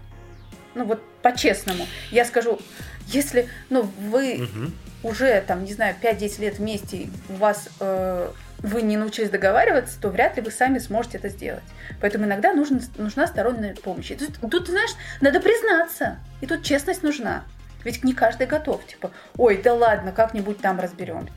Ну 0.74 0.86
вот 0.86 1.04
по-честному. 1.22 1.86
Я 2.10 2.26
скажу, 2.26 2.60
если 3.06 3.48
ну, 3.70 3.84
вы 3.84 4.42
угу. 4.42 4.72
уже, 5.08 5.40
там, 5.46 5.66
не 5.66 5.74
знаю, 5.74 5.96
5-10 6.02 6.42
лет 6.42 6.58
вместе, 6.58 7.10
у 7.30 7.34
вас 7.34 7.70
э, 7.80 8.32
вы 8.58 8.82
не 8.82 8.98
научились 8.98 9.30
договариваться, 9.30 10.02
то 10.02 10.10
вряд 10.10 10.36
ли 10.36 10.42
вы 10.42 10.50
сами 10.50 10.80
сможете 10.80 11.20
это 11.20 11.30
сделать. 11.30 11.62
Поэтому 12.02 12.26
иногда 12.26 12.54
нужен, 12.54 12.82
нужна 12.98 13.28
сторонняя 13.28 13.76
помощь. 13.76 14.10
И 14.10 14.16
тут, 14.16 14.40
тут, 14.50 14.68
знаешь, 14.68 14.96
надо 15.22 15.40
признаться. 15.40 16.18
И 16.42 16.48
тут 16.48 16.64
честность 16.64 17.04
нужна. 17.04 17.44
Ведь 17.84 18.04
не 18.04 18.16
каждый 18.16 18.48
готов. 18.48 18.84
Типа, 18.88 19.12
ой, 19.38 19.62
да 19.62 19.76
ладно, 19.76 20.12
как-нибудь 20.12 20.60
там 20.60 20.80
разберем. 20.80 21.30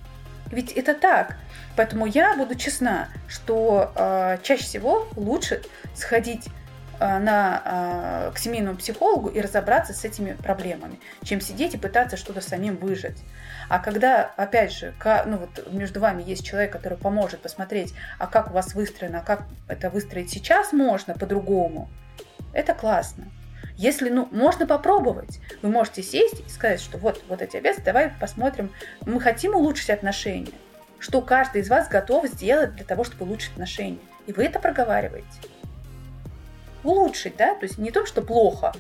Ведь 0.51 0.73
это 0.73 0.95
так. 0.95 1.37
Поэтому 1.77 2.07
я 2.07 2.37
буду 2.37 2.55
честна, 2.55 3.09
что 3.29 3.93
э, 3.95 4.39
чаще 4.43 4.65
всего 4.65 5.07
лучше 5.15 5.63
сходить 5.95 6.49
э, 6.99 7.19
на, 7.19 8.31
э, 8.31 8.33
к 8.35 8.39
семейному 8.39 8.79
психологу 8.79 9.29
и 9.29 9.41
разобраться 9.41 9.93
с 9.93 10.05
этими 10.05 10.33
проблемами, 10.33 10.99
чем 11.23 11.41
сидеть 11.41 11.75
и 11.75 11.79
пытаться 11.79 12.17
что-то 12.17 12.41
самим 12.41 12.77
выжить. 12.77 13.19
А 13.69 13.79
когда, 13.79 14.31
опять 14.37 14.73
же, 14.73 14.95
ну 15.27 15.39
вот 15.39 15.73
между 15.73 16.01
вами 16.01 16.23
есть 16.23 16.47
человек, 16.47 16.73
который 16.73 16.97
поможет 16.97 17.41
посмотреть, 17.41 17.93
а 18.19 18.27
как 18.27 18.51
у 18.51 18.55
вас 18.55 18.75
выстроено, 18.75 19.19
а 19.19 19.23
как 19.23 19.43
это 19.69 19.91
выстроить 19.91 20.31
сейчас 20.31 20.73
можно 20.73 21.15
по-другому, 21.15 21.91
это 22.53 22.73
классно. 22.75 23.25
Если, 23.77 24.09
ну, 24.09 24.27
можно 24.31 24.67
попробовать. 24.67 25.41
Вы 25.61 25.69
можете 25.69 26.03
сесть 26.03 26.41
и 26.47 26.49
сказать, 26.49 26.81
что 26.81 26.97
вот, 26.97 27.23
вот 27.29 27.43
эти 27.43 27.59
обязанности, 27.59 27.85
давай 27.85 28.11
посмотрим. 28.19 28.73
Мы 29.05 29.21
хотим 29.21 29.55
улучшить 29.55 29.91
отношения. 29.91 30.55
Что 31.07 31.23
каждый 31.23 31.61
из 31.61 31.69
вас 31.69 31.89
готов 31.89 32.27
сделать 32.27 32.75
для 32.75 32.85
того, 32.85 33.05
чтобы 33.05 33.27
улучшить 33.27 33.53
отношения. 33.53 34.01
И 34.27 34.33
вы 34.33 34.43
это 34.43 34.59
проговариваете. 34.59 35.39
Улучшить, 36.83 37.37
да? 37.37 37.55
То 37.55 37.65
есть 37.65 37.79
не 37.79 37.93
то, 37.93 38.05
что 38.07 38.23
плохо. 38.23 38.73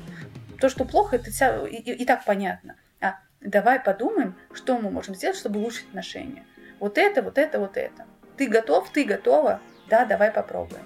То, 0.60 0.68
что 0.68 0.84
плохо, 0.84 1.14
это 1.14 1.30
вся, 1.30 1.64
и, 1.68 1.76
и 1.76 2.04
так 2.04 2.24
понятно. 2.24 2.74
А 3.00 3.20
давай 3.40 3.78
подумаем, 3.78 4.34
что 4.52 4.76
мы 4.76 4.90
можем 4.90 5.14
сделать, 5.14 5.36
чтобы 5.36 5.60
улучшить 5.60 5.86
отношения. 5.86 6.42
Вот 6.80 6.98
это, 6.98 7.22
вот 7.22 7.38
это, 7.38 7.60
вот 7.60 7.76
это. 7.76 8.06
Ты 8.36 8.48
готов, 8.48 8.90
ты 8.90 9.04
готова? 9.04 9.60
Да, 9.88 10.04
давай 10.04 10.32
попробуем. 10.32 10.82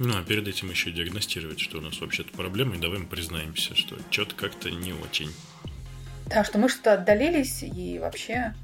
Ну, 0.00 0.18
а 0.18 0.24
перед 0.24 0.48
этим 0.48 0.70
еще 0.70 0.90
диагностировать, 0.90 1.60
что 1.60 1.78
у 1.78 1.82
нас 1.82 2.00
вообще-то 2.00 2.32
проблема, 2.32 2.74
и 2.74 2.80
давай 2.80 2.98
мы 2.98 3.06
признаемся, 3.06 3.76
что 3.76 3.96
что-то 4.10 4.34
как-то 4.34 4.72
не 4.72 4.92
очень. 4.92 5.30
Да, 6.26 6.42
что 6.42 6.58
мы 6.58 6.68
что-то 6.68 6.94
отдалились 6.94 7.62
и 7.62 8.00
вообще... 8.00 8.54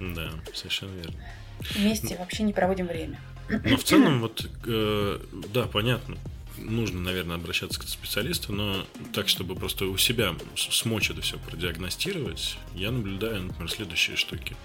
Да, 0.00 0.30
совершенно 0.54 0.94
верно. 0.96 1.14
Вместе 1.74 2.16
вообще 2.16 2.42
не 2.42 2.52
проводим 2.52 2.86
время. 2.86 3.20
Но 3.48 3.76
в 3.76 3.84
целом, 3.84 4.20
вот, 4.20 4.48
э, 4.66 5.20
да, 5.52 5.62
понятно, 5.62 6.16
нужно, 6.58 7.00
наверное, 7.00 7.36
обращаться 7.36 7.80
к 7.80 7.84
специалисту, 7.84 8.52
но 8.52 8.84
так, 9.14 9.28
чтобы 9.28 9.54
просто 9.54 9.86
у 9.86 9.96
себя 9.96 10.34
смочь 10.56 11.10
это 11.10 11.20
все 11.20 11.38
продиагностировать, 11.38 12.58
я 12.74 12.90
наблюдаю, 12.90 13.44
например, 13.44 13.70
следующие 13.70 14.16
штуки, 14.16 14.56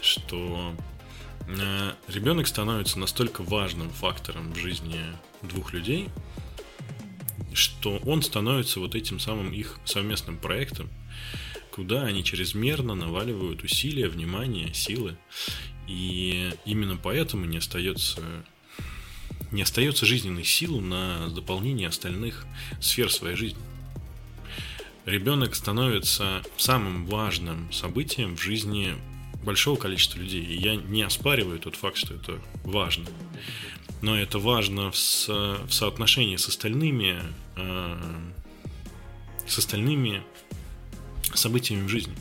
что 0.00 0.74
Э, 1.48 1.92
ребенок 2.08 2.46
становится 2.46 2.98
настолько 2.98 3.42
важным 3.42 3.90
фактором 3.90 4.52
в 4.52 4.58
жизни 4.58 5.00
двух 5.42 5.72
людей, 5.72 6.08
что 7.52 7.98
он 8.04 8.22
становится 8.22 8.80
вот 8.80 8.94
этим 8.94 9.20
самым 9.20 9.52
их 9.52 9.78
совместным 9.84 10.38
проектом, 10.38 10.90
куда 11.76 12.04
они 12.04 12.24
чрезмерно 12.24 12.94
наваливают 12.94 13.62
усилия, 13.62 14.08
внимание, 14.08 14.72
силы. 14.72 15.18
И 15.86 16.50
именно 16.64 16.96
поэтому 16.96 17.44
не 17.44 17.58
остается 17.58 18.20
не 19.52 19.62
остается 19.62 20.06
жизненной 20.06 20.44
силы 20.44 20.80
на 20.80 21.28
дополнение 21.28 21.88
остальных 21.88 22.46
сфер 22.80 23.12
своей 23.12 23.36
жизни. 23.36 23.60
Ребенок 25.04 25.54
становится 25.54 26.42
самым 26.56 27.06
важным 27.06 27.70
событием 27.70 28.36
в 28.36 28.42
жизни 28.42 28.94
большого 29.44 29.76
количества 29.76 30.18
людей. 30.18 30.44
И 30.44 30.56
я 30.56 30.74
не 30.74 31.02
оспариваю 31.02 31.60
тот 31.60 31.76
факт, 31.76 31.98
что 31.98 32.14
это 32.14 32.40
важно. 32.64 33.06
Но 34.02 34.18
это 34.18 34.38
важно 34.38 34.90
в, 34.90 34.96
со, 34.96 35.58
в 35.66 35.72
соотношении 35.72 36.36
с 36.36 36.48
остальными, 36.48 37.22
э, 37.56 37.98
с 39.46 39.58
остальными 39.58 40.24
событиями 41.36 41.86
в 41.86 41.88
жизни. 41.88 42.14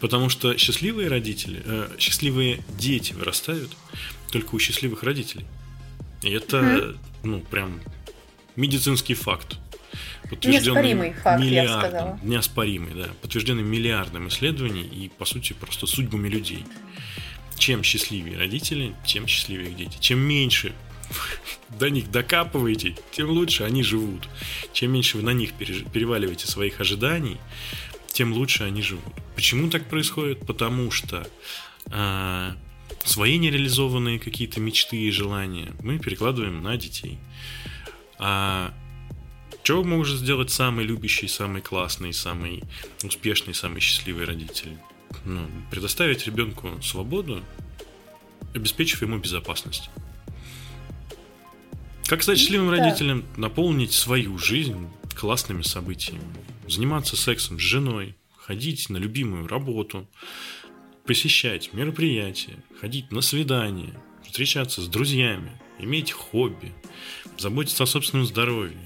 Потому 0.00 0.28
что 0.28 0.56
счастливые 0.58 1.08
родители, 1.08 1.62
э, 1.64 1.88
счастливые 1.98 2.62
дети 2.78 3.12
вырастают 3.12 3.70
только 4.30 4.54
у 4.54 4.58
счастливых 4.58 5.02
родителей. 5.02 5.46
И 6.22 6.30
это, 6.30 6.58
mm-hmm. 6.58 6.98
ну, 7.22 7.40
прям 7.40 7.80
медицинский 8.56 9.14
факт. 9.14 9.58
Неоспоримый 10.44 11.12
факт, 11.12 11.42
я 11.44 11.78
сказала. 11.78 12.20
Неоспоримый, 12.22 12.94
да. 12.94 13.08
Подтвержденный 13.22 13.62
миллиардом 13.62 14.28
исследований 14.28 14.82
и, 14.82 15.08
по 15.08 15.24
сути, 15.24 15.52
просто 15.52 15.86
судьбами 15.86 16.28
людей. 16.28 16.64
Чем 17.56 17.82
счастливее 17.82 18.36
родители, 18.36 18.94
тем 19.06 19.26
счастливее 19.26 19.70
их 19.70 19.76
дети. 19.76 19.96
Чем 20.00 20.18
меньше 20.18 20.74
до 21.78 21.88
них 21.90 22.10
докапываете, 22.10 22.96
тем 23.12 23.30
лучше 23.30 23.64
они 23.64 23.82
живут. 23.82 24.28
Чем 24.72 24.92
меньше 24.92 25.16
вы 25.18 25.22
на 25.22 25.32
них 25.32 25.52
переваливаете 25.54 26.46
своих 26.46 26.80
ожиданий, 26.80 27.38
тем 28.16 28.32
лучше 28.32 28.64
они 28.64 28.80
живут. 28.80 29.12
Почему 29.34 29.68
так 29.68 29.90
происходит? 29.90 30.46
Потому 30.46 30.90
что 30.90 31.28
а, 31.90 32.56
свои 33.04 33.36
нереализованные 33.36 34.18
какие-то 34.18 34.58
мечты 34.58 34.96
и 34.96 35.10
желания 35.10 35.74
мы 35.82 35.98
перекладываем 35.98 36.62
на 36.62 36.78
детей. 36.78 37.18
А 38.18 38.72
что 39.62 39.84
может 39.84 40.18
сделать 40.18 40.50
самый 40.50 40.86
любящий, 40.86 41.28
самый 41.28 41.60
классный, 41.60 42.14
самый 42.14 42.64
успешный, 43.04 43.52
самый 43.52 43.80
счастливый 43.80 44.24
родитель? 44.24 44.78
Ну, 45.26 45.46
предоставить 45.70 46.26
ребенку 46.26 46.70
свободу, 46.82 47.42
обеспечив 48.54 49.02
ему 49.02 49.18
безопасность. 49.18 49.90
Как 52.06 52.22
стать 52.22 52.38
счастливым 52.38 52.70
да. 52.70 52.82
родителем? 52.82 53.26
Наполнить 53.36 53.92
свою 53.92 54.38
жизнь 54.38 54.88
классными 55.14 55.60
событиями. 55.60 56.45
Заниматься 56.68 57.16
сексом 57.16 57.58
с 57.58 57.62
женой, 57.62 58.16
ходить 58.36 58.90
на 58.90 58.96
любимую 58.96 59.46
работу, 59.46 60.08
посещать 61.04 61.72
мероприятия, 61.72 62.62
ходить 62.80 63.12
на 63.12 63.20
свидания, 63.20 63.94
встречаться 64.24 64.82
с 64.82 64.88
друзьями, 64.88 65.52
иметь 65.78 66.12
хобби, 66.12 66.72
заботиться 67.38 67.84
о 67.84 67.86
собственном 67.86 68.26
здоровье, 68.26 68.78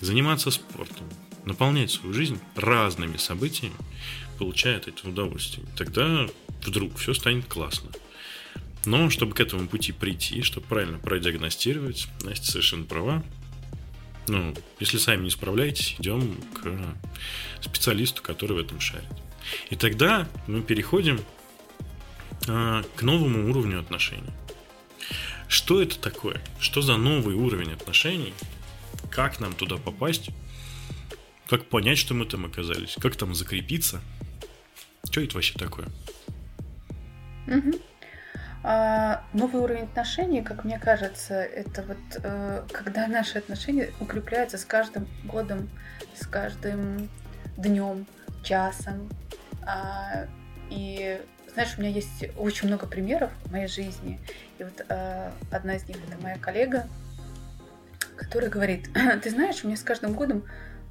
заниматься 0.00 0.50
спортом, 0.50 1.08
наполнять 1.44 1.90
свою 1.90 2.12
жизнь 2.14 2.38
разными 2.54 3.16
событиями, 3.16 3.76
получая 4.38 4.76
от 4.76 4.88
этого 4.88 5.10
удовольствие. 5.10 5.66
Тогда 5.76 6.26
вдруг 6.64 6.98
все 6.98 7.14
станет 7.14 7.46
классно. 7.46 7.90
Но 8.84 9.10
чтобы 9.10 9.34
к 9.34 9.40
этому 9.40 9.68
пути 9.68 9.92
прийти, 9.92 10.42
чтобы 10.42 10.66
правильно 10.66 10.98
продиагностировать, 10.98 12.08
Настя 12.22 12.52
совершенно 12.52 12.84
права. 12.84 13.22
Ну, 14.28 14.54
если 14.78 14.98
сами 14.98 15.24
не 15.24 15.30
справляетесь, 15.30 15.96
идем 15.98 16.36
к 16.54 17.64
специалисту, 17.64 18.22
который 18.22 18.56
в 18.56 18.60
этом 18.60 18.80
шарит. 18.80 19.08
И 19.70 19.76
тогда 19.76 20.28
мы 20.46 20.62
переходим 20.62 21.20
а, 22.48 22.82
к 22.96 23.02
новому 23.02 23.50
уровню 23.50 23.80
отношений. 23.80 24.30
Что 25.48 25.82
это 25.82 25.98
такое? 25.98 26.40
Что 26.60 26.80
за 26.80 26.96
новый 26.96 27.34
уровень 27.34 27.72
отношений? 27.72 28.34
Как 29.10 29.40
нам 29.40 29.52
туда 29.52 29.76
попасть? 29.76 30.30
Как 31.48 31.66
понять, 31.66 31.98
что 31.98 32.14
мы 32.14 32.26
там 32.26 32.46
оказались? 32.46 32.94
Как 33.00 33.16
там 33.16 33.34
закрепиться? 33.34 34.00
Что 35.04 35.20
это 35.20 35.34
вообще 35.34 35.54
такое? 35.58 35.88
Угу. 37.48 37.80
А, 38.62 39.24
новый 39.32 39.62
уровень 39.62 39.84
отношений, 39.84 40.42
как 40.42 40.64
мне 40.64 40.78
кажется, 40.78 41.34
это 41.34 41.82
вот 41.82 42.20
э, 42.22 42.62
когда 42.72 43.06
наши 43.06 43.38
отношения 43.38 43.90
укрепляются 44.00 44.58
с 44.58 44.66
каждым 44.66 45.08
годом, 45.24 45.70
с 46.14 46.26
каждым 46.26 47.08
днем, 47.56 48.06
часом. 48.42 49.08
А, 49.66 50.26
и 50.68 51.20
знаешь, 51.52 51.74
у 51.76 51.80
меня 51.80 51.90
есть 51.90 52.26
очень 52.36 52.68
много 52.68 52.86
примеров 52.86 53.30
в 53.44 53.52
моей 53.52 53.66
жизни. 53.66 54.20
И 54.58 54.64
вот 54.64 54.84
э, 54.88 55.30
одна 55.50 55.76
из 55.76 55.88
них 55.88 55.96
это 56.06 56.22
моя 56.22 56.36
коллега, 56.36 56.86
которая 58.16 58.50
говорит, 58.50 58.90
ты 59.22 59.30
знаешь, 59.30 59.64
у 59.64 59.68
меня 59.68 59.76
с 59.76 59.82
каждым 59.82 60.12
годом 60.12 60.44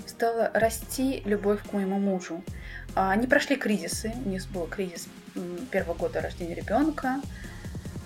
стала 0.08 0.50
расти 0.54 1.22
любовь 1.26 1.62
к 1.62 1.74
моему 1.74 2.00
мужу. 2.00 2.44
А, 2.96 3.12
они 3.12 3.28
прошли 3.28 3.56
кризисы, 3.56 4.12
у 4.26 4.30
них 4.30 4.48
был 4.50 4.66
кризис 4.66 5.08
первого 5.72 5.94
года 5.94 6.20
рождения 6.20 6.56
ребенка, 6.56 7.22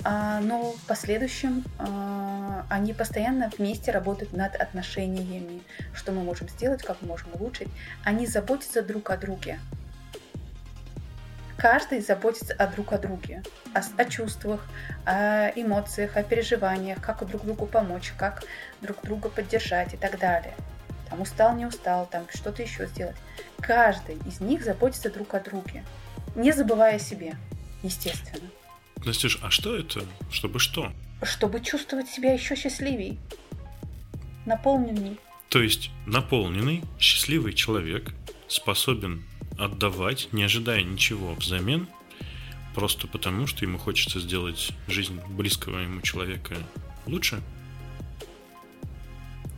но 0.06 0.74
в 0.74 0.82
последующем 0.88 1.64
а, 1.80 2.66
они 2.70 2.94
постоянно 2.94 3.50
вместе 3.58 3.92
работают 3.92 4.34
над 4.34 4.56
отношениями, 4.56 5.62
что 5.94 6.12
мы 6.12 6.24
можем 6.24 6.50
сделать, 6.50 6.84
как 6.84 7.02
мы 7.02 7.08
можем 7.10 7.30
улучшить. 7.34 7.70
Они 8.04 8.28
заботятся 8.28 8.82
друг 8.82 9.10
о 9.12 9.18
друге. 9.18 9.60
Каждый 11.56 12.02
заботится 12.02 12.54
о 12.56 12.68
друг 12.68 12.92
о 12.92 12.98
друге, 12.98 13.44
о, 13.74 13.82
о 14.02 14.06
чувствах, 14.06 14.66
о 15.06 15.48
эмоциях, 15.56 16.18
о 16.18 16.24
переживаниях, 16.24 17.00
как 17.00 17.26
друг 17.26 17.46
другу 17.46 17.66
помочь, 17.66 18.14
как 18.18 18.44
друг 18.82 19.02
друга 19.04 19.30
поддержать 19.30 19.94
и 19.94 19.98
так 19.98 20.20
далее. 20.20 20.54
Там 21.10 21.22
устал, 21.22 21.56
не 21.56 21.66
устал, 21.66 22.08
там 22.08 22.26
что-то 22.34 22.62
еще 22.62 22.88
сделать. 22.88 23.16
Каждый 23.62 24.16
из 24.28 24.42
них 24.42 24.66
заботится 24.66 25.10
друг 25.10 25.34
о 25.36 25.40
друге, 25.40 25.86
не 26.36 26.52
забывая 26.52 26.98
о 26.98 27.00
себе, 27.00 27.36
естественно. 27.84 28.50
Настюш, 29.06 29.40
а 29.42 29.50
что 29.50 29.76
это? 29.76 30.06
Чтобы 30.32 30.60
что? 30.60 30.92
Чтобы 31.22 31.60
чувствовать 31.60 32.08
себя 32.08 32.34
еще 32.34 32.56
счастливей, 32.56 33.20
наполненней. 34.46 35.18
То 35.50 35.62
есть 35.62 35.92
наполненный, 36.06 36.84
счастливый 37.00 37.54
человек 37.54 38.14
способен 38.48 39.24
отдавать, 39.58 40.30
не 40.32 40.44
ожидая 40.44 40.84
ничего 40.84 41.34
взамен, 41.34 41.88
просто 42.74 43.08
потому, 43.08 43.46
что 43.46 43.66
ему 43.66 43.78
хочется 43.78 44.20
сделать 44.20 44.72
жизнь 44.88 45.20
близкого 45.30 45.80
ему 45.80 46.02
человека 46.02 46.56
лучше? 47.06 47.42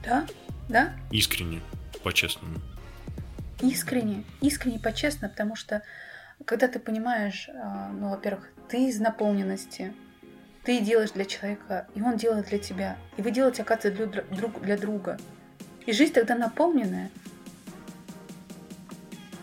Да, 0.04 0.28
да. 0.70 0.96
Искренне, 1.12 1.62
по-честному. 2.04 2.60
Искренне, 3.62 4.24
искренне, 4.42 4.80
по-честному, 4.80 5.32
потому 5.32 5.56
что 5.56 5.82
когда 6.44 6.68
ты 6.68 6.80
понимаешь, 6.80 7.50
а, 7.54 7.90
ну, 7.90 8.10
во-первых, 8.10 8.50
ты 8.68 8.90
из 8.90 9.00
наполненности, 9.00 9.94
ты 10.64 10.82
делаешь 10.82 11.12
для 11.12 11.26
человека, 11.26 11.88
и 11.96 12.02
он 12.02 12.18
делает 12.18 12.48
для 12.50 12.60
тебя. 12.60 12.98
И 13.18 13.22
вы 13.22 13.32
делаете, 13.32 13.62
оказывается, 13.62 14.06
для, 14.08 14.24
друг 14.24 14.62
для 14.62 14.78
друга. 14.78 15.18
И 15.86 15.94
жизнь 15.94 16.14
тогда 16.14 16.36
наполненная. 16.36 17.12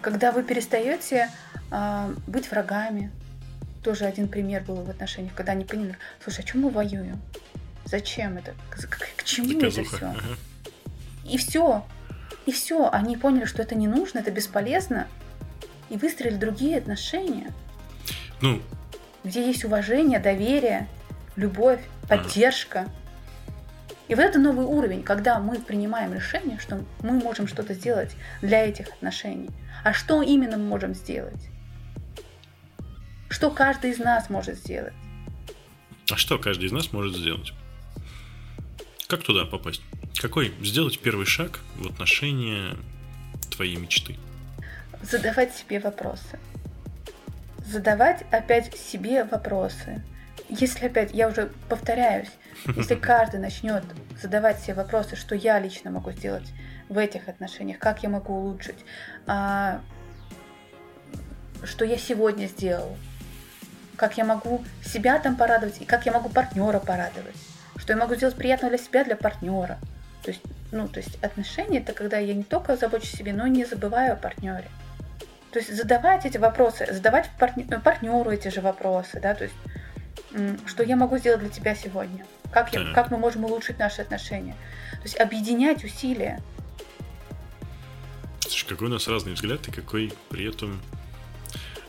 Когда 0.01 0.33
вы 0.33 0.43
перестаете 0.43 1.31
э, 1.71 2.15
быть 2.27 2.51
врагами, 2.51 3.13
тоже 3.85 4.05
один 4.05 4.29
пример 4.29 4.65
был 4.65 4.77
в 4.83 4.91
отношениях, 4.91 5.33
когда 5.35 5.53
они 5.53 5.65
поняли, 5.65 5.97
слушай, 6.23 6.41
а 6.41 6.43
чем 6.43 6.63
мы 6.63 6.71
воюем? 6.71 7.21
Зачем 7.85 8.37
это? 8.39 8.55
К, 8.71 8.89
к, 8.89 9.17
к 9.17 9.25
чему 9.25 9.49
Заказуха. 9.49 9.81
это 9.81 9.97
все? 9.97 10.07
Ага. 10.07 10.37
И 11.25 11.39
все. 11.39 11.87
И 12.47 12.53
все. 12.53 12.89
Они 12.91 13.17
поняли, 13.17 13.45
что 13.45 13.63
это 13.63 13.75
не 13.75 13.87
нужно, 13.87 14.19
это 14.19 14.31
бесполезно. 14.31 15.07
И 15.93 15.99
выстроили 15.99 16.37
другие 16.37 16.79
отношения. 16.79 17.53
Ну, 18.41 18.63
где 19.25 19.47
есть 19.47 19.63
уважение, 19.63 20.21
доверие, 20.21 20.89
любовь, 21.37 21.81
поддержка. 22.09 22.89
И 24.09 24.15
вот 24.15 24.23
это 24.23 24.39
новый 24.39 24.65
уровень, 24.65 25.03
когда 25.03 25.39
мы 25.39 25.61
принимаем 25.61 26.15
решение, 26.15 26.59
что 26.59 26.83
мы 27.03 27.13
можем 27.13 27.47
что-то 27.47 27.75
сделать 27.75 28.17
для 28.41 28.67
этих 28.67 28.89
отношений. 28.89 29.51
А 29.85 29.93
что 29.93 30.23
именно 30.23 30.57
мы 30.57 30.65
можем 30.65 30.95
сделать? 30.95 31.47
Что 33.29 33.51
каждый 33.51 33.91
из 33.91 33.99
нас 33.99 34.31
может 34.31 34.57
сделать? 34.57 34.95
А 36.11 36.17
что 36.17 36.39
каждый 36.39 36.69
из 36.69 36.73
нас 36.73 36.91
может 36.95 37.15
сделать? 37.15 37.53
Как 39.09 39.23
туда 39.23 39.45
попасть? 39.45 39.83
Какой 40.19 40.55
сделать 40.63 40.99
первый 41.01 41.27
шаг 41.27 41.61
в 41.77 41.87
отношении 41.87 42.71
твоей 43.51 43.77
мечты? 43.77 44.17
Задавать 45.03 45.55
себе 45.55 45.81
вопросы 45.81 46.39
задавать 47.73 48.23
опять 48.31 48.77
себе 48.77 49.25
вопросы. 49.25 50.03
Если 50.49 50.87
опять, 50.87 51.13
я 51.13 51.29
уже 51.29 51.51
повторяюсь, 51.69 52.31
если 52.67 52.95
каждый 53.01 53.41
начнет 53.41 53.83
задавать 54.21 54.61
себе 54.61 54.75
вопросы, 54.75 55.17
что 55.17 55.35
я 55.35 55.59
лично 55.59 55.91
могу 55.91 56.13
сделать 56.13 56.53
в 56.89 56.99
этих 56.99 57.29
отношениях, 57.29 57.79
как 57.79 58.03
я 58.03 58.09
могу 58.09 58.35
улучшить, 58.35 58.85
а, 59.27 59.81
что 61.65 61.85
я 61.85 61.97
сегодня 61.97 62.47
сделал, 62.47 62.97
как 63.97 64.19
я 64.19 64.25
могу 64.25 64.63
себя 64.85 65.19
там 65.19 65.37
порадовать 65.37 65.81
и 65.81 65.85
как 65.85 66.07
я 66.07 66.13
могу 66.13 66.29
партнера 66.29 66.79
порадовать. 66.79 67.37
Что 67.77 67.95
я 67.95 67.99
могу 67.99 68.15
сделать 68.15 68.37
приятно 68.37 68.69
для 68.69 68.79
себя, 68.79 69.05
для 69.05 69.17
партнера. 69.17 69.79
То 70.23 70.31
есть, 70.31 70.43
ну, 70.71 70.87
то 70.89 71.01
есть 71.01 71.23
отношения 71.23 71.79
это 71.79 71.93
когда 71.93 72.19
я 72.19 72.35
не 72.35 72.45
только 72.45 72.77
забочусь 72.77 73.15
о 73.15 73.17
себе, 73.17 73.33
но 73.33 73.47
и 73.47 73.51
не 73.51 73.65
забываю 73.65 74.13
о 74.13 74.17
партнере. 74.17 74.69
То 75.53 75.59
есть 75.59 75.75
задавать 75.75 76.25
эти 76.25 76.39
вопросы, 76.39 76.87
задавать 76.91 77.31
партнеру, 77.39 77.81
партнеру 77.83 78.31
эти 78.31 78.49
же 78.49 78.61
вопросы, 78.61 79.21
да, 79.21 79.35
то 79.35 79.45
есть 79.45 79.55
что 80.67 80.83
я 80.83 80.97
могу 80.97 81.19
сделать 81.19 81.41
для 81.41 81.51
тебя 81.51 81.75
сегодня, 81.75 82.27
как, 82.51 82.73
я, 82.73 82.93
как 82.93 83.11
мы 83.11 83.19
можем 83.19 83.45
улучшить 83.45 83.79
наши 83.79 84.01
отношения. 84.01 84.57
То 84.93 85.03
есть 85.03 85.21
объединять 85.21 85.85
усилия. 85.85 86.43
Слушай, 88.41 88.67
какой 88.67 88.89
у 88.89 88.91
нас 88.91 89.09
разный 89.09 89.35
взгляд 89.35 89.69
и 89.69 89.71
какой 89.71 90.13
при 90.31 90.49
этом 90.49 90.81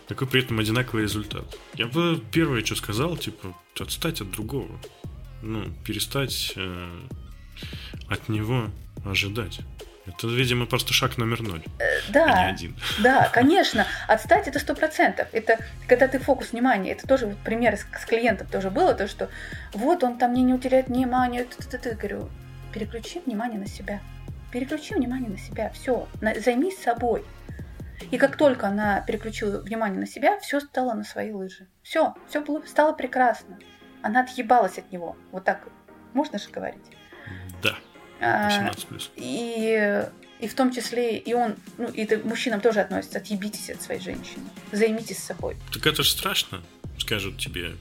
какой 0.08 0.28
при 0.28 0.44
этом 0.44 0.60
одинаковый 0.60 1.04
результат. 1.04 1.46
Я 1.76 1.88
бы 1.88 2.22
первое, 2.32 2.64
что 2.64 2.76
сказал, 2.76 3.16
типа, 3.18 3.56
отстать 3.80 4.20
от 4.22 4.30
другого. 4.32 4.78
Ну, 5.42 5.72
перестать 5.86 6.54
э, 6.56 7.02
от 8.10 8.30
него 8.30 8.70
ожидать. 9.06 9.62
Это, 10.06 10.28
видимо, 10.28 10.66
просто 10.66 10.94
шаг 10.94 11.18
номер 11.18 11.42
ноль. 11.42 11.64
Э, 11.80 12.12
да, 12.12 12.26
а 12.26 12.44
не 12.44 12.52
один. 12.52 12.76
да, 13.00 13.30
конечно. 13.30 13.88
Отстать 14.08 14.48
это 14.48 14.60
сто 14.60 14.76
процентов. 14.76 15.28
Это 15.32 15.60
когда 15.88 16.08
ты 16.08 16.20
фокус 16.20 16.52
внимания. 16.52 16.92
Это 16.92 17.08
тоже 17.08 17.28
вот 17.28 17.38
пример 17.38 17.78
с, 17.78 17.86
с 18.02 18.06
клиентом 18.06 18.48
тоже 18.48 18.70
было, 18.70 18.94
то 18.94 19.08
что 19.08 19.30
вот 19.74 20.04
он 20.04 20.18
там 20.18 20.32
мне 20.32 20.44
не 20.44 20.54
уделяет 20.54 20.88
внимания. 20.88 21.46
Ты, 21.46 21.96
говорю, 21.96 22.30
переключи 22.74 23.22
внимание 23.26 23.60
на 23.60 23.68
себя. 23.68 24.02
Переключи 24.52 24.94
внимание 24.94 25.30
на 25.30 25.38
себя. 25.38 25.70
Все, 25.70 26.08
займись 26.22 26.78
собой. 26.78 27.24
И 28.12 28.18
как 28.18 28.36
только 28.36 28.68
она 28.68 29.02
переключила 29.02 29.62
внимание 29.62 30.00
на 30.00 30.08
себя, 30.08 30.38
все 30.40 30.60
стало 30.60 30.94
на 30.94 31.06
свои 31.06 31.32
лыжи. 31.32 31.68
Все, 31.82 32.14
все 32.28 32.42
было, 32.42 32.62
стало 32.66 32.94
прекрасно. 32.94 33.58
Она 34.02 34.22
отъебалась 34.22 34.78
от 34.78 34.92
него. 34.92 35.16
Вот 35.32 35.46
так 35.46 35.68
можно 36.14 36.38
же 36.38 36.50
говорить? 36.50 36.84
Да. 38.24 38.46
18 38.46 38.88
плюс. 38.88 39.12
И, 39.16 40.06
и 40.40 40.48
в 40.48 40.54
том 40.56 40.72
числе 40.72 41.18
и 41.18 41.34
он, 41.34 41.56
ну, 41.78 41.90
и 41.90 42.04
это 42.04 42.26
мужчинам 42.26 42.62
тоже 42.62 42.80
относится, 42.82 43.20
отъебитесь 43.20 43.70
от 43.70 43.82
своей 43.82 44.02
женщины, 44.02 44.44
займитесь 44.72 45.20
собой. 45.20 45.58
Так 45.74 45.86
это 45.86 46.04
же 46.04 46.12
страшно, 46.12 46.62
скажут 46.98 47.38
тебе. 47.38 47.72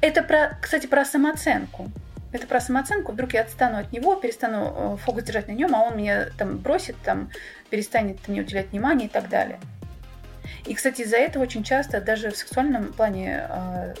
Это, 0.00 0.22
про, 0.22 0.58
кстати, 0.60 0.86
про 0.86 1.04
самооценку. 1.04 1.90
Это 2.32 2.46
про 2.46 2.60
самооценку. 2.60 3.12
Вдруг 3.12 3.34
я 3.34 3.42
отстану 3.42 3.78
от 3.78 3.92
него, 3.92 4.16
перестану 4.16 4.74
э, 4.74 5.04
фокус 5.04 5.24
держать 5.24 5.48
на 5.48 5.52
нем, 5.52 5.74
а 5.74 5.82
он 5.82 5.98
меня 5.98 6.30
там 6.38 6.58
бросит, 6.58 6.96
там 7.04 7.30
перестанет 7.68 8.26
мне 8.26 8.40
уделять 8.40 8.70
внимание 8.70 9.08
и 9.08 9.10
так 9.10 9.28
далее. 9.28 9.60
И, 10.66 10.74
кстати, 10.74 11.02
из-за 11.02 11.16
этого 11.16 11.42
очень 11.42 11.62
часто 11.62 12.00
даже 12.00 12.30
в 12.30 12.36
сексуальном 12.36 12.92
плане 12.92 13.46
э, 13.48 13.94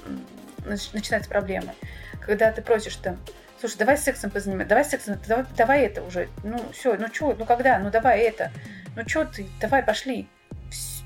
начинаются 0.64 1.28
проблемы. 1.28 1.74
Когда 2.20 2.52
ты 2.52 2.62
просишь 2.62 2.96
там, 2.96 3.18
слушай, 3.62 3.76
давай 3.78 3.96
сексом 3.96 4.30
позаниматься, 4.30 4.68
давай 4.68 4.84
сексом, 4.84 5.18
давай, 5.28 5.44
давай 5.56 5.82
это 5.82 6.02
уже, 6.02 6.28
ну 6.42 6.58
все, 6.72 6.96
ну 6.96 7.06
что, 7.12 7.32
ну 7.38 7.44
когда, 7.44 7.78
ну 7.78 7.92
давай 7.92 8.22
это, 8.22 8.50
ну 8.96 9.08
что 9.08 9.24
ты, 9.24 9.46
давай 9.60 9.84
пошли, 9.84 10.28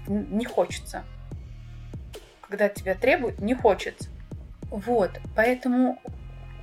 не 0.07 0.47
хочется. 0.47 1.05
Когда 2.41 2.71
тебя 2.71 2.95
требуют, 2.95 3.41
не 3.41 3.55
хочется. 3.55 4.09
Вот, 4.71 5.11
поэтому 5.35 6.01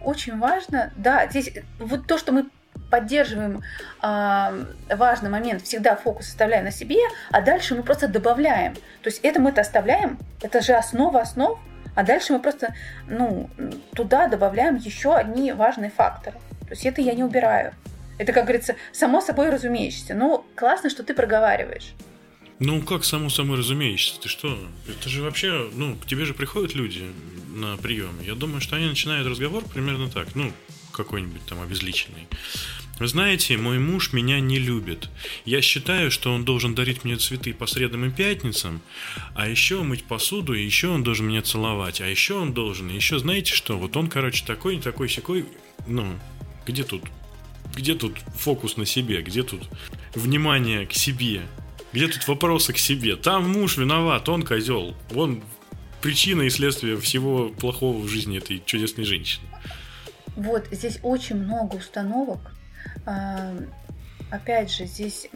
очень 0.01 0.39
важно, 0.39 0.91
да, 0.95 1.27
здесь 1.27 1.51
вот 1.77 2.07
то, 2.07 2.17
что 2.17 2.31
мы 2.31 2.49
поддерживаем 2.89 3.61
э, 4.01 4.65
важный 4.95 5.29
момент, 5.29 5.61
всегда 5.61 5.95
фокус 5.95 6.29
оставляя 6.29 6.63
на 6.63 6.71
себе, 6.71 6.97
а 7.29 7.41
дальше 7.41 7.75
мы 7.75 7.83
просто 7.83 8.07
добавляем. 8.07 8.73
То 8.73 9.09
есть 9.09 9.19
это 9.21 9.39
мы-то 9.39 9.61
оставляем, 9.61 10.17
это 10.41 10.61
же 10.61 10.73
основа 10.73 11.21
основ, 11.21 11.59
а 11.95 12.03
дальше 12.03 12.33
мы 12.33 12.39
просто 12.39 12.73
ну, 13.07 13.49
туда 13.95 14.27
добавляем 14.27 14.75
еще 14.75 15.15
одни 15.15 15.51
важные 15.51 15.91
факторы. 15.91 16.37
То 16.61 16.71
есть 16.71 16.85
это 16.85 17.01
я 17.01 17.13
не 17.13 17.23
убираю. 17.23 17.73
Это, 18.17 18.31
как 18.31 18.43
говорится, 18.43 18.75
само 18.91 19.21
собой 19.21 19.49
разумеющееся. 19.49 20.13
Ну, 20.13 20.45
классно, 20.55 20.89
что 20.89 21.03
ты 21.03 21.13
проговариваешь. 21.13 21.93
Ну, 22.59 22.81
как 22.81 23.03
само 23.03 23.29
собой 23.29 23.57
разумеющееся? 23.57 24.21
Ты 24.21 24.29
что? 24.29 24.57
Это 24.87 25.09
же 25.09 25.23
вообще, 25.23 25.69
ну, 25.73 25.95
к 25.95 26.05
тебе 26.05 26.25
же 26.25 26.33
приходят 26.33 26.75
люди 26.75 27.03
на 27.53 27.77
прием. 27.77 28.19
Я 28.21 28.35
думаю, 28.35 28.61
что 28.61 28.75
они 28.75 28.87
начинают 28.87 29.27
разговор 29.27 29.63
примерно 29.63 30.09
так. 30.09 30.35
Ну, 30.35 30.51
какой-нибудь 30.91 31.45
там 31.45 31.61
обезличенный. 31.61 32.27
Вы 32.99 33.07
знаете, 33.07 33.57
мой 33.57 33.79
муж 33.79 34.13
меня 34.13 34.39
не 34.39 34.59
любит. 34.59 35.09
Я 35.45 35.61
считаю, 35.61 36.11
что 36.11 36.31
он 36.31 36.45
должен 36.45 36.75
дарить 36.75 37.03
мне 37.03 37.15
цветы 37.17 37.53
по 37.53 37.65
средам 37.65 38.05
и 38.05 38.11
пятницам, 38.11 38.81
а 39.33 39.47
еще 39.47 39.81
мыть 39.81 40.03
посуду, 40.03 40.53
и 40.53 40.63
еще 40.63 40.89
он 40.89 41.03
должен 41.03 41.27
меня 41.27 41.41
целовать, 41.41 42.01
а 42.01 42.07
еще 42.07 42.35
он 42.35 42.53
должен, 42.53 42.89
и 42.89 42.95
еще 42.95 43.17
знаете 43.17 43.53
что, 43.53 43.77
вот 43.77 43.97
он, 43.97 44.09
короче, 44.09 44.45
такой, 44.45 44.79
такой, 44.79 45.09
секой, 45.09 45.45
ну, 45.87 46.13
где 46.67 46.83
тут, 46.83 47.01
где 47.75 47.95
тут 47.95 48.19
фокус 48.37 48.77
на 48.77 48.85
себе, 48.85 49.21
где 49.23 49.41
тут 49.41 49.63
внимание 50.13 50.85
к 50.85 50.93
себе, 50.93 51.41
где 51.93 52.07
тут 52.07 52.27
вопросы 52.27 52.73
к 52.73 52.77
себе? 52.77 53.15
Там 53.15 53.49
муж 53.49 53.77
виноват, 53.77 54.29
он 54.29 54.43
козел, 54.43 54.95
он 55.15 55.41
причина 56.01 56.43
и 56.43 56.49
следствие 56.51 56.99
всего 56.99 57.49
плохого 57.49 57.99
в 57.99 58.07
жизни 58.07 58.37
этой 58.37 58.61
чудесной 58.63 59.05
женщины. 59.05 59.47
Вот, 60.35 60.67
здесь 60.71 60.99
очень 61.03 61.37
много 61.37 61.75
установок, 61.75 62.52
Опять 64.31 64.71
же, 64.71 64.85
здесь, 64.85 65.29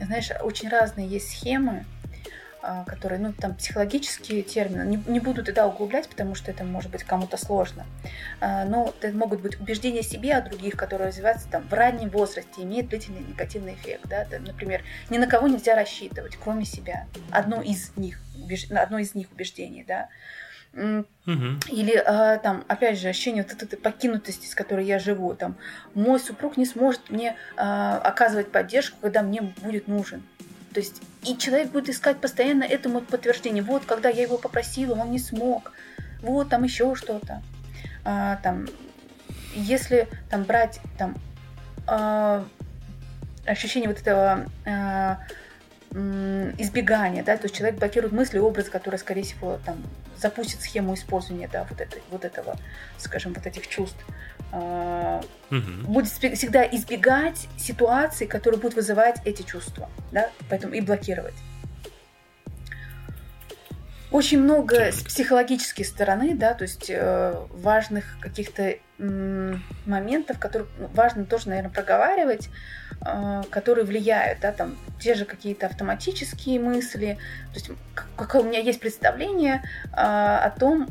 знаешь, 0.00 0.30
очень 0.42 0.68
разные 0.68 1.06
есть 1.06 1.30
схемы, 1.30 1.84
а, 2.66 2.82
которые, 2.84 3.20
ну, 3.20 3.34
там, 3.34 3.54
психологические 3.54 4.42
термины. 4.42 4.84
Не, 4.84 5.02
не 5.06 5.20
буду 5.20 5.44
туда 5.44 5.66
углублять, 5.66 6.08
потому 6.08 6.34
что 6.34 6.50
это 6.50 6.64
может 6.64 6.90
быть 6.90 7.04
кому-то 7.04 7.36
сложно. 7.36 7.84
А, 8.40 8.64
но 8.64 8.94
это 9.02 9.14
могут 9.14 9.42
быть 9.42 9.60
убеждения 9.60 10.02
себе 10.02 10.32
о 10.32 10.40
других, 10.40 10.74
которые 10.74 11.08
развиваются 11.08 11.46
там 11.50 11.68
в 11.68 11.72
раннем 11.74 12.08
возрасте, 12.08 12.62
имеют 12.62 12.88
длительный 12.88 13.20
негативный 13.20 13.74
эффект. 13.74 14.06
Да? 14.08 14.24
Там, 14.24 14.44
например, 14.44 14.82
ни 15.10 15.18
на 15.18 15.26
кого 15.26 15.46
нельзя 15.46 15.74
рассчитывать, 15.74 16.38
кроме 16.42 16.64
себя. 16.64 17.06
Одно 17.30 17.60
из 17.60 17.94
них, 17.96 18.18
одно 18.70 18.98
из 18.98 19.14
них 19.14 19.30
убеждений, 19.30 19.84
да. 19.86 20.08
Или 20.76 21.96
а, 21.96 22.38
там, 22.38 22.64
опять 22.68 22.98
же, 22.98 23.08
ощущение 23.08 23.46
вот 23.48 23.62
этой 23.62 23.76
покинутости, 23.78 24.46
с 24.46 24.54
которой 24.54 24.84
я 24.84 24.98
живу. 24.98 25.34
Там, 25.34 25.56
мой 25.94 26.18
супруг 26.20 26.56
не 26.56 26.66
сможет 26.66 27.10
мне 27.10 27.36
а, 27.56 27.98
оказывать 27.98 28.50
поддержку, 28.50 28.98
когда 29.00 29.22
мне 29.22 29.40
будет 29.40 29.88
нужен. 29.88 30.22
То 30.72 30.80
есть, 30.80 31.00
и 31.22 31.36
человек 31.38 31.70
будет 31.70 31.88
искать 31.88 32.20
постоянно 32.20 32.64
этому 32.64 33.00
подтверждение. 33.00 33.62
Вот, 33.62 33.84
когда 33.84 34.08
я 34.08 34.22
его 34.22 34.36
попросила, 34.36 34.94
он 34.94 35.12
не 35.12 35.20
смог. 35.20 35.72
Вот, 36.20 36.48
там 36.48 36.64
еще 36.64 36.94
что-то. 36.96 37.42
А, 38.04 38.36
там, 38.42 38.66
если 39.54 40.08
там 40.28 40.42
брать 40.42 40.80
там 40.98 41.14
а, 41.86 42.44
ощущение 43.46 43.88
вот 43.88 44.00
этого 44.00 44.46
а, 44.66 45.20
избегания, 45.92 47.22
да, 47.22 47.36
то 47.36 47.44
есть 47.44 47.54
человек 47.54 47.78
блокирует 47.78 48.12
мысли, 48.12 48.38
образ, 48.38 48.68
который, 48.68 48.98
скорее 48.98 49.22
всего, 49.22 49.60
там, 49.64 49.76
запустит 50.24 50.62
схему 50.62 50.94
использования, 50.94 51.50
да, 51.52 51.66
вот, 51.68 51.80
этой, 51.82 52.02
вот 52.10 52.24
этого, 52.24 52.56
скажем, 52.96 53.34
вот 53.34 53.46
этих 53.46 53.68
чувств. 53.68 54.02
Угу. 54.52 55.92
Будет 55.92 56.08
всегда 56.08 56.64
избегать 56.64 57.46
ситуаций, 57.58 58.26
которые 58.26 58.58
будут 58.58 58.74
вызывать 58.74 59.20
эти 59.26 59.42
чувства, 59.42 59.90
да, 60.12 60.30
поэтому 60.48 60.72
и 60.72 60.80
блокировать. 60.80 61.34
Очень 64.10 64.40
много 64.40 64.92
с 64.92 65.02
психологической 65.02 65.84
стороны, 65.84 66.34
да, 66.34 66.54
то 66.54 66.62
есть 66.62 66.88
э, 66.88 67.34
важных 67.50 68.16
каких-то 68.20 68.62
э, 68.98 69.54
моментов, 69.84 70.38
которые 70.38 70.68
ну, 70.78 70.88
важно 70.94 71.26
тоже, 71.26 71.48
наверное, 71.48 71.72
проговаривать, 71.72 72.48
которые 73.50 73.84
влияют, 73.84 74.40
да, 74.40 74.52
там 74.52 74.76
те 75.00 75.14
же 75.14 75.24
какие-то 75.24 75.66
автоматические 75.66 76.58
мысли. 76.58 77.18
То 77.52 77.54
есть 77.54 77.70
какое 78.16 78.42
у 78.42 78.44
меня 78.44 78.60
есть 78.60 78.80
представление 78.80 79.62
э, 79.92 79.96
о 79.96 80.50
том, 80.58 80.88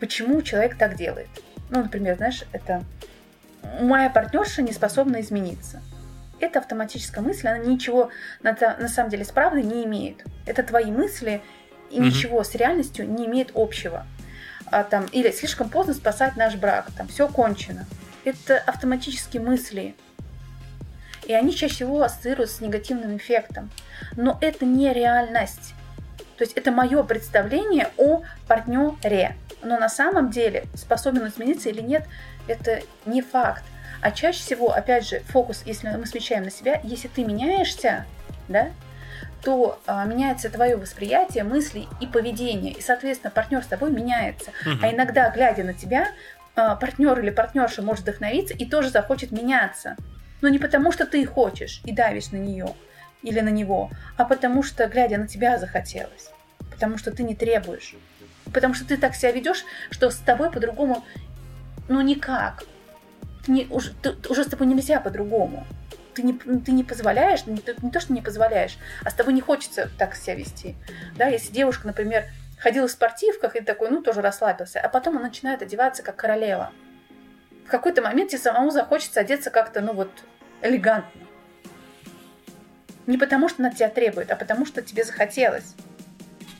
почему 0.00 0.42
человек 0.42 0.76
так 0.76 0.96
делает. 0.96 1.28
Ну, 1.70 1.82
например, 1.82 2.16
знаешь, 2.16 2.44
это 2.52 2.82
моя 3.80 4.10
партнерша 4.10 4.62
не 4.62 4.72
способна 4.72 5.20
измениться. 5.20 5.82
Это 6.40 6.58
автоматическая 6.58 7.22
мысль, 7.22 7.48
она 7.48 7.58
ничего 7.58 8.10
на, 8.42 8.52
на 8.52 8.88
самом 8.88 9.10
деле 9.10 9.24
с 9.24 9.30
правдой 9.30 9.62
не 9.62 9.84
имеет. 9.84 10.24
Это 10.46 10.62
твои 10.62 10.90
мысли, 10.90 11.42
и 11.90 11.98
угу. 11.98 12.06
ничего 12.06 12.42
с 12.42 12.54
реальностью 12.54 13.08
не 13.08 13.26
имеет 13.26 13.52
общего. 13.54 14.06
А, 14.66 14.82
там, 14.82 15.06
или 15.12 15.30
слишком 15.30 15.68
поздно 15.68 15.94
спасать 15.94 16.36
наш 16.36 16.56
брак, 16.56 16.88
там 16.96 17.06
все 17.08 17.28
кончено. 17.28 17.86
Это 18.24 18.58
автоматические 18.58 19.42
мысли. 19.42 19.94
И 21.26 21.32
они 21.32 21.54
чаще 21.54 21.74
всего 21.74 22.02
ассоциируются 22.02 22.58
с 22.58 22.60
негативным 22.60 23.16
эффектом. 23.16 23.70
Но 24.16 24.38
это 24.40 24.64
не 24.64 24.92
реальность. 24.92 25.74
То 26.36 26.44
есть 26.44 26.52
это 26.54 26.70
мое 26.70 27.02
представление 27.02 27.88
о 27.96 28.22
партнере. 28.48 29.36
Но 29.62 29.78
на 29.78 29.88
самом 29.88 30.30
деле, 30.30 30.64
способен 30.74 31.22
он 31.22 31.28
измениться 31.28 31.68
или 31.68 31.80
нет, 31.80 32.06
это 32.48 32.80
не 33.06 33.22
факт. 33.22 33.64
А 34.00 34.10
чаще 34.10 34.40
всего, 34.40 34.72
опять 34.72 35.08
же, 35.08 35.20
фокус, 35.28 35.62
если 35.64 35.88
мы 35.88 36.06
смещаем 36.06 36.44
на 36.44 36.50
себя, 36.50 36.80
если 36.82 37.08
ты 37.08 37.24
меняешься, 37.24 38.04
да, 38.48 38.70
то 39.42 39.78
а, 39.86 40.04
меняется 40.04 40.50
твое 40.50 40.76
восприятие, 40.76 41.44
мысли 41.44 41.86
и 42.00 42.06
поведение. 42.06 42.72
И, 42.72 42.82
соответственно, 42.82 43.30
партнер 43.30 43.62
с 43.62 43.66
тобой 43.66 43.90
меняется. 43.90 44.50
Угу. 44.62 44.78
А 44.82 44.90
иногда, 44.90 45.30
глядя 45.30 45.64
на 45.64 45.74
тебя, 45.74 46.08
а, 46.56 46.76
партнер 46.76 47.18
или 47.20 47.30
партнерша 47.30 47.82
может 47.82 48.02
вдохновиться 48.02 48.54
и 48.54 48.64
тоже 48.66 48.90
захочет 48.90 49.32
меняться. 49.32 49.96
Но 50.44 50.50
не 50.50 50.58
потому, 50.58 50.92
что 50.92 51.06
ты 51.06 51.24
хочешь 51.24 51.80
и 51.86 51.92
давишь 51.92 52.30
на 52.30 52.36
нее 52.36 52.74
или 53.22 53.40
на 53.40 53.48
него, 53.48 53.90
а 54.18 54.26
потому 54.26 54.62
что, 54.62 54.86
глядя 54.88 55.16
на 55.16 55.26
тебя, 55.26 55.56
захотелось. 55.56 56.28
Потому 56.70 56.98
что 56.98 57.12
ты 57.12 57.22
не 57.22 57.34
требуешь. 57.34 57.94
Потому 58.52 58.74
что 58.74 58.86
ты 58.86 58.98
так 58.98 59.14
себя 59.14 59.32
ведешь, 59.32 59.64
что 59.90 60.10
с 60.10 60.16
тобой 60.16 60.50
по-другому, 60.50 61.02
ну 61.88 62.02
никак. 62.02 62.64
Не, 63.46 63.66
уже, 63.70 63.94
ты, 63.94 64.14
уже 64.28 64.44
с 64.44 64.48
тобой 64.48 64.66
нельзя 64.66 65.00
по-другому 65.00 65.66
ты 66.12 66.22
не, 66.22 66.34
ты 66.34 66.72
не 66.72 66.84
позволяешь, 66.84 67.46
не, 67.46 67.62
не 67.80 67.90
то, 67.90 68.00
что 68.00 68.12
не 68.12 68.20
позволяешь, 68.20 68.76
а 69.02 69.08
с 69.08 69.14
тобой 69.14 69.32
не 69.32 69.40
хочется 69.40 69.90
так 69.98 70.14
себя 70.14 70.34
вести. 70.34 70.76
Да, 71.16 71.26
если 71.26 71.52
девушка, 71.52 71.86
например, 71.86 72.26
ходила 72.58 72.86
в 72.86 72.90
спортивках 72.90 73.56
и 73.56 73.62
такой, 73.62 73.88
ну, 73.88 74.02
тоже 74.02 74.20
расслабился, 74.20 74.78
а 74.78 74.90
потом 74.90 75.16
она 75.16 75.28
начинает 75.28 75.62
одеваться 75.62 76.02
как 76.02 76.16
королева. 76.16 76.70
В 77.66 77.70
какой-то 77.70 78.02
момент 78.02 78.30
тебе 78.30 78.42
самому 78.42 78.70
захочется 78.70 79.20
одеться 79.20 79.50
как-то, 79.50 79.80
ну, 79.80 79.94
вот, 79.94 80.10
элегантно. 80.64 81.20
Не 83.06 83.18
потому, 83.18 83.48
что 83.48 83.62
она 83.62 83.72
тебя 83.72 83.90
требует, 83.90 84.30
а 84.30 84.36
потому, 84.36 84.64
что 84.66 84.82
тебе 84.82 85.04
захотелось. 85.04 85.74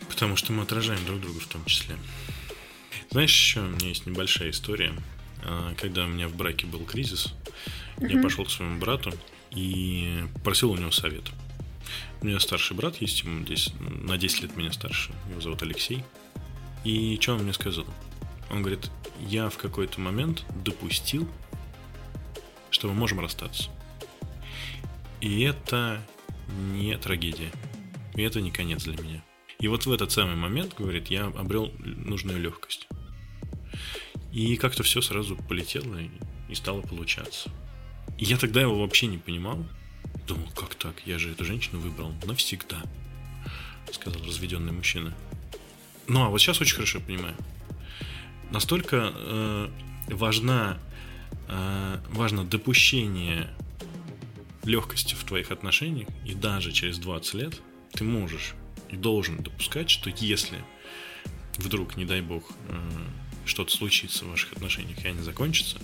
Потому 0.09 0.37
что 0.37 0.53
мы 0.53 0.63
отражаем 0.63 1.05
друг 1.07 1.21
друга 1.21 1.41
в 1.41 1.47
том 1.47 1.65
числе. 1.65 1.97
Знаешь, 3.11 3.33
еще 3.33 3.61
у 3.61 3.69
меня 3.69 3.89
есть 3.89 4.07
небольшая 4.07 4.51
история. 4.51 4.93
А, 5.43 5.75
когда 5.81 6.05
у 6.05 6.09
меня 6.09 6.29
в 6.29 6.35
браке 6.35 6.67
был 6.67 6.85
кризис, 6.85 7.33
mm-hmm. 7.97 8.13
я 8.17 8.23
пошел 8.23 8.45
к 8.45 8.51
своему 8.51 8.79
брату 8.79 9.13
и 9.51 10.25
просил 10.43 10.71
у 10.71 10.77
него 10.77 10.91
совет. 10.91 11.25
У 12.21 12.27
меня 12.27 12.41
старший 12.41 12.77
брат 12.77 12.97
есть, 12.97 13.23
ему 13.23 13.45
10, 13.45 13.81
на 13.81 14.17
10 14.19 14.43
лет 14.43 14.57
меня 14.57 14.73
старше. 14.73 15.13
Его 15.31 15.41
зовут 15.41 15.63
Алексей. 15.63 16.05
И 16.83 17.19
что 17.21 17.35
он 17.35 17.43
мне 17.43 17.53
сказал? 17.53 17.87
Он 18.51 18.61
говорит, 18.61 18.91
я 19.21 19.49
в 19.49 19.57
какой-то 19.57 20.01
момент 20.01 20.45
допустил, 20.65 21.29
что 22.71 22.89
мы 22.89 22.95
можем 22.95 23.21
расстаться. 23.21 23.71
И 25.21 25.43
это 25.43 26.01
не 26.73 26.97
трагедия. 26.99 27.53
И 28.15 28.23
это 28.23 28.41
не 28.41 28.51
конец 28.51 28.85
для 28.85 29.03
меня. 29.03 29.25
И 29.59 29.69
вот 29.69 29.87
в 29.87 29.93
этот 29.93 30.13
самый 30.13 30.37
момент, 30.37 30.75
говорит, 30.77 31.09
я 31.09 31.27
обрел 31.27 31.73
нужную 31.79 32.41
легкость. 32.41 32.87
И 34.33 34.57
как-то 34.57 34.83
все 34.83 35.01
сразу 35.01 35.37
полетело 35.37 35.97
и 36.49 36.55
стало 36.55 36.83
получаться. 36.83 37.51
И 38.19 38.25
я 38.25 38.37
тогда 38.37 38.61
его 38.61 38.81
вообще 38.81 39.07
не 39.07 39.19
понимал. 39.19 39.65
Думал, 40.27 40.49
как 40.55 40.75
так? 40.75 40.95
Я 41.07 41.19
же 41.19 41.31
эту 41.31 41.45
женщину 41.45 41.81
выбрал 41.81 42.13
навсегда, 42.25 42.83
сказал 43.93 44.23
разведенный 44.25 44.73
мужчина. 44.73 45.15
Ну, 46.07 46.23
а 46.23 46.29
вот 46.29 46.39
сейчас 46.41 46.61
очень 46.61 46.77
хорошо 46.77 47.01
понимаю. 47.01 47.35
Настолько 48.51 49.13
э, 49.15 49.69
важна, 50.09 50.79
э, 51.49 51.99
важно 52.11 52.45
допущение 52.45 53.49
легкости 54.65 55.15
в 55.15 55.25
твоих 55.25 55.51
отношениях, 55.51 56.09
и 56.25 56.35
даже 56.35 56.73
через 56.73 56.99
20 56.99 57.35
лет 57.35 57.61
ты 57.93 58.05
можешь 58.05 58.55
и 58.91 58.97
должен 58.97 59.43
допускать, 59.43 59.91
что 59.91 60.11
если 60.11 60.59
вдруг, 61.57 61.97
не 61.97 62.05
дай 62.05 62.21
бог, 62.21 62.51
э, 62.69 62.91
что-то 63.47 63.71
случится 63.71 64.25
в 64.25 64.31
ваших 64.31 64.53
отношениях 64.53 65.05
и 65.05 65.09
они 65.09 65.23
закончатся, 65.23 65.79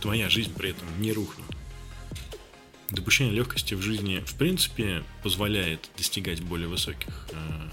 твоя 0.00 0.28
жизнь 0.28 0.54
при 0.54 0.70
этом 0.70 0.86
не 1.00 1.12
рухнет. 1.12 1.46
Допущение 2.90 3.34
легкости 3.34 3.74
в 3.74 3.82
жизни, 3.82 4.22
в 4.24 4.34
принципе, 4.34 5.02
позволяет 5.22 5.90
достигать 5.96 6.40
более 6.40 6.68
высоких 6.68 7.28
э, 7.32 7.68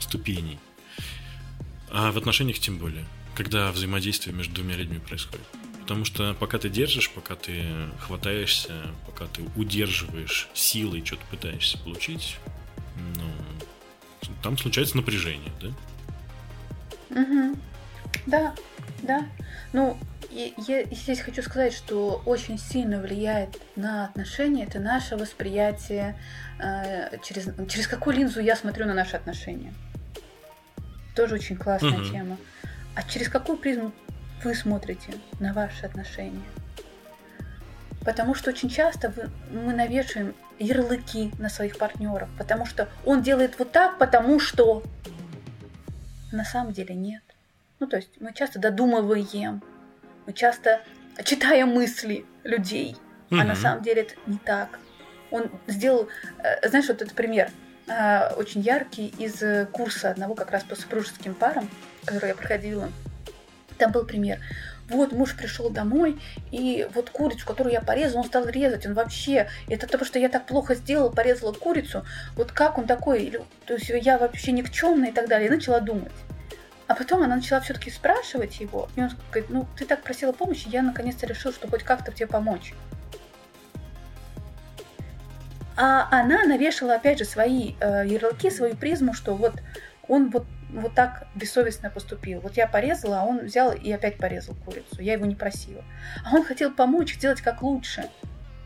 ступеней. 0.00 0.58
А 1.90 2.12
в 2.12 2.18
отношениях 2.18 2.58
тем 2.58 2.78
более, 2.78 3.06
когда 3.34 3.72
взаимодействие 3.72 4.34
между 4.34 4.54
двумя 4.54 4.76
людьми 4.76 4.98
происходит. 4.98 5.46
Потому 5.88 6.04
что 6.04 6.34
пока 6.34 6.58
ты 6.58 6.68
держишь, 6.68 7.10
пока 7.10 7.34
ты 7.34 7.64
хватаешься, 7.98 8.74
пока 9.06 9.24
ты 9.24 9.40
удерживаешь 9.56 10.50
силой, 10.52 11.02
что-то 11.02 11.24
пытаешься 11.30 11.78
получить, 11.78 12.36
ну, 13.16 13.24
там 14.42 14.58
случается 14.58 14.98
напряжение, 14.98 15.50
да? 15.62 17.22
Угу. 17.22 17.58
Да, 18.26 18.54
да. 19.02 19.26
Ну, 19.72 19.96
я 20.30 20.84
здесь 20.90 21.20
хочу 21.20 21.42
сказать, 21.42 21.72
что 21.72 22.20
очень 22.26 22.58
сильно 22.58 23.00
влияет 23.00 23.58
на 23.74 24.04
отношения, 24.04 24.64
это 24.64 24.80
наше 24.80 25.16
восприятие, 25.16 26.20
э, 26.58 27.16
через, 27.24 27.48
через 27.66 27.88
какую 27.88 28.14
линзу 28.14 28.40
я 28.40 28.56
смотрю 28.56 28.84
на 28.84 28.92
наши 28.92 29.16
отношения. 29.16 29.72
Тоже 31.16 31.36
очень 31.36 31.56
классная 31.56 32.02
угу. 32.02 32.10
тема. 32.10 32.36
А 32.94 33.02
через 33.04 33.30
какую 33.30 33.56
призму 33.56 33.90
вы 34.44 34.54
смотрите 34.54 35.12
на 35.40 35.52
ваши 35.52 35.86
отношения? 35.86 36.42
Потому 38.04 38.34
что 38.34 38.50
очень 38.50 38.68
часто 38.68 39.10
вы, 39.10 39.30
мы 39.50 39.74
навешиваем 39.74 40.34
ярлыки 40.58 41.32
на 41.38 41.48
своих 41.48 41.78
партнеров, 41.78 42.28
потому 42.38 42.66
что 42.66 42.88
он 43.04 43.22
делает 43.22 43.58
вот 43.58 43.72
так, 43.72 43.98
потому 43.98 44.40
что 44.40 44.82
на 46.32 46.44
самом 46.44 46.72
деле 46.72 46.94
нет. 46.94 47.22
Ну, 47.80 47.86
то 47.86 47.96
есть 47.96 48.10
мы 48.20 48.32
часто 48.32 48.58
додумываем, 48.58 49.62
мы 50.26 50.32
часто 50.32 50.80
читаем 51.24 51.68
мысли 51.68 52.24
людей, 52.44 52.96
mm-hmm. 53.30 53.40
а 53.40 53.44
на 53.44 53.54
самом 53.54 53.82
деле 53.82 54.02
это 54.02 54.14
не 54.26 54.38
так. 54.38 54.78
Он 55.30 55.50
сделал, 55.66 56.08
э, 56.38 56.68
знаешь, 56.68 56.88
вот 56.88 57.02
этот 57.02 57.14
пример 57.14 57.50
э, 57.86 58.32
очень 58.34 58.62
яркий 58.62 59.08
из 59.18 59.68
курса 59.72 60.10
одного 60.10 60.34
как 60.34 60.50
раз 60.50 60.64
по 60.64 60.74
супружеским 60.74 61.34
парам, 61.34 61.68
который 62.04 62.28
я 62.28 62.34
проходила. 62.34 62.88
Там 63.78 63.92
был 63.92 64.04
пример. 64.04 64.40
Вот 64.88 65.12
муж 65.12 65.36
пришел 65.36 65.68
домой, 65.68 66.18
и 66.50 66.88
вот 66.94 67.10
курицу, 67.10 67.46
которую 67.46 67.74
я 67.74 67.80
порезала, 67.80 68.20
он 68.20 68.26
стал 68.26 68.46
резать. 68.46 68.86
Он 68.86 68.94
вообще, 68.94 69.48
это 69.68 69.86
то, 69.86 70.02
что 70.04 70.18
я 70.18 70.28
так 70.28 70.46
плохо 70.46 70.74
сделала, 70.74 71.10
порезала 71.10 71.52
курицу. 71.52 72.04
Вот 72.36 72.52
как 72.52 72.78
он 72.78 72.86
такой, 72.86 73.38
то 73.66 73.74
есть 73.74 73.90
я 73.90 74.18
вообще 74.18 74.52
никчемная 74.52 75.10
и 75.10 75.12
так 75.12 75.28
далее. 75.28 75.48
И 75.48 75.50
начала 75.50 75.80
думать. 75.80 76.12
А 76.86 76.94
потом 76.94 77.22
она 77.22 77.36
начала 77.36 77.60
все-таки 77.60 77.90
спрашивать 77.90 78.60
его, 78.60 78.88
и 78.96 79.02
он 79.02 79.10
говорит, 79.30 79.50
ну, 79.50 79.66
ты 79.76 79.84
так 79.84 80.02
просила 80.02 80.32
помощи, 80.32 80.68
я 80.68 80.80
наконец-то 80.80 81.26
решил, 81.26 81.52
что 81.52 81.68
хоть 81.68 81.82
как-то 81.82 82.12
тебе 82.12 82.26
помочь. 82.26 82.72
А 85.76 86.08
она 86.10 86.44
навешала, 86.44 86.94
опять 86.94 87.18
же, 87.18 87.26
свои 87.26 87.74
э, 87.78 88.04
ярлыки, 88.06 88.50
свою 88.50 88.74
призму, 88.74 89.12
что 89.12 89.36
вот 89.36 89.52
он 90.08 90.30
вот, 90.30 90.46
вот 90.70 90.94
так 90.94 91.26
бессовестно 91.34 91.90
поступил. 91.90 92.40
Вот 92.40 92.56
я 92.56 92.66
порезала, 92.66 93.20
а 93.20 93.24
он 93.24 93.46
взял 93.46 93.72
и 93.72 93.90
опять 93.90 94.18
порезал 94.18 94.54
курицу. 94.54 95.00
Я 95.00 95.14
его 95.14 95.26
не 95.26 95.34
просила. 95.34 95.82
А 96.24 96.34
он 96.34 96.44
хотел 96.44 96.70
помочь, 96.70 97.14
сделать 97.14 97.40
как 97.40 97.62
лучше. 97.62 98.08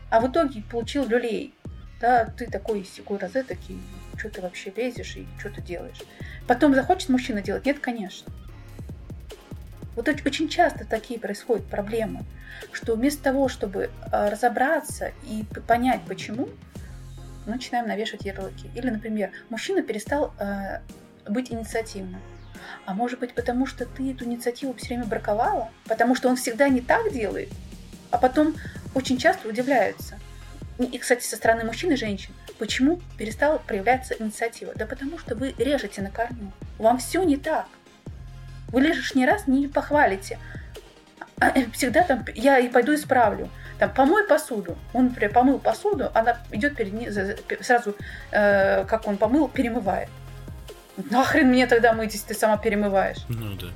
А 0.09 0.19
в 0.19 0.29
итоге 0.29 0.61
получил 0.63 1.07
люлей. 1.07 1.53
Да, 2.01 2.25
ты 2.25 2.47
такой 2.47 2.83
секой 2.83 3.17
розетки, 3.17 3.77
что 4.17 4.29
ты 4.29 4.41
вообще 4.41 4.73
лезешь 4.75 5.15
и 5.15 5.25
что 5.39 5.49
ты 5.49 5.61
делаешь. 5.61 6.01
Потом 6.47 6.75
захочет 6.75 7.09
мужчина 7.09 7.41
делать? 7.41 7.65
Нет, 7.65 7.79
конечно. 7.79 8.31
Вот 9.95 10.07
очень 10.07 10.49
часто 10.49 10.85
такие 10.85 11.19
происходят 11.19 11.65
проблемы, 11.67 12.23
что 12.71 12.95
вместо 12.95 13.23
того, 13.23 13.47
чтобы 13.47 13.91
а, 14.11 14.29
разобраться 14.29 15.11
и 15.23 15.45
понять, 15.67 16.01
почему, 16.07 16.49
мы 17.45 17.53
начинаем 17.53 17.87
навешивать 17.87 18.25
ярлыки. 18.25 18.69
Или, 18.75 18.89
например, 18.89 19.31
мужчина 19.49 19.81
перестал 19.81 20.33
э, 20.39 20.79
быть 21.27 21.51
инициативным. 21.51 22.21
А 22.85 22.93
может 22.93 23.19
быть, 23.19 23.33
потому 23.33 23.65
что 23.65 23.85
ты 23.85 24.11
эту 24.11 24.25
инициативу 24.25 24.73
все 24.73 24.89
время 24.89 25.05
браковала? 25.05 25.69
Потому 25.85 26.15
что 26.15 26.29
он 26.29 26.35
всегда 26.35 26.69
не 26.69 26.81
так 26.81 27.11
делает? 27.11 27.49
А 28.11 28.17
потом 28.17 28.55
очень 28.93 29.17
часто 29.17 29.47
удивляются. 29.47 30.19
И, 30.79 30.97
кстати, 30.97 31.23
со 31.23 31.35
стороны 31.35 31.63
мужчин 31.63 31.91
и 31.91 31.95
женщин. 31.95 32.33
Почему 32.57 32.99
перестала 33.17 33.57
проявляться 33.57 34.15
инициатива? 34.17 34.73
Да 34.75 34.85
потому 34.85 35.17
что 35.17 35.35
вы 35.35 35.53
режете 35.57 36.01
на 36.01 36.09
корню. 36.09 36.51
Вам 36.77 36.97
все 36.97 37.23
не 37.23 37.37
так. 37.37 37.67
Вы 38.69 38.81
лишний 38.81 39.25
раз 39.25 39.47
не 39.47 39.67
похвалите. 39.67 40.39
Всегда 41.73 42.03
там, 42.03 42.25
я 42.35 42.59
и 42.59 42.69
пойду 42.69 42.95
исправлю. 42.95 43.49
Там, 43.79 43.93
помой 43.93 44.27
посуду. 44.27 44.77
Он, 44.93 45.05
например, 45.05 45.31
помыл 45.31 45.59
посуду, 45.59 46.09
она 46.13 46.37
идет 46.51 46.75
перед 46.75 46.93
ним, 46.93 47.11
сразу, 47.61 47.95
э, 48.31 48.85
как 48.85 49.07
он 49.07 49.17
помыл, 49.17 49.47
перемывает. 49.47 50.09
Нахрен 50.97 51.47
мне 51.49 51.67
тогда 51.67 51.93
мыть, 51.93 52.13
если 52.13 52.27
ты 52.27 52.33
сама 52.33 52.57
перемываешь? 52.57 53.25
Ну 53.29 53.55
да. 53.55 53.67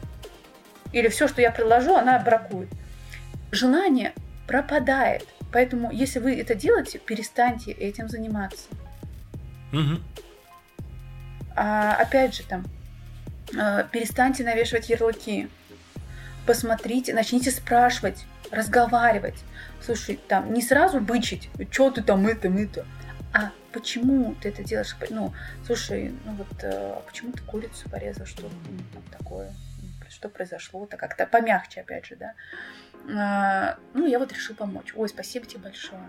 Или 0.92 1.08
все, 1.10 1.28
что 1.28 1.42
я 1.42 1.52
предложу, 1.52 1.96
она 1.96 2.18
бракует. 2.20 2.70
Желание 3.52 4.14
пропадает. 4.46 5.28
Поэтому, 5.52 5.92
если 5.92 6.20
вы 6.20 6.40
это 6.40 6.56
делаете, 6.56 7.00
перестаньте 7.00 7.72
этим 7.72 8.10
заниматься. 8.10 8.68
Угу. 9.74 10.00
А, 11.56 11.96
опять 11.96 12.36
же, 12.36 12.44
там, 12.44 12.66
э, 13.58 13.86
перестаньте 13.92 14.44
навешивать 14.44 14.90
ярлыки. 14.90 15.50
Посмотрите, 16.46 17.14
начните 17.14 17.52
спрашивать, 17.52 18.26
разговаривать. 18.52 19.44
Слушай, 19.82 20.20
там, 20.28 20.54
не 20.54 20.62
сразу 20.62 21.00
бычить, 21.00 21.50
что 21.72 21.92
ты 21.92 22.02
там 22.02 22.28
это, 22.28 22.48
это, 22.48 22.86
а 23.34 23.52
почему 23.78 24.34
ты 24.42 24.50
это 24.50 24.64
делаешь? 24.64 24.96
Ну, 25.12 25.34
слушай, 25.66 26.12
ну 26.26 26.34
вот 26.34 26.48
а 26.64 27.04
почему 27.06 27.32
ты 27.32 27.44
курицу 27.44 27.88
порезал, 27.90 28.26
что 28.26 28.44
ну, 28.44 28.50
там 28.94 29.04
такое? 29.16 29.54
Что 30.10 30.30
произошло-то? 30.30 30.98
Как-то 30.98 31.28
помягче, 31.28 31.82
опять 31.82 32.08
же, 32.08 32.16
да? 32.16 32.34
А, 33.16 33.78
ну, 33.94 34.08
я 34.08 34.18
вот 34.18 34.34
решил 34.34 34.56
помочь. 34.56 34.94
Ой, 34.96 35.08
спасибо 35.10 35.46
тебе 35.46 35.62
большое. 35.62 36.02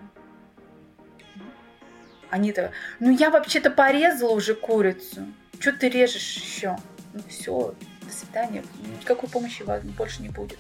Они-то, 2.31 2.73
ну 3.01 3.11
я 3.11 3.31
вообще-то 3.31 3.71
порезала 3.71 4.33
уже 4.33 4.55
курицу. 4.55 5.27
Что 5.61 5.73
ты 5.73 5.91
режешь 5.91 6.37
еще? 6.37 6.79
Ну 7.13 7.21
все, 7.29 7.75
до 8.03 8.11
свидания. 8.11 8.65
Никакой 9.01 9.29
помощи 9.29 9.63
вам 9.63 9.81
больше 9.89 10.23
не 10.23 10.31
будет. 10.31 10.59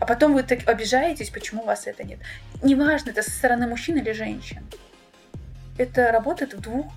А 0.00 0.06
потом 0.06 0.32
вы 0.32 0.42
так 0.42 0.66
обижаетесь, 0.66 1.28
почему 1.28 1.62
у 1.62 1.66
вас 1.66 1.86
это 1.86 2.04
нет. 2.04 2.20
Неважно, 2.62 3.10
это 3.10 3.22
со 3.22 3.30
стороны 3.30 3.66
мужчин 3.66 3.98
или 3.98 4.12
женщин. 4.12 4.64
Это 5.78 6.12
работает 6.12 6.54
в 6.54 6.60
двух 6.60 6.92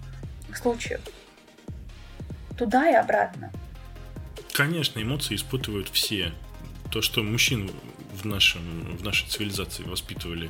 случаях. 0.55 1.01
Туда 2.57 2.89
и 2.89 2.93
обратно. 2.93 3.51
Конечно, 4.53 5.01
эмоции 5.01 5.35
испытывают 5.35 5.89
все. 5.89 6.33
То, 6.91 7.01
что 7.01 7.23
мужчин 7.23 7.71
в, 8.13 8.25
нашем, 8.25 8.97
в 8.97 9.03
нашей 9.03 9.27
цивилизации 9.27 9.83
воспитывали 9.83 10.49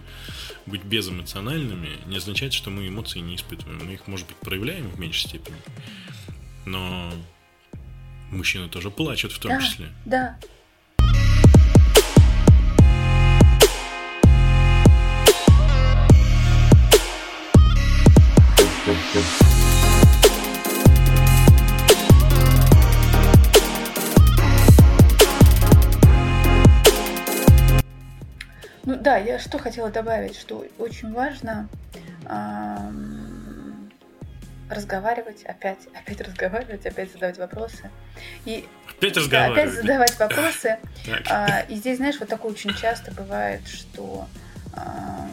быть 0.66 0.84
безэмоциональными, 0.84 1.90
не 2.08 2.18
означает, 2.18 2.54
что 2.54 2.70
мы 2.70 2.88
эмоции 2.88 3.20
не 3.20 3.36
испытываем. 3.36 3.86
Мы 3.86 3.94
их, 3.94 4.08
может 4.08 4.28
быть, 4.28 4.38
проявляем 4.38 4.90
в 4.90 5.00
меньшей 5.00 5.30
степени. 5.30 5.58
Но 6.66 7.14
мужчины 8.32 8.70
тоже 8.70 8.90
плачут 8.90 9.34
в 9.34 9.40
том 9.40 9.52
да, 9.52 9.62
числе. 9.62 9.90
Да, 10.06 10.40
Ну 28.84 28.96
да, 28.98 29.18
я 29.18 29.40
что 29.40 29.58
хотела 29.60 29.90
добавить, 29.90 30.36
что 30.36 30.66
очень 30.78 31.14
важно 31.14 31.70
эм, 32.28 33.92
разговаривать, 34.70 35.44
опять, 35.44 35.88
опять 35.94 36.22
разговаривать, 36.28 36.86
опять 36.86 37.12
задавать 37.14 37.38
вопросы. 37.38 37.90
И 38.46 38.68
опять 38.90 39.16
разговаривать. 39.16 39.56
Да, 39.56 39.62
опять 39.62 39.74
задавать 39.74 40.20
вопросы. 40.20 40.78
А, 41.30 41.62
и 41.62 41.76
здесь, 41.76 41.98
знаешь, 41.98 42.20
вот 42.20 42.30
такое 42.30 42.52
очень 42.52 42.76
часто 42.76 43.12
бывает, 43.12 43.68
что 43.68 44.28
а, 44.76 45.28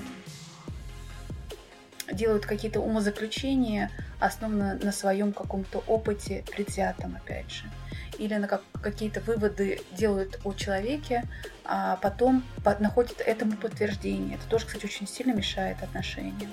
делают 2.13 2.47
какие-то 2.47 2.81
умозаключения, 2.81 3.91
основанные 4.21 4.75
на 4.75 4.93
своем 4.93 5.33
каком-то 5.33 5.83
опыте 5.87 6.45
предвзятом, 6.51 7.17
опять 7.17 7.51
же. 7.51 7.65
Или 8.19 8.35
на 8.35 8.49
как, 8.49 8.63
какие-то 8.83 9.21
выводы 9.21 9.81
делают 9.93 10.41
о 10.45 10.53
человеке, 10.53 11.25
а 11.65 11.97
потом 11.97 12.43
под, 12.65 12.81
находят 12.81 13.21
этому 13.25 13.57
подтверждение. 13.57 14.37
Это 14.37 14.47
тоже, 14.49 14.67
кстати, 14.67 14.85
очень 14.85 15.07
сильно 15.07 15.33
мешает 15.33 15.83
отношениям. 15.83 16.53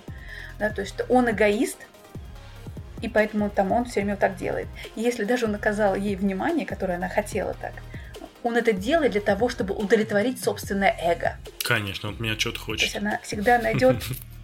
Да, 0.59 0.69
то 0.69 0.81
есть 0.81 0.95
он 1.09 1.29
эгоист, 1.29 1.79
и 3.01 3.09
поэтому 3.09 3.49
там 3.49 3.71
он 3.71 3.85
все 3.85 3.95
время 3.95 4.13
вот 4.13 4.19
так 4.19 4.35
делает. 4.35 4.67
И 4.95 5.01
если 5.01 5.23
даже 5.23 5.45
он 5.45 5.55
оказал 5.55 5.95
ей 5.95 6.15
внимание, 6.15 6.65
которое 6.65 6.95
она 6.95 7.09
хотела 7.09 7.53
так, 7.55 7.73
он 8.43 8.55
это 8.55 8.73
делает 8.73 9.13
для 9.13 9.21
того, 9.21 9.49
чтобы 9.49 9.73
удовлетворить 9.73 10.43
собственное 10.43 10.95
эго. 11.01 11.37
Конечно, 11.63 12.09
он 12.09 12.17
меня 12.19 12.37
что-то 12.37 12.59
хочет. 12.59 12.79
То 12.79 12.85
есть 12.85 12.95
она 12.97 13.19
всегда 13.23 13.57
найдет 13.57 14.03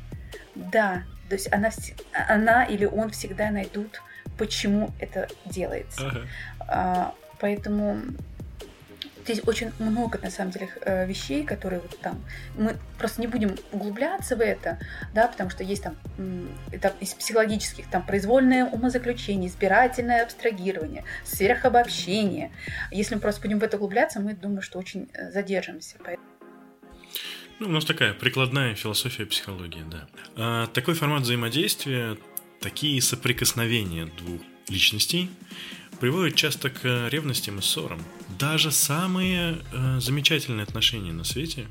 Да, 0.56 1.04
то 1.30 1.36
есть 1.36 1.52
она, 1.52 1.70
она 2.28 2.66
или 2.66 2.86
он 2.86 3.10
всегда 3.12 3.52
найдут, 3.52 4.02
почему 4.38 4.92
это 5.00 5.28
делается. 5.46 6.08
Ага. 6.08 6.28
А, 6.68 7.16
поэтому 7.40 8.02
здесь 9.24 9.42
очень 9.48 9.72
много, 9.80 10.20
на 10.22 10.30
самом 10.30 10.52
деле, 10.52 10.70
э, 10.82 11.06
вещей, 11.06 11.44
которые 11.44 11.80
вот 11.80 11.98
там... 12.00 12.24
Мы 12.56 12.76
просто 12.98 13.22
не 13.22 13.28
будем 13.28 13.56
углубляться 13.72 14.36
в 14.36 14.42
это, 14.42 14.78
да, 15.14 15.28
потому 15.28 15.50
что 15.50 15.64
есть 15.64 15.84
там 15.84 15.96
это 16.72 16.94
из 17.00 17.14
психологических 17.14 17.90
там 17.90 18.06
произвольное 18.06 18.66
умозаключение, 18.66 19.50
избирательное 19.50 20.24
абстрагирование, 20.24 21.04
сверхобобщение. 21.24 22.52
Если 22.92 23.16
мы 23.16 23.22
просто 23.22 23.42
будем 23.42 23.60
в 23.60 23.64
это 23.64 23.78
углубляться, 23.78 24.20
мы 24.20 24.34
думаю, 24.34 24.62
что 24.62 24.80
очень 24.80 25.10
э, 25.14 25.32
задержимся. 25.32 25.98
Поэтому 26.04 26.31
ну, 27.62 27.68
у 27.68 27.72
нас 27.72 27.86
такая 27.86 28.14
прикладная 28.16 28.74
философия 28.74 29.26
психологии, 29.28 29.84
да. 29.90 30.08
А, 30.36 30.68
такой 30.68 30.96
формат 30.96 31.22
взаимодействия, 31.22 32.18
такие 32.60 33.00
соприкосновения 33.04 34.12
двух 34.18 34.42
личностей 34.68 35.30
приводят 36.00 36.36
часто 36.36 36.72
к 36.72 37.08
ревностям 37.10 37.60
и 37.60 37.62
ссорам. 37.62 38.02
Даже 38.40 38.72
самые 38.72 39.60
э, 39.72 40.00
замечательные 40.00 40.64
отношения 40.64 41.14
на 41.14 41.24
свете, 41.24 41.68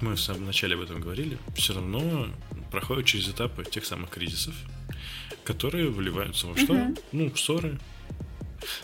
мы 0.00 0.16
в 0.16 0.20
самом 0.20 0.46
начале 0.46 0.74
об 0.74 0.80
этом 0.80 1.00
говорили, 1.00 1.38
все 1.54 1.74
равно 1.74 2.26
проходят 2.72 3.06
через 3.06 3.28
этапы 3.28 3.64
тех 3.64 3.84
самых 3.84 4.10
кризисов, 4.10 4.54
которые 5.44 5.88
выливаются 5.88 6.48
во 6.48 6.56
что? 6.56 6.74
Mm-hmm. 6.74 7.04
Ну, 7.12 7.30
в 7.30 7.38
ссоры. 7.38 7.78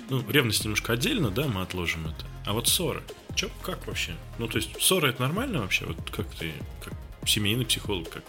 Ну, 0.08 0.24
ревность 0.30 0.62
немножко 0.62 0.92
отдельно, 0.92 1.30
да, 1.30 1.48
мы 1.48 1.62
отложим 1.62 2.06
это. 2.06 2.26
А 2.46 2.52
вот 2.52 2.68
ссоры– 2.68 3.02
Че, 3.34 3.50
как 3.62 3.86
вообще? 3.86 4.12
Ну, 4.38 4.48
то 4.48 4.58
есть, 4.58 4.80
ссора 4.80 5.08
это 5.08 5.22
нормально 5.22 5.60
вообще? 5.60 5.86
Вот 5.86 5.96
как 6.10 6.26
ты, 6.26 6.52
как 6.82 6.94
семейный 7.26 7.66
психолог, 7.66 8.08
как 8.08 8.22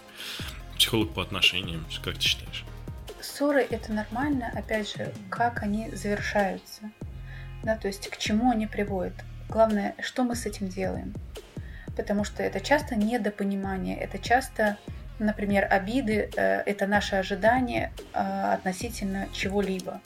психолог 0.76 1.12
по 1.14 1.22
отношениям, 1.22 1.84
как 2.02 2.14
ты 2.14 2.22
считаешь? 2.22 2.64
Ссоры 3.20 3.60
это 3.62 3.92
нормально, 3.92 4.52
опять 4.54 4.94
же, 4.96 5.12
как 5.30 5.62
они 5.62 5.90
завершаются. 5.90 6.90
Да, 7.62 7.76
то 7.76 7.88
есть 7.88 8.08
к 8.08 8.16
чему 8.18 8.50
они 8.50 8.66
приводят. 8.66 9.14
Главное, 9.48 9.94
что 10.00 10.24
мы 10.24 10.34
с 10.34 10.46
этим 10.46 10.68
делаем. 10.68 11.14
Потому 11.96 12.24
что 12.24 12.42
это 12.42 12.60
часто 12.60 12.94
недопонимание, 12.94 13.96
это 13.96 14.18
часто, 14.18 14.76
например, 15.18 15.66
обиды, 15.70 16.30
э, 16.36 16.62
это 16.66 16.86
наше 16.86 17.16
ожидание 17.16 17.92
э, 18.12 18.52
относительно 18.52 19.28
чего-либо. 19.32 20.00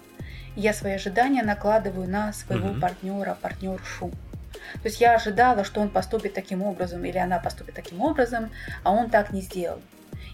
Я 0.56 0.72
свои 0.72 0.92
ожидания 0.92 1.42
накладываю 1.42 2.08
на 2.08 2.32
своего 2.32 2.70
угу. 2.70 2.80
партнера, 2.80 3.36
партнершу. 3.40 4.10
То 4.74 4.88
есть 4.88 5.00
я 5.00 5.14
ожидала, 5.14 5.64
что 5.64 5.80
он 5.80 5.90
поступит 5.90 6.34
таким 6.34 6.62
образом 6.62 7.04
или 7.04 7.18
она 7.18 7.38
поступит 7.38 7.74
таким 7.74 8.00
образом, 8.00 8.50
а 8.82 8.92
он 8.92 9.10
так 9.10 9.32
не 9.32 9.42
сделал. 9.42 9.80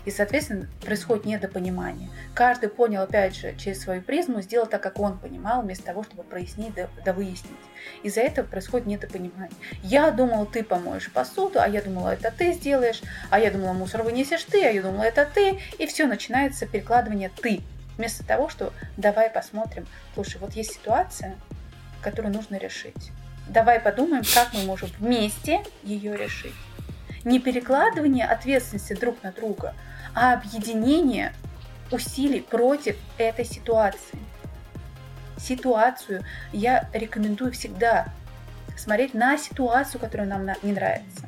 И, 0.04 0.10
соответственно, 0.12 0.68
происходит 0.82 1.24
недопонимание. 1.24 2.08
Каждый 2.32 2.68
понял, 2.68 3.02
опять 3.02 3.34
же, 3.34 3.56
через 3.56 3.82
свою 3.82 4.02
призму, 4.02 4.40
сделал 4.40 4.66
так, 4.66 4.80
как 4.80 5.00
он 5.00 5.18
понимал, 5.18 5.62
вместо 5.62 5.84
того, 5.84 6.04
чтобы 6.04 6.22
прояснить 6.22 6.74
да, 6.74 6.88
да 7.04 7.12
выяснить. 7.12 7.50
Из-за 8.04 8.20
этого 8.20 8.46
происходит 8.46 8.86
недопонимание. 8.86 9.56
Я 9.82 10.12
думала, 10.12 10.46
ты 10.46 10.62
помоешь 10.62 11.10
посуду, 11.10 11.60
а 11.60 11.68
я 11.68 11.82
думала, 11.82 12.10
это 12.10 12.30
ты 12.30 12.52
сделаешь, 12.52 13.02
а 13.30 13.40
я 13.40 13.50
думала, 13.50 13.72
мусор 13.72 14.04
вынесешь 14.04 14.44
ты, 14.44 14.64
а 14.64 14.70
я 14.70 14.80
думала, 14.80 15.02
это 15.02 15.26
ты. 15.26 15.58
И 15.78 15.86
все, 15.86 16.06
начинается 16.06 16.66
перекладывание 16.66 17.30
«ты». 17.42 17.62
Вместо 17.96 18.24
того, 18.24 18.48
что 18.48 18.72
давай 18.96 19.30
посмотрим, 19.30 19.86
слушай, 20.14 20.38
вот 20.38 20.52
есть 20.52 20.74
ситуация, 20.74 21.34
которую 22.02 22.32
нужно 22.32 22.56
решить. 22.56 23.10
Давай 23.48 23.80
подумаем, 23.80 24.24
как 24.34 24.52
мы 24.52 24.62
можем 24.64 24.90
вместе 24.98 25.62
ее 25.82 26.16
решить. 26.16 26.54
Не 27.24 27.38
перекладывание 27.38 28.26
ответственности 28.26 28.92
друг 28.94 29.22
на 29.22 29.32
друга, 29.32 29.74
а 30.14 30.32
объединение 30.32 31.32
усилий 31.90 32.40
против 32.40 32.96
этой 33.18 33.44
ситуации. 33.44 34.18
Ситуацию 35.38 36.24
я 36.52 36.88
рекомендую 36.92 37.52
всегда 37.52 38.08
смотреть 38.76 39.14
на 39.14 39.38
ситуацию, 39.38 40.00
которая 40.00 40.26
нам 40.26 40.46
не 40.62 40.72
нравится. 40.72 41.22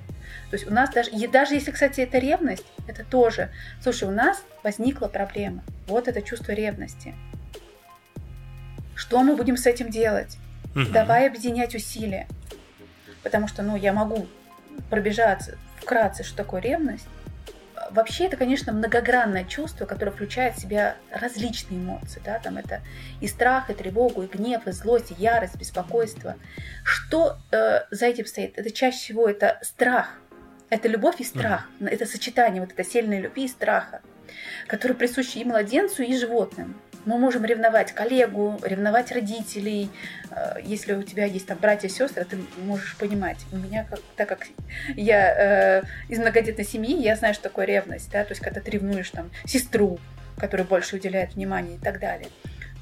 То 0.51 0.57
есть 0.57 0.67
у 0.67 0.73
нас 0.73 0.91
даже, 0.91 1.11
даже 1.29 1.55
если, 1.55 1.71
кстати, 1.71 2.01
это 2.01 2.19
ревность, 2.19 2.65
это 2.87 3.05
тоже, 3.05 3.51
слушай, 3.83 4.09
у 4.09 4.11
нас 4.11 4.43
возникла 4.63 5.07
проблема. 5.09 5.63
Вот 5.87 6.09
это 6.09 6.23
чувство 6.23 6.53
ревности. 6.53 7.15
Что 8.95 9.23
мы 9.23 9.37
будем 9.37 9.57
с 9.57 9.67
этим 9.67 9.91
делать? 9.91 10.39
Угу. 10.83 10.93
Давай 10.93 11.27
объединять 11.27 11.75
усилия. 11.75 12.27
Потому 13.23 13.49
что, 13.49 13.63
ну, 13.63 13.77
я 13.77 13.93
могу 13.93 14.27
пробежаться 14.91 15.59
вкратце, 15.77 16.23
что 16.23 16.37
такое 16.37 16.61
ревность. 16.61 17.07
Вообще 17.91 18.27
это, 18.27 18.37
конечно, 18.37 18.73
многогранное 18.73 19.45
чувство, 19.45 19.87
которое 19.87 20.11
включает 20.11 20.57
в 20.57 20.61
себя 20.61 20.97
различные 21.11 21.81
эмоции. 21.81 22.21
Да? 22.25 22.39
Там 22.39 22.59
это 22.59 22.83
и 23.21 23.27
страх, 23.27 23.71
и 23.71 23.75
тревогу, 23.75 24.23
и 24.23 24.27
гнев, 24.27 24.67
и 24.67 24.73
злость, 24.73 25.11
и 25.11 25.15
ярость, 25.15 25.57
беспокойство. 25.57 26.37
Что 26.85 27.39
э, 27.51 27.85
за 27.91 28.07
этим 28.07 28.27
стоит? 28.27 28.59
Это 28.59 28.71
чаще 28.71 28.99
всего 28.99 29.29
это 29.29 29.59
страх. 29.63 30.19
Это 30.71 30.87
любовь 30.89 31.21
и 31.21 31.25
страх. 31.25 31.67
Это 31.81 32.05
сочетание 32.05 32.61
вот 32.61 32.73
этой 32.73 32.85
сильной 32.85 33.21
любви 33.21 33.47
и 33.47 33.49
страха, 33.49 34.03
которое 34.67 34.95
присуще 34.95 35.41
и 35.41 35.45
младенцу, 35.45 36.03
и 36.03 36.15
животным. 36.15 36.79
Мы 37.09 37.17
можем 37.17 37.45
ревновать 37.47 37.93
коллегу, 37.93 38.59
ревновать 38.63 39.11
родителей. 39.13 39.91
Э, 40.31 40.57
если 40.63 40.93
у 40.93 41.03
тебя 41.03 41.25
есть 41.25 41.47
там 41.47 41.57
братья 41.57 41.89
сестры, 41.89 42.25
ты 42.25 42.39
можешь 42.59 42.97
понимать. 42.97 43.39
У 43.51 43.57
меня, 43.57 43.87
как, 43.89 44.01
так 44.15 44.29
как 44.29 44.47
я 44.95 45.81
э, 45.81 45.83
из 46.09 46.19
многодетной 46.19 46.67
семьи, 46.67 47.01
я 47.01 47.17
знаю, 47.17 47.33
что 47.33 47.45
такое 47.45 47.65
ревность, 47.65 48.11
да, 48.13 48.25
то 48.25 48.33
есть 48.33 48.43
когда 48.43 48.61
ты 48.61 48.71
ревнуешь 48.71 49.09
там 49.09 49.31
сестру, 49.47 49.99
которая 50.37 50.67
больше 50.67 50.97
уделяет 50.97 51.35
внимания 51.35 51.77
и 51.77 51.79
так 51.79 51.99
далее. 51.99 52.29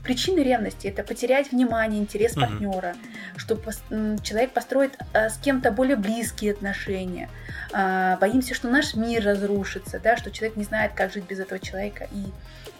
Причины 0.02 0.40
ревности 0.40 0.88
это 0.88 1.02
потерять 1.04 1.52
внимание, 1.52 2.00
интерес 2.00 2.32
угу. 2.32 2.40
партнера, 2.42 2.94
что 3.36 3.60
человек 4.22 4.52
построит 4.52 4.96
а, 5.12 5.30
с 5.30 5.38
кем-то 5.38 5.70
более 5.70 5.96
близкие 5.96 6.52
отношения. 6.52 7.28
А, 7.72 8.16
боимся, 8.18 8.54
что 8.54 8.68
наш 8.68 8.94
мир 8.94 9.24
разрушится, 9.24 9.98
да, 9.98 10.16
что 10.16 10.30
человек 10.30 10.56
не 10.56 10.64
знает, 10.64 10.92
как 10.94 11.12
жить 11.12 11.24
без 11.24 11.40
этого 11.40 11.58
человека 11.58 12.08
и 12.12 12.24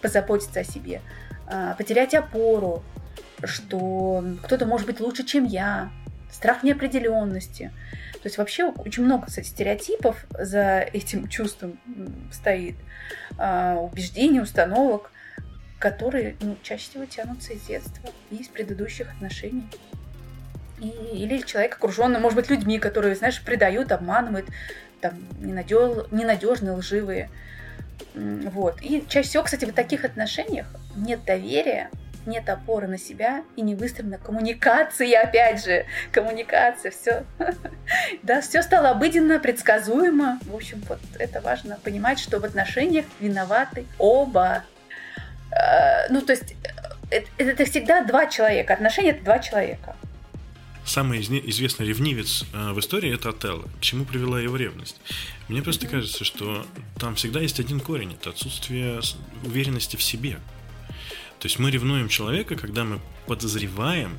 позаботиться 0.03 0.61
о 0.61 0.65
себе. 0.65 1.01
А, 1.47 1.75
потерять 1.75 2.15
опору, 2.15 2.83
что 3.45 4.25
кто-то 4.43 4.67
может 4.67 4.87
быть 4.87 5.01
лучше, 5.01 5.25
чем 5.25 5.45
я. 5.45 5.91
Страх 6.31 6.63
неопределенности. 6.63 7.73
То 8.15 8.27
есть 8.29 8.39
вообще 8.39 8.65
очень 8.65 9.05
много 9.05 9.27
кстати, 9.27 9.47
стереотипов 9.47 10.27
за 10.31 10.81
этим 10.81 11.29
чувством 11.29 11.79
стоит, 12.33 12.75
убеждений, 13.39 14.41
установок 14.41 15.13
которые 15.79 16.37
ну, 16.41 16.57
чаще 16.63 16.91
всего 16.91 17.05
тянутся 17.05 17.53
из 17.53 17.63
детства 17.63 18.11
и 18.31 18.37
из 18.37 18.49
предыдущих 18.49 19.11
отношений. 19.11 19.69
И, 20.81 20.89
или 20.89 21.39
человек 21.43 21.77
окруженный, 21.77 22.19
может 22.19 22.37
быть, 22.37 22.51
людьми, 22.51 22.79
которые, 22.79 23.15
знаешь, 23.15 23.43
предают, 23.43 23.93
обманывают, 23.93 24.47
там, 25.01 25.15
ненадеж, 25.39 26.07
ненадежные, 26.11 26.73
лживые. 26.73 27.31
Вот. 28.15 28.81
И 28.83 29.05
чаще 29.09 29.29
всего, 29.29 29.43
кстати, 29.43 29.65
в 29.65 29.73
таких 29.73 30.05
отношениях 30.05 30.67
нет 30.97 31.25
доверия, 31.25 31.91
нет 32.27 32.49
опоры 32.49 32.89
на 32.89 32.99
себя 32.99 33.45
и 33.57 33.63
не 33.63 33.75
выстроена 33.75 34.19
коммуникация, 34.19 35.23
опять 35.23 35.65
же, 35.65 35.87
коммуникация, 36.13 36.91
все. 36.91 37.25
Да, 38.23 38.41
все 38.41 38.63
стало 38.63 38.91
обыденно, 38.91 39.39
предсказуемо. 39.39 40.41
В 40.43 40.55
общем, 40.55 40.83
вот 40.89 40.99
это 41.19 41.41
важно 41.41 41.79
понимать, 41.83 42.19
что 42.19 42.41
в 42.41 42.45
отношениях 42.45 43.07
виноваты 43.21 43.87
оба. 43.99 44.65
Э, 45.53 46.09
ну, 46.11 46.21
то 46.21 46.33
есть, 46.33 46.53
э, 46.53 46.69
это, 47.11 47.29
это 47.39 47.65
всегда 47.65 48.03
два 48.03 48.27
человека. 48.27 48.75
Отношения 48.75 49.11
это 49.11 49.25
два 49.25 49.39
человека. 49.39 49.95
Самый 50.87 51.21
известный 51.21 51.85
ревнивец 51.85 52.45
э, 52.53 52.73
в 52.73 52.79
истории 52.79 53.13
это 53.13 53.31
Отелло. 53.31 53.69
К 53.79 53.81
чему 53.81 54.05
привела 54.05 54.41
его 54.41 54.57
ревность? 54.57 55.01
Мне 55.49 55.61
просто 55.61 55.89
кажется, 55.89 56.25
что 56.25 56.65
там 57.01 57.17
всегда 57.17 57.41
есть 57.41 57.59
один 57.59 57.81
корень 57.81 58.13
это 58.13 58.31
отсутствие 58.31 59.01
уверенности 59.45 59.97
в 59.97 60.03
себе. 60.03 60.39
То 61.41 61.49
есть 61.49 61.59
мы 61.59 61.73
ревнуем 61.73 62.09
человека, 62.09 62.55
когда 62.55 62.85
мы 62.85 63.01
подозреваем, 63.27 64.17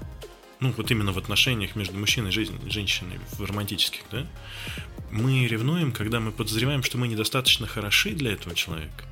ну 0.59 0.73
вот 0.75 0.91
именно 0.91 1.13
в 1.13 1.17
отношениях 1.17 1.77
между 1.77 1.97
мужчиной 1.97 2.31
и 2.31 2.69
женщиной, 2.69 3.19
в 3.31 3.45
романтических, 3.45 4.01
да, 4.11 4.27
мы 5.09 5.47
ревнуем, 5.47 5.93
когда 5.93 6.19
мы 6.19 6.33
подозреваем, 6.33 6.83
что 6.83 6.97
мы 6.97 7.07
недостаточно 7.07 7.65
хороши 7.65 8.11
для 8.11 8.33
этого 8.33 8.53
человека, 8.53 9.05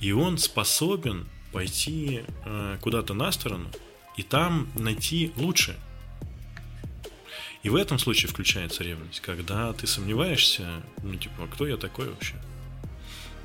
и 0.00 0.12
он 0.12 0.38
способен 0.38 1.26
пойти 1.52 2.22
э, 2.44 2.78
куда-то 2.80 3.14
на 3.14 3.32
сторону 3.32 3.68
и 4.16 4.22
там 4.22 4.68
найти 4.76 5.32
лучшее. 5.36 5.76
И 7.64 7.70
в 7.70 7.76
этом 7.76 7.98
случае 7.98 8.30
включается 8.30 8.84
ревность, 8.84 9.20
когда 9.20 9.72
ты 9.72 9.86
сомневаешься, 9.86 10.82
ну 11.02 11.16
типа, 11.16 11.44
а 11.44 11.46
кто 11.46 11.66
я 11.66 11.76
такой 11.78 12.08
вообще? 12.10 12.34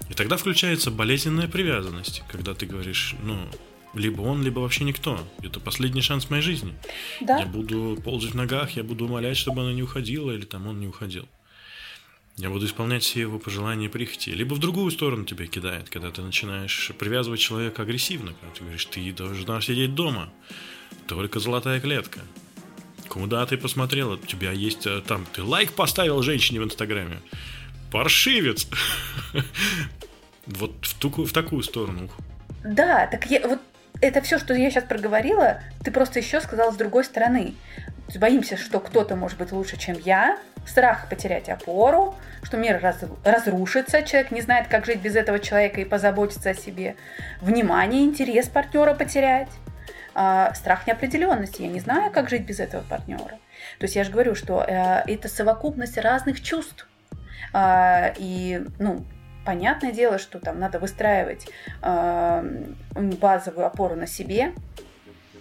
И 0.09 0.13
тогда 0.13 0.35
включается 0.35 0.91
болезненная 0.91 1.47
привязанность, 1.47 2.23
когда 2.27 2.53
ты 2.53 2.65
говоришь, 2.65 3.15
ну, 3.23 3.47
либо 3.93 4.21
он, 4.21 4.43
либо 4.43 4.59
вообще 4.59 4.83
никто. 4.83 5.25
Это 5.41 5.61
последний 5.61 6.01
шанс 6.01 6.29
моей 6.29 6.43
жизни. 6.43 6.73
Да. 7.21 7.39
Я 7.39 7.45
буду 7.45 7.97
ползать 8.03 8.31
в 8.31 8.35
ногах, 8.35 8.71
я 8.71 8.83
буду 8.83 9.05
умолять, 9.05 9.37
чтобы 9.37 9.61
она 9.61 9.71
не 9.71 9.83
уходила, 9.83 10.31
или 10.31 10.45
там 10.45 10.67
он 10.67 10.79
не 10.81 10.87
уходил. 10.87 11.27
Я 12.35 12.49
буду 12.49 12.65
исполнять 12.65 13.03
все 13.03 13.21
его 13.21 13.39
пожелания 13.39 13.85
и 13.85 13.89
прихоти. 13.89 14.29
Либо 14.31 14.53
в 14.53 14.59
другую 14.59 14.91
сторону 14.91 15.25
тебя 15.25 15.45
кидает, 15.47 15.89
когда 15.89 16.11
ты 16.11 16.21
начинаешь 16.21 16.91
привязывать 16.97 17.39
человека 17.39 17.83
агрессивно. 17.83 18.33
Когда 18.33 18.55
ты 18.55 18.61
говоришь, 18.61 18.85
ты 18.85 19.11
должна 19.11 19.61
сидеть 19.61 19.93
дома. 19.93 20.31
Только 21.07 21.39
золотая 21.39 21.81
клетка. 21.81 22.21
Куда 23.09 23.45
ты 23.45 23.57
посмотрел? 23.57 24.11
У 24.11 24.17
тебя 24.17 24.51
есть 24.51 24.85
э, 24.85 25.01
там... 25.01 25.25
Ты 25.33 25.43
лайк 25.43 25.73
поставил 25.73 26.21
женщине 26.21 26.61
в 26.61 26.63
Инстаграме. 26.63 27.19
Паршивец! 27.91 28.67
Вот 30.47 30.71
в, 30.81 30.95
ту, 30.95 31.09
в 31.25 31.31
такую 31.31 31.61
сторону. 31.61 32.09
Да, 32.63 33.05
так 33.05 33.27
я, 33.27 33.47
вот 33.47 33.59
это 34.01 34.19
все, 34.21 34.39
что 34.39 34.55
я 34.55 34.71
сейчас 34.71 34.83
проговорила, 34.83 35.61
ты 35.83 35.91
просто 35.91 36.17
еще 36.17 36.41
сказала 36.41 36.71
с 36.71 36.75
другой 36.75 37.03
стороны. 37.03 37.53
Боимся, 38.15 38.57
что 38.57 38.79
кто-то 38.79 39.15
может 39.15 39.37
быть 39.37 39.51
лучше, 39.51 39.77
чем 39.77 39.95
я, 40.03 40.39
страх 40.65 41.07
потерять 41.07 41.49
опору, 41.49 42.15
что 42.41 42.57
мир 42.57 42.79
раз, 42.81 42.97
разрушится, 43.23 44.01
человек 44.01 44.31
не 44.31 44.41
знает, 44.41 44.67
как 44.67 44.87
жить 44.87 45.01
без 45.01 45.15
этого 45.15 45.37
человека 45.37 45.81
и 45.81 45.85
позаботиться 45.85 46.49
о 46.49 46.53
себе, 46.55 46.95
внимание, 47.41 48.03
интерес 48.03 48.47
партнера 48.47 48.95
потерять, 48.95 49.49
э, 50.19 50.53
страх 50.55 50.85
неопределенности, 50.87 51.61
я 51.61 51.69
не 51.69 51.79
знаю, 51.79 52.11
как 52.11 52.29
жить 52.29 52.45
без 52.45 52.59
этого 52.59 52.83
партнера. 52.83 53.39
То 53.79 53.85
есть 53.85 53.95
я 53.95 54.03
же 54.03 54.11
говорю, 54.11 54.35
что 54.35 54.63
э, 54.63 55.03
это 55.07 55.27
совокупность 55.29 55.97
разных 55.97 56.41
чувств. 56.41 56.87
Э, 57.53 58.13
и, 58.17 58.65
ну, 58.79 59.05
понятное 59.45 59.91
дело, 59.91 60.19
что 60.19 60.39
там 60.39 60.59
надо 60.59 60.79
выстраивать 60.79 61.47
э, 61.81 62.65
базовую 62.95 63.65
опору 63.65 63.95
на 63.95 64.07
себе, 64.07 64.53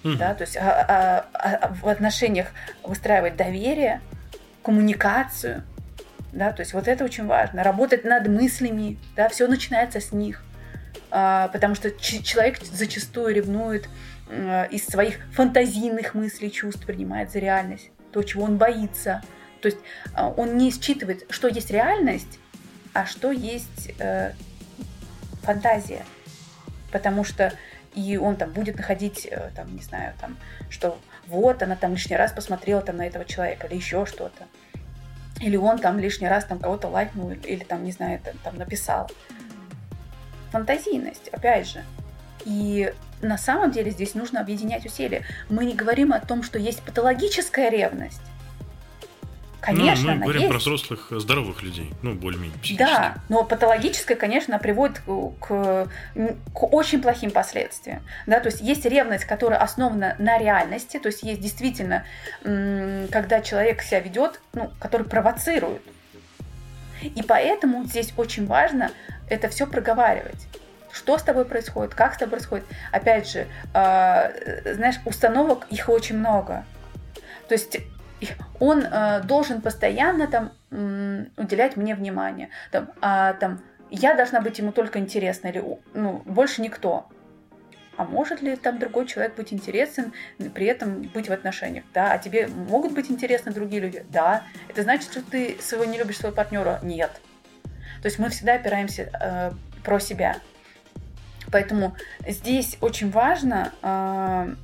mm-hmm. 0.03 0.17
да, 0.17 0.35
то 0.35 0.43
есть 0.43 0.57
а, 0.57 0.63
а, 0.63 1.27
а, 1.35 1.75
в 1.75 1.89
отношениях 1.89 2.49
выстраивать 2.85 3.37
доверие, 3.37 4.01
коммуникацию, 4.63 5.63
да, 6.33 6.53
то 6.53 6.61
есть 6.61 6.75
вот 6.75 6.89
это 6.89 7.05
очень 7.05 7.27
важно, 7.27 7.63
работать 7.63 8.05
над 8.05 8.29
мыслями, 8.29 8.99
да, 9.17 9.29
все 9.29 9.47
начинается 9.47 10.01
с 10.01 10.13
них, 10.13 10.43
а, 11.11 11.49
потому 11.49 11.75
что 11.75 11.91
человек 11.91 12.63
зачастую 12.63 13.35
ревнует 13.35 13.87
а, 13.87 14.08
из 14.31 14.87
своих 14.87 15.19
фантазийных 15.33 16.15
мыслей, 16.15 16.51
чувств 16.51 16.85
принимает 16.85 17.31
за 17.31 17.39
реальность, 17.39 17.91
то, 18.13 18.23
чего 18.23 18.45
он 18.45 18.57
боится, 18.57 19.23
то 19.61 19.67
есть 19.67 19.79
а, 20.15 20.29
он 20.29 20.57
не 20.57 20.71
считывает, 20.71 21.27
что 21.31 21.49
есть 21.49 21.71
реальность, 21.71 22.39
а 22.93 23.07
что 23.07 23.31
есть 23.31 23.93
э, 23.99 24.33
фантазия, 25.43 26.05
потому 26.91 27.25
что 27.25 27.53
и 27.95 28.17
он 28.17 28.37
там 28.37 28.51
будет 28.53 28.77
находить, 28.77 29.27
э, 29.31 29.51
там, 29.55 29.75
не 29.75 29.83
знаю, 29.83 30.15
там, 30.21 30.37
что 30.71 30.99
вот 31.27 31.63
она 31.63 31.77
там 31.77 31.93
лишний 31.93 32.17
раз 32.17 32.33
посмотрела 32.33 32.81
там 32.81 32.97
на 32.97 33.07
этого 33.07 33.25
человека 33.25 33.67
или 33.67 33.77
еще 33.77 34.07
что-то. 34.07 34.47
Или 35.41 35.57
он 35.57 35.79
там 35.79 35.99
лишний 35.99 36.29
раз 36.29 36.45
там 36.45 36.59
кого-то 36.59 36.89
лайкнул 36.89 37.31
или 37.31 37.65
там, 37.65 37.85
не 37.85 37.93
знаю, 37.93 38.21
там 38.43 38.57
написал. 38.57 39.11
Фантазийность, 40.51 41.29
опять 41.29 41.69
же. 41.69 41.85
И 42.45 42.93
на 43.23 43.39
самом 43.39 43.70
деле 43.70 43.90
здесь 43.90 44.15
нужно 44.15 44.40
объединять 44.40 44.86
усилия. 44.86 45.24
Мы 45.49 45.65
не 45.65 45.74
говорим 45.74 46.12
о 46.12 46.20
том, 46.20 46.43
что 46.43 46.59
есть 46.59 46.82
патологическая 46.82 47.70
ревность. 47.70 48.20
Конечно, 49.61 50.12
ну, 50.12 50.15
мы 50.15 50.23
говорим 50.23 50.43
есть. 50.43 50.53
про 50.53 50.59
взрослых 50.59 51.09
э, 51.11 51.19
здоровых 51.19 51.62
людей, 51.62 51.90
ну, 52.03 52.15
более-менее 52.15 52.57
Да, 52.78 53.16
но 53.28 53.43
патологическое, 53.43 54.16
конечно, 54.16 54.59
приводит 54.59 55.01
к, 55.01 55.89
к 56.55 56.62
очень 56.62 57.03
плохим 57.03 57.32
последствиям. 57.32 58.03
Да, 58.27 58.39
то 58.39 58.49
есть 58.49 58.61
есть 58.61 58.86
ревность, 58.86 59.24
которая 59.24 59.59
основана 59.59 60.15
на 60.19 60.39
реальности, 60.39 60.99
то 60.99 61.09
есть 61.09 61.23
есть 61.24 61.40
действительно, 61.40 62.05
когда 62.43 63.40
человек 63.40 63.82
себя 63.82 64.01
ведет, 64.01 64.40
ну, 64.53 64.70
который 64.78 65.07
провоцирует. 65.07 65.82
И 67.03 67.23
поэтому 67.23 67.85
здесь 67.85 68.12
очень 68.16 68.47
важно 68.47 68.90
это 69.28 69.49
все 69.49 69.66
проговаривать 69.66 70.47
что 70.93 71.19
с 71.19 71.23
тобой 71.23 71.44
происходит, 71.44 71.94
как 71.94 72.15
с 72.15 72.19
тобой 72.19 72.32
происходит. 72.32 72.66
Опять 72.93 73.28
же, 73.28 73.47
э, 73.74 74.74
знаешь, 74.74 74.97
установок 75.05 75.66
их 75.70 75.89
очень 75.89 76.19
много. 76.19 76.65
То 77.48 77.55
есть 77.55 77.78
он 78.59 78.85
э, 78.85 79.20
должен 79.23 79.60
постоянно 79.60 80.27
там 80.27 80.52
уделять 80.70 81.77
мне 81.77 81.94
внимание. 81.94 82.51
Там, 82.70 82.90
а 83.01 83.32
там 83.35 83.60
я 83.90 84.15
должна 84.15 84.40
быть 84.40 84.59
ему 84.59 84.73
только 84.73 84.98
интересна 84.98 85.48
или 85.48 85.65
ну, 85.94 86.23
больше 86.27 86.60
никто. 86.60 87.06
А 87.97 88.05
может 88.05 88.43
ли 88.43 88.55
там 88.55 88.78
другой 88.78 89.06
человек 89.06 89.35
быть 89.35 89.52
интересен, 89.52 90.12
при 90.55 90.66
этом 90.66 91.02
быть 91.02 91.28
в 91.28 91.32
отношениях? 91.32 91.85
Да. 91.93 92.12
А 92.12 92.19
тебе 92.19 92.47
могут 92.47 92.93
быть 92.93 93.10
интересны 93.10 93.51
другие 93.51 93.82
люди? 93.82 94.05
Да. 94.10 94.44
Это 94.69 94.82
значит, 94.82 95.10
что 95.10 95.23
ты 95.23 95.56
своего 95.60 95.85
не 95.85 95.98
любишь 95.98 96.19
своего 96.19 96.36
партнера? 96.36 96.78
Нет. 96.82 97.10
То 98.01 98.06
есть 98.06 98.20
мы 98.20 98.28
всегда 98.28 98.55
опираемся 98.55 99.10
э, 99.20 99.51
про 99.82 99.98
себя. 99.98 100.36
Поэтому 101.51 101.97
здесь 102.27 102.77
очень 102.81 103.11
важно 103.11 103.73
э, 103.83 104.55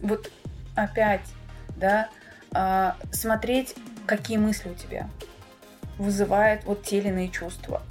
вот 0.00 0.30
опять, 0.74 1.26
да, 1.76 2.08
э, 2.54 2.92
смотреть, 3.12 3.74
какие 4.06 4.38
мысли 4.38 4.70
у 4.70 4.74
тебя 4.74 5.08
вызывает 5.98 6.64
вот 6.64 6.82
те 6.82 6.98
или 6.98 7.08
иные 7.08 7.28
чувства. 7.28 7.82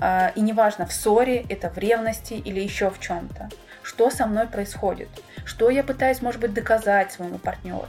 Э, 0.00 0.32
и 0.34 0.40
неважно, 0.40 0.86
в 0.86 0.92
ссоре, 0.92 1.44
это 1.48 1.70
в 1.70 1.78
ревности 1.78 2.34
или 2.34 2.60
еще 2.60 2.90
в 2.90 2.98
чем-то. 3.00 3.48
что 3.82 4.10
со 4.10 4.26
мной 4.26 4.46
происходит, 4.46 5.08
что 5.44 5.70
я 5.70 5.82
пытаюсь, 5.82 6.20
может 6.20 6.40
быть, 6.40 6.52
доказать 6.52 7.12
своему 7.12 7.38
партнеру, 7.38 7.88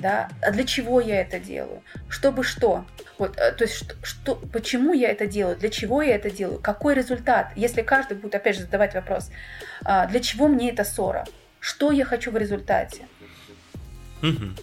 да, 0.00 0.28
а 0.42 0.50
для 0.50 0.64
чего 0.64 1.00
я 1.00 1.20
это 1.20 1.38
делаю, 1.38 1.82
чтобы 2.08 2.42
что, 2.42 2.84
вот, 3.18 3.36
э, 3.38 3.52
то 3.52 3.64
есть 3.64 3.76
что, 3.76 3.94
что, 4.02 4.34
почему 4.34 4.92
я 4.92 5.10
это 5.10 5.26
делаю, 5.26 5.56
для 5.56 5.68
чего 5.68 6.02
я 6.02 6.14
это 6.16 6.30
делаю, 6.30 6.58
какой 6.58 6.94
результат, 6.94 7.52
если 7.56 7.82
каждый 7.82 8.16
будет, 8.16 8.34
опять 8.34 8.56
же, 8.56 8.62
задавать 8.62 8.94
вопрос, 8.94 9.30
а, 9.84 10.06
для 10.06 10.20
чего 10.20 10.48
мне 10.48 10.70
эта 10.70 10.84
ссора, 10.84 11.26
что 11.60 11.92
я 11.92 12.04
хочу 12.04 12.30
в 12.30 12.36
результате. 12.36 13.02
Угу. 14.22 14.54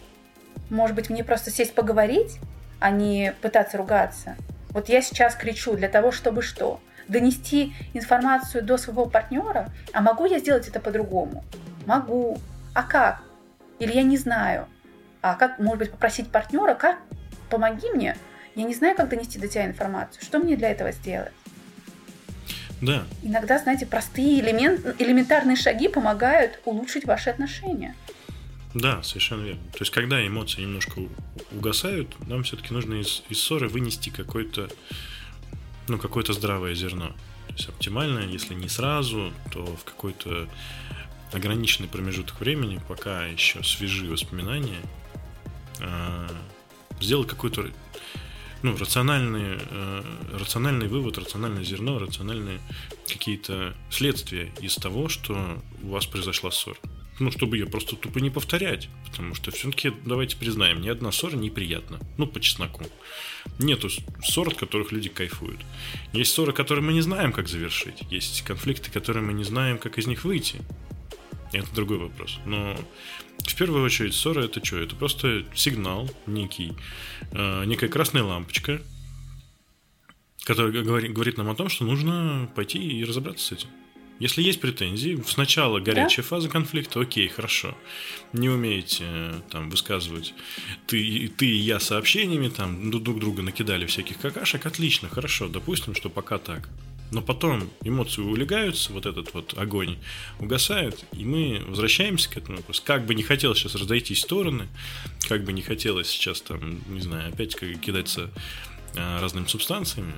Может 0.69 0.95
быть, 0.95 1.09
мне 1.09 1.23
просто 1.23 1.51
сесть 1.51 1.73
поговорить, 1.73 2.39
а 2.79 2.89
не 2.89 3.33
пытаться 3.41 3.77
ругаться. 3.77 4.35
Вот 4.69 4.89
я 4.89 5.01
сейчас 5.01 5.35
кричу 5.35 5.75
для 5.75 5.87
того, 5.87 6.11
чтобы 6.11 6.41
что? 6.41 6.79
Донести 7.07 7.73
информацию 7.93 8.63
до 8.63 8.77
своего 8.77 9.05
партнера, 9.05 9.69
а 9.93 10.01
могу 10.01 10.25
я 10.25 10.39
сделать 10.39 10.67
это 10.67 10.79
по-другому? 10.79 11.45
Могу. 11.85 12.37
А 12.73 12.83
как? 12.83 13.21
Или 13.79 13.93
я 13.93 14.03
не 14.03 14.17
знаю. 14.17 14.67
А 15.21 15.35
как, 15.35 15.59
может 15.59 15.79
быть, 15.79 15.91
попросить 15.91 16.29
партнера, 16.29 16.75
как? 16.75 16.99
Помоги 17.49 17.89
мне. 17.91 18.17
Я 18.55 18.63
не 18.63 18.73
знаю, 18.73 18.95
как 18.95 19.09
донести 19.09 19.39
до 19.39 19.47
тебя 19.47 19.65
информацию. 19.65 20.23
Что 20.23 20.39
мне 20.39 20.55
для 20.55 20.69
этого 20.69 20.91
сделать? 20.91 21.33
Да. 22.81 23.05
Иногда, 23.23 23.57
знаете, 23.57 23.85
простые 23.85 24.39
элемент, 24.39 25.01
элементарные 25.01 25.55
шаги 25.55 25.87
помогают 25.87 26.59
улучшить 26.65 27.05
ваши 27.05 27.29
отношения. 27.29 27.95
Да, 28.73 29.01
совершенно 29.01 29.43
верно. 29.43 29.61
То 29.71 29.79
есть, 29.79 29.91
когда 29.91 30.25
эмоции 30.25 30.61
немножко 30.61 31.01
угасают, 31.51 32.15
нам 32.27 32.43
все-таки 32.43 32.73
нужно 32.73 32.95
из, 32.95 33.23
из 33.29 33.41
ссоры 33.41 33.67
вынести 33.69 34.09
какое-то, 34.09 34.69
ну, 35.87 35.97
какое-то 35.97 36.33
здравое 36.33 36.75
зерно. 36.75 37.15
То 37.47 37.53
есть, 37.53 37.69
оптимально, 37.69 38.19
если 38.19 38.53
не 38.53 38.69
сразу, 38.69 39.33
то 39.51 39.65
в 39.65 39.83
какой-то 39.83 40.47
ограниченный 41.33 41.89
промежуток 41.89 42.39
времени, 42.39 42.79
пока 42.87 43.25
еще 43.25 43.63
свежие 43.63 44.11
воспоминания, 44.11 44.77
сделать 46.99 47.27
какой-то 47.27 47.69
ну, 48.63 48.75
рациональный, 48.77 49.59
э, 49.59 50.03
рациональный 50.33 50.87
вывод, 50.87 51.17
рациональное 51.17 51.63
зерно, 51.63 51.99
рациональные 51.99 52.59
какие-то 53.07 53.75
следствия 53.89 54.51
из 54.61 54.75
того, 54.75 55.09
что 55.09 55.61
у 55.83 55.89
вас 55.89 56.05
произошла 56.05 56.51
ссора. 56.51 56.77
Ну, 57.19 57.31
чтобы 57.31 57.57
ее 57.57 57.65
просто 57.65 57.95
тупо 57.95 58.19
не 58.19 58.29
повторять. 58.29 58.89
Потому 59.05 59.33
что 59.33 59.51
все-таки, 59.51 59.91
давайте 60.05 60.37
признаем, 60.37 60.81
ни 60.81 60.89
одна 60.89 61.11
ссора 61.11 61.35
неприятна. 61.35 61.99
Ну, 62.17 62.27
по 62.27 62.39
чесноку. 62.39 62.83
Нету 63.57 63.89
ссор, 64.23 64.49
от 64.49 64.55
которых 64.55 64.91
люди 64.91 65.09
кайфуют. 65.09 65.59
Есть 66.13 66.33
ссоры, 66.33 66.53
которые 66.53 66.83
мы 66.83 66.93
не 66.93 67.01
знаем, 67.01 67.31
как 67.31 67.47
завершить. 67.47 68.03
Есть 68.11 68.43
конфликты, 68.43 68.91
которые 68.91 69.23
мы 69.23 69.33
не 69.33 69.43
знаем, 69.43 69.79
как 69.79 69.97
из 69.97 70.05
них 70.05 70.25
выйти. 70.25 70.61
Это 71.53 71.73
другой 71.73 71.97
вопрос. 71.97 72.39
Но 72.45 72.75
в 73.39 73.55
первую 73.55 73.83
очередь 73.83 74.13
ссора 74.13 74.43
это 74.43 74.63
что? 74.63 74.77
Это 74.77 74.95
просто 74.95 75.45
сигнал 75.55 76.09
некий, 76.25 76.73
э, 77.31 77.65
некая 77.65 77.87
красная 77.87 78.23
лампочка, 78.23 78.81
которая 80.43 80.71
говорит, 80.83 81.13
говорит 81.13 81.37
нам 81.37 81.49
о 81.49 81.55
том, 81.55 81.69
что 81.69 81.85
нужно 81.85 82.49
пойти 82.55 82.79
и 82.79 83.03
разобраться 83.03 83.45
с 83.45 83.51
этим. 83.51 83.69
Если 84.19 84.41
есть 84.41 84.59
претензии, 84.59 85.21
сначала 85.27 85.79
горячая 85.79 86.23
да? 86.23 86.29
фаза 86.29 86.49
конфликта, 86.49 86.99
окей, 86.99 87.27
хорошо. 87.27 87.77
Не 88.33 88.49
умеете 88.49 89.03
э, 89.05 89.41
там 89.51 89.69
высказывать 89.69 90.33
ты, 90.87 91.31
ты 91.37 91.45
и 91.45 91.57
я 91.57 91.79
сообщениями, 91.79 92.49
там 92.49 92.89
друг 92.89 93.19
друга 93.19 93.43
накидали 93.43 93.85
всяких 93.85 94.17
какашек, 94.17 94.65
отлично, 94.65 95.07
хорошо, 95.07 95.47
допустим, 95.47 95.93
что 95.93 96.09
пока 96.09 96.39
так. 96.39 96.67
Но 97.11 97.21
потом 97.21 97.69
эмоции 97.83 98.21
улегаются, 98.21 98.91
вот 98.91 99.05
этот 99.05 99.33
вот 99.33 99.57
огонь 99.57 99.97
угасает, 100.39 101.05
и 101.13 101.23
мы 101.23 101.63
возвращаемся 101.67 102.29
к 102.29 102.37
этому 102.37 102.57
вопросу. 102.57 102.81
Как 102.85 103.05
бы 103.05 103.15
не 103.15 103.23
хотелось 103.23 103.59
сейчас 103.59 103.75
разойтись 103.75 104.21
стороны, 104.21 104.67
как 105.27 105.43
бы 105.45 105.53
не 105.53 105.61
хотелось 105.61 106.07
сейчас 106.07 106.41
там, 106.41 106.81
не 106.93 107.01
знаю, 107.01 107.29
опять 107.29 107.55
кидаться 107.55 108.29
а, 108.95 109.21
разными 109.21 109.45
субстанциями, 109.45 110.15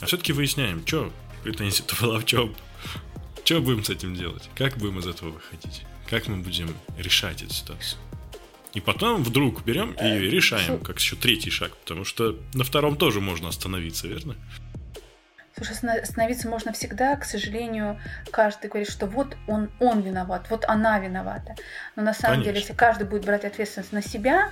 а 0.00 0.06
все-таки 0.06 0.32
выясняем, 0.32 0.86
что 0.86 1.10
претензия-то 1.44 1.96
была 2.00 2.18
в 2.18 2.26
чем, 2.26 2.54
что 3.44 3.60
будем 3.60 3.84
с 3.84 3.90
этим 3.90 4.14
делать, 4.14 4.50
как 4.54 4.76
будем 4.76 4.98
из 4.98 5.06
этого 5.06 5.30
выходить, 5.30 5.82
как 6.10 6.28
мы 6.28 6.36
будем 6.36 6.68
решать 6.98 7.42
эту 7.42 7.54
ситуацию. 7.54 7.98
И 8.74 8.80
потом 8.80 9.24
вдруг 9.24 9.64
берем 9.64 9.92
и 9.92 10.18
решаем, 10.18 10.78
как 10.80 11.00
еще 11.00 11.16
третий 11.16 11.50
шаг, 11.50 11.74
потому 11.78 12.04
что 12.04 12.38
на 12.52 12.64
втором 12.64 12.96
тоже 12.96 13.20
можно 13.20 13.48
остановиться, 13.48 14.06
верно? 14.06 14.36
Слушай, 15.58 16.00
остановиться 16.00 16.48
можно 16.48 16.72
всегда, 16.72 17.16
к 17.16 17.24
сожалению, 17.24 18.00
каждый 18.30 18.68
говорит, 18.68 18.88
что 18.88 19.06
вот 19.06 19.36
он, 19.48 19.70
он 19.80 20.00
виноват, 20.00 20.46
вот 20.50 20.64
она 20.68 20.98
виновата. 21.00 21.56
Но 21.96 22.02
на 22.02 22.14
самом 22.14 22.36
Конечно. 22.36 22.44
деле, 22.44 22.60
если 22.60 22.74
каждый 22.74 23.06
будет 23.08 23.24
брать 23.24 23.44
ответственность 23.44 23.92
на 23.92 24.02
себя 24.02 24.50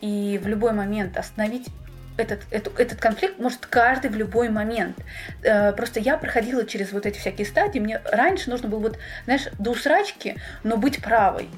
и 0.00 0.40
в 0.42 0.48
любой 0.48 0.72
момент 0.72 1.16
остановить 1.16 1.68
этот, 2.16 2.40
этот, 2.50 2.78
этот 2.78 3.00
конфликт 3.00 3.38
может 3.38 3.64
каждый 3.66 4.10
в 4.10 4.16
любой 4.16 4.48
момент. 4.48 4.98
Э, 5.42 5.72
просто 5.72 6.00
я 6.00 6.18
проходила 6.18 6.66
через 6.66 6.92
вот 6.92 7.06
эти 7.06 7.18
всякие 7.18 7.46
стадии. 7.46 7.78
Мне 7.78 8.00
раньше 8.04 8.50
нужно 8.50 8.68
было 8.68 8.80
вот, 8.80 8.98
знаешь, 9.24 9.46
до 9.58 9.70
усрачки, 9.70 10.36
но 10.64 10.76
быть 10.76 11.00
правой. 11.02 11.48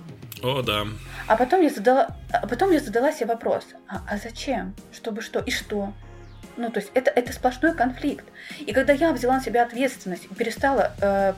О, 0.43 0.62
да. 0.62 0.86
А 1.27 1.36
потом 1.36 1.62
я 1.62 1.70
задала, 1.70 2.16
а 2.32 2.47
потом 2.47 2.70
я 2.73 2.81
задала 2.81 3.12
себе 3.12 3.27
вопрос: 3.27 3.64
а, 3.89 4.02
а 4.09 4.16
зачем? 4.19 4.74
Чтобы 4.93 5.23
что? 5.23 5.40
И 5.40 5.51
что? 5.51 5.93
Ну, 6.57 6.70
то 6.70 6.81
есть 6.81 6.91
это, 6.95 7.11
это 7.11 7.33
сплошной 7.33 7.74
конфликт. 7.74 8.24
И 8.61 8.73
когда 8.73 8.93
я 8.93 9.12
взяла 9.12 9.37
на 9.37 9.43
себя 9.43 9.62
ответственность 9.62 10.27
и 10.31 10.35
перестала 10.35 10.93
э, 11.01 11.35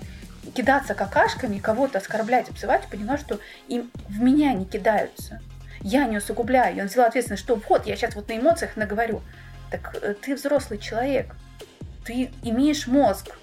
кидаться 0.54 0.94
какашками, 0.94 1.58
кого-то 1.58 1.98
оскорблять, 1.98 2.48
обзывать, 2.48 2.86
поняла, 2.88 3.18
что 3.18 3.38
им 3.68 3.90
в 4.08 4.20
меня 4.20 4.52
не 4.52 4.64
кидаются. 4.64 5.40
Я 5.80 6.06
не 6.06 6.18
усугубляю. 6.18 6.76
Я 6.76 6.84
взяла 6.84 7.06
ответственность, 7.06 7.42
что 7.42 7.60
вот, 7.68 7.86
я 7.86 7.96
сейчас 7.96 8.14
вот 8.14 8.28
на 8.28 8.38
эмоциях 8.38 8.76
наговорю. 8.76 9.22
Так 9.70 9.96
э, 10.02 10.14
ты 10.14 10.34
взрослый 10.34 10.78
человек. 10.78 11.34
Ты 12.04 12.30
имеешь 12.42 12.86
мозг. 12.86 13.36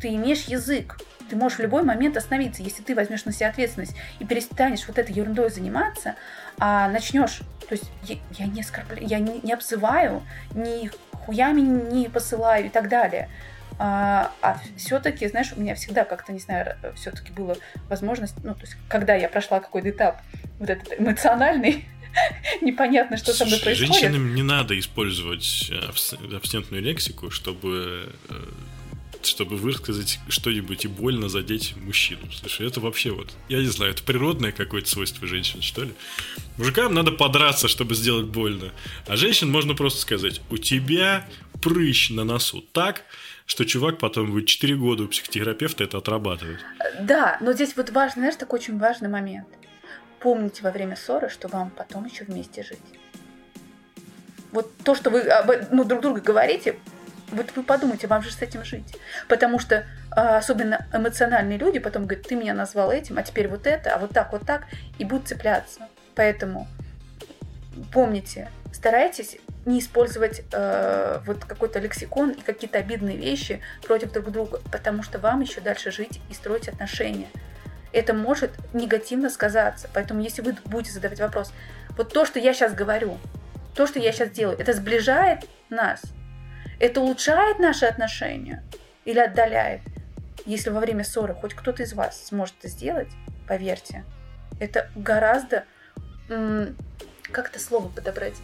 Ты 0.00 0.08
имеешь 0.08 0.44
язык. 0.44 0.98
Ты 1.28 1.36
можешь 1.36 1.58
в 1.58 1.62
любой 1.62 1.82
момент 1.82 2.16
остановиться, 2.16 2.62
если 2.62 2.82
ты 2.82 2.94
возьмешь 2.94 3.24
на 3.24 3.32
себя 3.32 3.48
ответственность 3.48 3.96
и 4.18 4.24
перестанешь 4.24 4.86
вот 4.86 4.98
этой 4.98 5.14
ерундой 5.14 5.48
заниматься, 5.50 6.14
а 6.58 6.88
начнешь, 6.88 7.40
то 7.68 7.74
есть 7.74 7.90
я, 8.02 8.16
я 8.38 8.46
не 8.46 8.60
оскорбляю, 8.60 9.06
я 9.06 9.18
не, 9.18 9.40
не 9.40 9.52
обзываю, 9.54 10.22
не 10.54 10.90
хуями 11.26 11.60
не 11.60 12.08
посылаю 12.08 12.66
и 12.66 12.68
так 12.68 12.88
далее. 12.88 13.28
А, 13.78 14.32
а 14.42 14.60
все-таки, 14.76 15.26
знаешь, 15.28 15.52
у 15.56 15.60
меня 15.60 15.74
всегда 15.74 16.04
как-то, 16.04 16.32
не 16.32 16.38
знаю, 16.38 16.76
все-таки 16.94 17.32
была 17.32 17.54
возможность, 17.88 18.34
ну, 18.44 18.54
то 18.54 18.60
есть, 18.60 18.76
когда 18.88 19.14
я 19.14 19.28
прошла 19.28 19.60
какой-то 19.60 19.90
этап 19.90 20.20
вот 20.58 20.70
этот 20.70 21.00
эмоциональный, 21.00 21.86
непонятно, 22.60 23.16
что 23.16 23.32
со 23.32 23.44
мной 23.44 23.58
происходит. 23.60 23.94
Женщинам 23.94 24.34
не 24.34 24.42
надо 24.42 24.78
использовать 24.78 25.72
абстинентную 26.34 26.82
лексику, 26.82 27.30
чтобы 27.30 28.12
э, 28.28 28.34
чтобы 29.26 29.56
высказать 29.56 30.18
что-нибудь 30.28 30.84
и 30.84 30.88
больно 30.88 31.28
задеть 31.28 31.74
мужчину. 31.76 32.30
Слушай, 32.32 32.66
это 32.66 32.80
вообще 32.80 33.10
вот, 33.10 33.32
я 33.48 33.58
не 33.58 33.68
знаю, 33.68 33.92
это 33.92 34.02
природное 34.02 34.52
какое-то 34.52 34.88
свойство 34.88 35.26
женщин, 35.26 35.62
что 35.62 35.84
ли? 35.84 35.92
Мужикам 36.58 36.94
надо 36.94 37.12
подраться, 37.12 37.68
чтобы 37.68 37.94
сделать 37.94 38.26
больно. 38.26 38.72
А 39.06 39.16
женщин 39.16 39.50
можно 39.50 39.74
просто 39.74 40.00
сказать, 40.00 40.40
у 40.50 40.58
тебя 40.58 41.26
прыщ 41.62 42.10
на 42.10 42.24
носу 42.24 42.60
так, 42.72 43.02
что 43.46 43.64
чувак 43.64 43.98
потом 43.98 44.30
будет 44.30 44.46
4 44.46 44.76
года 44.76 45.04
у 45.04 45.08
психотерапевта 45.08 45.84
это 45.84 45.98
отрабатывает. 45.98 46.60
Да, 47.00 47.38
но 47.40 47.52
здесь 47.52 47.76
вот 47.76 47.90
важный, 47.90 48.22
знаешь, 48.22 48.36
такой 48.36 48.58
очень 48.58 48.78
важный 48.78 49.08
момент. 49.08 49.48
Помните 50.20 50.62
во 50.62 50.70
время 50.70 50.96
ссоры, 50.96 51.28
что 51.28 51.48
вам 51.48 51.70
потом 51.70 52.04
еще 52.06 52.24
вместе 52.24 52.62
жить. 52.62 52.78
Вот 54.52 54.70
то, 54.84 54.94
что 54.94 55.10
вы 55.10 55.24
ну, 55.70 55.84
друг 55.84 56.02
другу 56.02 56.20
говорите, 56.20 56.78
вот 57.32 57.56
вы 57.56 57.62
подумайте, 57.62 58.06
вам 58.06 58.22
же 58.22 58.30
с 58.30 58.40
этим 58.42 58.64
жить. 58.64 58.96
Потому 59.28 59.58
что 59.58 59.86
а, 60.10 60.36
особенно 60.36 60.86
эмоциональные 60.92 61.58
люди 61.58 61.78
потом 61.78 62.06
говорят, 62.06 62.26
ты 62.26 62.36
меня 62.36 62.54
назвал 62.54 62.92
этим, 62.92 63.18
а 63.18 63.22
теперь 63.22 63.48
вот 63.48 63.66
это, 63.66 63.94
а 63.94 63.98
вот 63.98 64.10
так, 64.10 64.32
вот 64.32 64.46
так, 64.46 64.66
и 64.98 65.04
будут 65.04 65.28
цепляться. 65.28 65.88
Поэтому 66.14 66.68
помните, 67.92 68.50
старайтесь 68.72 69.38
не 69.64 69.78
использовать 69.78 70.42
э, 70.52 71.20
вот 71.24 71.44
какой-то 71.44 71.78
лексикон 71.78 72.30
и 72.30 72.40
какие-то 72.40 72.78
обидные 72.78 73.16
вещи 73.16 73.60
против 73.86 74.12
друг 74.12 74.30
друга, 74.30 74.60
потому 74.70 75.02
что 75.02 75.18
вам 75.18 75.40
еще 75.40 75.60
дальше 75.60 75.90
жить 75.90 76.20
и 76.28 76.34
строить 76.34 76.68
отношения. 76.68 77.28
Это 77.92 78.12
может 78.12 78.50
негативно 78.72 79.30
сказаться. 79.30 79.88
Поэтому 79.94 80.20
если 80.20 80.42
вы 80.42 80.56
будете 80.64 80.92
задавать 80.92 81.20
вопрос, 81.20 81.52
вот 81.96 82.12
то, 82.12 82.24
что 82.24 82.38
я 82.38 82.52
сейчас 82.54 82.74
говорю, 82.74 83.18
то, 83.74 83.86
что 83.86 84.00
я 84.00 84.12
сейчас 84.12 84.30
делаю, 84.30 84.58
это 84.58 84.72
сближает 84.72 85.48
нас– 85.70 86.02
это 86.82 87.00
улучшает 87.00 87.60
наши 87.60 87.86
отношения 87.86 88.62
или 89.04 89.20
отдаляет? 89.20 89.82
Если 90.44 90.70
во 90.70 90.80
время 90.80 91.04
ссоры 91.04 91.32
хоть 91.32 91.54
кто-то 91.54 91.84
из 91.84 91.92
вас 91.92 92.26
сможет 92.26 92.56
это 92.58 92.68
сделать, 92.68 93.08
поверьте, 93.46 94.04
это 94.58 94.90
гораздо... 94.96 95.64
Как 96.26 97.50
это 97.50 97.60
слово 97.60 97.88
подобрать? 97.88 98.34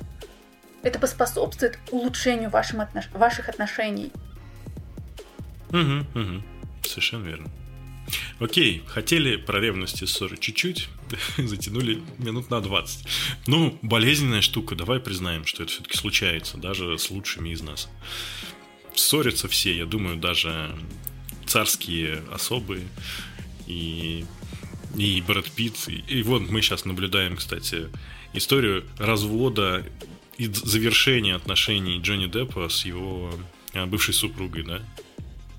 Это 0.84 1.00
поспособствует 1.00 1.78
улучшению 1.90 2.50
вашим 2.50 2.80
отнош... 2.80 3.10
ваших 3.10 3.48
отношений. 3.48 4.12
Угу, 5.70 6.20
угу. 6.20 6.42
Совершенно 6.84 7.24
верно. 7.24 7.50
Окей, 8.38 8.82
хотели 8.86 9.36
про 9.36 9.60
ревности 9.60 10.04
ссоры 10.04 10.36
чуть-чуть, 10.36 10.88
затянули 11.38 12.02
минут 12.18 12.50
на 12.50 12.60
20. 12.60 13.06
Ну, 13.46 13.78
болезненная 13.82 14.40
штука, 14.40 14.74
давай 14.74 15.00
признаем, 15.00 15.44
что 15.44 15.62
это 15.62 15.72
все-таки 15.72 15.96
случается, 15.96 16.56
даже 16.56 16.98
с 16.98 17.10
лучшими 17.10 17.50
из 17.50 17.62
нас. 17.62 17.88
Ссорятся 18.94 19.48
все, 19.48 19.76
я 19.76 19.86
думаю, 19.86 20.16
даже 20.16 20.74
царские 21.46 22.22
особые 22.32 22.86
и, 23.66 24.24
и 24.96 25.22
Брэд 25.26 25.50
Питт. 25.52 25.88
И, 25.88 26.04
и 26.08 26.22
вот 26.22 26.48
мы 26.48 26.62
сейчас 26.62 26.84
наблюдаем, 26.84 27.36
кстати, 27.36 27.88
историю 28.32 28.84
развода 28.98 29.84
и 30.36 30.46
завершения 30.46 31.34
отношений 31.34 31.98
Джонни 31.98 32.26
Деппа 32.26 32.68
с 32.68 32.84
его 32.84 33.34
а, 33.74 33.86
бывшей 33.86 34.14
супругой, 34.14 34.62
да? 34.62 34.82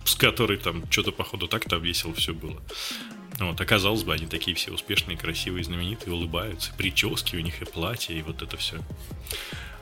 С 0.05 0.15
которой 0.15 0.57
там 0.57 0.89
что-то, 0.91 1.11
походу, 1.11 1.47
так-то 1.47 1.77
весело 1.77 2.13
все 2.13 2.33
было. 2.33 2.61
Вот, 3.39 3.59
оказалось 3.61 4.03
бы, 4.03 4.13
они 4.13 4.25
такие 4.25 4.55
все 4.55 4.71
успешные, 4.71 5.17
красивые, 5.17 5.63
знаменитые, 5.63 6.13
улыбаются, 6.13 6.73
прически 6.77 7.37
у 7.37 7.39
них 7.39 7.61
и 7.61 7.65
платья, 7.65 8.13
и 8.13 8.21
вот 8.21 8.41
это 8.41 8.57
все. 8.57 8.79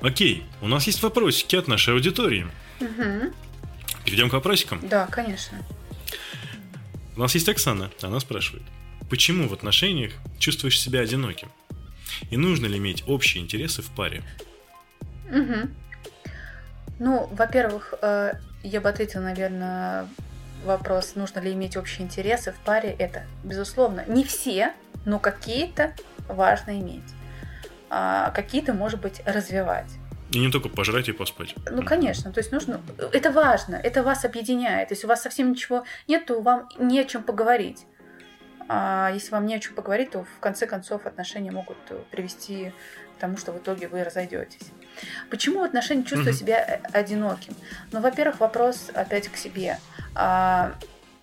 Окей, 0.01 0.43
у 0.61 0.67
нас 0.67 0.85
есть 0.85 1.01
вопросики 1.01 1.55
от 1.55 1.67
нашей 1.67 1.95
аудитории. 1.95 2.47
Угу. 2.79 3.33
Перейдем 4.05 4.29
к 4.29 4.33
вопросикам? 4.33 4.87
Да, 4.87 5.07
конечно. 5.07 5.65
У 7.15 7.19
нас 7.19 7.33
есть 7.33 7.49
Оксана, 7.49 7.89
она 8.01 8.19
спрашивает, 8.19 8.63
почему 9.09 9.47
в 9.47 9.53
отношениях 9.53 10.13
чувствуешь 10.37 10.79
себя 10.79 10.99
одиноким? 10.99 11.49
И 12.29 12.37
нужно 12.37 12.67
ли 12.67 12.77
иметь 12.77 13.03
общие 13.07 13.43
интересы 13.43 13.81
в 13.81 13.89
паре? 13.89 14.23
Угу. 15.29 15.69
Ну, 16.99 17.29
во-первых, 17.31 17.93
э, 18.01 18.33
я 18.63 18.81
бы 18.81 18.89
ответила, 18.89 19.21
наверное, 19.21 20.07
вопрос, 20.65 21.15
нужно 21.15 21.39
ли 21.39 21.53
иметь 21.53 21.77
общие 21.77 22.05
интересы 22.05 22.51
в 22.51 22.59
паре. 22.59 22.95
Это, 22.97 23.23
безусловно, 23.43 24.03
не 24.07 24.23
все, 24.23 24.73
но 25.05 25.19
какие-то 25.19 25.93
важно 26.27 26.79
иметь. 26.79 27.03
А 27.89 28.31
какие-то, 28.31 28.73
может 28.73 28.99
быть, 28.99 29.21
развивать. 29.25 29.89
И 30.31 30.39
не 30.39 30.51
только 30.51 30.67
пожрать 30.67 31.07
и 31.07 31.13
поспать. 31.13 31.55
Ну, 31.69 31.83
конечно. 31.83 32.33
То 32.33 32.39
есть 32.39 32.51
нужно... 32.51 32.81
Это 33.13 33.31
важно. 33.31 33.75
Это 33.75 34.03
вас 34.03 34.25
объединяет. 34.25 34.91
Если 34.91 35.05
у 35.05 35.09
вас 35.09 35.21
совсем 35.21 35.51
ничего 35.51 35.85
нет, 36.07 36.25
то 36.25 36.41
вам 36.41 36.67
не 36.77 36.99
о 36.99 37.05
чем 37.05 37.23
поговорить. 37.23 37.85
А 38.67 39.09
если 39.13 39.31
вам 39.31 39.45
не 39.45 39.55
о 39.55 39.59
чем 39.59 39.73
поговорить, 39.73 40.11
то 40.11 40.25
в 40.25 40.39
конце 40.41 40.67
концов 40.67 41.05
отношения 41.05 41.51
могут 41.51 41.77
привести 42.11 42.73
к 43.15 43.19
тому, 43.21 43.37
что 43.37 43.53
в 43.53 43.57
итоге 43.57 43.87
вы 43.87 44.03
разойдетесь. 44.03 44.71
Почему 45.29 45.61
в 45.61 45.63
отношении 45.63 46.03
чувствую 46.03 46.33
mm-hmm. 46.33 46.39
себя 46.39 46.81
э, 46.83 46.97
одиноким? 46.97 47.55
Ну, 47.91 48.01
во-первых, 48.01 48.39
вопрос 48.39 48.89
опять 48.93 49.27
к 49.27 49.37
себе. 49.37 49.79
А, 50.15 50.73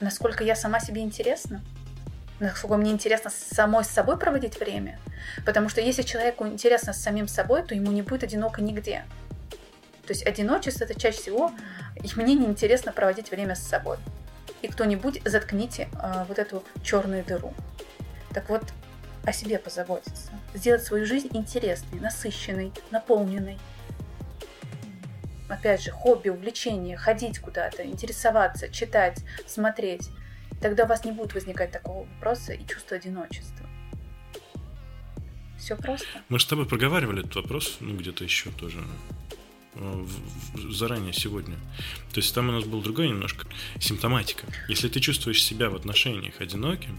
насколько 0.01 0.45
я 0.45 0.57
сама 0.57 0.81
себе 0.81 1.03
интересна? 1.03 1.63
Насколько 2.41 2.77
мне 2.77 2.91
интересно 2.91 3.31
самой 3.31 3.85
с 3.85 3.89
собой 3.89 4.19
проводить 4.19 4.59
время? 4.59 4.99
Потому 5.47 5.69
что 5.69 5.81
если 5.81 6.03
человеку 6.03 6.47
интересно 6.47 6.93
с 6.93 7.01
самим 7.01 7.29
собой, 7.29 7.63
то 7.63 7.75
ему 7.75 7.93
не 7.93 8.03
будет 8.03 8.25
одиноко 8.25 8.61
нигде. 8.61 9.05
То 10.07 10.13
есть 10.13 10.27
одиночество 10.27 10.85
это 10.85 10.99
чаще 10.99 11.19
всего 11.19 11.53
и 11.97 12.21
мне 12.21 12.35
неинтересно 12.35 12.93
проводить 12.93 13.31
время 13.31 13.55
с 13.55 13.63
собой. 13.63 13.97
И 14.63 14.69
кто-нибудь 14.69 15.23
заткните 15.25 15.89
э, 15.93 16.25
вот 16.29 16.39
эту 16.39 16.65
черную 16.83 17.25
дыру. 17.25 17.55
Так 18.33 18.49
вот, 18.49 18.63
о 19.25 19.33
себе 19.33 19.59
позаботиться, 19.59 20.33
сделать 20.55 20.85
свою 20.85 21.05
жизнь 21.05 21.29
интересной, 21.33 22.01
насыщенной, 22.01 22.73
наполненной. 22.91 23.59
Опять 25.49 25.83
же, 25.83 25.91
хобби, 25.91 26.31
увлечение, 26.31 26.97
ходить 26.97 27.39
куда-то, 27.39 27.85
интересоваться, 27.85 28.69
читать, 28.71 29.23
смотреть. 29.47 30.09
Тогда 30.63 30.85
у 30.85 30.87
вас 30.87 31.05
не 31.05 31.13
будет 31.13 31.35
возникать 31.35 31.71
такого 31.73 32.07
вопроса 32.07 32.55
и 32.55 32.67
чувства 32.67 32.97
одиночества. 32.97 33.67
Все 35.59 35.77
просто. 35.77 36.07
Мы 36.29 36.39
же 36.39 36.45
с 36.45 36.49
тобой 36.49 36.67
проговаривали 36.67 37.21
этот 37.21 37.37
вопрос, 37.37 37.79
ну 37.81 37.97
где-то 37.97 38.25
еще 38.25 38.51
тоже 38.51 38.79
э, 39.75 40.07
заранее 40.71 41.13
сегодня. 41.13 41.57
То 42.13 42.21
есть 42.21 42.35
там 42.35 42.49
у 42.49 42.53
нас 42.53 42.65
была 42.65 42.83
другая 42.83 43.09
немножко 43.09 43.47
симптоматика. 43.81 44.47
Если 44.69 44.89
ты 44.89 45.01
чувствуешь 45.01 45.43
себя 45.43 45.71
в 45.71 45.75
отношениях 45.75 46.41
одиноким, 46.41 46.99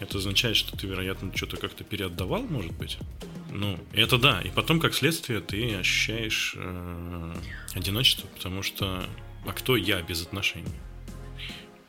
это 0.00 0.18
означает, 0.18 0.56
что 0.56 0.76
ты, 0.76 0.86
вероятно, 0.86 1.34
что-то 1.34 1.56
как-то 1.56 1.84
переотдавал, 1.84 2.42
может 2.42 2.72
быть. 2.72 2.98
Ну, 3.50 3.78
это 3.92 4.18
да. 4.18 4.40
И 4.42 4.50
потом, 4.50 4.80
как 4.80 4.94
следствие, 4.94 5.40
ты 5.40 5.76
ощущаешь 5.76 6.54
э, 6.56 7.34
одиночество, 7.74 8.26
потому 8.28 8.62
что 8.62 9.04
а 9.46 9.52
кто 9.52 9.76
я 9.76 10.02
без 10.02 10.22
отношений? 10.22 10.74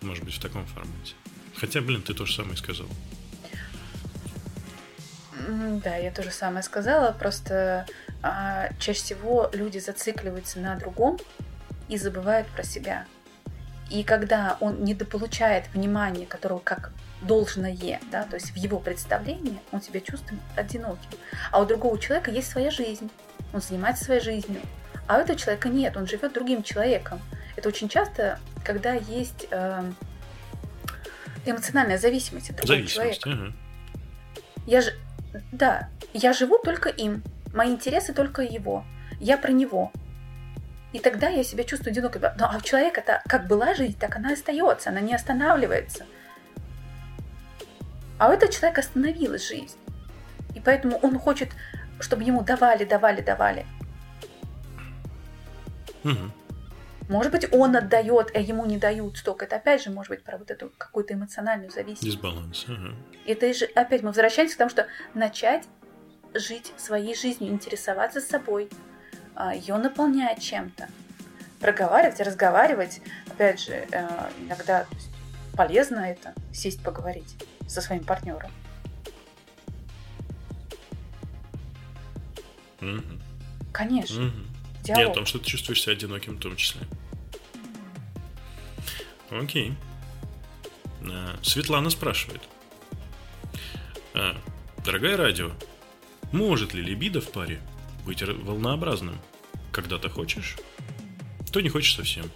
Может 0.02 0.24
быть, 0.24 0.36
в 0.36 0.40
таком 0.40 0.66
формате. 0.68 1.16
Хотя, 1.56 1.82
блин, 1.82 2.04
ты 2.04 2.14
то 2.14 2.26
же 2.26 2.34
самое 2.34 2.56
сказал. 2.56 2.88
Да, 5.84 5.96
я 5.96 6.12
то 6.12 6.22
же 6.22 6.32
самое 6.32 6.62
сказала. 6.62 7.12
Просто 7.14 7.88
а, 8.22 8.70
чаще 8.80 9.00
всего 9.00 9.50
люди 9.54 9.80
зацикливаются 9.80 10.60
на 10.60 10.76
другом 10.76 11.18
и 11.90 11.98
забывают 11.98 12.48
про 12.48 12.64
себя. 12.64 13.06
И 13.90 14.04
когда 14.04 14.58
он 14.60 14.84
недополучает 14.84 15.66
внимания, 15.74 16.26
которого 16.26 16.60
как 16.60 16.92
должное, 17.22 18.00
да, 18.12 18.24
то 18.24 18.36
есть 18.36 18.52
в 18.52 18.56
его 18.56 18.80
представлении 18.80 19.60
он 19.72 19.82
себя 19.82 20.00
чувствует 20.00 20.42
одиноким. 20.56 21.10
А 21.52 21.62
у 21.62 21.66
другого 21.66 21.98
человека 22.00 22.32
есть 22.32 22.50
своя 22.50 22.72
жизнь, 22.72 23.10
он 23.54 23.62
занимается 23.62 24.06
своей 24.06 24.22
жизнью, 24.22 24.62
а 25.08 25.18
у 25.18 25.22
этого 25.22 25.38
человека 25.38 25.70
нет, 25.70 25.98
он 25.98 26.08
живет 26.08 26.34
другим 26.34 26.64
человеком. 26.64 27.20
Это 27.56 27.70
очень 27.70 27.90
часто, 27.90 28.40
когда 28.64 28.94
есть 28.94 29.48
э, 29.50 29.92
эмоциональная 31.46 31.98
зависимость 31.98 32.52
от 32.52 32.58
другого 32.58 32.78
зависимость, 32.78 33.22
человека. 33.22 33.44
Ага. 33.46 33.54
Я 34.66 34.82
же, 34.82 34.94
да, 35.52 35.90
я 36.14 36.34
живу 36.34 36.60
только 36.60 36.90
им, 36.90 37.24
мои 37.54 37.72
интересы 37.72 38.14
только 38.14 38.42
его, 38.42 38.86
я 39.20 39.38
про 39.38 39.52
него. 39.52 39.92
И 40.94 41.00
тогда 41.00 41.30
я 41.30 41.44
себя 41.44 41.64
чувствую 41.64 41.92
одинокой. 41.92 42.22
Но 42.38 42.50
а 42.52 42.58
у 42.58 42.62
человека-то 42.62 43.22
как 43.28 43.48
была 43.48 43.74
жизнь, 43.74 43.98
так 43.98 44.16
она 44.16 44.34
остается, 44.34 44.90
она 44.90 45.00
не 45.00 45.14
останавливается. 45.14 46.06
А 48.18 48.30
у 48.30 48.32
этого 48.32 48.52
человека 48.52 48.82
остановилась 48.82 49.48
жизнь. 49.48 49.78
И 50.56 50.60
поэтому 50.60 50.98
он 50.98 51.20
хочет, 51.20 51.50
чтобы 52.00 52.24
ему 52.24 52.42
давали, 52.42 52.84
давали, 52.84 53.22
давали. 53.22 53.66
Угу. 56.04 56.32
Может 57.10 57.32
быть, 57.32 57.54
он 57.54 57.76
отдает, 57.76 58.32
а 58.36 58.40
ему 58.40 58.66
не 58.66 58.78
дают 58.78 59.18
столько. 59.18 59.46
Это 59.46 59.58
опять 59.58 59.84
же 59.84 59.92
может 59.92 60.10
быть 60.10 60.24
про 60.24 60.38
вот 60.38 60.52
эту 60.52 60.72
какую-то 60.78 61.14
эмоциональную 61.14 61.72
зависимость. 61.72 62.04
Дисбаланс. 62.04 62.66
Угу. 62.68 62.96
Это 63.28 63.54
же 63.54 63.66
опять 63.66 64.02
мы 64.02 64.10
возвращаемся 64.10 64.56
к 64.56 64.58
тому, 64.58 64.70
что 64.70 64.88
начать 65.14 65.66
жить 66.34 66.74
своей 66.76 67.16
жизнью, 67.16 67.54
интересоваться 67.54 68.20
собой, 68.20 68.70
а, 69.36 69.56
ее 69.56 69.78
наполнять 69.78 70.42
чем-то. 70.42 70.90
Проговаривать, 71.60 72.20
разговаривать. 72.20 73.02
Опять 73.28 73.62
же, 73.62 73.88
э, 73.92 74.08
иногда 74.42 74.86
полезно 75.56 76.00
это, 76.00 76.36
сесть 76.54 76.84
поговорить 76.84 77.36
со 77.68 77.82
своим 77.82 78.04
партнером. 78.04 78.52
Угу. 82.82 83.02
Конечно. 83.74 84.28
Угу. 84.28 84.34
Диалог. 84.84 85.08
И 85.08 85.12
о 85.12 85.14
том, 85.14 85.26
что 85.26 85.40
ты 85.40 85.46
чувствуешь 85.46 85.82
себя 85.82 85.94
одиноким 85.94 86.36
в 86.36 86.40
том 86.40 86.56
числе. 86.56 86.82
Окей. 89.30 89.76
А, 91.02 91.38
Светлана 91.44 91.90
спрашивает. 91.90 92.42
А, 94.14 94.36
дорогая 94.86 95.18
радио, 95.18 95.52
может 96.32 96.74
ли 96.74 96.82
либидо 96.82 97.22
в 97.22 97.32
паре 97.32 97.60
быть 98.06 98.22
волнообразным? 98.22 99.20
Когда 99.72 100.00
ты 100.00 100.10
хочешь, 100.10 100.56
то 101.52 101.62
не 101.62 101.70
хочешь 101.70 101.96
совсем. 101.96 102.32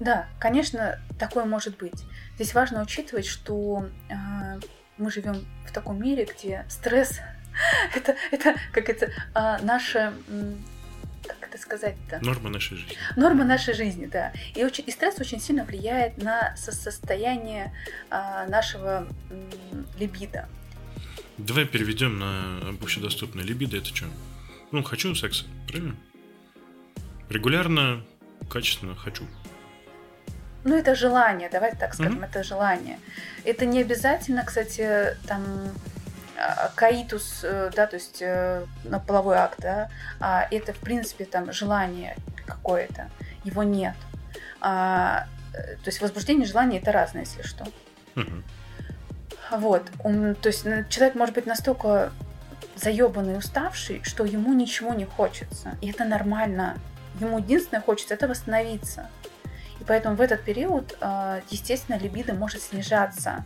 Да, 0.00 0.28
конечно, 0.40 1.00
такое 1.18 1.44
может 1.44 1.76
быть. 1.78 2.04
Здесь 2.36 2.54
важно 2.54 2.82
учитывать, 2.82 3.26
что 3.26 3.88
э, 4.08 4.14
мы 4.98 5.10
живем 5.10 5.44
в 5.66 5.72
таком 5.72 6.00
мире, 6.02 6.24
где 6.24 6.64
стресс 6.68 7.20
это, 7.94 8.16
это 8.30 8.54
как 8.72 8.88
это 8.88 9.06
э, 9.06 9.58
наша 9.62 10.12
как 11.26 11.48
это 11.48 11.58
сказать-то? 11.58 12.20
Норма 12.22 12.50
нашей 12.50 12.76
жизни. 12.76 12.96
Норма 13.16 13.44
нашей 13.44 13.74
жизни, 13.74 14.06
да. 14.06 14.32
И, 14.54 14.64
очень, 14.64 14.84
и 14.86 14.90
стресс 14.90 15.18
очень 15.18 15.40
сильно 15.40 15.64
влияет 15.64 16.22
на 16.22 16.54
состояние 16.56 17.72
э, 18.10 18.46
нашего 18.48 19.08
э, 19.30 19.50
либидо. 19.98 20.48
Давай 21.38 21.64
переведем 21.64 22.18
на 22.18 22.68
общедоступное 22.80 23.44
либидо. 23.44 23.78
Это 23.78 23.86
что? 23.86 24.06
Ну, 24.70 24.82
хочу 24.82 25.14
секса, 25.14 25.44
правильно? 25.66 25.96
Регулярно, 27.28 28.04
качественно 28.50 28.94
хочу. 28.94 29.24
Ну, 30.64 30.76
это 30.76 30.94
желание, 30.94 31.48
давайте 31.50 31.76
так 31.76 31.94
скажем, 31.94 32.20
mm-hmm. 32.20 32.28
это 32.30 32.42
желание. 32.42 32.98
Это 33.44 33.66
не 33.66 33.80
обязательно, 33.80 34.44
кстати, 34.44 35.16
там 35.26 35.42
а, 36.36 36.70
каитус, 36.74 37.40
э, 37.42 37.70
да, 37.76 37.86
то 37.86 37.96
есть 37.96 38.22
э, 38.22 38.64
на 38.84 38.98
половой 38.98 39.36
акт, 39.36 39.58
да, 39.60 39.90
а 40.20 40.48
это, 40.50 40.72
в 40.72 40.78
принципе, 40.78 41.26
там 41.26 41.52
желание 41.52 42.16
какое-то, 42.46 43.10
его 43.44 43.62
нет. 43.62 43.94
А, 44.60 45.26
то 45.52 45.86
есть 45.86 46.00
возбуждение, 46.00 46.46
желание 46.46 46.80
это 46.80 46.90
разное, 46.92 47.22
если 47.22 47.42
что. 47.42 47.64
Угу. 48.16 48.42
Вот. 49.58 49.82
Он, 50.02 50.34
то 50.34 50.48
есть 50.48 50.64
человек 50.88 51.14
может 51.14 51.34
быть 51.34 51.46
настолько 51.46 52.10
заебанный, 52.76 53.38
уставший, 53.38 54.02
что 54.02 54.24
ему 54.24 54.52
ничего 54.52 54.94
не 54.94 55.04
хочется. 55.04 55.76
И 55.80 55.90
это 55.90 56.04
нормально. 56.04 56.78
Ему 57.20 57.38
единственное 57.38 57.82
хочется 57.82 58.14
это 58.14 58.26
восстановиться. 58.26 59.08
И 59.84 59.86
поэтому 59.86 60.16
в 60.16 60.20
этот 60.22 60.42
период, 60.42 60.96
а, 61.00 61.42
естественно, 61.50 61.98
либидо 61.98 62.32
может 62.32 62.62
снижаться. 62.62 63.44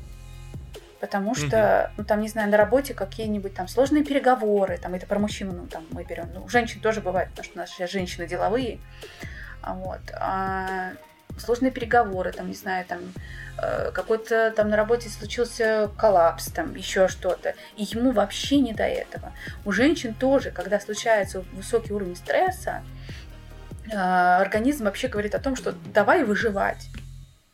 Потому 1.01 1.35
что, 1.35 1.93
ну, 1.97 2.05
там, 2.05 2.21
не 2.21 2.29
знаю, 2.29 2.49
на 2.49 2.57
работе 2.57 2.95
какие-нибудь 2.95 3.55
там 3.55 3.67
сложные 3.67 4.05
переговоры, 4.05 4.79
там, 4.79 4.95
это 4.95 5.07
про 5.07 5.19
мужчину, 5.19 5.53
ну, 5.53 5.67
там, 5.67 5.85
мы 5.91 6.05
берем, 6.05 6.29
ну, 6.33 6.45
у 6.45 6.49
женщин 6.49 6.81
тоже 6.81 7.01
бывает, 7.01 7.31
потому 7.31 7.45
что 7.45 7.55
у 7.55 7.59
нас 7.59 7.71
сейчас 7.71 7.91
женщины 7.91 8.27
деловые, 8.27 8.79
а 9.63 9.75
вот, 9.75 10.01
а, 10.13 10.93
сложные 11.39 11.71
переговоры, 11.71 12.33
там, 12.33 12.49
не 12.49 12.55
знаю, 12.55 12.85
там, 12.85 12.99
э, 13.63 13.91
какой-то 13.93 14.53
там 14.57 14.71
на 14.71 14.77
работе 14.77 15.09
случился 15.09 15.91
коллапс, 15.97 16.47
там, 16.47 16.75
еще 16.75 17.09
что-то, 17.09 17.55
и 17.77 17.85
ему 17.85 18.13
вообще 18.13 18.59
не 18.59 18.73
до 18.73 18.85
этого. 18.85 19.33
У 19.65 19.73
женщин 19.73 20.15
тоже, 20.15 20.51
когда 20.51 20.81
случается 20.81 21.45
высокий 21.53 21.93
уровень 21.93 22.17
стресса, 22.17 22.83
организм 23.93 24.85
вообще 24.85 25.09
говорит 25.09 25.35
о 25.35 25.39
том, 25.39 25.57
что 25.57 25.75
давай 25.93 26.25
выживать 26.25 26.89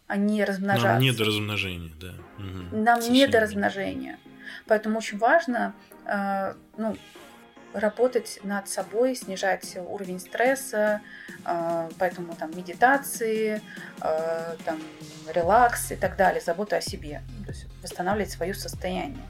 а 0.07 0.17
не 0.17 0.45
размножаться. 0.45 0.89
Нам 0.89 1.01
не 1.01 1.13
до 1.13 1.25
размножения, 1.25 1.91
да. 2.01 2.13
Угу. 2.39 2.77
Нам 2.77 3.01
Совершенно 3.01 3.13
не 3.13 3.27
до 3.27 3.41
размножения. 3.41 4.19
Поэтому 4.67 4.99
очень 4.99 5.19
важно 5.19 5.75
э, 6.05 6.55
ну, 6.77 6.97
работать 7.73 8.39
над 8.45 8.69
собой, 8.69 9.17
снижать 9.17 9.77
уровень 9.77 10.21
стресса, 10.21 11.01
э, 11.45 11.89
поэтому 11.99 12.35
там 12.35 12.51
медитации, 12.57 13.63
там 13.99 14.79
релакс 15.33 15.93
и 15.93 15.97
так 15.97 16.17
далее, 16.17 16.41
забота 16.41 16.77
о 16.77 16.81
себе, 16.81 17.23
то 17.45 17.53
есть 17.53 17.67
восстанавливать 17.83 18.31
свое 18.31 18.55
состояние. 18.55 19.25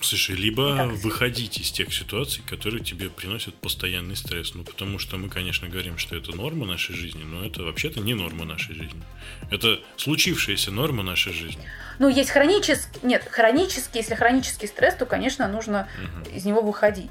Слушай, 0.00 0.36
либо 0.36 0.88
выходить 1.02 1.58
из 1.58 1.70
тех 1.70 1.92
ситуаций, 1.92 2.42
которые 2.46 2.84
тебе 2.84 3.10
приносят 3.10 3.54
постоянный 3.54 4.16
стресс. 4.16 4.54
Ну, 4.54 4.62
потому 4.62 4.98
что 4.98 5.16
мы, 5.16 5.28
конечно, 5.28 5.68
говорим, 5.68 5.98
что 5.98 6.16
это 6.16 6.34
норма 6.34 6.66
нашей 6.66 6.94
жизни, 6.94 7.24
но 7.24 7.44
это 7.44 7.62
вообще-то 7.62 8.00
не 8.00 8.14
норма 8.14 8.44
нашей 8.44 8.74
жизни. 8.74 9.02
Это 9.50 9.80
случившаяся 9.96 10.70
норма 10.70 11.02
нашей 11.02 11.32
жизни. 11.32 11.62
Ну, 11.98 12.08
есть 12.08 12.30
хронический... 12.30 13.00
Нет, 13.02 13.26
хронический, 13.28 13.98
если 13.98 14.14
хронический 14.14 14.68
стресс, 14.68 14.94
то, 14.94 15.04
конечно, 15.04 15.48
нужно 15.48 15.88
угу. 16.02 16.36
из 16.36 16.44
него 16.44 16.62
выходить. 16.62 17.10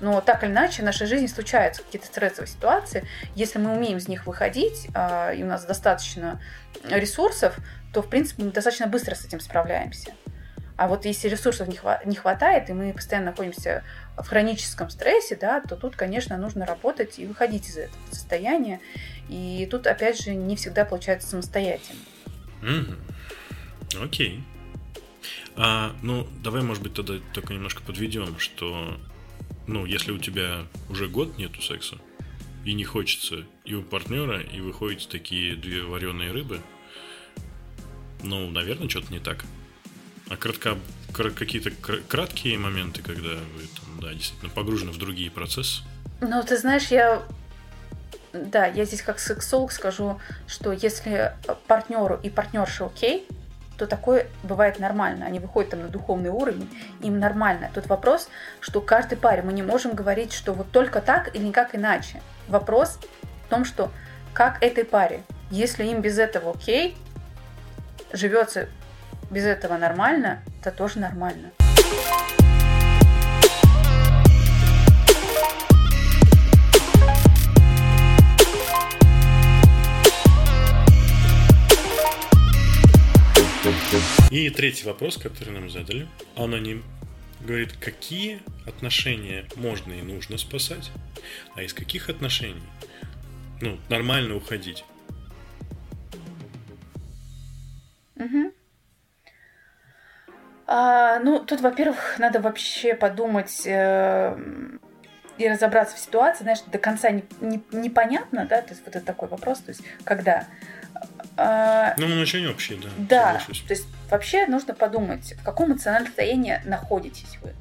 Но 0.00 0.20
так 0.20 0.42
или 0.44 0.50
иначе 0.50 0.82
в 0.82 0.84
нашей 0.84 1.06
жизни 1.06 1.26
случаются 1.26 1.82
какие-то 1.82 2.06
стрессовые 2.06 2.48
ситуации. 2.48 3.06
Если 3.34 3.58
мы 3.58 3.74
умеем 3.74 3.98
из 3.98 4.08
них 4.08 4.26
выходить, 4.26 4.88
а, 4.94 5.32
и 5.32 5.42
у 5.42 5.46
нас 5.46 5.64
достаточно 5.64 6.40
ресурсов, 6.84 7.56
то, 7.92 8.02
в 8.02 8.08
принципе, 8.08 8.44
мы 8.44 8.50
достаточно 8.50 8.86
быстро 8.86 9.14
с 9.14 9.24
этим 9.24 9.40
справляемся. 9.40 10.12
А 10.80 10.88
вот 10.88 11.04
если 11.04 11.28
ресурсов 11.28 11.68
не, 11.68 12.14
хватает, 12.16 12.70
и 12.70 12.72
мы 12.72 12.94
постоянно 12.94 13.32
находимся 13.32 13.84
в 14.16 14.26
хроническом 14.26 14.88
стрессе, 14.88 15.36
да, 15.36 15.60
то 15.60 15.76
тут, 15.76 15.94
конечно, 15.94 16.38
нужно 16.38 16.64
работать 16.64 17.18
и 17.18 17.26
выходить 17.26 17.68
из 17.68 17.76
этого 17.76 18.02
состояния. 18.10 18.80
И 19.28 19.68
тут, 19.70 19.86
опять 19.86 20.18
же, 20.22 20.34
не 20.34 20.56
всегда 20.56 20.86
получается 20.86 21.28
самостоятельно. 21.28 22.00
Mm-hmm. 22.62 24.04
Окей. 24.04 24.42
А, 25.54 25.94
ну, 26.00 26.26
давай, 26.42 26.62
может 26.62 26.82
быть, 26.82 26.94
тогда 26.94 27.16
только 27.34 27.52
немножко 27.52 27.82
подведем, 27.82 28.38
что, 28.38 28.98
ну, 29.66 29.84
если 29.84 30.12
у 30.12 30.18
тебя 30.18 30.64
уже 30.88 31.08
год 31.08 31.36
нету 31.36 31.60
секса, 31.60 31.98
и 32.64 32.72
не 32.72 32.84
хочется 32.84 33.44
и 33.66 33.74
у 33.74 33.82
партнера, 33.82 34.40
и 34.40 34.62
выходите 34.62 35.10
такие 35.10 35.56
две 35.56 35.82
вареные 35.82 36.32
рыбы, 36.32 36.62
ну, 38.22 38.48
наверное, 38.48 38.88
что-то 38.88 39.12
не 39.12 39.18
так. 39.18 39.44
А 40.30 40.36
кратко, 40.36 40.78
какие-то 41.12 41.70
краткие 42.08 42.56
моменты, 42.56 43.02
когда 43.02 43.30
вы 43.30 43.66
там, 43.74 44.00
да, 44.00 44.14
действительно 44.14 44.50
погружены 44.50 44.92
в 44.92 44.98
другие 44.98 45.30
процессы? 45.30 45.82
Ну, 46.20 46.42
ты 46.44 46.56
знаешь, 46.56 46.86
я 46.88 47.22
да, 48.32 48.66
я 48.66 48.84
здесь 48.84 49.02
как 49.02 49.18
сексолог 49.18 49.72
скажу, 49.72 50.20
что 50.46 50.72
если 50.72 51.32
партнеру 51.66 52.18
и 52.22 52.30
партнерше 52.30 52.84
окей, 52.84 53.26
то 53.76 53.86
такое 53.86 54.28
бывает 54.42 54.78
нормально. 54.78 55.26
Они 55.26 55.40
выходят 55.40 55.70
там 55.70 55.80
на 55.80 55.88
духовный 55.88 56.30
уровень, 56.30 56.68
им 57.00 57.18
нормально. 57.18 57.70
Тут 57.74 57.86
вопрос, 57.86 58.28
что 58.60 58.80
каждой 58.80 59.16
паре 59.16 59.42
мы 59.42 59.52
не 59.52 59.62
можем 59.62 59.94
говорить, 59.94 60.32
что 60.32 60.52
вот 60.52 60.70
только 60.70 61.00
так 61.00 61.34
или 61.34 61.42
никак 61.42 61.74
иначе. 61.74 62.22
Вопрос 62.46 62.98
в 63.46 63.48
том, 63.48 63.64
что 63.64 63.90
как 64.32 64.62
этой 64.62 64.84
паре, 64.84 65.22
если 65.50 65.84
им 65.86 66.02
без 66.02 66.18
этого 66.18 66.52
окей, 66.52 66.96
живется 68.12 68.68
без 69.30 69.44
этого 69.44 69.76
нормально, 69.76 70.42
это 70.60 70.70
тоже 70.72 70.98
нормально. 70.98 71.52
И 84.30 84.48
третий 84.50 84.84
вопрос, 84.86 85.16
который 85.16 85.52
нам 85.52 85.68
задали. 85.70 86.06
Аноним 86.36 86.84
говорит, 87.40 87.72
какие 87.72 88.40
отношения 88.66 89.44
можно 89.56 89.92
и 89.92 90.02
нужно 90.02 90.38
спасать, 90.38 90.90
а 91.56 91.62
из 91.62 91.72
каких 91.72 92.08
отношений 92.08 92.62
ну, 93.60 93.78
нормально 93.88 94.36
уходить. 94.36 94.84
Угу. 98.16 98.52
А, 100.72 101.18
ну, 101.18 101.40
тут, 101.40 101.60
во-первых, 101.62 102.16
надо 102.20 102.38
вообще 102.38 102.94
подумать 102.94 103.62
э, 103.66 104.36
и 105.36 105.48
разобраться 105.48 105.96
в 105.96 105.98
ситуации, 105.98 106.44
знаешь, 106.44 106.60
до 106.64 106.78
конца 106.78 107.10
не, 107.10 107.24
не, 107.40 107.60
непонятно, 107.72 108.46
да, 108.48 108.62
то 108.62 108.70
есть 108.70 108.82
вот 108.86 108.94
это 108.94 109.04
такой 109.04 109.28
вопрос, 109.28 109.58
то 109.58 109.70
есть 109.70 109.82
когда... 110.04 110.46
А, 111.36 111.96
ну, 111.98 112.06
он 112.06 112.20
очень 112.20 112.46
общий, 112.46 112.76
да. 112.76 112.88
Да, 112.98 113.26
соглашусь. 113.40 113.62
то 113.62 113.74
есть 113.74 113.88
вообще 114.08 114.46
нужно 114.46 114.72
подумать, 114.72 115.34
в 115.40 115.44
каком 115.44 115.72
эмоциональном 115.72 116.06
состоянии 116.06 116.60
находитесь 116.64 117.38
вы, 117.42 117.52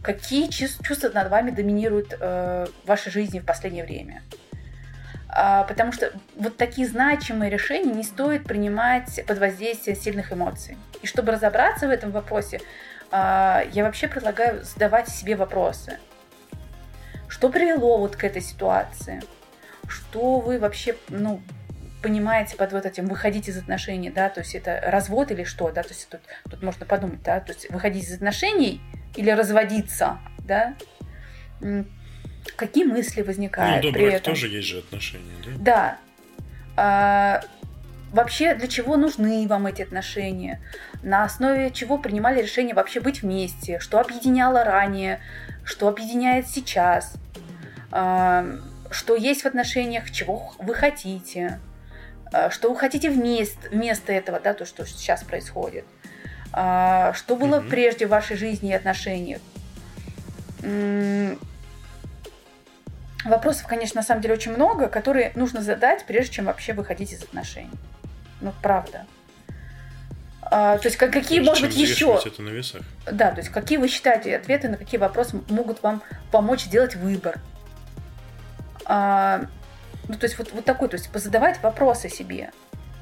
какие 0.00 0.48
чувства 0.48 1.10
над 1.10 1.28
вами 1.28 1.50
доминируют 1.50 2.16
э, 2.18 2.66
в 2.84 2.88
вашей 2.88 3.12
жизни 3.12 3.40
в 3.40 3.44
последнее 3.44 3.84
время. 3.84 4.22
А, 5.32 5.64
потому 5.64 5.92
что 5.92 6.12
вот 6.36 6.56
такие 6.56 6.88
значимые 6.88 7.50
решения 7.50 7.92
не 7.92 8.02
стоит 8.02 8.44
принимать 8.44 9.24
под 9.26 9.38
воздействием 9.38 9.96
сильных 9.96 10.32
эмоций. 10.32 10.76
И 11.02 11.06
чтобы 11.06 11.32
разобраться 11.32 11.86
в 11.86 11.90
этом 11.90 12.10
вопросе, 12.10 12.60
а, 13.10 13.62
я 13.72 13.84
вообще 13.84 14.08
предлагаю 14.08 14.64
задавать 14.64 15.08
себе 15.08 15.36
вопросы. 15.36 15.98
Что 17.28 17.48
привело 17.48 17.98
вот 17.98 18.16
к 18.16 18.24
этой 18.24 18.42
ситуации? 18.42 19.22
Что 19.88 20.40
вы 20.40 20.58
вообще, 20.58 20.96
ну, 21.08 21.40
понимаете 22.02 22.56
под 22.56 22.72
вот 22.72 22.86
этим 22.86 23.06
выходить 23.06 23.48
из 23.48 23.56
отношений, 23.56 24.10
да, 24.10 24.30
то 24.30 24.40
есть 24.40 24.54
это 24.54 24.80
развод 24.86 25.30
или 25.30 25.44
что, 25.44 25.70
да, 25.70 25.82
то 25.82 25.90
есть 25.90 26.08
тут, 26.08 26.20
тут 26.50 26.62
можно 26.62 26.86
подумать, 26.86 27.22
да, 27.22 27.40
то 27.40 27.52
есть 27.52 27.70
выходить 27.70 28.04
из 28.04 28.14
отношений 28.14 28.80
или 29.16 29.30
разводиться, 29.30 30.18
да, 30.38 30.74
какие 32.56 32.84
мысли 32.84 33.22
возникают 33.22 33.84
ну, 33.84 33.92
при 33.92 34.04
этом. 34.04 34.34
тоже 34.34 34.48
есть 34.48 34.68
же 34.68 34.78
отношения, 34.78 35.34
да? 35.44 35.50
Да. 35.58 35.98
А, 36.76 37.40
вообще, 38.12 38.54
для 38.54 38.68
чего 38.68 38.96
нужны 38.96 39.46
вам 39.46 39.66
эти 39.66 39.82
отношения? 39.82 40.60
На 41.02 41.24
основе 41.24 41.70
чего 41.70 41.98
принимали 41.98 42.42
решение 42.42 42.74
вообще 42.74 43.00
быть 43.00 43.22
вместе? 43.22 43.78
Что 43.78 44.00
объединяло 44.00 44.64
ранее? 44.64 45.20
Что 45.64 45.88
объединяет 45.88 46.48
сейчас? 46.48 47.14
А, 47.90 48.46
что 48.90 49.16
есть 49.16 49.42
в 49.42 49.46
отношениях? 49.46 50.10
Чего 50.10 50.52
вы 50.58 50.74
хотите? 50.74 51.60
А, 52.32 52.50
что 52.50 52.70
вы 52.70 52.76
хотите 52.76 53.10
вместо, 53.10 53.68
вместо 53.70 54.12
этого, 54.12 54.40
да, 54.40 54.54
то, 54.54 54.64
что 54.64 54.86
сейчас 54.86 55.22
происходит? 55.22 55.84
А, 56.52 57.12
что 57.14 57.36
было 57.36 57.56
mm-hmm. 57.56 57.68
прежде 57.68 58.06
в 58.06 58.10
вашей 58.10 58.36
жизни 58.36 58.70
и 58.70 58.74
отношениях? 58.74 59.40
Вопросов, 63.24 63.66
конечно, 63.66 64.00
на 64.00 64.06
самом 64.06 64.22
деле 64.22 64.34
очень 64.34 64.52
много, 64.52 64.88
которые 64.88 65.32
нужно 65.34 65.60
задать, 65.60 66.04
прежде 66.06 66.32
чем 66.34 66.46
вообще 66.46 66.72
выходить 66.72 67.12
из 67.12 67.22
отношений. 67.22 67.70
Ну, 68.40 68.52
правда. 68.62 69.06
А, 70.42 70.78
то 70.78 70.88
есть 70.88 70.96
как, 70.96 71.12
какие, 71.12 71.40
может 71.40 71.68
быть, 71.68 71.76
еще... 71.76 72.20
это 72.24 72.42
на 72.42 72.48
весах. 72.48 72.82
Да, 73.10 73.30
то 73.30 73.38
есть 73.38 73.50
какие 73.50 73.78
вы 73.78 73.88
считаете 73.88 74.36
ответы 74.36 74.68
на 74.68 74.76
какие 74.76 74.98
вопросы 74.98 75.40
могут 75.48 75.82
вам 75.82 76.02
помочь 76.32 76.64
сделать 76.64 76.96
выбор. 76.96 77.40
А, 78.86 79.42
ну, 80.08 80.14
то 80.14 80.24
есть 80.24 80.38
вот, 80.38 80.52
вот 80.52 80.64
такой, 80.64 80.88
то 80.88 80.96
есть 80.96 81.10
позадавать 81.10 81.62
вопросы 81.62 82.08
себе. 82.08 82.50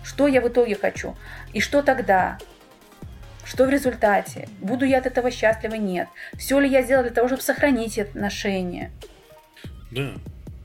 Что 0.03 0.27
я 0.27 0.40
в 0.40 0.49
итоге 0.49 0.74
хочу? 0.74 1.16
И 1.53 1.61
что 1.61 1.82
тогда? 1.82 2.39
Что 3.45 3.65
в 3.65 3.70
результате? 3.70 4.49
Буду 4.61 4.85
я 4.85 4.99
от 4.99 5.07
этого 5.07 5.31
счастлива? 5.31 5.74
Нет. 5.74 6.09
Все 6.36 6.59
ли 6.61 6.69
я 6.69 6.82
сделала 6.82 7.05
для 7.05 7.15
того, 7.15 7.28
чтобы 7.28 7.40
сохранить 7.40 7.99
отношения? 7.99 8.90
Да, 9.90 10.15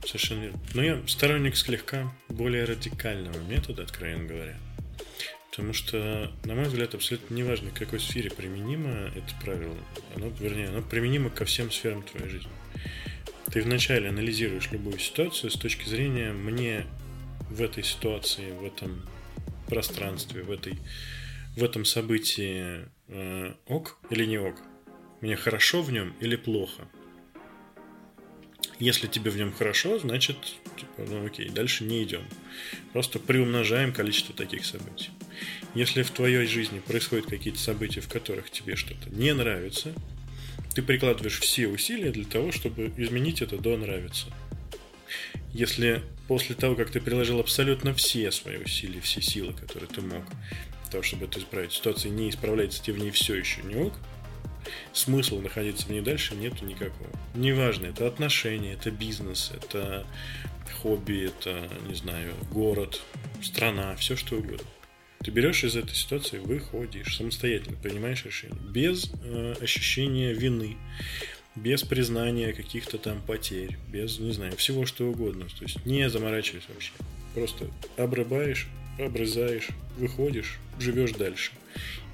совершенно 0.06 0.41
верно. 0.41 0.60
Но 0.74 0.84
я 0.84 1.02
сторонник 1.08 1.56
слегка 1.56 2.14
более 2.30 2.66
радикального 2.66 3.38
метода, 3.48 3.84
откровенно 3.84 4.28
говоря. 4.28 4.58
Потому 5.50 5.74
что, 5.74 6.32
на 6.45 6.56
мой 6.56 6.66
взгляд, 6.66 6.95
абсолютно 6.95 7.36
неважно, 7.36 7.70
в 7.70 7.74
какой 7.74 8.00
сфере 8.00 8.32
применимо 8.32 9.12
это 9.16 9.36
правило. 9.41 9.78
Оно, 10.16 10.30
вернее, 10.40 10.70
оно 10.70 10.82
применимо 10.82 11.30
ко 11.30 11.45
всем 11.45 11.72
сферам 11.72 12.02
твоей 12.02 12.28
жизни. 12.28 12.50
Ты 13.52 13.62
вначале 13.62 14.10
анализируешь 14.10 14.72
любую 14.72 14.98
ситуацию 14.98 15.52
с 15.52 15.56
точки 15.56 15.88
зрения 15.88 16.34
«мне 16.34 16.88
в 17.52 17.62
этой 17.62 17.84
ситуации, 17.84 18.52
в 18.52 18.66
этом 18.66 19.08
пространстве, 19.68 20.41
в, 20.41 20.50
этой, 20.50 20.80
в 21.56 21.64
этом 21.64 21.86
событии 21.86 22.88
э, 23.10 23.54
ок 23.68 24.00
или 24.10 24.26
не 24.26 24.40
ок? 24.40 24.56
Мне 25.22 25.36
хорошо 25.36 25.84
в 25.84 25.91
нем 25.91 26.16
или 26.20 26.36
плохо?» 26.36 26.88
Если 28.84 29.07
тебе 29.07 29.31
в 29.31 29.38
нем 29.38 29.53
хорошо, 29.53 29.97
значит, 29.97 30.35
типа, 30.76 31.10
ну 31.10 31.26
окей, 31.26 31.47
дальше 31.47 31.85
не 31.85 32.03
идем. 32.03 32.22
Просто 32.91 33.18
приумножаем 33.18 33.93
количество 33.93 34.35
таких 34.35 34.65
событий. 34.65 35.10
Если 35.73 36.03
в 36.03 36.11
твоей 36.11 36.45
жизни 36.47 36.80
происходят 36.80 37.27
какие-то 37.27 37.60
события, 37.60 38.01
в 38.01 38.10
которых 38.10 38.49
тебе 38.49 38.76
что-то 38.76 39.10
не 39.10 39.34
нравится, 39.34 39.93
ты 40.76 40.81
прикладываешь 40.81 41.39
все 41.39 41.69
усилия 41.69 42.11
для 42.11 42.26
того, 42.26 42.51
чтобы 42.51 42.91
изменить 42.97 43.41
это 43.41 43.57
до 43.57 43.77
нравится. 43.77 44.26
Если 45.53 46.01
после 46.27 46.53
того, 46.53 46.76
как 46.76 46.91
ты 46.91 46.99
приложил 46.99 47.39
абсолютно 47.39 47.93
все 47.93 48.34
свои 48.34 48.57
усилия, 48.57 48.99
все 48.99 49.22
силы, 49.22 49.53
которые 49.53 49.88
ты 49.88 50.01
мог, 50.01 50.26
для 50.26 50.91
того, 50.91 51.03
чтобы 51.03 51.27
это 51.27 51.39
исправить, 51.39 51.72
ситуация 51.72 52.11
не 52.11 52.30
исправляется, 52.30 52.84
тебе 52.84 52.97
в 52.97 52.99
ней 52.99 53.11
все 53.11 53.35
еще 53.35 53.61
не 53.64 53.76
ок, 53.76 53.93
смысла 54.91 55.40
находиться 55.40 55.88
в 55.88 55.90
ней 55.90 56.02
дальше 56.02 56.35
нету 56.35 56.65
никакого. 56.65 57.10
Неважно, 57.35 57.88
это 57.88 58.07
отношения, 58.07 58.73
это 58.73 58.91
бизнес, 58.91 59.52
это 59.56 60.06
хобби, 60.81 61.27
это, 61.27 61.69
не 61.88 61.95
знаю, 61.95 62.34
город, 62.52 63.02
страна, 63.41 63.95
все 63.95 64.15
что 64.15 64.38
угодно. 64.38 64.68
Ты 65.23 65.31
берешь 65.31 65.64
из 65.64 65.77
этой 65.77 65.95
ситуации, 65.95 66.38
выходишь 66.38 67.15
самостоятельно, 67.15 67.77
принимаешь 67.81 68.26
решение, 68.26 68.60
без 68.61 69.10
э, 69.23 69.56
ощущения 69.61 70.34
вины, 70.34 70.76
без 71.56 71.84
признания 71.84 72.52
каких-то 72.52 72.98
там 72.98 73.22
потерь, 73.22 73.77
без, 73.90 74.19
не 74.19 74.34
знаю, 74.34 74.57
всего 74.57 74.85
что 74.85 75.06
угодно. 75.06 75.45
То 75.57 75.64
есть 75.64 75.85
не 75.85 76.10
заморачиваясь 76.10 76.65
вообще. 76.68 76.91
Просто 77.34 77.69
обрыбаешь, 77.95 78.68
обрезаешь, 78.99 79.69
выходишь, 79.98 80.60
живешь 80.77 81.14
дальше 81.14 81.52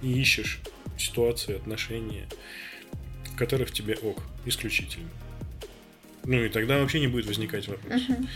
и 0.04 0.12
ищешь 0.12 0.60
ситуации, 1.00 1.56
отношения, 1.56 2.28
в 3.26 3.36
которых 3.36 3.72
тебе 3.72 3.96
ок, 3.96 4.24
исключительно. 4.46 5.10
Ну 6.26 6.44
и 6.44 6.50
тогда 6.50 6.80
вообще 6.80 7.00
не 7.00 7.08
будет 7.08 7.26
возникать 7.26 7.68
вопрос. 7.68 8.02
Uh-huh. 8.02 8.28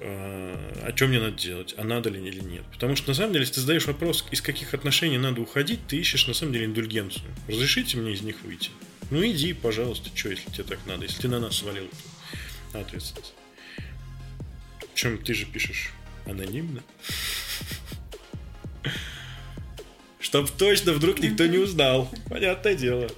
А, 0.00 0.84
о 0.86 0.92
чем 0.92 1.08
мне 1.08 1.18
надо 1.18 1.36
делать, 1.36 1.74
а 1.76 1.84
надо 1.84 2.08
ли 2.08 2.26
или 2.26 2.40
нет. 2.40 2.64
Потому 2.72 2.94
что 2.94 3.08
на 3.08 3.14
самом 3.14 3.32
деле, 3.32 3.42
если 3.42 3.54
ты 3.54 3.60
задаешь 3.62 3.86
вопрос, 3.86 4.24
из 4.30 4.40
каких 4.40 4.74
отношений 4.74 5.18
надо 5.18 5.40
уходить, 5.40 5.80
ты 5.88 5.96
ищешь 5.96 6.26
на 6.26 6.34
самом 6.34 6.52
деле 6.52 6.66
индульгенцию. 6.66 7.26
Разрешите 7.48 7.96
мне 7.96 8.12
из 8.12 8.22
них 8.22 8.42
выйти? 8.42 8.70
Ну 9.10 9.24
иди, 9.24 9.52
пожалуйста, 9.52 10.10
что, 10.14 10.28
если 10.28 10.50
тебе 10.50 10.64
так 10.64 10.78
надо, 10.86 11.04
если 11.04 11.22
ты 11.22 11.28
на 11.28 11.40
нас 11.40 11.56
свалил 11.56 11.88
ответственность. 12.72 13.34
Причем 14.94 15.18
ты 15.18 15.34
же 15.34 15.46
пишешь 15.46 15.92
анонимно. 16.26 16.82
Чтоб 20.20 20.50
точно 20.50 20.92
вдруг 20.92 21.20
никто 21.20 21.46
не 21.46 21.58
узнал. 21.58 22.08
Понятное 22.28 22.74
дело. 22.74 23.08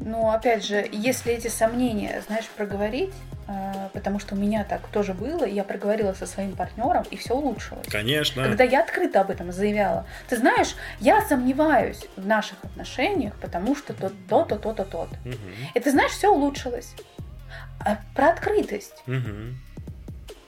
Ну, 0.00 0.30
опять 0.30 0.64
же, 0.64 0.86
если 0.92 1.32
эти 1.32 1.48
сомнения, 1.48 2.22
знаешь, 2.26 2.46
проговорить, 2.48 3.12
э, 3.48 3.88
потому 3.94 4.18
что 4.18 4.34
у 4.34 4.38
меня 4.38 4.62
так 4.64 4.86
тоже 4.88 5.14
было, 5.14 5.44
я 5.44 5.64
проговорила 5.64 6.12
со 6.12 6.26
своим 6.26 6.54
партнером, 6.54 7.04
и 7.10 7.16
все 7.16 7.34
улучшилось. 7.34 7.86
Конечно. 7.88 8.42
Когда 8.42 8.64
я 8.64 8.82
открыто 8.82 9.22
об 9.22 9.30
этом 9.30 9.52
заявляла. 9.52 10.06
Ты 10.28 10.36
знаешь, 10.36 10.74
я 11.00 11.22
сомневаюсь 11.22 12.06
в 12.16 12.26
наших 12.26 12.62
отношениях, 12.64 13.34
потому 13.40 13.74
что 13.74 13.94
то-то, 13.94 14.44
то-то, 14.44 14.84
то-то. 14.84 15.18
Угу. 15.24 15.38
И 15.74 15.80
ты 15.80 15.90
знаешь, 15.90 16.12
все 16.12 16.28
улучшилось. 16.28 16.94
А 17.80 17.98
про 18.14 18.30
открытость. 18.30 19.02
Угу. 19.06 19.54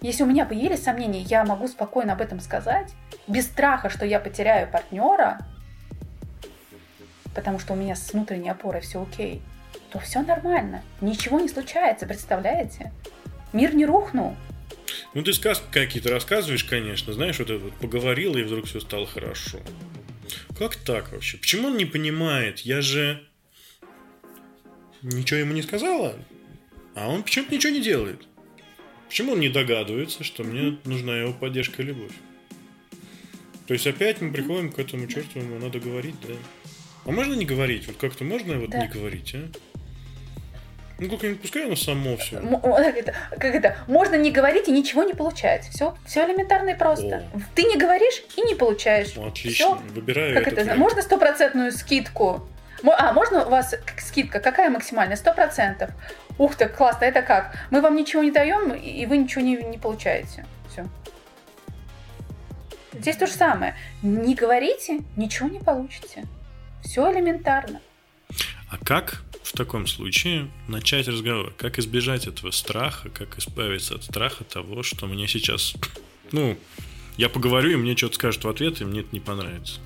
Если 0.02 0.22
у 0.22 0.26
меня 0.26 0.44
появились 0.44 0.82
сомнения, 0.82 1.22
я 1.22 1.44
могу 1.44 1.68
спокойно 1.68 2.12
об 2.12 2.20
этом 2.20 2.40
сказать, 2.40 2.92
без 3.28 3.44
страха, 3.44 3.90
что 3.90 4.04
я 4.04 4.18
потеряю 4.18 4.70
партнера, 4.70 5.38
потому 7.34 7.58
что 7.58 7.74
у 7.74 7.76
меня 7.76 7.94
с 7.94 8.12
внутренней 8.12 8.50
опорой 8.50 8.80
все 8.80 9.02
окей, 9.02 9.42
то 9.90 9.98
все 10.00 10.22
нормально. 10.22 10.82
Ничего 11.00 11.38
не 11.38 11.48
случается, 11.48 12.06
представляете? 12.06 12.92
Мир 13.52 13.74
не 13.74 13.86
рухнул. 13.86 14.34
Ну, 15.14 15.22
ты 15.22 15.32
сказки 15.32 15.64
какие-то 15.70 16.10
рассказываешь, 16.10 16.64
конечно, 16.64 17.12
знаешь, 17.12 17.38
вот 17.38 17.50
это 17.50 17.64
вот 17.64 17.74
поговорил, 17.74 18.36
и 18.36 18.42
вдруг 18.42 18.66
все 18.66 18.80
стало 18.80 19.06
хорошо. 19.06 19.58
Как 20.58 20.76
так 20.76 21.12
вообще? 21.12 21.38
Почему 21.38 21.68
он 21.68 21.76
не 21.76 21.84
понимает? 21.84 22.60
Я 22.60 22.80
же 22.80 23.26
ничего 25.02 25.40
ему 25.40 25.52
не 25.52 25.62
сказала, 25.62 26.16
а 26.94 27.08
он 27.08 27.22
почему-то 27.22 27.54
ничего 27.54 27.72
не 27.72 27.80
делает. 27.80 28.26
Почему 29.06 29.32
он 29.32 29.40
не 29.40 29.48
догадывается, 29.48 30.24
что 30.24 30.44
мне 30.44 30.78
нужна 30.84 31.16
его 31.16 31.32
поддержка 31.32 31.82
и 31.82 31.86
любовь? 31.86 32.12
То 33.68 33.74
есть 33.74 33.86
опять 33.86 34.22
мы 34.22 34.32
приходим 34.32 34.72
к 34.72 34.78
этому 34.78 35.06
черту, 35.06 35.40
ему 35.40 35.58
надо 35.58 35.78
говорить, 35.78 36.14
да? 36.26 36.34
А 37.04 37.10
можно 37.10 37.34
не 37.34 37.44
говорить? 37.44 37.86
Вот 37.86 37.98
как-то 37.98 38.24
можно 38.24 38.58
вот 38.58 38.70
да. 38.70 38.78
не 38.78 38.88
говорить, 38.88 39.34
а? 39.34 39.46
Ну, 40.98 41.10
как-нибудь 41.10 41.42
пускай 41.42 41.66
оно 41.66 41.76
само 41.76 42.16
все. 42.16 42.40
Как 42.40 42.96
это, 42.96 43.14
как 43.30 43.54
это? 43.54 43.76
Можно 43.86 44.16
не 44.16 44.30
говорить 44.30 44.68
и 44.68 44.72
ничего 44.72 45.04
не 45.04 45.12
получать. 45.12 45.68
Все, 45.68 45.94
все 46.06 46.26
элементарно 46.26 46.70
и 46.70 46.74
просто. 46.74 47.28
О. 47.34 47.40
Ты 47.54 47.64
не 47.64 47.76
говоришь 47.76 48.22
и 48.36 48.40
не 48.40 48.54
получаешь. 48.54 49.12
Ну, 49.14 49.28
отлично. 49.28 49.52
Все. 49.52 49.74
Выбираю 49.94 50.34
как 50.34 50.48
это? 50.48 50.62
Вариант. 50.62 50.78
Можно 50.78 51.02
стопроцентную 51.02 51.72
скидку? 51.72 52.48
А, 52.84 53.12
можно 53.12 53.44
у 53.44 53.50
вас 53.50 53.74
скидка? 53.98 54.40
Какая 54.40 54.70
максимальная? 54.70 55.16
Сто 55.16 55.34
процентов. 55.34 55.90
Ух 56.38 56.56
ты, 56.56 56.68
классно, 56.68 57.04
это 57.04 57.20
как? 57.20 57.54
Мы 57.70 57.82
вам 57.82 57.96
ничего 57.96 58.22
не 58.22 58.30
даем, 58.30 58.72
и 58.72 59.04
вы 59.04 59.18
ничего 59.18 59.42
не, 59.42 59.56
не 59.56 59.76
получаете. 59.76 60.46
Все. 60.72 60.86
Здесь 62.92 63.16
то 63.16 63.26
же 63.26 63.32
самое. 63.32 63.76
Не 64.02 64.34
говорите, 64.34 65.00
ничего 65.16 65.48
не 65.48 65.60
получите. 65.60 66.24
Все 66.82 67.10
элементарно. 67.12 67.80
А 68.70 68.76
как 68.78 69.22
в 69.42 69.52
таком 69.52 69.86
случае 69.86 70.50
начать 70.68 71.08
разговор? 71.08 71.52
Как 71.56 71.78
избежать 71.78 72.26
этого 72.26 72.50
страха? 72.50 73.08
Как 73.10 73.38
избавиться 73.38 73.94
от 73.94 74.04
страха 74.04 74.44
того, 74.44 74.82
что 74.82 75.06
мне 75.06 75.26
сейчас... 75.26 75.74
Ну, 76.32 76.56
я 77.16 77.28
поговорю, 77.28 77.70
и 77.70 77.76
мне 77.76 77.96
что-то 77.96 78.14
скажут 78.14 78.44
в 78.44 78.48
ответ, 78.48 78.80
и 78.80 78.84
мне 78.84 79.00
это 79.00 79.08
не 79.12 79.20
понравится. 79.20 79.80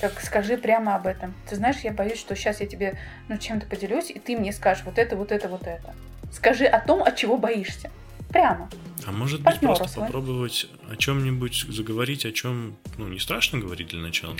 Так 0.00 0.20
скажи 0.20 0.56
прямо 0.56 0.96
об 0.96 1.06
этом. 1.06 1.34
Ты 1.48 1.56
знаешь, 1.56 1.76
я 1.82 1.92
боюсь, 1.92 2.18
что 2.18 2.34
сейчас 2.34 2.60
я 2.60 2.66
тебе 2.66 2.98
ну, 3.28 3.36
чем-то 3.36 3.66
поделюсь, 3.66 4.10
и 4.10 4.18
ты 4.18 4.36
мне 4.36 4.52
скажешь 4.52 4.84
вот 4.84 4.98
это, 4.98 5.16
вот 5.16 5.32
это, 5.32 5.48
вот 5.48 5.62
это. 5.62 5.94
Скажи 6.32 6.64
о 6.64 6.80
том, 6.80 7.02
от 7.02 7.16
чего 7.16 7.36
боишься. 7.36 7.90
Прямо. 8.30 8.70
А 9.06 9.12
может 9.12 9.42
быть 9.42 9.58
просто 9.60 9.88
свой. 9.88 10.06
попробовать 10.06 10.68
о 10.88 10.96
чем-нибудь 10.96 11.66
заговорить, 11.68 12.24
о 12.24 12.32
чем 12.32 12.76
ну, 12.96 13.08
не 13.08 13.18
страшно 13.18 13.58
говорить 13.58 13.88
для 13.88 14.00
начала? 14.00 14.36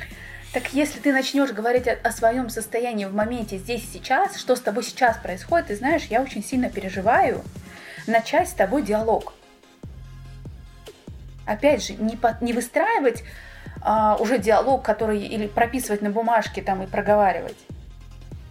Так 0.52 0.72
если 0.72 1.00
ты 1.00 1.12
начнешь 1.12 1.50
говорить 1.50 1.86
о, 1.88 1.92
о 1.92 2.12
своем 2.12 2.50
состоянии 2.50 3.04
в 3.04 3.14
моменте 3.14 3.58
здесь 3.58 3.84
и 3.84 3.98
сейчас, 3.98 4.38
что 4.38 4.56
с 4.56 4.60
тобой 4.60 4.84
сейчас 4.84 5.16
происходит, 5.16 5.68
ты 5.68 5.76
знаешь, 5.76 6.04
я 6.04 6.22
очень 6.22 6.42
сильно 6.44 6.70
переживаю 6.70 7.42
начать 8.06 8.48
с 8.48 8.52
тобой 8.52 8.82
диалог. 8.82 9.34
Опять 11.46 11.84
же, 11.84 11.94
не, 11.94 12.16
по, 12.16 12.36
не 12.40 12.52
выстраивать 12.52 13.24
а, 13.82 14.16
уже 14.16 14.38
диалог, 14.38 14.84
который 14.84 15.20
или 15.20 15.46
прописывать 15.46 16.02
на 16.02 16.10
бумажке 16.10 16.62
там 16.62 16.82
и 16.82 16.86
проговаривать. 16.86 17.56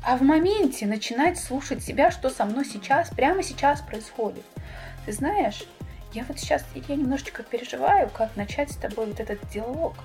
А 0.03 0.17
в 0.17 0.21
моменте 0.21 0.85
начинать 0.85 1.37
слушать 1.37 1.83
себя, 1.83 2.11
что 2.11 2.29
со 2.29 2.45
мной 2.45 2.65
сейчас, 2.65 3.09
прямо 3.09 3.43
сейчас 3.43 3.81
происходит. 3.81 4.45
Ты 5.09 5.13
знаешь, 5.13 5.63
я 6.13 6.23
вот 6.25 6.37
сейчас, 6.37 6.63
я 6.87 6.95
немножечко 6.95 7.41
переживаю, 7.41 8.11
как 8.11 8.35
начать 8.35 8.69
с 8.69 8.75
тобой 8.75 9.07
вот 9.07 9.19
этот 9.19 9.39
диалог. 9.49 9.95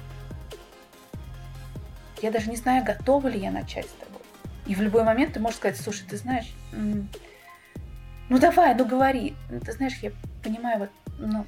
Я 2.22 2.30
даже 2.30 2.48
не 2.48 2.56
знаю, 2.56 2.82
готова 2.86 3.28
ли 3.28 3.38
я 3.38 3.50
начать 3.50 3.84
с 3.84 3.92
тобой. 3.92 4.22
И 4.64 4.74
в 4.74 4.80
любой 4.80 5.04
момент 5.04 5.34
ты 5.34 5.40
можешь 5.40 5.58
сказать, 5.58 5.78
слушай, 5.78 6.06
ты 6.08 6.16
знаешь, 6.16 6.50
ну 6.72 8.38
давай, 8.38 8.74
ну 8.74 8.86
говори. 8.86 9.36
Ты 9.66 9.72
знаешь, 9.72 9.98
я 10.00 10.10
понимаю, 10.42 10.78
вот, 10.78 10.90
ну, 11.18 11.44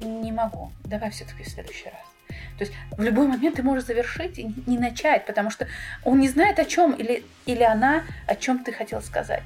не 0.00 0.32
могу. 0.32 0.72
Давай 0.86 1.10
все-таки 1.10 1.42
в 1.42 1.48
следующий 1.50 1.90
раз. 1.90 2.38
То 2.56 2.64
есть 2.64 2.72
в 2.92 3.02
любой 3.02 3.26
момент 3.26 3.56
ты 3.56 3.62
можешь 3.62 3.84
завершить 3.84 4.38
и 4.38 4.54
не 4.64 4.78
начать, 4.78 5.26
потому 5.26 5.50
что 5.50 5.68
он 6.02 6.18
не 6.18 6.30
знает 6.30 6.58
о 6.58 6.64
чем 6.64 6.92
или, 6.92 7.26
или 7.44 7.62
она 7.62 8.04
о 8.26 8.36
чем 8.36 8.64
ты 8.64 8.72
хотел 8.72 9.02
сказать. 9.02 9.42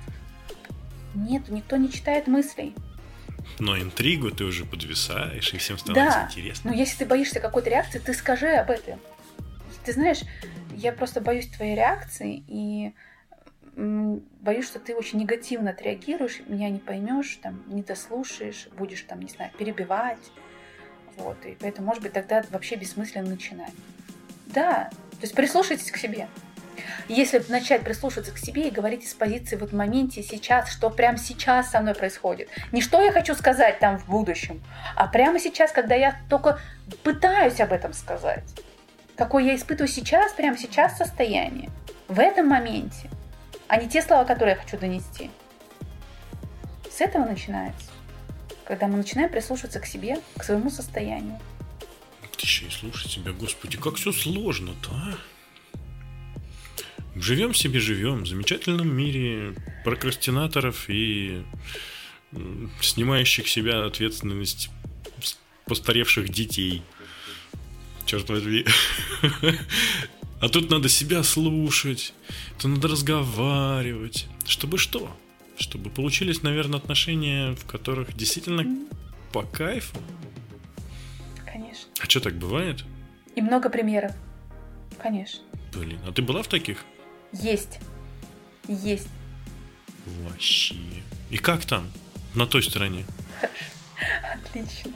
Нет, 1.17 1.49
никто 1.49 1.75
не 1.75 1.91
читает 1.91 2.29
мыслей. 2.29 2.77
Но 3.59 3.79
интригу 3.79 4.31
ты 4.31 4.45
уже 4.45 4.65
подвисаешь, 4.65 5.53
и 5.53 5.59
всем 5.59 5.79
становится 5.79 6.19
да. 6.21 6.27
интересно. 6.27 6.71
Но 6.71 6.77
если 6.77 6.99
ты 6.99 7.07
боишься 7.07 7.41
какой-то 7.41 7.71
реакции, 7.71 7.99
ты 7.99 8.15
скажи 8.15 8.49
об 8.49 8.71
этом. 8.71 9.01
Ты 9.85 9.93
знаешь, 9.93 10.21
я 10.75 10.93
просто 10.93 11.21
боюсь 11.21 11.49
твоей 11.49 11.75
реакции, 11.75 12.43
и 12.47 12.93
боюсь, 13.77 14.67
что 14.67 14.79
ты 14.79 14.95
очень 14.95 15.21
негативно 15.21 15.71
отреагируешь, 15.71 16.41
меня 16.47 16.69
не 16.69 16.79
поймешь, 16.79 17.39
там, 17.43 17.63
не 17.67 17.83
дослушаешь, 17.83 18.69
будешь 18.77 19.03
там, 19.03 19.21
не 19.21 19.29
знаю, 19.29 19.51
перебивать. 19.59 20.31
Вот, 21.17 21.45
и 21.47 21.57
поэтому, 21.59 21.89
может 21.89 22.03
быть, 22.03 22.13
тогда 22.13 22.45
вообще 22.51 22.77
бессмысленно 22.77 23.31
начинать. 23.31 23.73
Да, 24.47 24.91
то 25.13 25.23
есть 25.23 25.35
прислушайтесь 25.35 25.91
к 25.91 25.97
себе. 25.97 26.29
Если 27.09 27.43
начать 27.49 27.83
прислушиваться 27.83 28.33
к 28.33 28.39
себе 28.39 28.69
и 28.69 28.71
говорить 28.71 29.05
из 29.05 29.15
позиции 29.15 29.57
вот 29.57 29.71
в 29.71 29.77
моменте 29.77 30.23
сейчас, 30.23 30.71
что 30.71 30.91
прямо 30.91 31.19
сейчас 31.19 31.71
со 31.71 31.81
мной 31.81 31.95
происходит. 31.95 32.49
Не 32.73 32.81
что 32.81 33.03
я 33.03 33.13
хочу 33.13 33.35
сказать 33.35 33.79
там 33.79 33.99
в 33.99 34.07
будущем, 34.07 34.63
а 34.97 35.07
прямо 35.07 35.39
сейчас, 35.39 35.73
когда 35.73 35.95
я 35.95 36.21
только 36.29 36.59
пытаюсь 37.03 37.61
об 37.61 37.73
этом 37.73 37.93
сказать. 37.93 38.45
Какое 39.17 39.45
я 39.45 39.55
испытываю 39.55 39.89
сейчас, 39.89 40.33
прямо 40.33 40.57
сейчас 40.57 40.97
состояние. 40.97 41.71
В 42.09 42.19
этом 42.19 42.49
моменте. 42.49 43.11
А 43.69 43.77
не 43.77 43.89
те 43.89 44.03
слова, 44.03 44.25
которые 44.25 44.55
я 44.57 44.63
хочу 44.63 44.79
донести. 44.79 45.31
С 46.91 47.01
этого 47.01 47.25
начинается. 47.25 47.91
Когда 48.65 48.87
мы 48.87 48.97
начинаем 48.97 49.31
прислушиваться 49.31 49.79
к 49.81 49.87
себе, 49.87 50.19
к 50.37 50.43
своему 50.43 50.71
состоянию. 50.71 51.39
Ты 52.33 52.47
еще 52.47 52.67
и 52.67 52.71
слушать 52.71 53.13
себя, 53.13 53.33
господи, 53.33 53.77
как 53.77 53.97
все 53.97 54.13
сложно-то, 54.13 54.91
а? 54.93 55.19
Живем 57.17 57.55
себе, 57.55 57.81
живем 57.81 58.23
в 58.23 58.29
замечательном 58.29 58.95
мире 58.97 59.55
прокрастинаторов 59.85 60.89
и 60.89 61.43
снимающих 62.81 63.49
себя 63.49 63.85
ответственность 63.85 64.71
постаревших 65.67 66.29
детей. 66.29 66.83
Черт 68.07 68.29
возьми. 68.29 68.65
А 70.41 70.49
тут 70.49 70.71
надо 70.71 70.89
себя 70.89 71.23
слушать, 71.23 72.15
то 72.59 72.67
надо 72.67 72.89
разговаривать. 72.89 74.27
Чтобы 74.47 74.79
что? 74.79 75.15
Чтобы 75.59 75.91
получились, 75.91 76.43
наверное, 76.43 76.79
отношения, 76.79 77.55
в 77.55 77.67
которых 77.67 78.17
действительно 78.17 78.65
по 79.35 79.43
кайфу. 79.43 79.99
Конечно. 81.45 81.91
А 82.01 82.05
что 82.07 82.21
так 82.21 82.39
бывает? 82.39 82.85
И 83.37 83.43
много 83.43 83.69
примеров. 83.69 84.13
Конечно. 84.99 85.43
Блин, 85.75 85.99
а 86.07 86.13
ты 86.13 86.23
была 86.23 86.43
в 86.43 86.49
таких? 86.49 86.87
Есть. 87.33 87.79
Есть. 88.67 89.09
Вообще. 90.07 90.77
И 91.31 91.39
как 91.39 91.65
там? 91.65 91.91
На 92.35 92.47
той 92.47 92.63
стороне? 92.63 93.05
Отлично. 94.33 94.93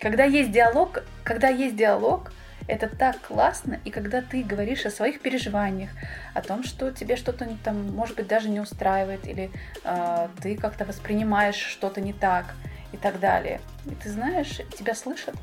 Когда 0.00 0.24
есть 0.24 0.50
диалог, 0.50 1.04
когда 1.24 1.48
есть 1.48 1.76
диалог, 1.76 2.32
это 2.68 2.88
так 2.88 3.20
классно, 3.20 3.80
и 3.84 3.90
когда 3.90 4.22
ты 4.22 4.42
говоришь 4.42 4.86
о 4.86 4.90
своих 4.90 5.20
переживаниях, 5.20 5.90
о 6.34 6.42
том, 6.42 6.64
что 6.64 6.90
тебе 6.90 7.16
что-то 7.16 7.48
там, 7.64 7.90
может 7.92 8.16
быть, 8.16 8.28
даже 8.28 8.48
не 8.48 8.60
устраивает, 8.60 9.26
или 9.26 9.50
э, 9.84 10.28
ты 10.40 10.56
как-то 10.56 10.84
воспринимаешь 10.84 11.56
что-то 11.56 12.00
не 12.00 12.12
так, 12.12 12.54
и 12.92 12.96
так 12.96 13.18
далее. 13.18 13.60
И 13.86 13.94
ты 13.94 14.10
знаешь, 14.10 14.60
тебя 14.78 14.94
слышат. 14.94 15.34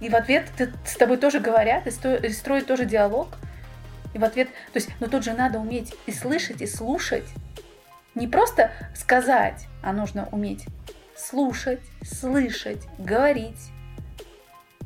И 0.00 0.08
в 0.08 0.14
ответ 0.14 0.48
ты, 0.56 0.72
с 0.84 0.96
тобой 0.96 1.16
тоже 1.16 1.40
говорят, 1.40 1.86
и, 1.86 1.90
сто, 1.90 2.14
и 2.14 2.28
строят 2.30 2.66
тоже 2.66 2.84
диалог. 2.84 3.28
И 4.12 4.18
в 4.18 4.24
ответ, 4.24 4.48
то 4.72 4.76
есть, 4.78 4.90
но 5.00 5.08
тут 5.08 5.24
же 5.24 5.32
надо 5.32 5.58
уметь 5.58 5.94
и 6.06 6.12
слышать, 6.12 6.60
и 6.60 6.66
слушать. 6.66 7.24
Не 8.14 8.28
просто 8.28 8.70
сказать, 8.94 9.66
а 9.82 9.92
нужно 9.92 10.28
уметь 10.30 10.66
слушать, 11.16 11.80
слышать, 12.02 12.82
говорить. 12.98 13.70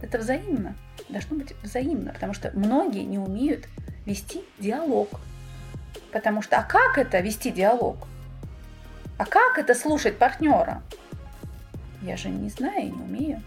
Это 0.01 0.19
взаимно. 0.19 0.75
Должно 1.09 1.37
быть 1.37 1.55
взаимно, 1.63 2.13
потому 2.13 2.33
что 2.33 2.51
многие 2.55 3.05
не 3.05 3.19
умеют 3.19 3.67
вести 4.07 4.43
диалог. 4.59 5.09
Потому 6.13 6.43
что, 6.43 6.59
а 6.59 6.63
как 6.63 6.99
это 6.99 7.21
вести 7.21 7.51
диалог? 7.51 7.97
А 9.19 9.27
как 9.27 9.59
это 9.59 9.75
слушать 9.75 10.19
партнера? 10.19 10.83
Я 12.03 12.17
же 12.17 12.29
не 12.29 12.49
знаю 12.49 12.83
и 12.83 12.91
не 12.91 13.03
умею. 13.03 13.43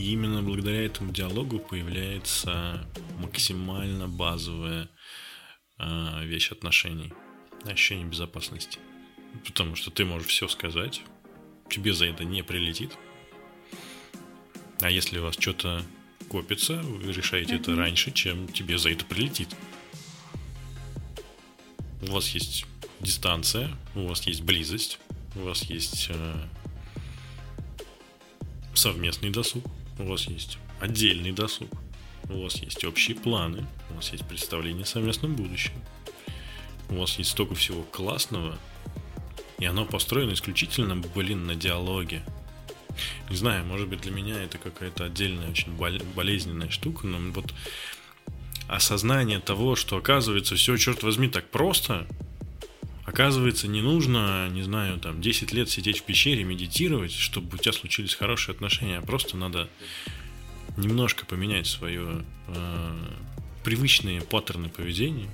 И 0.00 0.12
именно 0.12 0.42
благодаря 0.42 0.82
этому 0.82 1.12
диалогу 1.12 1.58
появляется 1.58 2.88
максимально 3.18 4.08
базовая 4.08 4.88
э, 5.78 6.24
вещь 6.24 6.52
отношений, 6.52 7.12
ощущение 7.66 8.06
безопасности. 8.06 8.78
Потому 9.44 9.76
что 9.76 9.90
ты 9.90 10.06
можешь 10.06 10.28
все 10.28 10.48
сказать, 10.48 11.02
тебе 11.68 11.92
за 11.92 12.06
это 12.06 12.24
не 12.24 12.42
прилетит. 12.42 12.96
А 14.80 14.90
если 14.90 15.18
у 15.18 15.24
вас 15.24 15.36
что-то 15.38 15.84
копится, 16.30 16.80
вы 16.80 17.12
решаете 17.12 17.56
mm-hmm. 17.56 17.60
это 17.60 17.76
раньше, 17.76 18.10
чем 18.10 18.48
тебе 18.48 18.78
за 18.78 18.88
это 18.92 19.04
прилетит. 19.04 19.54
У 22.00 22.12
вас 22.12 22.28
есть 22.30 22.64
дистанция, 23.00 23.68
у 23.94 24.06
вас 24.06 24.26
есть 24.26 24.40
близость, 24.40 24.98
у 25.34 25.40
вас 25.40 25.64
есть 25.64 26.06
э, 26.08 26.46
совместный 28.72 29.28
досуг, 29.28 29.62
у 30.00 30.06
вас 30.06 30.26
есть 30.26 30.58
отдельный 30.80 31.32
досуг, 31.32 31.70
у 32.28 32.42
вас 32.42 32.56
есть 32.56 32.84
общие 32.84 33.16
планы, 33.16 33.66
у 33.90 33.94
вас 33.94 34.12
есть 34.12 34.26
представление 34.26 34.84
о 34.84 34.86
совместном 34.86 35.34
будущем, 35.34 35.72
у 36.88 36.96
вас 36.96 37.18
есть 37.18 37.30
столько 37.30 37.54
всего 37.54 37.82
классного, 37.82 38.58
и 39.58 39.66
оно 39.66 39.84
построено 39.84 40.32
исключительно, 40.32 40.96
блин, 40.96 41.46
на 41.46 41.54
диалоге. 41.54 42.22
Не 43.28 43.36
знаю, 43.36 43.64
может 43.64 43.88
быть 43.88 44.00
для 44.00 44.10
меня 44.10 44.42
это 44.42 44.58
какая-то 44.58 45.04
отдельная, 45.04 45.50
очень 45.50 45.72
болезненная 46.14 46.70
штука, 46.70 47.06
но 47.06 47.18
вот 47.32 47.54
осознание 48.68 49.40
того, 49.40 49.76
что 49.76 49.96
оказывается 49.96 50.56
все, 50.56 50.76
черт 50.76 51.02
возьми, 51.02 51.28
так 51.28 51.50
просто, 51.50 52.06
Оказывается, 53.10 53.66
не 53.66 53.82
нужно, 53.82 54.48
не 54.50 54.62
знаю, 54.62 55.00
там 55.00 55.20
10 55.20 55.52
лет 55.52 55.68
сидеть 55.68 55.98
в 55.98 56.04
пещере, 56.04 56.44
медитировать, 56.44 57.10
чтобы 57.10 57.56
у 57.56 57.58
тебя 57.58 57.72
случились 57.72 58.14
хорошие 58.14 58.54
отношения, 58.54 58.98
а 58.98 59.02
просто 59.02 59.36
надо 59.36 59.68
немножко 60.76 61.26
поменять 61.26 61.66
свое 61.66 62.24
э, 62.46 62.92
привычные 63.64 64.20
паттерны 64.20 64.68
поведения. 64.68 65.28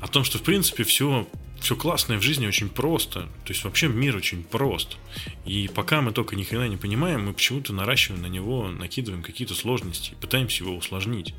О 0.00 0.06
том, 0.06 0.22
что 0.22 0.38
в 0.38 0.42
принципе 0.42 0.84
все, 0.84 1.28
все 1.60 1.74
классное 1.74 2.16
в 2.16 2.22
жизни 2.22 2.46
очень 2.46 2.68
просто. 2.68 3.22
То 3.44 3.52
есть 3.52 3.64
вообще 3.64 3.88
мир 3.88 4.14
очень 4.14 4.44
прост. 4.44 4.98
И 5.46 5.68
пока 5.74 6.00
мы 6.00 6.12
только 6.12 6.36
ни 6.36 6.44
хрена 6.44 6.68
не 6.68 6.76
понимаем, 6.76 7.26
мы 7.26 7.32
почему-то 7.32 7.72
наращиваем 7.72 8.22
на 8.22 8.28
него, 8.28 8.68
накидываем 8.68 9.24
какие-то 9.24 9.56
сложности, 9.56 10.14
пытаемся 10.20 10.62
его 10.62 10.76
усложнить. 10.76 11.34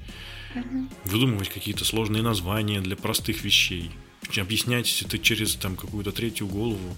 Выдумывать 1.05 1.47
какие-то 1.47 1.85
сложные 1.85 2.23
названия 2.23 2.81
для 2.81 2.97
простых 2.97 3.45
вещей 3.45 3.89
объяснять 4.38 5.02
это 5.02 5.19
через 5.19 5.56
там 5.56 5.76
какую-то 5.76 6.11
третью 6.11 6.48
голову 6.48 6.95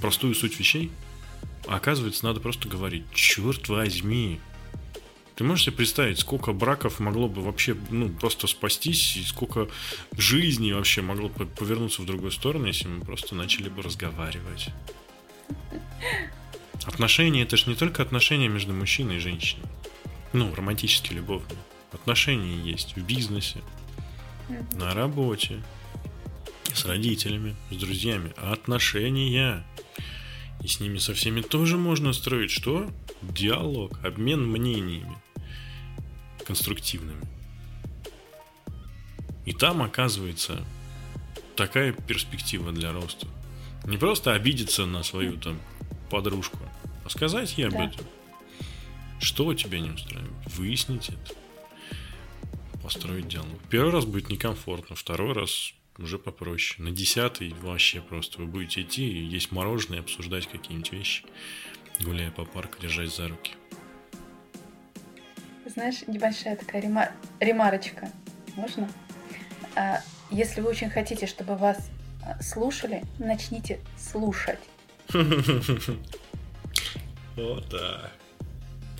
простую 0.00 0.34
суть 0.34 0.58
вещей. 0.58 0.90
А 1.66 1.76
оказывается, 1.76 2.24
надо 2.24 2.40
просто 2.40 2.68
говорить, 2.68 3.04
черт 3.12 3.68
возьми. 3.68 4.40
Ты 5.34 5.44
можешь 5.44 5.66
себе 5.66 5.76
представить, 5.76 6.18
сколько 6.18 6.52
браков 6.52 6.98
могло 6.98 7.28
бы 7.28 7.42
вообще, 7.42 7.76
ну, 7.90 8.08
просто 8.08 8.46
спастись, 8.46 9.16
и 9.16 9.22
сколько 9.22 9.68
жизней 10.16 10.72
вообще 10.72 11.02
могло 11.02 11.28
бы 11.28 11.44
повернуться 11.44 12.02
в 12.02 12.06
другую 12.06 12.30
сторону, 12.30 12.66
если 12.66 12.88
мы 12.88 13.04
просто 13.04 13.34
начали 13.34 13.68
бы 13.68 13.82
разговаривать. 13.82 14.68
Отношения 16.84 17.42
это 17.42 17.56
же 17.56 17.68
не 17.68 17.74
только 17.74 18.02
отношения 18.02 18.48
между 18.48 18.72
мужчиной 18.72 19.16
и 19.16 19.20
женщиной. 19.20 19.66
Ну, 20.32 20.54
романтические, 20.54 21.18
любовные. 21.18 21.58
Отношения 21.92 22.56
есть 22.70 22.96
в 22.96 23.02
бизнесе, 23.02 23.60
на 24.72 24.94
работе, 24.94 25.62
с 26.76 26.84
родителями, 26.84 27.56
с 27.70 27.76
друзьями, 27.76 28.32
а 28.36 28.52
отношения. 28.52 29.64
И 30.62 30.68
с 30.68 30.80
ними 30.80 30.98
со 30.98 31.14
всеми 31.14 31.40
тоже 31.40 31.76
можно 31.76 32.12
строить 32.12 32.50
что? 32.50 32.90
Диалог, 33.22 33.98
обмен 34.04 34.46
мнениями 34.46 35.16
конструктивными. 36.46 37.26
И 39.44 39.52
там 39.52 39.82
оказывается 39.82 40.64
такая 41.56 41.92
перспектива 41.92 42.72
для 42.72 42.92
роста. 42.92 43.26
Не 43.84 43.96
просто 43.96 44.32
обидеться 44.32 44.86
на 44.86 45.02
свою 45.02 45.36
там 45.38 45.60
подружку, 46.10 46.58
а 47.04 47.10
сказать 47.10 47.56
ей 47.58 47.68
об 47.68 47.72
да. 47.72 47.86
этом. 47.86 48.06
Что 49.18 49.52
тебя 49.54 49.80
не 49.80 49.90
устраивает? 49.90 50.32
Выяснить 50.56 51.08
это. 51.08 51.34
Построить 52.82 53.28
диалог. 53.28 53.58
Первый 53.70 53.92
раз 53.92 54.04
будет 54.04 54.28
некомфортно, 54.28 54.94
второй 54.94 55.32
раз 55.32 55.72
уже 55.98 56.18
попроще. 56.18 56.82
На 56.82 56.90
десятый 56.90 57.54
вообще 57.60 58.00
просто 58.00 58.38
вы 58.38 58.46
будете 58.46 58.82
идти 58.82 59.08
и 59.08 59.24
есть 59.24 59.52
мороженое, 59.52 60.00
обсуждать 60.00 60.46
какие-нибудь 60.46 60.92
вещи, 60.92 61.24
гуляя 62.00 62.30
по 62.30 62.44
парку, 62.44 62.78
держась 62.80 63.16
за 63.16 63.28
руки. 63.28 63.54
Знаешь, 65.66 66.06
небольшая 66.06 66.56
такая 66.56 66.82
рема... 66.82 67.10
ремарочка. 67.40 68.10
Можно? 68.54 68.90
А, 69.74 70.00
если 70.30 70.60
вы 70.60 70.70
очень 70.70 70.90
хотите, 70.90 71.26
чтобы 71.26 71.56
вас 71.56 71.90
а, 72.24 72.40
слушали, 72.42 73.02
начните 73.18 73.80
слушать. 73.98 74.60
О, 77.36 77.60
да. 77.70 78.10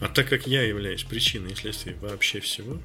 А 0.01 0.09
так 0.09 0.29
как 0.29 0.47
я 0.47 0.63
являюсь 0.63 1.05
причиной 1.05 1.53
и 1.53 1.55
следствием 1.55 1.99
вообще 2.01 2.41
всего, 2.41 2.79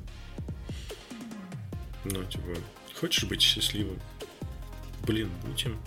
ну, 2.06 2.24
типа, 2.24 2.56
Хочешь 3.02 3.24
быть 3.24 3.42
счастливым? 3.42 4.00
Блин, 5.08 5.32
будем. 5.44 5.82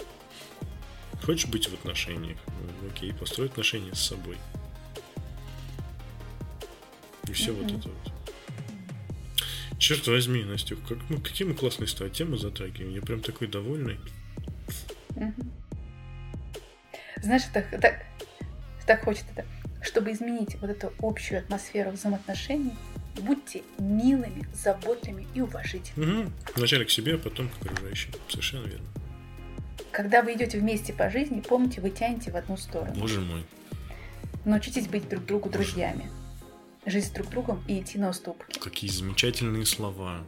Хочешь 1.22 1.46
быть 1.46 1.68
в 1.68 1.74
отношениях? 1.74 2.38
Ну, 2.48 2.88
окей, 2.88 3.14
построй 3.14 3.46
отношения 3.46 3.94
с 3.94 4.00
собой. 4.00 4.36
И 7.28 7.32
все 7.32 7.52
mm-hmm. 7.52 7.62
вот 7.62 7.78
это 7.78 7.88
вот. 7.88 8.12
Черт 9.78 10.04
возьми, 10.08 10.42
Настюх, 10.42 10.80
как, 10.88 10.98
ну, 11.08 11.20
какие 11.20 11.46
мы 11.46 11.54
классные 11.54 11.86
стали 11.86 12.10
темы 12.10 12.36
затрагиваем. 12.36 12.92
Я 12.92 13.00
прям 13.00 13.20
такой 13.20 13.46
довольный. 13.46 14.00
Mm-hmm. 15.10 15.52
Знаешь, 17.22 17.42
так, 17.52 17.80
так, 17.80 18.04
так 18.88 19.04
хочет 19.04 19.24
это. 19.36 19.46
Чтобы 19.82 20.10
изменить 20.10 20.56
вот 20.56 20.68
эту 20.68 20.92
общую 20.98 21.38
атмосферу 21.38 21.92
взаимоотношений, 21.92 22.74
будьте 23.20 23.62
милыми, 23.78 24.46
заботливыми 24.54 25.26
и 25.34 25.40
уважительными. 25.40 26.24
Угу. 26.24 26.32
Вначале 26.56 26.84
к 26.84 26.90
себе, 26.90 27.14
а 27.14 27.18
потом 27.18 27.48
к 27.48 27.64
окружающим. 27.64 28.12
Совершенно 28.28 28.66
верно. 28.66 28.86
Когда 29.90 30.22
вы 30.22 30.34
идете 30.34 30.58
вместе 30.58 30.92
по 30.92 31.08
жизни, 31.10 31.40
помните, 31.40 31.80
вы 31.80 31.90
тянете 31.90 32.30
в 32.30 32.36
одну 32.36 32.56
сторону. 32.56 32.94
Боже 32.96 33.20
мой. 33.20 33.44
Научитесь 34.44 34.88
быть 34.88 35.08
друг 35.08 35.24
другу 35.24 35.48
Боже. 35.48 35.64
друзьями. 35.64 36.10
Жить 36.84 37.06
с 37.06 37.10
друг 37.10 37.30
другом 37.30 37.64
и 37.68 37.80
идти 37.80 37.98
на 37.98 38.10
уступки. 38.10 38.58
Какие 38.58 38.90
замечательные 38.90 39.64
слова. 39.64 40.22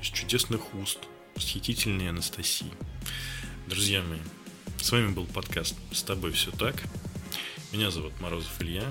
Из 0.00 0.06
чудесных 0.06 0.74
уст. 0.74 1.00
Восхитительные 1.34 2.10
Анастасии. 2.10 2.72
Друзья 3.66 4.02
мои, 4.02 4.18
с 4.80 4.90
вами 4.92 5.12
был 5.12 5.26
подкаст 5.26 5.76
«С 5.92 6.02
тобой 6.02 6.32
все 6.32 6.50
так». 6.50 6.76
Меня 7.72 7.90
зовут 7.90 8.18
Морозов 8.20 8.60
Илья. 8.60 8.84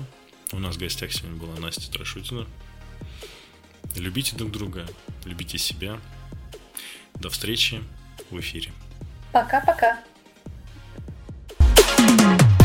У 0.52 0.58
нас 0.58 0.76
в 0.76 0.78
гостях 0.78 1.12
сегодня 1.12 1.36
была 1.36 1.56
Настя 1.56 1.82
Страшутина. 1.82 2.46
Любите 3.96 4.36
друг 4.36 4.50
друга, 4.50 4.86
любите 5.24 5.58
себя. 5.58 5.98
До 7.14 7.28
встречи 7.28 7.82
в 8.30 8.38
эфире. 8.40 8.72
Пока-пока. 9.32 10.00
thank 12.18 12.42
you 12.42 12.59